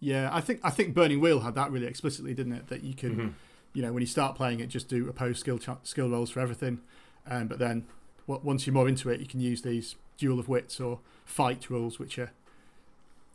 Yeah, 0.00 0.30
I 0.32 0.40
think 0.40 0.60
I 0.62 0.70
think 0.70 0.94
Burning 0.94 1.20
Wheel 1.20 1.40
had 1.40 1.54
that 1.56 1.70
really 1.70 1.86
explicitly, 1.86 2.34
didn't 2.34 2.52
it? 2.52 2.68
That 2.68 2.82
you 2.82 2.94
can, 2.94 3.10
mm-hmm. 3.10 3.28
you 3.74 3.82
know, 3.82 3.92
when 3.92 4.00
you 4.00 4.06
start 4.06 4.36
playing 4.36 4.60
it, 4.60 4.68
just 4.68 4.88
do 4.88 5.08
opposed 5.08 5.40
skill 5.40 5.58
ch- 5.58 5.68
skill 5.82 6.08
rolls 6.08 6.30
for 6.30 6.40
everything, 6.40 6.80
um, 7.26 7.48
but 7.48 7.58
then 7.58 7.86
once 8.26 8.66
you're 8.66 8.74
more 8.74 8.88
into 8.88 9.08
it, 9.08 9.20
you 9.20 9.26
can 9.26 9.40
use 9.40 9.62
these 9.62 9.96
duel 10.18 10.38
of 10.38 10.48
wits 10.48 10.80
or 10.80 11.00
fight 11.24 11.70
rules, 11.70 11.98
which 11.98 12.18
are 12.18 12.30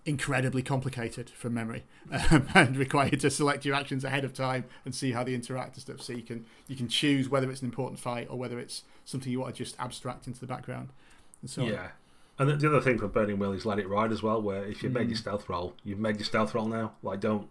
incredibly 0.05 0.61
complicated 0.61 1.29
from 1.29 1.53
memory 1.53 1.83
um, 2.11 2.47
and 2.53 2.75
require 2.75 3.09
you 3.09 3.17
to 3.17 3.29
select 3.29 3.63
your 3.63 3.73
actions 3.73 4.03
ahead 4.03 4.25
of 4.25 4.33
time 4.33 4.65
and 4.83 4.93
see 4.93 5.11
how 5.11 5.23
they 5.23 5.33
interact 5.33 5.75
and 5.75 5.81
stuff. 5.81 6.01
So 6.01 6.13
you 6.13 6.23
can 6.23 6.45
you 6.67 6.75
can 6.75 6.87
choose 6.87 7.29
whether 7.29 7.49
it's 7.49 7.61
an 7.61 7.67
important 7.67 7.99
fight 7.99 8.27
or 8.29 8.37
whether 8.37 8.59
it's 8.59 8.83
something 9.05 9.31
you 9.31 9.39
want 9.39 9.55
to 9.55 9.63
just 9.63 9.79
abstract 9.79 10.27
into 10.27 10.39
the 10.39 10.47
background. 10.47 10.89
And 11.41 11.49
so 11.49 11.63
yeah. 11.63 11.81
On. 11.81 11.89
And 12.39 12.59
the 12.59 12.67
other 12.67 12.81
thing 12.81 12.97
for 12.97 13.07
Burning 13.07 13.37
Wheel 13.37 13.53
is 13.53 13.65
let 13.65 13.77
it 13.77 13.87
ride 13.87 14.11
as 14.11 14.23
well, 14.23 14.41
where 14.41 14.65
if 14.65 14.81
you've 14.81 14.91
mm. 14.91 14.95
made 14.95 15.09
your 15.09 15.17
mm. 15.17 15.21
stealth 15.21 15.47
roll, 15.47 15.75
you've 15.83 15.99
made 15.99 16.17
your 16.17 16.25
stealth 16.25 16.55
roll 16.55 16.65
now. 16.65 16.93
Like, 17.03 17.19
don't. 17.19 17.47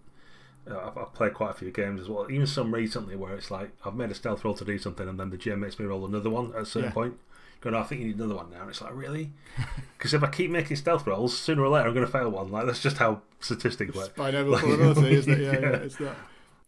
Uh, 0.69 0.79
I've, 0.79 0.99
I've, 0.99 1.15
played 1.15 1.35
quite 1.35 1.51
a 1.51 1.55
few 1.55 1.71
games 1.73 2.01
as 2.01 2.09
well, 2.09 2.27
even 2.31 2.47
some 2.47 2.73
recently 2.73 3.17
where 3.17 3.35
it's 3.35 3.51
like 3.51 3.71
I've 3.85 3.97
made 3.97 4.11
a 4.11 4.15
stealth 4.15 4.45
roll 4.45 4.55
to 4.55 4.65
do 4.65 4.79
something, 4.79 5.09
and 5.09 5.19
then 5.19 5.31
the 5.31 5.37
GM 5.37 5.59
makes 5.59 5.79
me 5.79 5.87
roll 5.87 6.05
another 6.05 6.31
one 6.31 6.53
at 6.55 6.63
a 6.63 6.67
certain 6.67 6.91
yeah. 6.91 6.95
point. 6.95 7.19
Going, 7.63 7.77
I 7.77 7.85
think 7.85 8.01
you 8.01 8.09
need 8.09 8.17
another 8.17 8.35
one 8.35 8.51
now. 8.51 8.63
And 8.63 8.71
it's 8.71 8.81
like, 8.81 8.95
really? 8.95 9.33
Because 9.97 10.15
if 10.15 10.25
I 10.25 10.27
keep 10.31 10.51
making 10.51 10.77
stealth 10.79 11.07
rolls, 11.07 11.39
sooner 11.39 11.63
or 11.63 11.69
later 11.69 11.87
I'm 11.87 11.95
going 11.95 12.05
to 12.05 12.11
fail 12.11 12.29
one. 12.29 12.51
Like 12.51 12.67
that's 12.67 12.81
just 12.81 12.97
how 12.97 13.23
statistics 13.39 13.95
work. 13.95 14.17
By 14.17 14.33
noble 14.33 14.59
probability, 14.59 15.15
isn't 15.15 15.33
it? 15.33 15.39
Yeah, 15.43 15.53
yeah. 15.53 15.61
yeah, 15.61 15.77
it's 15.77 15.95
that. 15.95 16.17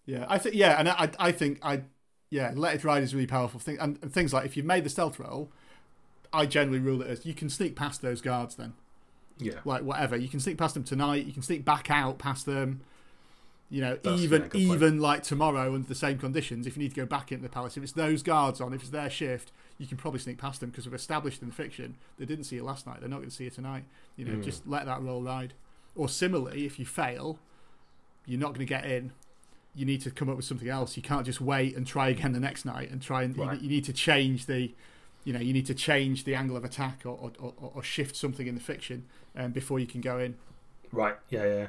Yeah, 0.07 0.27
I 0.29 0.39
think. 0.39 0.55
Yeah, 0.55 0.79
and 0.79 0.89
I, 0.89 1.11
I 1.19 1.33
think 1.33 1.59
I, 1.61 1.83
yeah, 2.31 2.53
let 2.55 2.77
it 2.77 2.85
ride 2.85 3.03
is 3.03 3.13
really 3.13 3.27
powerful 3.27 3.59
thing, 3.59 3.77
and, 3.81 3.99
and 4.03 4.13
things 4.13 4.33
like 4.33 4.47
if 4.47 4.57
you've 4.57 4.67
made 4.67 4.85
the 4.85 4.89
stealth 4.89 5.19
roll, 5.19 5.51
I 6.33 6.47
generally 6.47 6.79
rule 6.79 7.03
it 7.03 7.09
as 7.09 7.27
you 7.27 7.35
can 7.35 7.51
sneak 7.51 7.75
past 7.75 8.03
those 8.03 8.21
guards 8.21 8.55
then. 8.55 8.75
Yeah. 9.39 9.55
Like 9.65 9.83
whatever, 9.83 10.17
you 10.17 10.29
can 10.29 10.39
sneak 10.39 10.59
past 10.59 10.75
them 10.75 10.85
tonight. 10.85 11.27
You 11.27 11.33
can 11.33 11.43
sneak 11.43 11.65
back 11.65 11.91
out 11.91 12.19
past 12.19 12.47
them. 12.47 12.83
You 13.69 13.81
know, 13.81 13.99
That's 14.01 14.21
even 14.21 14.49
even 14.55 15.01
like 15.01 15.25
tomorrow 15.25 15.75
under 15.75 15.89
the 15.89 15.95
same 15.95 16.19
conditions, 16.19 16.67
if 16.67 16.77
you 16.77 16.83
need 16.85 16.91
to 16.91 17.01
go 17.01 17.07
back 17.07 17.33
into 17.33 17.43
the 17.43 17.49
palace, 17.49 17.77
if 17.77 17.83
it's 17.83 17.93
those 17.93 18.23
guards 18.23 18.61
on, 18.61 18.73
if 18.73 18.83
it's 18.83 18.91
their 18.91 19.11
shift, 19.11 19.51
you 19.79 19.87
can 19.87 19.97
probably 19.97 20.21
sneak 20.21 20.39
past 20.39 20.61
them 20.61 20.71
because 20.71 20.87
we've 20.87 20.95
established 20.95 21.43
in 21.43 21.49
the 21.49 21.55
fiction 21.55 21.97
they 22.19 22.25
didn't 22.25 22.45
see 22.45 22.57
you 22.57 22.63
last 22.63 22.87
night. 22.87 23.01
They're 23.01 23.09
not 23.09 23.17
going 23.17 23.31
to 23.31 23.35
see 23.35 23.45
you 23.45 23.51
tonight. 23.51 23.85
You 24.17 24.25
know, 24.25 24.33
mm. 24.35 24.45
just 24.45 24.67
let 24.67 24.87
that 24.87 25.03
roll 25.03 25.23
ride. 25.23 25.55
Or 25.97 26.09
similarly, 26.09 26.65
if 26.65 26.79
you 26.79 26.87
fail, 26.87 27.39
you're 28.27 28.41
not 28.41 28.49
going 28.49 28.61
to 28.61 28.67
get 28.67 28.85
in. 28.85 29.13
You 29.75 29.85
need 29.85 30.01
to 30.03 30.11
come 30.11 30.29
up 30.29 30.37
with 30.37 30.45
something 30.45 30.69
else. 30.69 30.97
You 30.97 31.03
can't 31.03 31.27
just 31.27 31.41
wait 31.41 31.77
and 31.77 31.87
try 31.87 32.09
again 32.09 32.33
the 32.33 32.41
next 32.41 32.65
night 32.65 32.91
and 32.91 33.03
try 33.03 33.23
and 33.25 33.37
right. 33.37 33.57
you, 33.57 33.65
you, 33.65 33.69
need 33.69 33.85
to 33.85 33.93
change 33.93 34.47
the, 34.47 34.73
you 35.25 35.33
know, 35.33 35.41
you 35.41 35.53
need 35.53 35.67
to 35.67 35.75
change 35.75 36.25
the 36.25 36.35
angle 36.37 36.57
of 36.57 36.65
attack 36.65 37.03
or 37.05 37.19
or, 37.21 37.33
or, 37.41 37.73
or 37.75 37.83
shift 37.83 38.15
something 38.15 38.47
in 38.47 38.55
the 38.55 38.61
fiction 38.61 39.05
um, 39.37 39.51
before 39.51 39.81
you 39.81 39.87
can 39.87 40.01
go 40.01 40.19
in. 40.19 40.37
Right. 40.93 41.17
Yeah. 41.29 41.45
Yeah. 41.45 41.67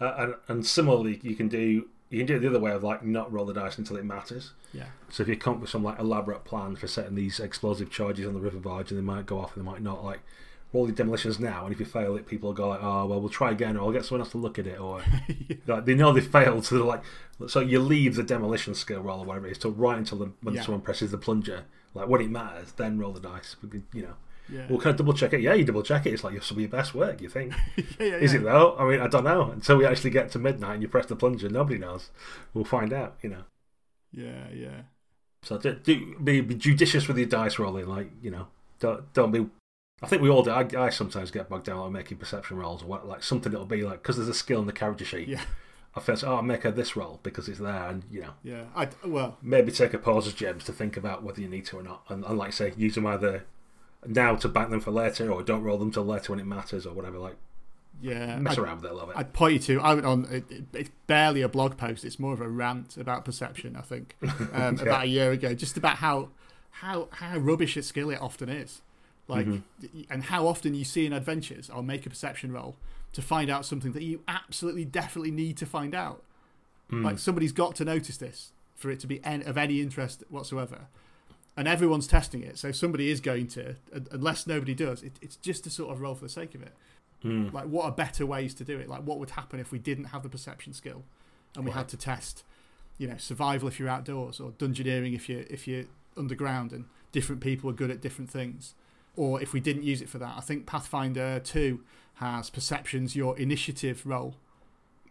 Uh, 0.00 0.14
and, 0.18 0.34
and 0.48 0.66
similarly, 0.66 1.20
you 1.22 1.36
can 1.36 1.48
do 1.48 1.88
you 2.10 2.18
can 2.18 2.26
do 2.26 2.36
it 2.36 2.38
the 2.40 2.48
other 2.48 2.60
way 2.60 2.72
of 2.72 2.84
like 2.84 3.04
not 3.04 3.32
roll 3.32 3.46
the 3.46 3.54
dice 3.54 3.78
until 3.78 3.96
it 3.96 4.04
matters. 4.04 4.52
Yeah. 4.72 4.86
So 5.08 5.22
if 5.22 5.28
you 5.28 5.36
come 5.36 5.54
up 5.54 5.60
with 5.60 5.70
some 5.70 5.82
like 5.82 5.98
elaborate 5.98 6.44
plan 6.44 6.76
for 6.76 6.86
setting 6.86 7.14
these 7.14 7.40
explosive 7.40 7.90
charges 7.90 8.26
on 8.26 8.34
the 8.34 8.40
river 8.40 8.58
barge 8.58 8.90
and 8.90 8.98
they 8.98 9.04
might 9.04 9.26
go 9.26 9.40
off 9.40 9.56
and 9.56 9.64
they 9.64 9.70
might 9.70 9.82
not, 9.82 10.04
like 10.04 10.20
roll 10.72 10.86
the 10.86 10.92
demolitions 10.92 11.40
now, 11.40 11.64
and 11.64 11.72
if 11.72 11.80
you 11.80 11.86
fail 11.86 12.16
it, 12.16 12.26
people 12.26 12.52
go 12.52 12.68
like, 12.68 12.82
"Oh, 12.82 13.06
well, 13.06 13.20
we'll 13.20 13.28
try 13.28 13.50
again, 13.50 13.76
or 13.76 13.86
I'll 13.86 13.92
get 13.92 14.04
someone 14.04 14.20
else 14.20 14.32
to 14.32 14.38
look 14.38 14.58
at 14.58 14.66
it," 14.66 14.80
or 14.80 15.02
yeah. 15.48 15.56
like, 15.66 15.84
they 15.84 15.94
know 15.94 16.12
they 16.12 16.20
failed, 16.20 16.64
so 16.64 16.76
they're 16.76 16.84
like, 16.84 17.02
so 17.48 17.60
you 17.60 17.80
leave 17.80 18.14
the 18.14 18.22
demolition 18.22 18.74
skill 18.74 19.00
roll 19.00 19.20
or 19.20 19.24
whatever 19.24 19.46
it 19.46 19.52
is 19.52 19.58
till 19.58 19.72
right 19.72 19.98
until 19.98 20.18
the, 20.18 20.32
when 20.42 20.54
yeah. 20.54 20.62
someone 20.62 20.80
presses 20.82 21.10
the 21.10 21.18
plunger, 21.18 21.64
like 21.94 22.08
when 22.08 22.20
it 22.20 22.30
matters, 22.30 22.72
then 22.72 22.98
roll 22.98 23.12
the 23.12 23.20
dice. 23.20 23.56
You 23.92 24.02
know. 24.02 24.14
Yeah. 24.48 24.66
We'll 24.68 24.78
kind 24.78 24.92
of 24.92 24.98
double 24.98 25.12
check 25.12 25.32
it. 25.32 25.40
Yeah, 25.40 25.54
you 25.54 25.64
double 25.64 25.82
check 25.82 26.06
it. 26.06 26.12
It's 26.12 26.24
like 26.24 26.40
some 26.42 26.56
of 26.56 26.60
your 26.60 26.70
best 26.70 26.94
work. 26.94 27.20
You 27.20 27.28
think? 27.28 27.52
yeah, 27.76 27.84
yeah, 27.98 28.14
Is 28.16 28.34
it 28.34 28.42
though? 28.42 28.76
I 28.78 28.88
mean, 28.88 29.00
I 29.00 29.08
don't 29.08 29.24
know. 29.24 29.50
Until 29.50 29.76
we 29.76 29.86
actually 29.86 30.10
get 30.10 30.30
to 30.32 30.38
midnight 30.38 30.74
and 30.74 30.82
you 30.82 30.88
press 30.88 31.06
the 31.06 31.16
plunger, 31.16 31.48
nobody 31.48 31.78
knows. 31.78 32.10
We'll 32.54 32.64
find 32.64 32.92
out. 32.92 33.16
You 33.22 33.30
know. 33.30 33.44
Yeah, 34.12 34.48
yeah. 34.54 34.82
So 35.42 35.58
do, 35.58 35.74
do 35.74 36.16
be, 36.22 36.40
be 36.40 36.54
judicious 36.54 37.08
with 37.08 37.18
your 37.18 37.26
dice 37.26 37.58
rolling. 37.58 37.86
Like 37.86 38.10
you 38.22 38.30
know, 38.30 38.48
don't 38.78 39.12
don't 39.12 39.30
be. 39.32 39.46
I 40.02 40.06
think 40.06 40.22
we 40.22 40.28
all 40.28 40.42
do. 40.42 40.50
I, 40.50 40.66
I 40.76 40.90
sometimes 40.90 41.30
get 41.30 41.48
bogged 41.48 41.66
down 41.66 41.78
on 41.78 41.92
making 41.92 42.18
perception 42.18 42.58
rolls 42.58 42.82
or 42.82 42.86
what, 42.86 43.08
like 43.08 43.22
something 43.22 43.50
that'll 43.50 43.66
be 43.66 43.82
like 43.82 44.02
because 44.02 44.16
there's 44.16 44.28
a 44.28 44.34
skill 44.34 44.60
in 44.60 44.66
the 44.66 44.72
character 44.72 45.04
sheet. 45.04 45.28
Yeah. 45.28 45.42
I 45.96 46.00
feel 46.00 46.16
oh, 46.24 46.36
I'll 46.36 46.42
make 46.42 46.64
her 46.64 46.70
this 46.70 46.94
roll 46.94 47.20
because 47.22 47.48
it's 47.48 47.58
there, 47.58 47.88
and 47.88 48.04
you 48.10 48.20
know. 48.20 48.34
Yeah, 48.42 48.64
I 48.74 48.88
well 49.04 49.38
maybe 49.40 49.72
take 49.72 49.94
a 49.94 49.98
pause 49.98 50.26
as 50.26 50.34
GMs 50.34 50.64
to 50.64 50.72
think 50.72 50.96
about 50.96 51.22
whether 51.22 51.40
you 51.40 51.48
need 51.48 51.64
to 51.66 51.78
or 51.78 51.82
not, 51.82 52.02
and, 52.08 52.22
and 52.22 52.36
like 52.36 52.52
say 52.52 52.74
use 52.76 52.96
them 52.96 53.06
either 53.06 53.44
now 54.08 54.36
to 54.36 54.48
bank 54.48 54.70
them 54.70 54.80
for 54.80 54.90
later, 54.90 55.30
or 55.30 55.42
don't 55.42 55.62
roll 55.62 55.78
them 55.78 55.90
till 55.90 56.04
later 56.04 56.32
when 56.32 56.40
it 56.40 56.46
matters, 56.46 56.86
or 56.86 56.94
whatever. 56.94 57.18
Like, 57.18 57.36
yeah, 58.00 58.38
mess 58.38 58.52
I'd, 58.52 58.58
around 58.58 58.76
with 58.76 58.86
it 58.86 58.90
a 58.90 58.94
little 58.94 59.08
bit. 59.08 59.16
I'd 59.16 59.32
point 59.32 59.54
you 59.54 59.58
to. 59.60 59.80
I 59.80 59.94
went 59.94 60.06
on. 60.06 60.24
It, 60.26 60.50
it, 60.50 60.64
it's 60.72 60.90
barely 61.06 61.42
a 61.42 61.48
blog 61.48 61.76
post. 61.76 62.04
It's 62.04 62.18
more 62.18 62.32
of 62.32 62.40
a 62.40 62.48
rant 62.48 62.96
about 62.96 63.24
perception. 63.24 63.76
I 63.76 63.82
think 63.82 64.16
um, 64.22 64.76
yeah. 64.76 64.82
about 64.82 65.04
a 65.04 65.08
year 65.08 65.30
ago, 65.32 65.54
just 65.54 65.76
about 65.76 65.96
how 65.96 66.30
how 66.70 67.08
how 67.12 67.38
rubbish 67.38 67.76
a 67.76 67.82
skill 67.82 68.10
it 68.10 68.20
often 68.20 68.48
is. 68.48 68.82
Like, 69.28 69.46
mm-hmm. 69.46 70.02
and 70.08 70.24
how 70.24 70.46
often 70.46 70.74
you 70.74 70.84
see 70.84 71.04
in 71.04 71.12
adventures, 71.12 71.68
I'll 71.74 71.82
make 71.82 72.06
a 72.06 72.10
perception 72.10 72.52
roll 72.52 72.76
to 73.12 73.20
find 73.20 73.50
out 73.50 73.66
something 73.66 73.90
that 73.92 74.04
you 74.04 74.22
absolutely 74.28 74.84
definitely 74.84 75.32
need 75.32 75.56
to 75.56 75.66
find 75.66 75.96
out. 75.96 76.22
Mm. 76.92 77.02
Like 77.02 77.18
somebody's 77.18 77.50
got 77.50 77.74
to 77.76 77.84
notice 77.84 78.18
this 78.18 78.52
for 78.76 78.90
it 78.90 79.00
to 79.00 79.06
be 79.06 79.20
of 79.24 79.58
any 79.58 79.80
interest 79.80 80.22
whatsoever 80.28 80.86
and 81.56 81.66
everyone's 81.66 82.06
testing 82.06 82.42
it. 82.42 82.58
So 82.58 82.72
somebody 82.72 83.10
is 83.10 83.20
going 83.20 83.46
to, 83.48 83.76
unless 84.10 84.46
nobody 84.46 84.74
does, 84.74 85.02
it, 85.02 85.18
it's 85.22 85.36
just 85.36 85.66
a 85.66 85.70
sort 85.70 85.90
of 85.90 86.00
roll 86.00 86.14
for 86.14 86.24
the 86.24 86.28
sake 86.28 86.54
of 86.54 86.62
it. 86.62 86.72
Mm. 87.24 87.52
Like, 87.52 87.64
what 87.64 87.84
are 87.86 87.92
better 87.92 88.26
ways 88.26 88.54
to 88.54 88.64
do 88.64 88.78
it? 88.78 88.88
Like, 88.88 89.02
what 89.02 89.18
would 89.18 89.30
happen 89.30 89.58
if 89.58 89.72
we 89.72 89.78
didn't 89.78 90.06
have 90.06 90.22
the 90.22 90.28
perception 90.28 90.74
skill, 90.74 91.02
and 91.54 91.64
we 91.64 91.70
right. 91.70 91.78
had 91.78 91.88
to 91.88 91.96
test, 91.96 92.44
you 92.98 93.08
know, 93.08 93.16
survival 93.16 93.68
if 93.68 93.80
you're 93.80 93.88
outdoors, 93.88 94.38
or 94.38 94.50
dungeoneering 94.50 95.14
if 95.14 95.28
you're 95.28 95.44
if 95.48 95.66
you're 95.66 95.84
underground, 96.16 96.72
and 96.72 96.84
different 97.12 97.40
people 97.40 97.70
are 97.70 97.72
good 97.72 97.90
at 97.90 98.00
different 98.00 98.30
things. 98.30 98.74
Or 99.16 99.40
if 99.40 99.54
we 99.54 99.60
didn't 99.60 99.82
use 99.82 100.02
it 100.02 100.10
for 100.10 100.18
that, 100.18 100.34
I 100.36 100.40
think 100.40 100.66
Pathfinder 100.66 101.40
Two 101.40 101.80
has 102.16 102.50
perceptions 102.50 103.16
your 103.16 103.36
initiative 103.38 104.02
roll. 104.04 104.36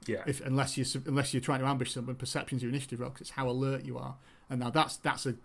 Yeah. 0.05 0.23
If 0.27 0.45
unless 0.45 0.77
you 0.77 0.85
unless 1.07 1.33
you're 1.33 1.41
trying 1.41 1.61
to 1.61 1.65
ambush 1.65 1.91
someone, 1.91 2.15
perceptions 2.15 2.61
your 2.61 2.69
initiative 2.69 2.99
roll 2.99 3.09
because 3.09 3.21
it's 3.21 3.31
how 3.31 3.49
alert 3.49 3.83
you 3.83 3.97
are. 3.97 4.15
And 4.47 4.59
now 4.59 4.69
that's 4.69 4.97
that's 4.97 5.25
a 5.25 5.35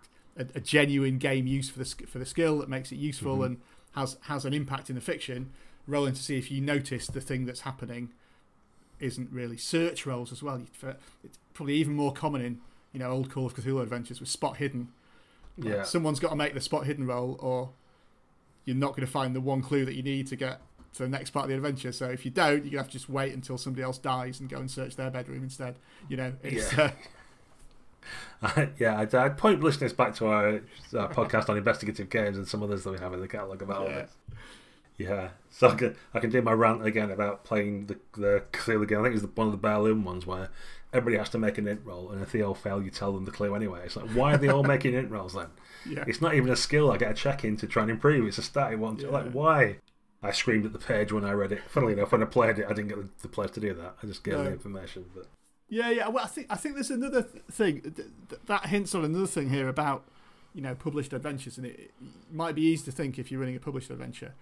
a, 0.41 0.47
a, 0.57 0.61
genuine 0.61 1.19
game 1.19 1.47
use 1.47 1.69
for 1.69 1.79
the 1.79 1.85
for 2.07 2.19
the 2.19 2.27
skill 2.27 2.59
that 2.59 2.69
makes 2.69 2.91
it 2.91 2.97
useful 2.97 3.35
mm-hmm. 3.35 3.45
and 3.45 3.61
has 3.95 4.17
has 4.23 4.45
an 4.45 4.55
impact 4.55 4.89
in 4.89 4.97
the 4.97 5.01
fiction. 5.01 5.51
Rolling 5.87 6.15
to 6.15 6.23
see 6.23 6.39
if 6.39 6.51
you 6.51 6.61
notice 6.61 7.07
the 7.07 7.21
thing 7.21 7.47
that's 7.47 7.61
happening 7.61 8.11
isn't 9.01 9.31
really 9.33 9.57
search 9.57 10.07
rolls 10.07 10.31
as 10.31 10.43
well. 10.43 10.63
It's 11.25 11.39
probably 11.55 11.75
even 11.75 11.95
more 11.95 12.13
common 12.13 12.43
in 12.43 12.61
you 12.93 13.01
know 13.01 13.11
old 13.11 13.31
Call 13.31 13.47
of 13.47 13.55
Cthulhu 13.55 13.83
adventures 13.83 14.21
with 14.21 14.29
spot 14.29 14.57
hidden. 14.57 14.89
Yeah, 15.57 15.77
like 15.77 15.87
someone's 15.87 16.21
got 16.21 16.31
to 16.31 16.37
make 16.37 16.55
the 16.55 16.61
spot 16.61 16.87
hidden 16.87 17.07
roll, 17.07 17.37
or 17.41 17.71
you're 18.65 18.77
not 18.77 18.91
going 18.91 19.07
to 19.07 19.13
find 19.13 19.35
the 19.35 19.41
one 19.41 19.63
clue 19.63 19.85
that 19.85 19.95
you 19.95 20.03
need 20.03 20.27
to 20.29 20.37
get 20.37 20.61
to 20.95 21.03
the 21.03 21.09
next 21.09 21.31
part 21.31 21.45
of 21.45 21.51
the 21.51 21.57
adventure. 21.57 21.93
So 21.93 22.07
if 22.07 22.25
you 22.25 22.31
don't, 22.31 22.65
you're 22.65 22.73
gonna 22.73 22.79
have 22.79 22.87
to 22.89 22.93
just 22.93 23.09
wait 23.09 23.33
until 23.33 23.59
somebody 23.59 23.83
else 23.83 23.99
dies 23.99 24.41
and 24.41 24.49
go 24.49 24.59
and 24.59 24.71
search 24.71 24.97
their 24.97 25.11
bedroom 25.11 25.43
instead. 25.43 25.77
You 26.09 26.17
know, 26.17 26.33
it's. 26.43 26.73
Yeah. 26.73 26.85
Uh, 26.85 26.91
yeah, 28.79 28.99
I'd, 28.99 29.15
I'd, 29.15 29.37
point 29.37 29.63
listeners 29.63 29.93
back 29.93 30.15
to 30.17 30.27
our, 30.27 30.61
our, 30.99 31.13
podcast 31.13 31.49
on 31.49 31.57
investigative 31.57 32.09
games 32.09 32.37
and 32.37 32.49
some 32.49 32.63
others 32.63 32.85
that 32.85 32.91
we 32.91 32.99
have 32.99 33.13
in 33.13 33.21
the 33.21 33.29
catalogue 33.29 33.63
about 33.63 33.89
yeah. 33.89 33.97
it. 33.97 34.11
Yeah, 34.97 35.29
so 35.51 35.69
I 35.69 35.75
can, 35.75 35.97
I 36.13 36.21
can 36.21 36.31
do 36.31 36.43
my 36.43 36.53
rant 36.53 36.85
again 36.85 37.11
about 37.11 37.45
playing 37.45 37.87
the 37.87 37.99
the 38.13 38.43
Cthulhu 38.53 38.87
game. 38.87 39.01
I 39.01 39.05
think 39.05 39.17
it's 39.17 39.37
one 39.37 39.47
of 39.47 39.53
the 39.53 39.59
Berlin 39.59 40.05
ones 40.05 40.27
where 40.27 40.51
everybody 40.93 41.19
has 41.19 41.31
to 41.31 41.39
make 41.39 41.59
an 41.59 41.67
int 41.67 41.81
roll, 41.85 42.11
and 42.11 42.23
if 42.23 42.33
they 42.33 42.43
all 42.43 42.55
fail, 42.55 42.83
you 42.83 42.91
tell 42.91 43.13
them 43.13 43.25
the 43.25 43.31
clue 43.31 43.55
anyway. 43.55 43.81
It's 43.85 43.97
like, 43.97 44.11
why 44.11 44.35
are 44.35 44.39
they 44.39 44.49
all 44.49 44.63
making 44.63 44.95
int 44.95 45.11
rolls 45.11 45.35
then? 45.35 45.49
Yeah. 45.89 46.05
It's 46.07 46.21
not 46.21 46.35
even 46.35 46.51
a 46.51 46.57
skill 46.57 46.93
I 46.93 46.99
get 46.99 47.11
a 47.11 47.15
check 47.15 47.43
in 47.43 47.57
to 47.57 47.67
try 47.67 47.81
and 47.81 47.91
improve. 47.91 48.29
It's 48.29 48.37
a 48.37 48.43
static 48.43 48.79
one. 48.79 48.99
Yeah. 48.99 49.09
Like, 49.09 49.33
why? 49.33 49.77
I 50.23 50.31
screamed 50.31 50.67
at 50.67 50.75
the 50.75 50.79
page 50.79 51.11
when 51.11 51.25
I 51.25 51.33
read 51.33 51.53
it. 51.53 51.63
Funnily 51.69 51.95
enough, 51.95 52.13
when 52.13 52.23
I 52.23 52.27
played 52.27 52.59
it, 52.59 52.67
I 52.67 52.75
didn't 52.75 52.89
get 52.89 52.99
the, 52.99 53.09
the 53.23 53.29
players 53.29 53.53
to 53.53 53.61
do 53.61 53.73
that. 53.73 53.97
I 54.03 54.07
just 54.07 54.23
gave 54.23 54.35
no. 54.35 54.45
the 54.45 54.51
information. 54.53 55.07
But 55.15 55.27
yeah, 55.71 55.91
yeah. 55.91 56.09
Well, 56.09 56.25
I 56.25 56.29
think 56.29 56.49
I 56.51 56.57
think 56.57 56.75
there's 56.75 56.91
another 56.91 57.23
thing 57.23 57.95
that 58.47 58.67
hints 58.67 58.95
on 58.95 59.05
another 59.05 59.27
thing 59.27 59.51
here 59.51 59.69
about 59.69 60.05
you 60.53 60.61
know 60.61 60.75
published 60.75 61.13
adventures, 61.13 61.57
and 61.57 61.67
it, 61.67 61.79
it 61.79 61.93
might 62.33 62.55
be 62.55 62.63
easy 62.63 62.85
to 62.87 62.93
think 62.93 63.19
if 63.19 63.31
you're 63.31 63.41
running 63.41 63.57
a 63.57 63.61
published 63.61 63.91
adventure, 63.91 64.35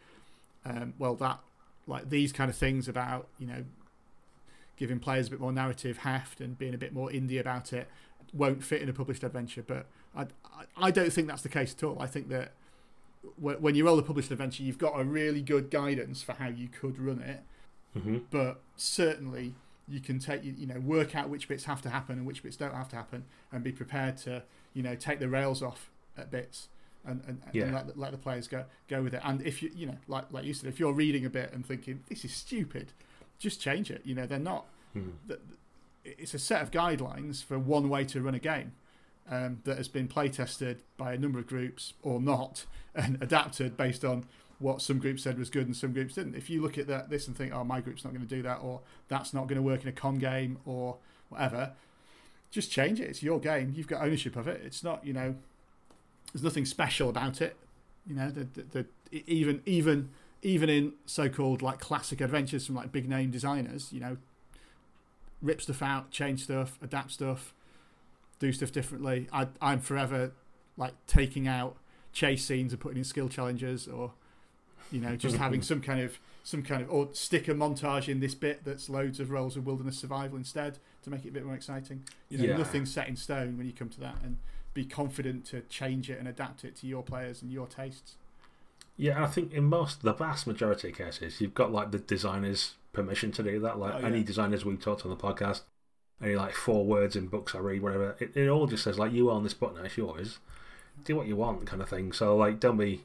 um, 0.64 0.94
well, 0.98 1.14
that 1.16 1.38
like 1.86 2.08
these 2.08 2.32
kind 2.32 2.50
of 2.50 2.56
things 2.56 2.88
about 2.88 3.28
you 3.38 3.46
know 3.46 3.64
giving 4.76 4.98
players 4.98 5.28
a 5.28 5.30
bit 5.30 5.40
more 5.40 5.52
narrative 5.52 5.98
heft 5.98 6.40
and 6.40 6.56
being 6.56 6.74
a 6.74 6.78
bit 6.78 6.92
more 6.92 7.10
indie 7.10 7.38
about 7.38 7.72
it 7.72 7.88
won't 8.32 8.62
fit 8.62 8.80
in 8.80 8.88
a 8.88 8.92
published 8.92 9.24
adventure. 9.24 9.62
But 9.66 9.86
I, 10.16 10.26
I 10.76 10.90
don't 10.90 11.12
think 11.12 11.28
that's 11.28 11.42
the 11.42 11.48
case 11.48 11.74
at 11.76 11.82
all. 11.84 12.00
I 12.00 12.06
think 12.06 12.28
that 12.28 12.52
when 13.36 13.74
you 13.74 13.84
roll 13.84 13.98
a 13.98 14.02
published 14.02 14.30
adventure, 14.30 14.62
you've 14.62 14.78
got 14.78 14.98
a 14.98 15.04
really 15.04 15.42
good 15.42 15.70
guidance 15.70 16.22
for 16.22 16.32
how 16.32 16.48
you 16.48 16.68
could 16.68 16.98
run 16.98 17.20
it. 17.20 17.42
Mm-hmm. 17.96 18.18
But 18.30 18.60
certainly, 18.76 19.54
you 19.88 20.00
can 20.00 20.18
take 20.18 20.44
you 20.44 20.66
know 20.66 20.80
work 20.80 21.16
out 21.16 21.28
which 21.28 21.48
bits 21.48 21.64
have 21.64 21.82
to 21.82 21.90
happen 21.90 22.18
and 22.18 22.26
which 22.26 22.42
bits 22.42 22.56
don't 22.56 22.74
have 22.74 22.88
to 22.88 22.96
happen, 22.96 23.24
and 23.52 23.62
be 23.62 23.72
prepared 23.72 24.16
to 24.18 24.42
you 24.74 24.82
know 24.82 24.94
take 24.94 25.18
the 25.18 25.28
rails 25.28 25.62
off 25.62 25.90
at 26.16 26.30
bits 26.30 26.68
and, 27.04 27.22
and, 27.26 27.40
yeah. 27.52 27.64
and 27.64 27.74
let, 27.74 27.98
let 27.98 28.12
the 28.12 28.18
players 28.18 28.48
go 28.48 28.64
go 28.88 29.02
with 29.02 29.14
it. 29.14 29.22
And 29.24 29.42
if 29.42 29.62
you 29.62 29.70
you 29.74 29.86
know 29.86 29.96
like 30.06 30.24
like 30.30 30.44
you 30.44 30.54
said, 30.54 30.68
if 30.68 30.78
you're 30.78 30.92
reading 30.92 31.24
a 31.24 31.30
bit 31.30 31.52
and 31.52 31.64
thinking 31.64 32.04
this 32.08 32.24
is 32.24 32.32
stupid, 32.32 32.92
just 33.38 33.60
change 33.60 33.90
it. 33.90 34.02
You 34.04 34.14
know 34.14 34.26
they're 34.26 34.38
not. 34.38 34.66
Mm-hmm. 34.96 35.34
It's 36.04 36.34
a 36.34 36.38
set 36.38 36.62
of 36.62 36.70
guidelines 36.70 37.44
for 37.44 37.58
one 37.58 37.88
way 37.88 38.04
to 38.06 38.22
run 38.22 38.34
a 38.34 38.38
game 38.38 38.72
um, 39.30 39.60
that 39.64 39.76
has 39.76 39.88
been 39.88 40.08
play 40.08 40.28
tested 40.28 40.82
by 40.96 41.12
a 41.12 41.18
number 41.18 41.38
of 41.38 41.46
groups 41.46 41.94
or 42.02 42.20
not 42.20 42.64
and 42.94 43.18
adapted 43.20 43.76
based 43.76 44.04
on 44.04 44.24
what 44.58 44.82
some 44.82 44.98
groups 44.98 45.22
said 45.22 45.38
was 45.38 45.50
good 45.50 45.66
and 45.66 45.76
some 45.76 45.92
groups 45.92 46.14
didn't. 46.14 46.34
If 46.34 46.50
you 46.50 46.60
look 46.60 46.78
at 46.78 46.86
that, 46.88 47.10
this 47.10 47.26
and 47.28 47.36
think, 47.36 47.54
oh, 47.54 47.64
my 47.64 47.80
group's 47.80 48.04
not 48.04 48.12
going 48.12 48.26
to 48.26 48.34
do 48.34 48.42
that, 48.42 48.56
or 48.56 48.80
that's 49.08 49.32
not 49.32 49.46
going 49.46 49.56
to 49.56 49.62
work 49.62 49.82
in 49.82 49.88
a 49.88 49.92
con 49.92 50.18
game, 50.18 50.58
or 50.64 50.96
whatever, 51.28 51.72
just 52.50 52.70
change 52.70 53.00
it. 53.00 53.04
It's 53.04 53.22
your 53.22 53.38
game. 53.38 53.72
You've 53.76 53.86
got 53.86 54.02
ownership 54.02 54.34
of 54.36 54.48
it. 54.48 54.60
It's 54.64 54.82
not, 54.82 55.04
you 55.04 55.12
know, 55.12 55.36
there's 56.32 56.42
nothing 56.42 56.64
special 56.64 57.08
about 57.08 57.40
it. 57.40 57.56
You 58.06 58.14
know, 58.14 58.30
the, 58.30 58.44
the, 58.44 58.86
the 59.10 59.30
even 59.30 59.62
even 59.66 60.10
even 60.42 60.68
in 60.68 60.92
so-called 61.04 61.62
like 61.62 61.78
classic 61.78 62.20
adventures 62.20 62.66
from 62.66 62.74
like 62.74 62.90
big 62.92 63.08
name 63.08 63.30
designers, 63.30 63.92
you 63.92 64.00
know, 64.00 64.16
rip 65.42 65.60
stuff 65.60 65.82
out, 65.82 66.10
change 66.10 66.44
stuff, 66.44 66.78
adapt 66.82 67.12
stuff, 67.12 67.54
do 68.38 68.52
stuff 68.52 68.72
differently. 68.72 69.28
I, 69.32 69.48
I'm 69.60 69.80
forever 69.80 70.32
like 70.76 70.94
taking 71.06 71.46
out 71.48 71.76
chase 72.12 72.44
scenes 72.44 72.72
and 72.72 72.80
putting 72.80 72.98
in 72.98 73.04
skill 73.04 73.28
challenges, 73.28 73.86
or 73.86 74.12
you 74.90 75.00
know, 75.00 75.16
just 75.16 75.36
having 75.36 75.62
some 75.62 75.80
kind 75.80 76.00
of 76.00 76.18
some 76.44 76.62
kind 76.62 76.82
of 76.82 76.90
or 76.90 77.08
stick 77.12 77.48
a 77.48 77.52
montage 77.52 78.08
in 78.08 78.20
this 78.20 78.34
bit 78.34 78.64
that's 78.64 78.88
loads 78.88 79.20
of 79.20 79.30
rolls 79.30 79.56
of 79.56 79.66
wilderness 79.66 79.98
survival 79.98 80.38
instead 80.38 80.78
to 81.02 81.10
make 81.10 81.24
it 81.24 81.28
a 81.28 81.32
bit 81.32 81.44
more 81.44 81.54
exciting. 81.54 82.04
You 82.28 82.38
know, 82.38 82.44
yeah. 82.44 82.56
nothing's 82.56 82.92
set 82.92 83.08
in 83.08 83.16
stone 83.16 83.58
when 83.58 83.66
you 83.66 83.72
come 83.72 83.88
to 83.90 84.00
that, 84.00 84.16
and 84.22 84.38
be 84.74 84.84
confident 84.84 85.44
to 85.46 85.60
change 85.62 86.08
it 86.10 86.18
and 86.18 86.28
adapt 86.28 86.64
it 86.64 86.76
to 86.76 86.86
your 86.86 87.02
players 87.02 87.42
and 87.42 87.50
your 87.52 87.66
tastes. 87.66 88.14
Yeah, 88.96 89.22
I 89.22 89.26
think 89.26 89.52
in 89.52 89.64
most, 89.64 90.02
the 90.02 90.12
vast 90.12 90.46
majority 90.46 90.90
of 90.90 90.96
cases, 90.96 91.40
you've 91.40 91.54
got 91.54 91.72
like 91.72 91.92
the 91.92 91.98
designer's 91.98 92.74
permission 92.92 93.30
to 93.32 93.42
do 93.44 93.60
that. 93.60 93.78
Like 93.78 93.94
oh, 93.94 93.98
yeah. 94.00 94.06
any 94.06 94.22
designers 94.24 94.64
we 94.64 94.76
talked 94.76 95.04
on 95.04 95.10
the 95.10 95.16
podcast, 95.16 95.62
any 96.22 96.34
like 96.34 96.52
forewords 96.52 97.14
in 97.14 97.28
books 97.28 97.54
I 97.54 97.58
read, 97.58 97.80
whatever. 97.80 98.16
It, 98.18 98.36
it 98.36 98.48
all 98.48 98.66
just 98.66 98.84
says 98.84 98.98
like 98.98 99.12
you 99.12 99.30
own 99.30 99.44
this 99.44 99.54
button, 99.54 99.84
it's 99.84 99.96
yours. 99.96 100.38
Do 101.04 101.14
what 101.14 101.28
you 101.28 101.36
want, 101.36 101.64
kind 101.66 101.80
of 101.80 101.88
thing. 101.88 102.12
So 102.12 102.36
like, 102.36 102.58
don't 102.58 102.76
be. 102.76 103.04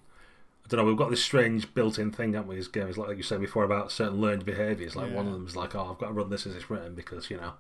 I 0.66 0.70
don't 0.70 0.80
know. 0.80 0.86
We've 0.86 0.98
got 0.98 1.10
this 1.10 1.24
strange 1.24 1.74
built-in 1.74 2.12
thing, 2.12 2.34
haven't 2.34 2.48
we? 2.48 2.58
As 2.58 2.68
games, 2.68 2.98
like, 2.98 3.10
like 3.10 3.18
you 3.18 3.24
said 3.24 3.42
before 3.42 3.64
about 3.64 3.92
certain 3.92 4.22
learned 4.22 4.46
behaviours. 4.46 4.96
Like 4.96 5.10
yeah. 5.10 5.16
one 5.16 5.28
of 5.28 5.34
them 5.34 5.46
is 5.46 5.56
like, 5.56 5.76
"Oh, 5.76 5.92
I've 5.92 5.98
got 5.98 6.08
to 6.08 6.14
run 6.14 6.30
this 6.30 6.46
as 6.46 6.56
it's 6.56 6.70
written 6.70 6.96
because 6.96 7.30
you 7.30 7.38
know, 7.38 7.54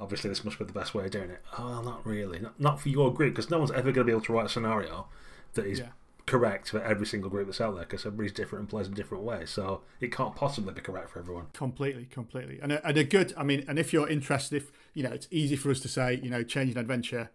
obviously 0.00 0.30
this 0.30 0.44
must 0.44 0.58
be 0.58 0.64
the 0.64 0.72
best 0.72 0.94
way 0.94 1.04
of 1.04 1.10
doing 1.10 1.30
it." 1.30 1.42
Oh, 1.58 1.82
not 1.82 2.04
really. 2.06 2.38
Not, 2.38 2.58
not 2.58 2.80
for 2.80 2.88
your 2.88 3.12
group 3.12 3.34
because 3.34 3.50
no 3.50 3.58
one's 3.58 3.70
ever 3.70 3.92
going 3.92 3.94
to 3.94 4.04
be 4.04 4.12
able 4.12 4.22
to 4.22 4.32
write 4.32 4.46
a 4.46 4.50
scenario 4.50 5.06
that 5.54 5.66
is 5.66 5.80
yeah 5.80 5.88
correct 6.26 6.70
for 6.70 6.82
every 6.82 7.06
single 7.06 7.28
group 7.28 7.46
that's 7.46 7.60
out 7.60 7.74
there 7.74 7.84
because 7.84 8.06
everybody's 8.06 8.32
different 8.32 8.60
and 8.60 8.68
plays 8.68 8.86
in 8.86 8.94
different 8.94 9.24
ways. 9.24 9.50
So 9.50 9.82
it 10.00 10.10
can't 10.10 10.34
possibly 10.34 10.72
be 10.72 10.80
correct 10.80 11.10
for 11.10 11.18
everyone. 11.18 11.46
Completely, 11.52 12.06
completely. 12.06 12.58
And 12.62 12.72
a, 12.72 12.86
and 12.86 12.96
a 12.96 13.04
good, 13.04 13.34
I 13.36 13.44
mean, 13.44 13.64
and 13.68 13.78
if 13.78 13.92
you're 13.92 14.08
interested, 14.08 14.56
if, 14.56 14.72
you 14.94 15.02
know, 15.02 15.10
it's 15.10 15.28
easy 15.30 15.56
for 15.56 15.70
us 15.70 15.80
to 15.80 15.88
say, 15.88 16.20
you 16.22 16.30
know, 16.30 16.42
change 16.42 16.72
an 16.72 16.78
adventure 16.78 17.30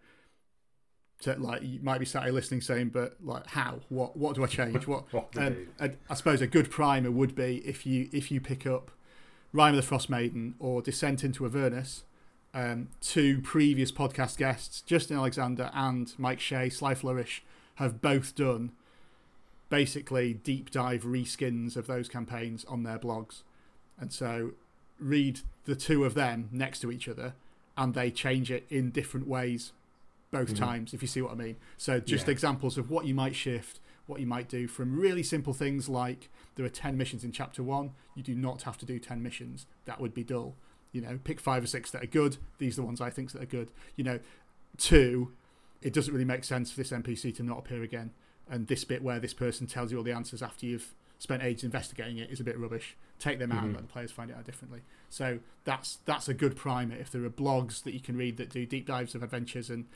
to 1.20 1.34
like, 1.34 1.62
you 1.62 1.78
might 1.82 1.98
be 1.98 2.06
sat 2.06 2.24
here 2.24 2.32
listening 2.32 2.60
saying, 2.60 2.90
but 2.90 3.16
like, 3.22 3.46
how? 3.46 3.80
What 3.88 4.16
What 4.16 4.36
do 4.36 4.44
I 4.44 4.46
change? 4.46 4.86
What? 4.86 5.04
what 5.12 5.36
um, 5.36 5.68
I 5.78 6.14
suppose 6.14 6.40
a 6.40 6.46
good 6.46 6.70
primer 6.70 7.10
would 7.10 7.34
be 7.34 7.58
if 7.64 7.86
you 7.86 8.08
if 8.12 8.30
you 8.30 8.40
pick 8.40 8.66
up 8.66 8.90
Rime 9.52 9.74
of 9.74 9.76
the 9.76 9.86
Frost 9.86 10.08
Maiden 10.08 10.54
or 10.58 10.82
Descent 10.82 11.24
into 11.24 11.44
Avernus. 11.44 12.04
Um, 12.52 12.88
two 13.00 13.40
previous 13.42 13.92
podcast 13.92 14.36
guests, 14.36 14.80
Justin 14.80 15.16
Alexander 15.16 15.70
and 15.72 16.12
Mike 16.18 16.40
Shea, 16.40 16.68
Sly 16.68 16.96
Flourish, 16.96 17.44
have 17.76 18.02
both 18.02 18.34
done 18.34 18.72
basically 19.68 20.34
deep 20.34 20.70
dive 20.72 21.04
reskins 21.04 21.76
of 21.76 21.86
those 21.86 22.08
campaigns 22.08 22.64
on 22.64 22.82
their 22.82 22.98
blogs. 22.98 23.42
And 24.00 24.12
so 24.12 24.52
read 24.98 25.40
the 25.64 25.76
two 25.76 26.04
of 26.04 26.14
them 26.14 26.48
next 26.50 26.80
to 26.80 26.90
each 26.90 27.08
other 27.08 27.34
and 27.76 27.94
they 27.94 28.10
change 28.10 28.50
it 28.50 28.66
in 28.68 28.90
different 28.90 29.28
ways 29.28 29.72
both 30.30 30.54
mm-hmm. 30.54 30.64
times, 30.64 30.94
if 30.94 31.02
you 31.02 31.08
see 31.08 31.22
what 31.22 31.32
I 31.32 31.34
mean. 31.34 31.56
So 31.76 32.00
just 32.00 32.26
yeah. 32.26 32.32
examples 32.32 32.78
of 32.78 32.90
what 32.90 33.06
you 33.06 33.14
might 33.14 33.34
shift, 33.34 33.80
what 34.06 34.20
you 34.20 34.26
might 34.26 34.48
do 34.48 34.68
from 34.68 34.98
really 34.98 35.22
simple 35.22 35.52
things 35.52 35.88
like 35.88 36.28
there 36.56 36.64
are 36.64 36.70
10 36.70 36.96
missions 36.96 37.24
in 37.24 37.32
chapter 37.32 37.62
one. 37.62 37.92
You 38.14 38.22
do 38.22 38.34
not 38.34 38.62
have 38.62 38.78
to 38.78 38.86
do 38.86 38.98
10 38.98 39.22
missions. 39.22 39.66
That 39.84 40.00
would 40.00 40.14
be 40.14 40.24
dull. 40.24 40.54
You 40.92 41.00
know, 41.00 41.18
pick 41.22 41.40
five 41.40 41.62
or 41.62 41.66
six 41.68 41.90
that 41.92 42.02
are 42.02 42.08
good. 42.08 42.36
These 42.58 42.78
are 42.78 42.82
the 42.82 42.86
ones 42.86 43.00
I 43.00 43.10
think 43.10 43.32
that 43.32 43.42
are 43.42 43.46
good. 43.46 43.70
You 43.96 44.04
know, 44.04 44.18
two, 44.76 45.32
it 45.82 45.92
doesn't 45.92 46.12
really 46.12 46.24
make 46.24 46.44
sense 46.44 46.70
for 46.70 46.76
this 46.76 46.90
NPC 46.90 47.34
to 47.36 47.42
not 47.42 47.58
appear 47.58 47.82
again 47.82 48.10
and 48.50 48.66
this 48.66 48.84
bit 48.84 49.02
where 49.02 49.20
this 49.20 49.32
person 49.32 49.66
tells 49.66 49.92
you 49.92 49.98
all 49.98 50.04
the 50.04 50.12
answers 50.12 50.42
after 50.42 50.66
you've 50.66 50.92
spent 51.18 51.42
ages 51.42 51.64
investigating 51.64 52.18
it 52.18 52.30
is 52.30 52.40
a 52.40 52.44
bit 52.44 52.58
rubbish. 52.58 52.96
Take 53.18 53.38
them 53.38 53.52
out 53.52 53.58
mm-hmm. 53.58 53.66
and 53.66 53.74
let 53.74 53.82
the 53.82 53.92
players 53.92 54.10
find 54.10 54.30
it 54.30 54.36
out 54.36 54.44
differently. 54.44 54.80
So 55.08 55.38
that's 55.64 55.98
that's 56.04 56.28
a 56.28 56.34
good 56.34 56.56
primer. 56.56 56.96
If 56.96 57.10
there 57.10 57.24
are 57.24 57.30
blogs 57.30 57.84
that 57.84 57.94
you 57.94 58.00
can 58.00 58.16
read 58.16 58.36
that 58.38 58.50
do 58.50 58.66
deep 58.66 58.86
dives 58.86 59.14
of 59.14 59.22
adventures 59.22 59.70
and 59.70 59.86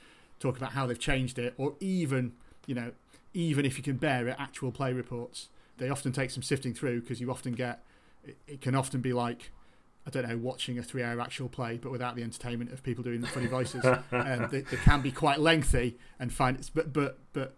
talk 0.40 0.56
about 0.56 0.72
how 0.72 0.86
they've 0.86 0.98
changed 0.98 1.38
it, 1.38 1.54
or 1.56 1.74
even 1.80 2.32
you 2.66 2.74
know 2.74 2.92
even 3.32 3.64
if 3.64 3.76
you 3.76 3.82
can 3.82 3.96
bear 3.96 4.28
it, 4.28 4.36
actual 4.38 4.70
play 4.70 4.92
reports, 4.92 5.48
they 5.78 5.88
often 5.88 6.12
take 6.12 6.30
some 6.30 6.42
sifting 6.42 6.72
through 6.72 7.00
because 7.00 7.20
you 7.20 7.30
often 7.30 7.52
get 7.52 7.82
it, 8.24 8.36
it 8.46 8.60
can 8.60 8.74
often 8.74 9.00
be 9.00 9.12
like 9.12 9.50
I 10.06 10.10
don't 10.10 10.28
know, 10.28 10.36
watching 10.36 10.78
a 10.78 10.82
three 10.82 11.02
hour 11.02 11.20
actual 11.20 11.48
play, 11.48 11.78
but 11.78 11.90
without 11.90 12.14
the 12.14 12.22
entertainment 12.22 12.72
of 12.72 12.82
people 12.82 13.02
doing 13.02 13.20
the 13.20 13.26
funny 13.26 13.46
voices. 13.46 13.84
and 13.84 14.02
um, 14.44 14.48
they, 14.50 14.60
they, 14.60 14.76
can 14.76 15.00
be 15.00 15.10
quite 15.10 15.40
lengthy 15.40 15.96
and 16.18 16.32
find, 16.32 16.58
it's 16.58 16.68
but, 16.68 16.92
but, 16.92 17.18
but 17.32 17.54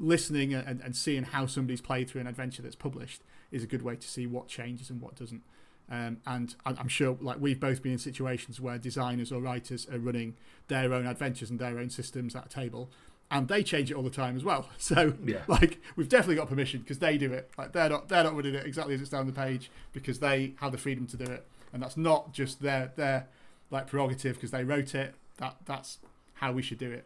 listening 0.00 0.54
and, 0.54 0.80
and 0.80 0.96
seeing 0.96 1.22
how 1.22 1.46
somebody's 1.46 1.80
played 1.80 2.10
through 2.10 2.20
an 2.20 2.26
adventure 2.26 2.62
that's 2.62 2.74
published 2.74 3.22
is 3.52 3.62
a 3.62 3.66
good 3.66 3.82
way 3.82 3.94
to 3.94 4.08
see 4.08 4.26
what 4.26 4.48
changes 4.48 4.90
and 4.90 5.00
what 5.00 5.14
doesn't. 5.14 5.42
Um, 5.90 6.18
and 6.26 6.54
I'm 6.64 6.88
sure, 6.88 7.18
like 7.20 7.38
we've 7.40 7.60
both 7.60 7.82
been 7.82 7.92
in 7.92 7.98
situations 7.98 8.60
where 8.60 8.78
designers 8.78 9.30
or 9.30 9.40
writers 9.40 9.86
are 9.92 9.98
running 9.98 10.36
their 10.68 10.92
own 10.92 11.06
adventures 11.06 11.50
and 11.50 11.58
their 11.58 11.78
own 11.78 11.90
systems 11.90 12.34
at 12.34 12.46
a 12.46 12.48
table, 12.48 12.90
and 13.30 13.48
they 13.48 13.62
change 13.62 13.90
it 13.90 13.94
all 13.94 14.02
the 14.02 14.10
time 14.10 14.36
as 14.36 14.44
well. 14.44 14.68
So, 14.78 15.14
yeah. 15.24 15.42
like 15.48 15.80
we've 15.96 16.08
definitely 16.08 16.36
got 16.36 16.48
permission 16.48 16.80
because 16.80 16.98
they 16.98 17.18
do 17.18 17.32
it. 17.32 17.50
Like 17.58 17.72
they're 17.72 17.90
not 17.90 18.08
they're 18.08 18.24
not 18.24 18.34
running 18.34 18.54
it 18.54 18.66
exactly 18.66 18.94
as 18.94 19.00
it's 19.00 19.10
down 19.10 19.26
the 19.26 19.32
page 19.32 19.70
because 19.92 20.18
they 20.20 20.54
have 20.60 20.72
the 20.72 20.78
freedom 20.78 21.06
to 21.08 21.16
do 21.16 21.24
it, 21.24 21.46
and 21.72 21.82
that's 21.82 21.96
not 21.96 22.32
just 22.32 22.62
their 22.62 22.92
their 22.96 23.28
like 23.70 23.86
prerogative 23.86 24.36
because 24.36 24.50
they 24.50 24.64
wrote 24.64 24.94
it. 24.94 25.14
That 25.38 25.56
that's 25.66 25.98
how 26.34 26.52
we 26.52 26.62
should 26.62 26.78
do 26.78 26.90
it. 26.90 27.04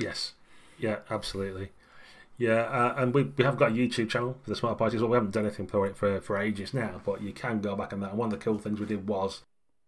Yes. 0.00 0.34
Yeah. 0.78 0.98
Absolutely. 1.10 1.70
Yeah, 2.38 2.62
uh, 2.62 2.94
and 2.96 3.12
we, 3.12 3.24
we 3.24 3.44
have 3.44 3.56
got 3.56 3.72
a 3.72 3.74
YouTube 3.74 4.08
channel 4.08 4.38
for 4.42 4.50
the 4.50 4.56
Smart 4.56 4.78
Party 4.78 4.96
as 4.96 5.02
well. 5.02 5.10
We 5.10 5.16
haven't 5.16 5.32
done 5.32 5.44
anything 5.44 5.66
for 5.66 5.84
it 5.86 5.96
for, 5.96 6.20
for 6.20 6.38
ages 6.38 6.72
now, 6.72 7.02
but 7.04 7.20
you 7.20 7.32
can 7.32 7.60
go 7.60 7.74
back 7.74 7.92
on 7.92 7.98
that. 8.00 8.10
And 8.10 8.18
one 8.18 8.32
of 8.32 8.38
the 8.38 8.44
cool 8.44 8.58
things 8.58 8.78
we 8.78 8.86
did 8.86 9.08
was 9.08 9.42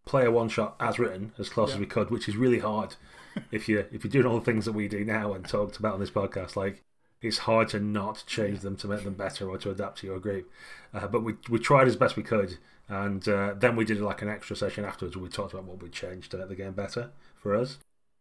play 0.04 0.26
a 0.26 0.30
one 0.32 0.48
shot 0.48 0.74
as 0.80 0.98
written 0.98 1.32
as 1.38 1.48
close 1.48 1.68
yeah. 1.68 1.74
as 1.74 1.80
we 1.80 1.86
could, 1.86 2.10
which 2.10 2.28
is 2.28 2.36
really 2.36 2.58
hard 2.58 2.96
if 3.52 3.68
you 3.68 3.86
if 3.92 4.02
you're 4.02 4.10
doing 4.10 4.26
all 4.26 4.38
the 4.38 4.44
things 4.44 4.64
that 4.64 4.72
we 4.72 4.88
do 4.88 5.04
now 5.04 5.32
and 5.32 5.48
talked 5.48 5.76
about 5.76 5.94
on 5.94 6.00
this 6.00 6.10
podcast. 6.10 6.56
Like 6.56 6.82
it's 7.22 7.38
hard 7.38 7.68
to 7.68 7.78
not 7.78 8.24
change 8.26 8.60
them 8.60 8.76
to 8.78 8.88
make 8.88 9.04
them 9.04 9.14
better 9.14 9.48
or 9.48 9.56
to 9.58 9.70
adapt 9.70 9.98
to 9.98 10.08
your 10.08 10.18
group. 10.18 10.50
Uh, 10.92 11.06
but 11.06 11.22
we 11.22 11.34
we 11.48 11.60
tried 11.60 11.86
as 11.86 11.94
best 11.94 12.16
we 12.16 12.24
could, 12.24 12.58
and 12.88 13.28
uh, 13.28 13.54
then 13.56 13.76
we 13.76 13.84
did 13.84 14.00
like 14.00 14.22
an 14.22 14.28
extra 14.28 14.56
session 14.56 14.84
afterwards 14.84 15.16
where 15.16 15.22
we 15.22 15.30
talked 15.30 15.52
about 15.52 15.66
what 15.66 15.80
we 15.80 15.88
changed 15.88 16.32
to 16.32 16.38
make 16.38 16.48
the 16.48 16.56
game 16.56 16.72
better 16.72 17.10
for 17.36 17.54
us. 17.54 17.78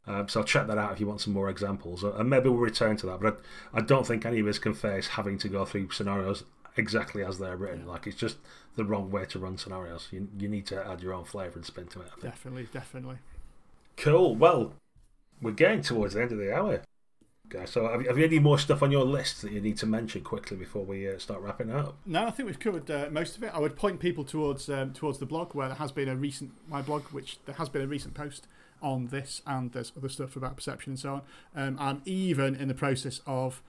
Um, 0.08 0.28
so 0.28 0.41
check 0.41 0.68
that 0.68 0.78
out 0.78 0.91
if 0.91 1.00
you 1.00 1.06
want 1.06 1.22
some 1.22 1.34
more 1.34 1.50
examples, 1.50 2.04
and 2.04 2.30
maybe 2.30 2.50
we'll 2.50 2.60
return 2.60 2.97
to 2.97 3.06
that. 3.08 3.20
But 3.20 3.41
I, 3.74 3.78
I, 3.78 3.82
don't 3.82 4.08
think 4.08 4.26
any 4.26 4.39
of 4.39 4.47
us 4.47 4.58
can 4.58 4.74
face 4.74 5.10
having 5.10 5.38
to 5.39 5.50
go 5.50 5.66
through 5.66 5.91
scenarios 5.91 6.43
exactly 6.78 7.24
as 7.24 7.38
they're 7.38 7.58
written. 7.58 7.86
Like 7.86 8.08
it's 8.08 8.18
just 8.18 8.38
the 8.76 8.86
wrong 8.86 9.12
way 9.12 9.26
to 9.26 9.39
run 9.39 9.58
scenarios. 9.58 10.08
You 10.12 10.28
you 10.38 10.47
need 10.47 10.66
to 10.68 10.88
add 10.88 11.02
your 11.02 11.14
own 11.14 11.26
flavour 11.26 11.58
and 11.58 11.66
spin 11.66 11.88
to 11.88 12.02
it. 12.02 12.10
Definitely, 12.22 12.68
definitely. 12.74 13.18
Cool. 13.97 14.36
Well, 14.36 14.74
we're 15.41 15.52
getting 15.52 15.82
towards 15.82 16.14
the 16.14 16.22
end 16.22 16.32
of 16.32 16.38
the 16.38 16.56
hour. 16.56 16.82
guys. 17.50 17.72
So, 17.72 17.88
have, 17.88 18.06
have 18.06 18.18
you 18.18 18.26
any 18.26 18.39
more 18.39 18.58
stuff 18.58 18.82
on 18.82 18.91
your 18.91 19.04
list 19.04 19.41
that 19.41 19.52
you 19.52 19.62
need 19.62 19.78
to 19.78 19.86
mention 19.86 20.22
quickly 20.22 20.58
before 20.58 20.86
we 20.86 21.10
uh, 21.10 21.20
start 21.20 21.41
wrapping 21.41 21.72
up? 21.72 21.97
No, 22.06 22.26
I 22.26 22.32
think 22.32 22.47
we've 22.47 22.60
covered 22.60 22.89
uh, 22.89 23.10
most 23.12 23.38
of 23.38 23.43
it. 23.43 23.52
I 23.54 23.60
would 23.60 23.76
point 23.76 24.00
people 24.00 24.24
towards 24.24 24.70
um, 24.70 24.93
towards 24.93 25.20
the 25.20 25.26
blog 25.26 25.54
where 25.54 25.68
there 25.68 25.78
has 25.78 25.91
been 25.91 26.10
a 26.10 26.16
recent 26.16 26.52
my 26.68 26.82
blog, 26.82 27.04
which 27.12 27.38
there 27.45 27.56
has 27.56 27.70
been 27.70 27.82
a 27.82 27.88
recent 27.88 28.14
post 28.14 28.47
on 28.82 29.08
this, 29.08 29.42
and 29.46 29.72
there's 29.72 29.92
other 29.98 30.10
stuff 30.10 30.36
about 30.36 30.56
perception 30.56 30.92
and 30.92 31.00
so 31.00 31.14
on. 31.16 31.22
Um, 31.56 31.78
I'm 31.80 32.02
even 32.06 32.56
in 32.56 32.68
the 32.68 32.74
process 32.74 33.22
of 33.26 33.62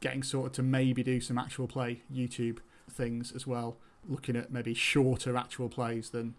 getting 0.00 0.22
sorted 0.22 0.54
to 0.54 0.62
maybe 0.62 1.02
do 1.02 1.20
some 1.20 1.38
actual 1.38 1.66
play 1.66 2.02
YouTube 2.12 2.58
things 2.90 3.32
as 3.32 3.46
well, 3.46 3.76
looking 4.08 4.36
at 4.36 4.52
maybe 4.52 4.74
shorter 4.74 5.36
actual 5.36 5.68
plays 5.68 6.10
than 6.10 6.34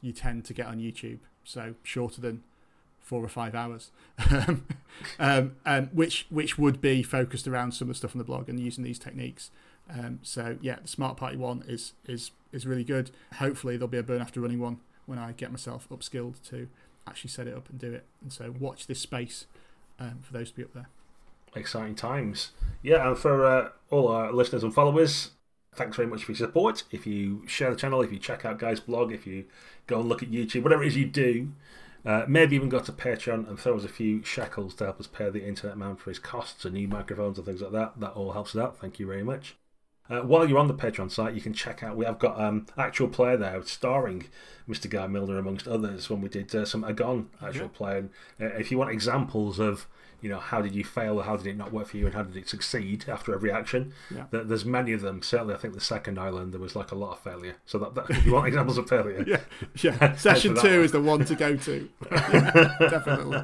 you 0.00 0.12
tend 0.12 0.44
to 0.46 0.54
get 0.54 0.66
on 0.66 0.78
YouTube. 0.78 1.18
So 1.44 1.74
shorter 1.82 2.20
than 2.20 2.42
four 3.00 3.22
or 3.22 3.28
five 3.28 3.54
hours, 3.54 3.90
um, 5.18 5.56
um, 5.66 5.90
which 5.92 6.26
which 6.30 6.58
would 6.58 6.80
be 6.80 7.02
focused 7.02 7.46
around 7.46 7.72
some 7.72 7.88
of 7.88 7.94
the 7.94 7.98
stuff 7.98 8.14
on 8.14 8.18
the 8.18 8.24
blog 8.24 8.48
and 8.48 8.58
using 8.58 8.82
these 8.82 8.98
techniques. 8.98 9.50
Um, 9.90 10.20
so 10.22 10.56
yeah, 10.62 10.76
the 10.80 10.88
Smart 10.88 11.16
Party 11.16 11.36
one 11.36 11.62
is 11.68 11.92
is 12.06 12.30
is 12.52 12.66
really 12.66 12.84
good. 12.84 13.10
Hopefully 13.34 13.76
there'll 13.76 13.88
be 13.88 13.98
a 13.98 14.02
burn 14.02 14.22
after 14.22 14.40
running 14.40 14.60
one 14.60 14.80
when 15.06 15.18
I 15.18 15.32
get 15.32 15.50
myself 15.50 15.86
upskilled 15.90 16.42
to 16.48 16.68
actually 17.06 17.30
set 17.30 17.46
it 17.46 17.54
up 17.54 17.68
and 17.68 17.78
do 17.78 17.92
it. 17.92 18.04
And 18.22 18.32
so 18.32 18.54
watch 18.58 18.86
this 18.86 19.00
space 19.00 19.46
um, 19.98 20.20
for 20.22 20.32
those 20.32 20.50
to 20.50 20.56
be 20.56 20.64
up 20.64 20.74
there. 20.74 20.88
Exciting 21.54 21.94
times. 21.94 22.50
Yeah, 22.82 23.08
and 23.08 23.16
for 23.16 23.46
uh, 23.46 23.68
all 23.90 24.08
our 24.08 24.32
listeners 24.32 24.64
and 24.64 24.74
followers, 24.74 25.30
thanks 25.74 25.96
very 25.96 26.08
much 26.08 26.24
for 26.24 26.32
your 26.32 26.38
support. 26.38 26.84
If 26.90 27.06
you 27.06 27.42
share 27.46 27.70
the 27.70 27.76
channel, 27.76 28.02
if 28.02 28.12
you 28.12 28.18
check 28.18 28.44
out 28.44 28.58
Guy's 28.58 28.80
blog, 28.80 29.12
if 29.12 29.26
you 29.26 29.44
go 29.86 30.00
and 30.00 30.08
look 30.08 30.22
at 30.22 30.30
YouTube, 30.30 30.62
whatever 30.62 30.82
it 30.82 30.88
is 30.88 30.96
you 30.96 31.06
do, 31.06 31.52
uh, 32.04 32.24
maybe 32.28 32.56
even 32.56 32.68
go 32.68 32.80
to 32.80 32.92
Patreon 32.92 33.48
and 33.48 33.58
throw 33.58 33.76
us 33.76 33.84
a 33.84 33.88
few 33.88 34.22
shekels 34.24 34.74
to 34.74 34.84
help 34.84 35.00
us 35.00 35.06
pay 35.06 35.30
the 35.30 35.46
internet 35.46 35.78
man 35.78 35.96
for 35.96 36.10
his 36.10 36.18
costs 36.18 36.64
and 36.64 36.74
new 36.74 36.88
microphones 36.88 37.38
and 37.38 37.46
things 37.46 37.62
like 37.62 37.72
that. 37.72 37.98
That 38.00 38.12
all 38.12 38.32
helps 38.32 38.54
us 38.54 38.62
out. 38.62 38.78
Thank 38.80 38.98
you 38.98 39.06
very 39.06 39.22
much. 39.22 39.56
Uh, 40.10 40.20
while 40.20 40.46
you're 40.46 40.58
on 40.58 40.68
the 40.68 40.74
Patreon 40.74 41.10
site, 41.10 41.34
you 41.34 41.40
can 41.40 41.54
check 41.54 41.82
out. 41.82 41.96
We 41.96 42.04
have 42.04 42.18
got 42.18 42.38
um, 42.38 42.66
actual 42.76 43.08
play 43.08 43.36
there, 43.36 43.62
starring 43.62 44.26
Mr. 44.68 44.88
Guy 44.88 45.06
Milner 45.06 45.38
amongst 45.38 45.66
others. 45.66 46.10
When 46.10 46.20
we 46.20 46.28
did 46.28 46.54
uh, 46.54 46.66
some 46.66 46.84
Agon 46.84 47.30
actual 47.42 47.62
yeah. 47.62 47.68
play, 47.78 47.98
and 47.98 48.10
uh, 48.40 48.46
if 48.56 48.70
you 48.70 48.78
want 48.78 48.90
examples 48.90 49.58
of 49.58 49.86
you 50.24 50.30
know, 50.30 50.40
how 50.40 50.62
did 50.62 50.74
you 50.74 50.82
fail 50.82 51.20
or 51.20 51.22
how 51.22 51.36
did 51.36 51.46
it 51.46 51.54
not 51.54 51.70
work 51.70 51.88
for 51.88 51.98
you 51.98 52.06
and 52.06 52.14
how 52.14 52.22
did 52.22 52.34
it 52.34 52.48
succeed 52.48 53.04
after 53.08 53.34
every 53.34 53.52
action? 53.52 53.92
Yeah. 54.10 54.24
There's 54.30 54.64
many 54.64 54.94
of 54.94 55.02
them. 55.02 55.20
Certainly, 55.20 55.52
I 55.52 55.58
think 55.58 55.74
the 55.74 55.82
second 55.82 56.18
island 56.18 56.54
there 56.54 56.60
was 56.60 56.74
like 56.74 56.92
a 56.92 56.94
lot 56.94 57.12
of 57.12 57.18
failure. 57.18 57.56
So 57.66 57.76
that, 57.76 57.94
that 57.94 58.08
if 58.08 58.24
you 58.24 58.32
want 58.32 58.46
examples 58.48 58.78
of 58.78 58.88
failure, 58.88 59.22
yeah, 59.26 59.40
yeah. 59.82 60.16
Session 60.16 60.54
two 60.54 60.82
is 60.82 60.92
the 60.92 61.02
one 61.02 61.26
to 61.26 61.34
go 61.34 61.56
to. 61.56 61.90
yeah, 62.10 62.76
definitely. 62.80 63.36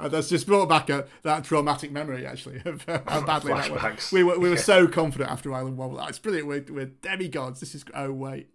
Uh, 0.00 0.08
that's 0.08 0.28
just 0.28 0.46
brought 0.46 0.68
back 0.68 0.90
a, 0.90 1.06
that 1.22 1.44
traumatic 1.44 1.90
memory 1.92 2.26
actually 2.26 2.60
of 2.66 2.86
uh, 2.86 3.00
how 3.08 3.24
badly 3.24 3.54
that 3.54 3.70
went. 3.70 4.12
We 4.12 4.22
were 4.22 4.38
we 4.38 4.50
were 4.50 4.56
yeah. 4.56 4.60
so 4.60 4.86
confident 4.86 5.30
after 5.30 5.54
Island 5.54 5.78
One. 5.78 5.94
Like, 5.94 6.10
it's 6.10 6.18
brilliant. 6.18 6.46
We're, 6.46 6.64
we're 6.68 6.90
demigods. 7.00 7.60
This 7.60 7.74
is 7.74 7.86
oh 7.94 8.12
wait. 8.12 8.54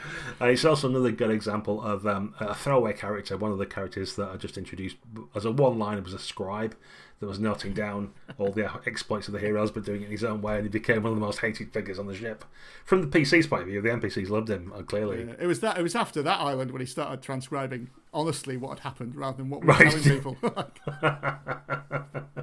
Uh, 0.40 0.46
it's 0.46 0.64
also 0.64 0.88
another 0.88 1.10
good 1.10 1.32
example 1.32 1.82
of 1.82 2.06
um, 2.06 2.32
a 2.38 2.54
throwaway 2.54 2.92
character. 2.92 3.36
One 3.36 3.50
of 3.50 3.58
the 3.58 3.66
characters 3.66 4.14
that 4.14 4.30
I 4.30 4.36
just 4.36 4.56
introduced 4.56 4.96
as 5.34 5.44
a 5.44 5.50
one 5.50 5.80
line 5.80 6.00
was 6.04 6.14
a 6.14 6.18
scribe 6.18 6.76
that 7.18 7.26
was 7.26 7.40
noting 7.40 7.72
down 7.72 8.12
all 8.38 8.52
the 8.52 8.70
exploits 8.86 9.26
of 9.26 9.32
the 9.32 9.40
heroes, 9.40 9.72
but 9.72 9.84
doing 9.84 10.02
it 10.02 10.04
in 10.04 10.10
his 10.12 10.22
own 10.22 10.40
way, 10.40 10.54
and 10.56 10.62
he 10.62 10.68
became 10.68 11.02
one 11.02 11.12
of 11.12 11.18
the 11.18 11.24
most 11.24 11.40
hated 11.40 11.72
figures 11.72 11.98
on 11.98 12.06
the 12.06 12.14
ship. 12.14 12.44
From 12.84 13.02
the 13.02 13.18
PC's 13.18 13.48
point 13.48 13.62
of 13.62 13.68
view, 13.68 13.80
the 13.80 13.88
NPCs 13.88 14.28
loved 14.28 14.48
him 14.48 14.72
uh, 14.72 14.82
clearly. 14.82 15.24
Yeah, 15.24 15.34
it 15.40 15.46
was 15.46 15.58
that. 15.60 15.76
It 15.76 15.82
was 15.82 15.96
after 15.96 16.22
that 16.22 16.40
island 16.40 16.70
when 16.70 16.80
he 16.80 16.86
started 16.86 17.20
transcribing 17.20 17.90
honestly 18.14 18.56
what 18.56 18.78
had 18.78 18.80
happened 18.80 19.16
rather 19.16 19.38
than 19.38 19.50
what 19.50 19.62
we 19.62 19.66
were 19.66 19.72
right. 19.72 19.90
telling 19.90 20.04
people. 20.04 20.36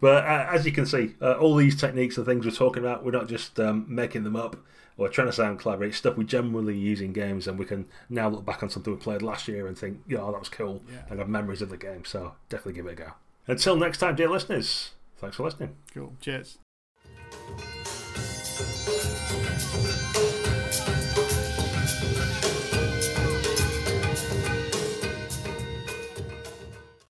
but 0.00 0.24
uh, 0.24 0.48
as 0.50 0.66
you 0.66 0.72
can 0.72 0.86
see, 0.86 1.14
uh, 1.20 1.32
all 1.34 1.56
these 1.56 1.76
techniques 1.76 2.16
and 2.16 2.26
things 2.26 2.44
we're 2.44 2.52
talking 2.52 2.82
about, 2.82 3.04
we're 3.04 3.12
not 3.12 3.28
just 3.28 3.58
um, 3.58 3.86
making 3.88 4.24
them 4.24 4.36
up 4.36 4.56
or 4.98 5.08
trying 5.08 5.28
to 5.28 5.32
sound 5.32 5.58
clever. 5.58 5.84
It's 5.84 5.96
stuff 5.96 6.16
we 6.16 6.24
generally 6.24 6.76
use 6.76 7.00
in 7.00 7.12
games, 7.12 7.46
and 7.46 7.58
we 7.58 7.64
can 7.64 7.86
now 8.08 8.28
look 8.28 8.44
back 8.44 8.62
on 8.62 8.70
something 8.70 8.92
we 8.92 8.98
played 8.98 9.22
last 9.22 9.48
year 9.48 9.66
and 9.66 9.76
think, 9.76 10.00
yeah, 10.08 10.18
oh, 10.18 10.32
that 10.32 10.38
was 10.38 10.48
cool, 10.48 10.82
yeah. 10.90 11.02
and 11.10 11.18
have 11.18 11.28
memories 11.28 11.62
of 11.62 11.70
the 11.70 11.76
game. 11.76 12.04
So 12.04 12.34
definitely 12.48 12.74
give 12.74 12.86
it 12.86 12.92
a 12.92 12.96
go. 12.96 13.12
Until 13.46 13.76
next 13.76 13.98
time, 13.98 14.16
dear 14.16 14.28
listeners, 14.30 14.92
thanks 15.18 15.36
for 15.36 15.44
listening. 15.44 15.76
Cool. 15.94 16.14
Cheers. 16.20 16.58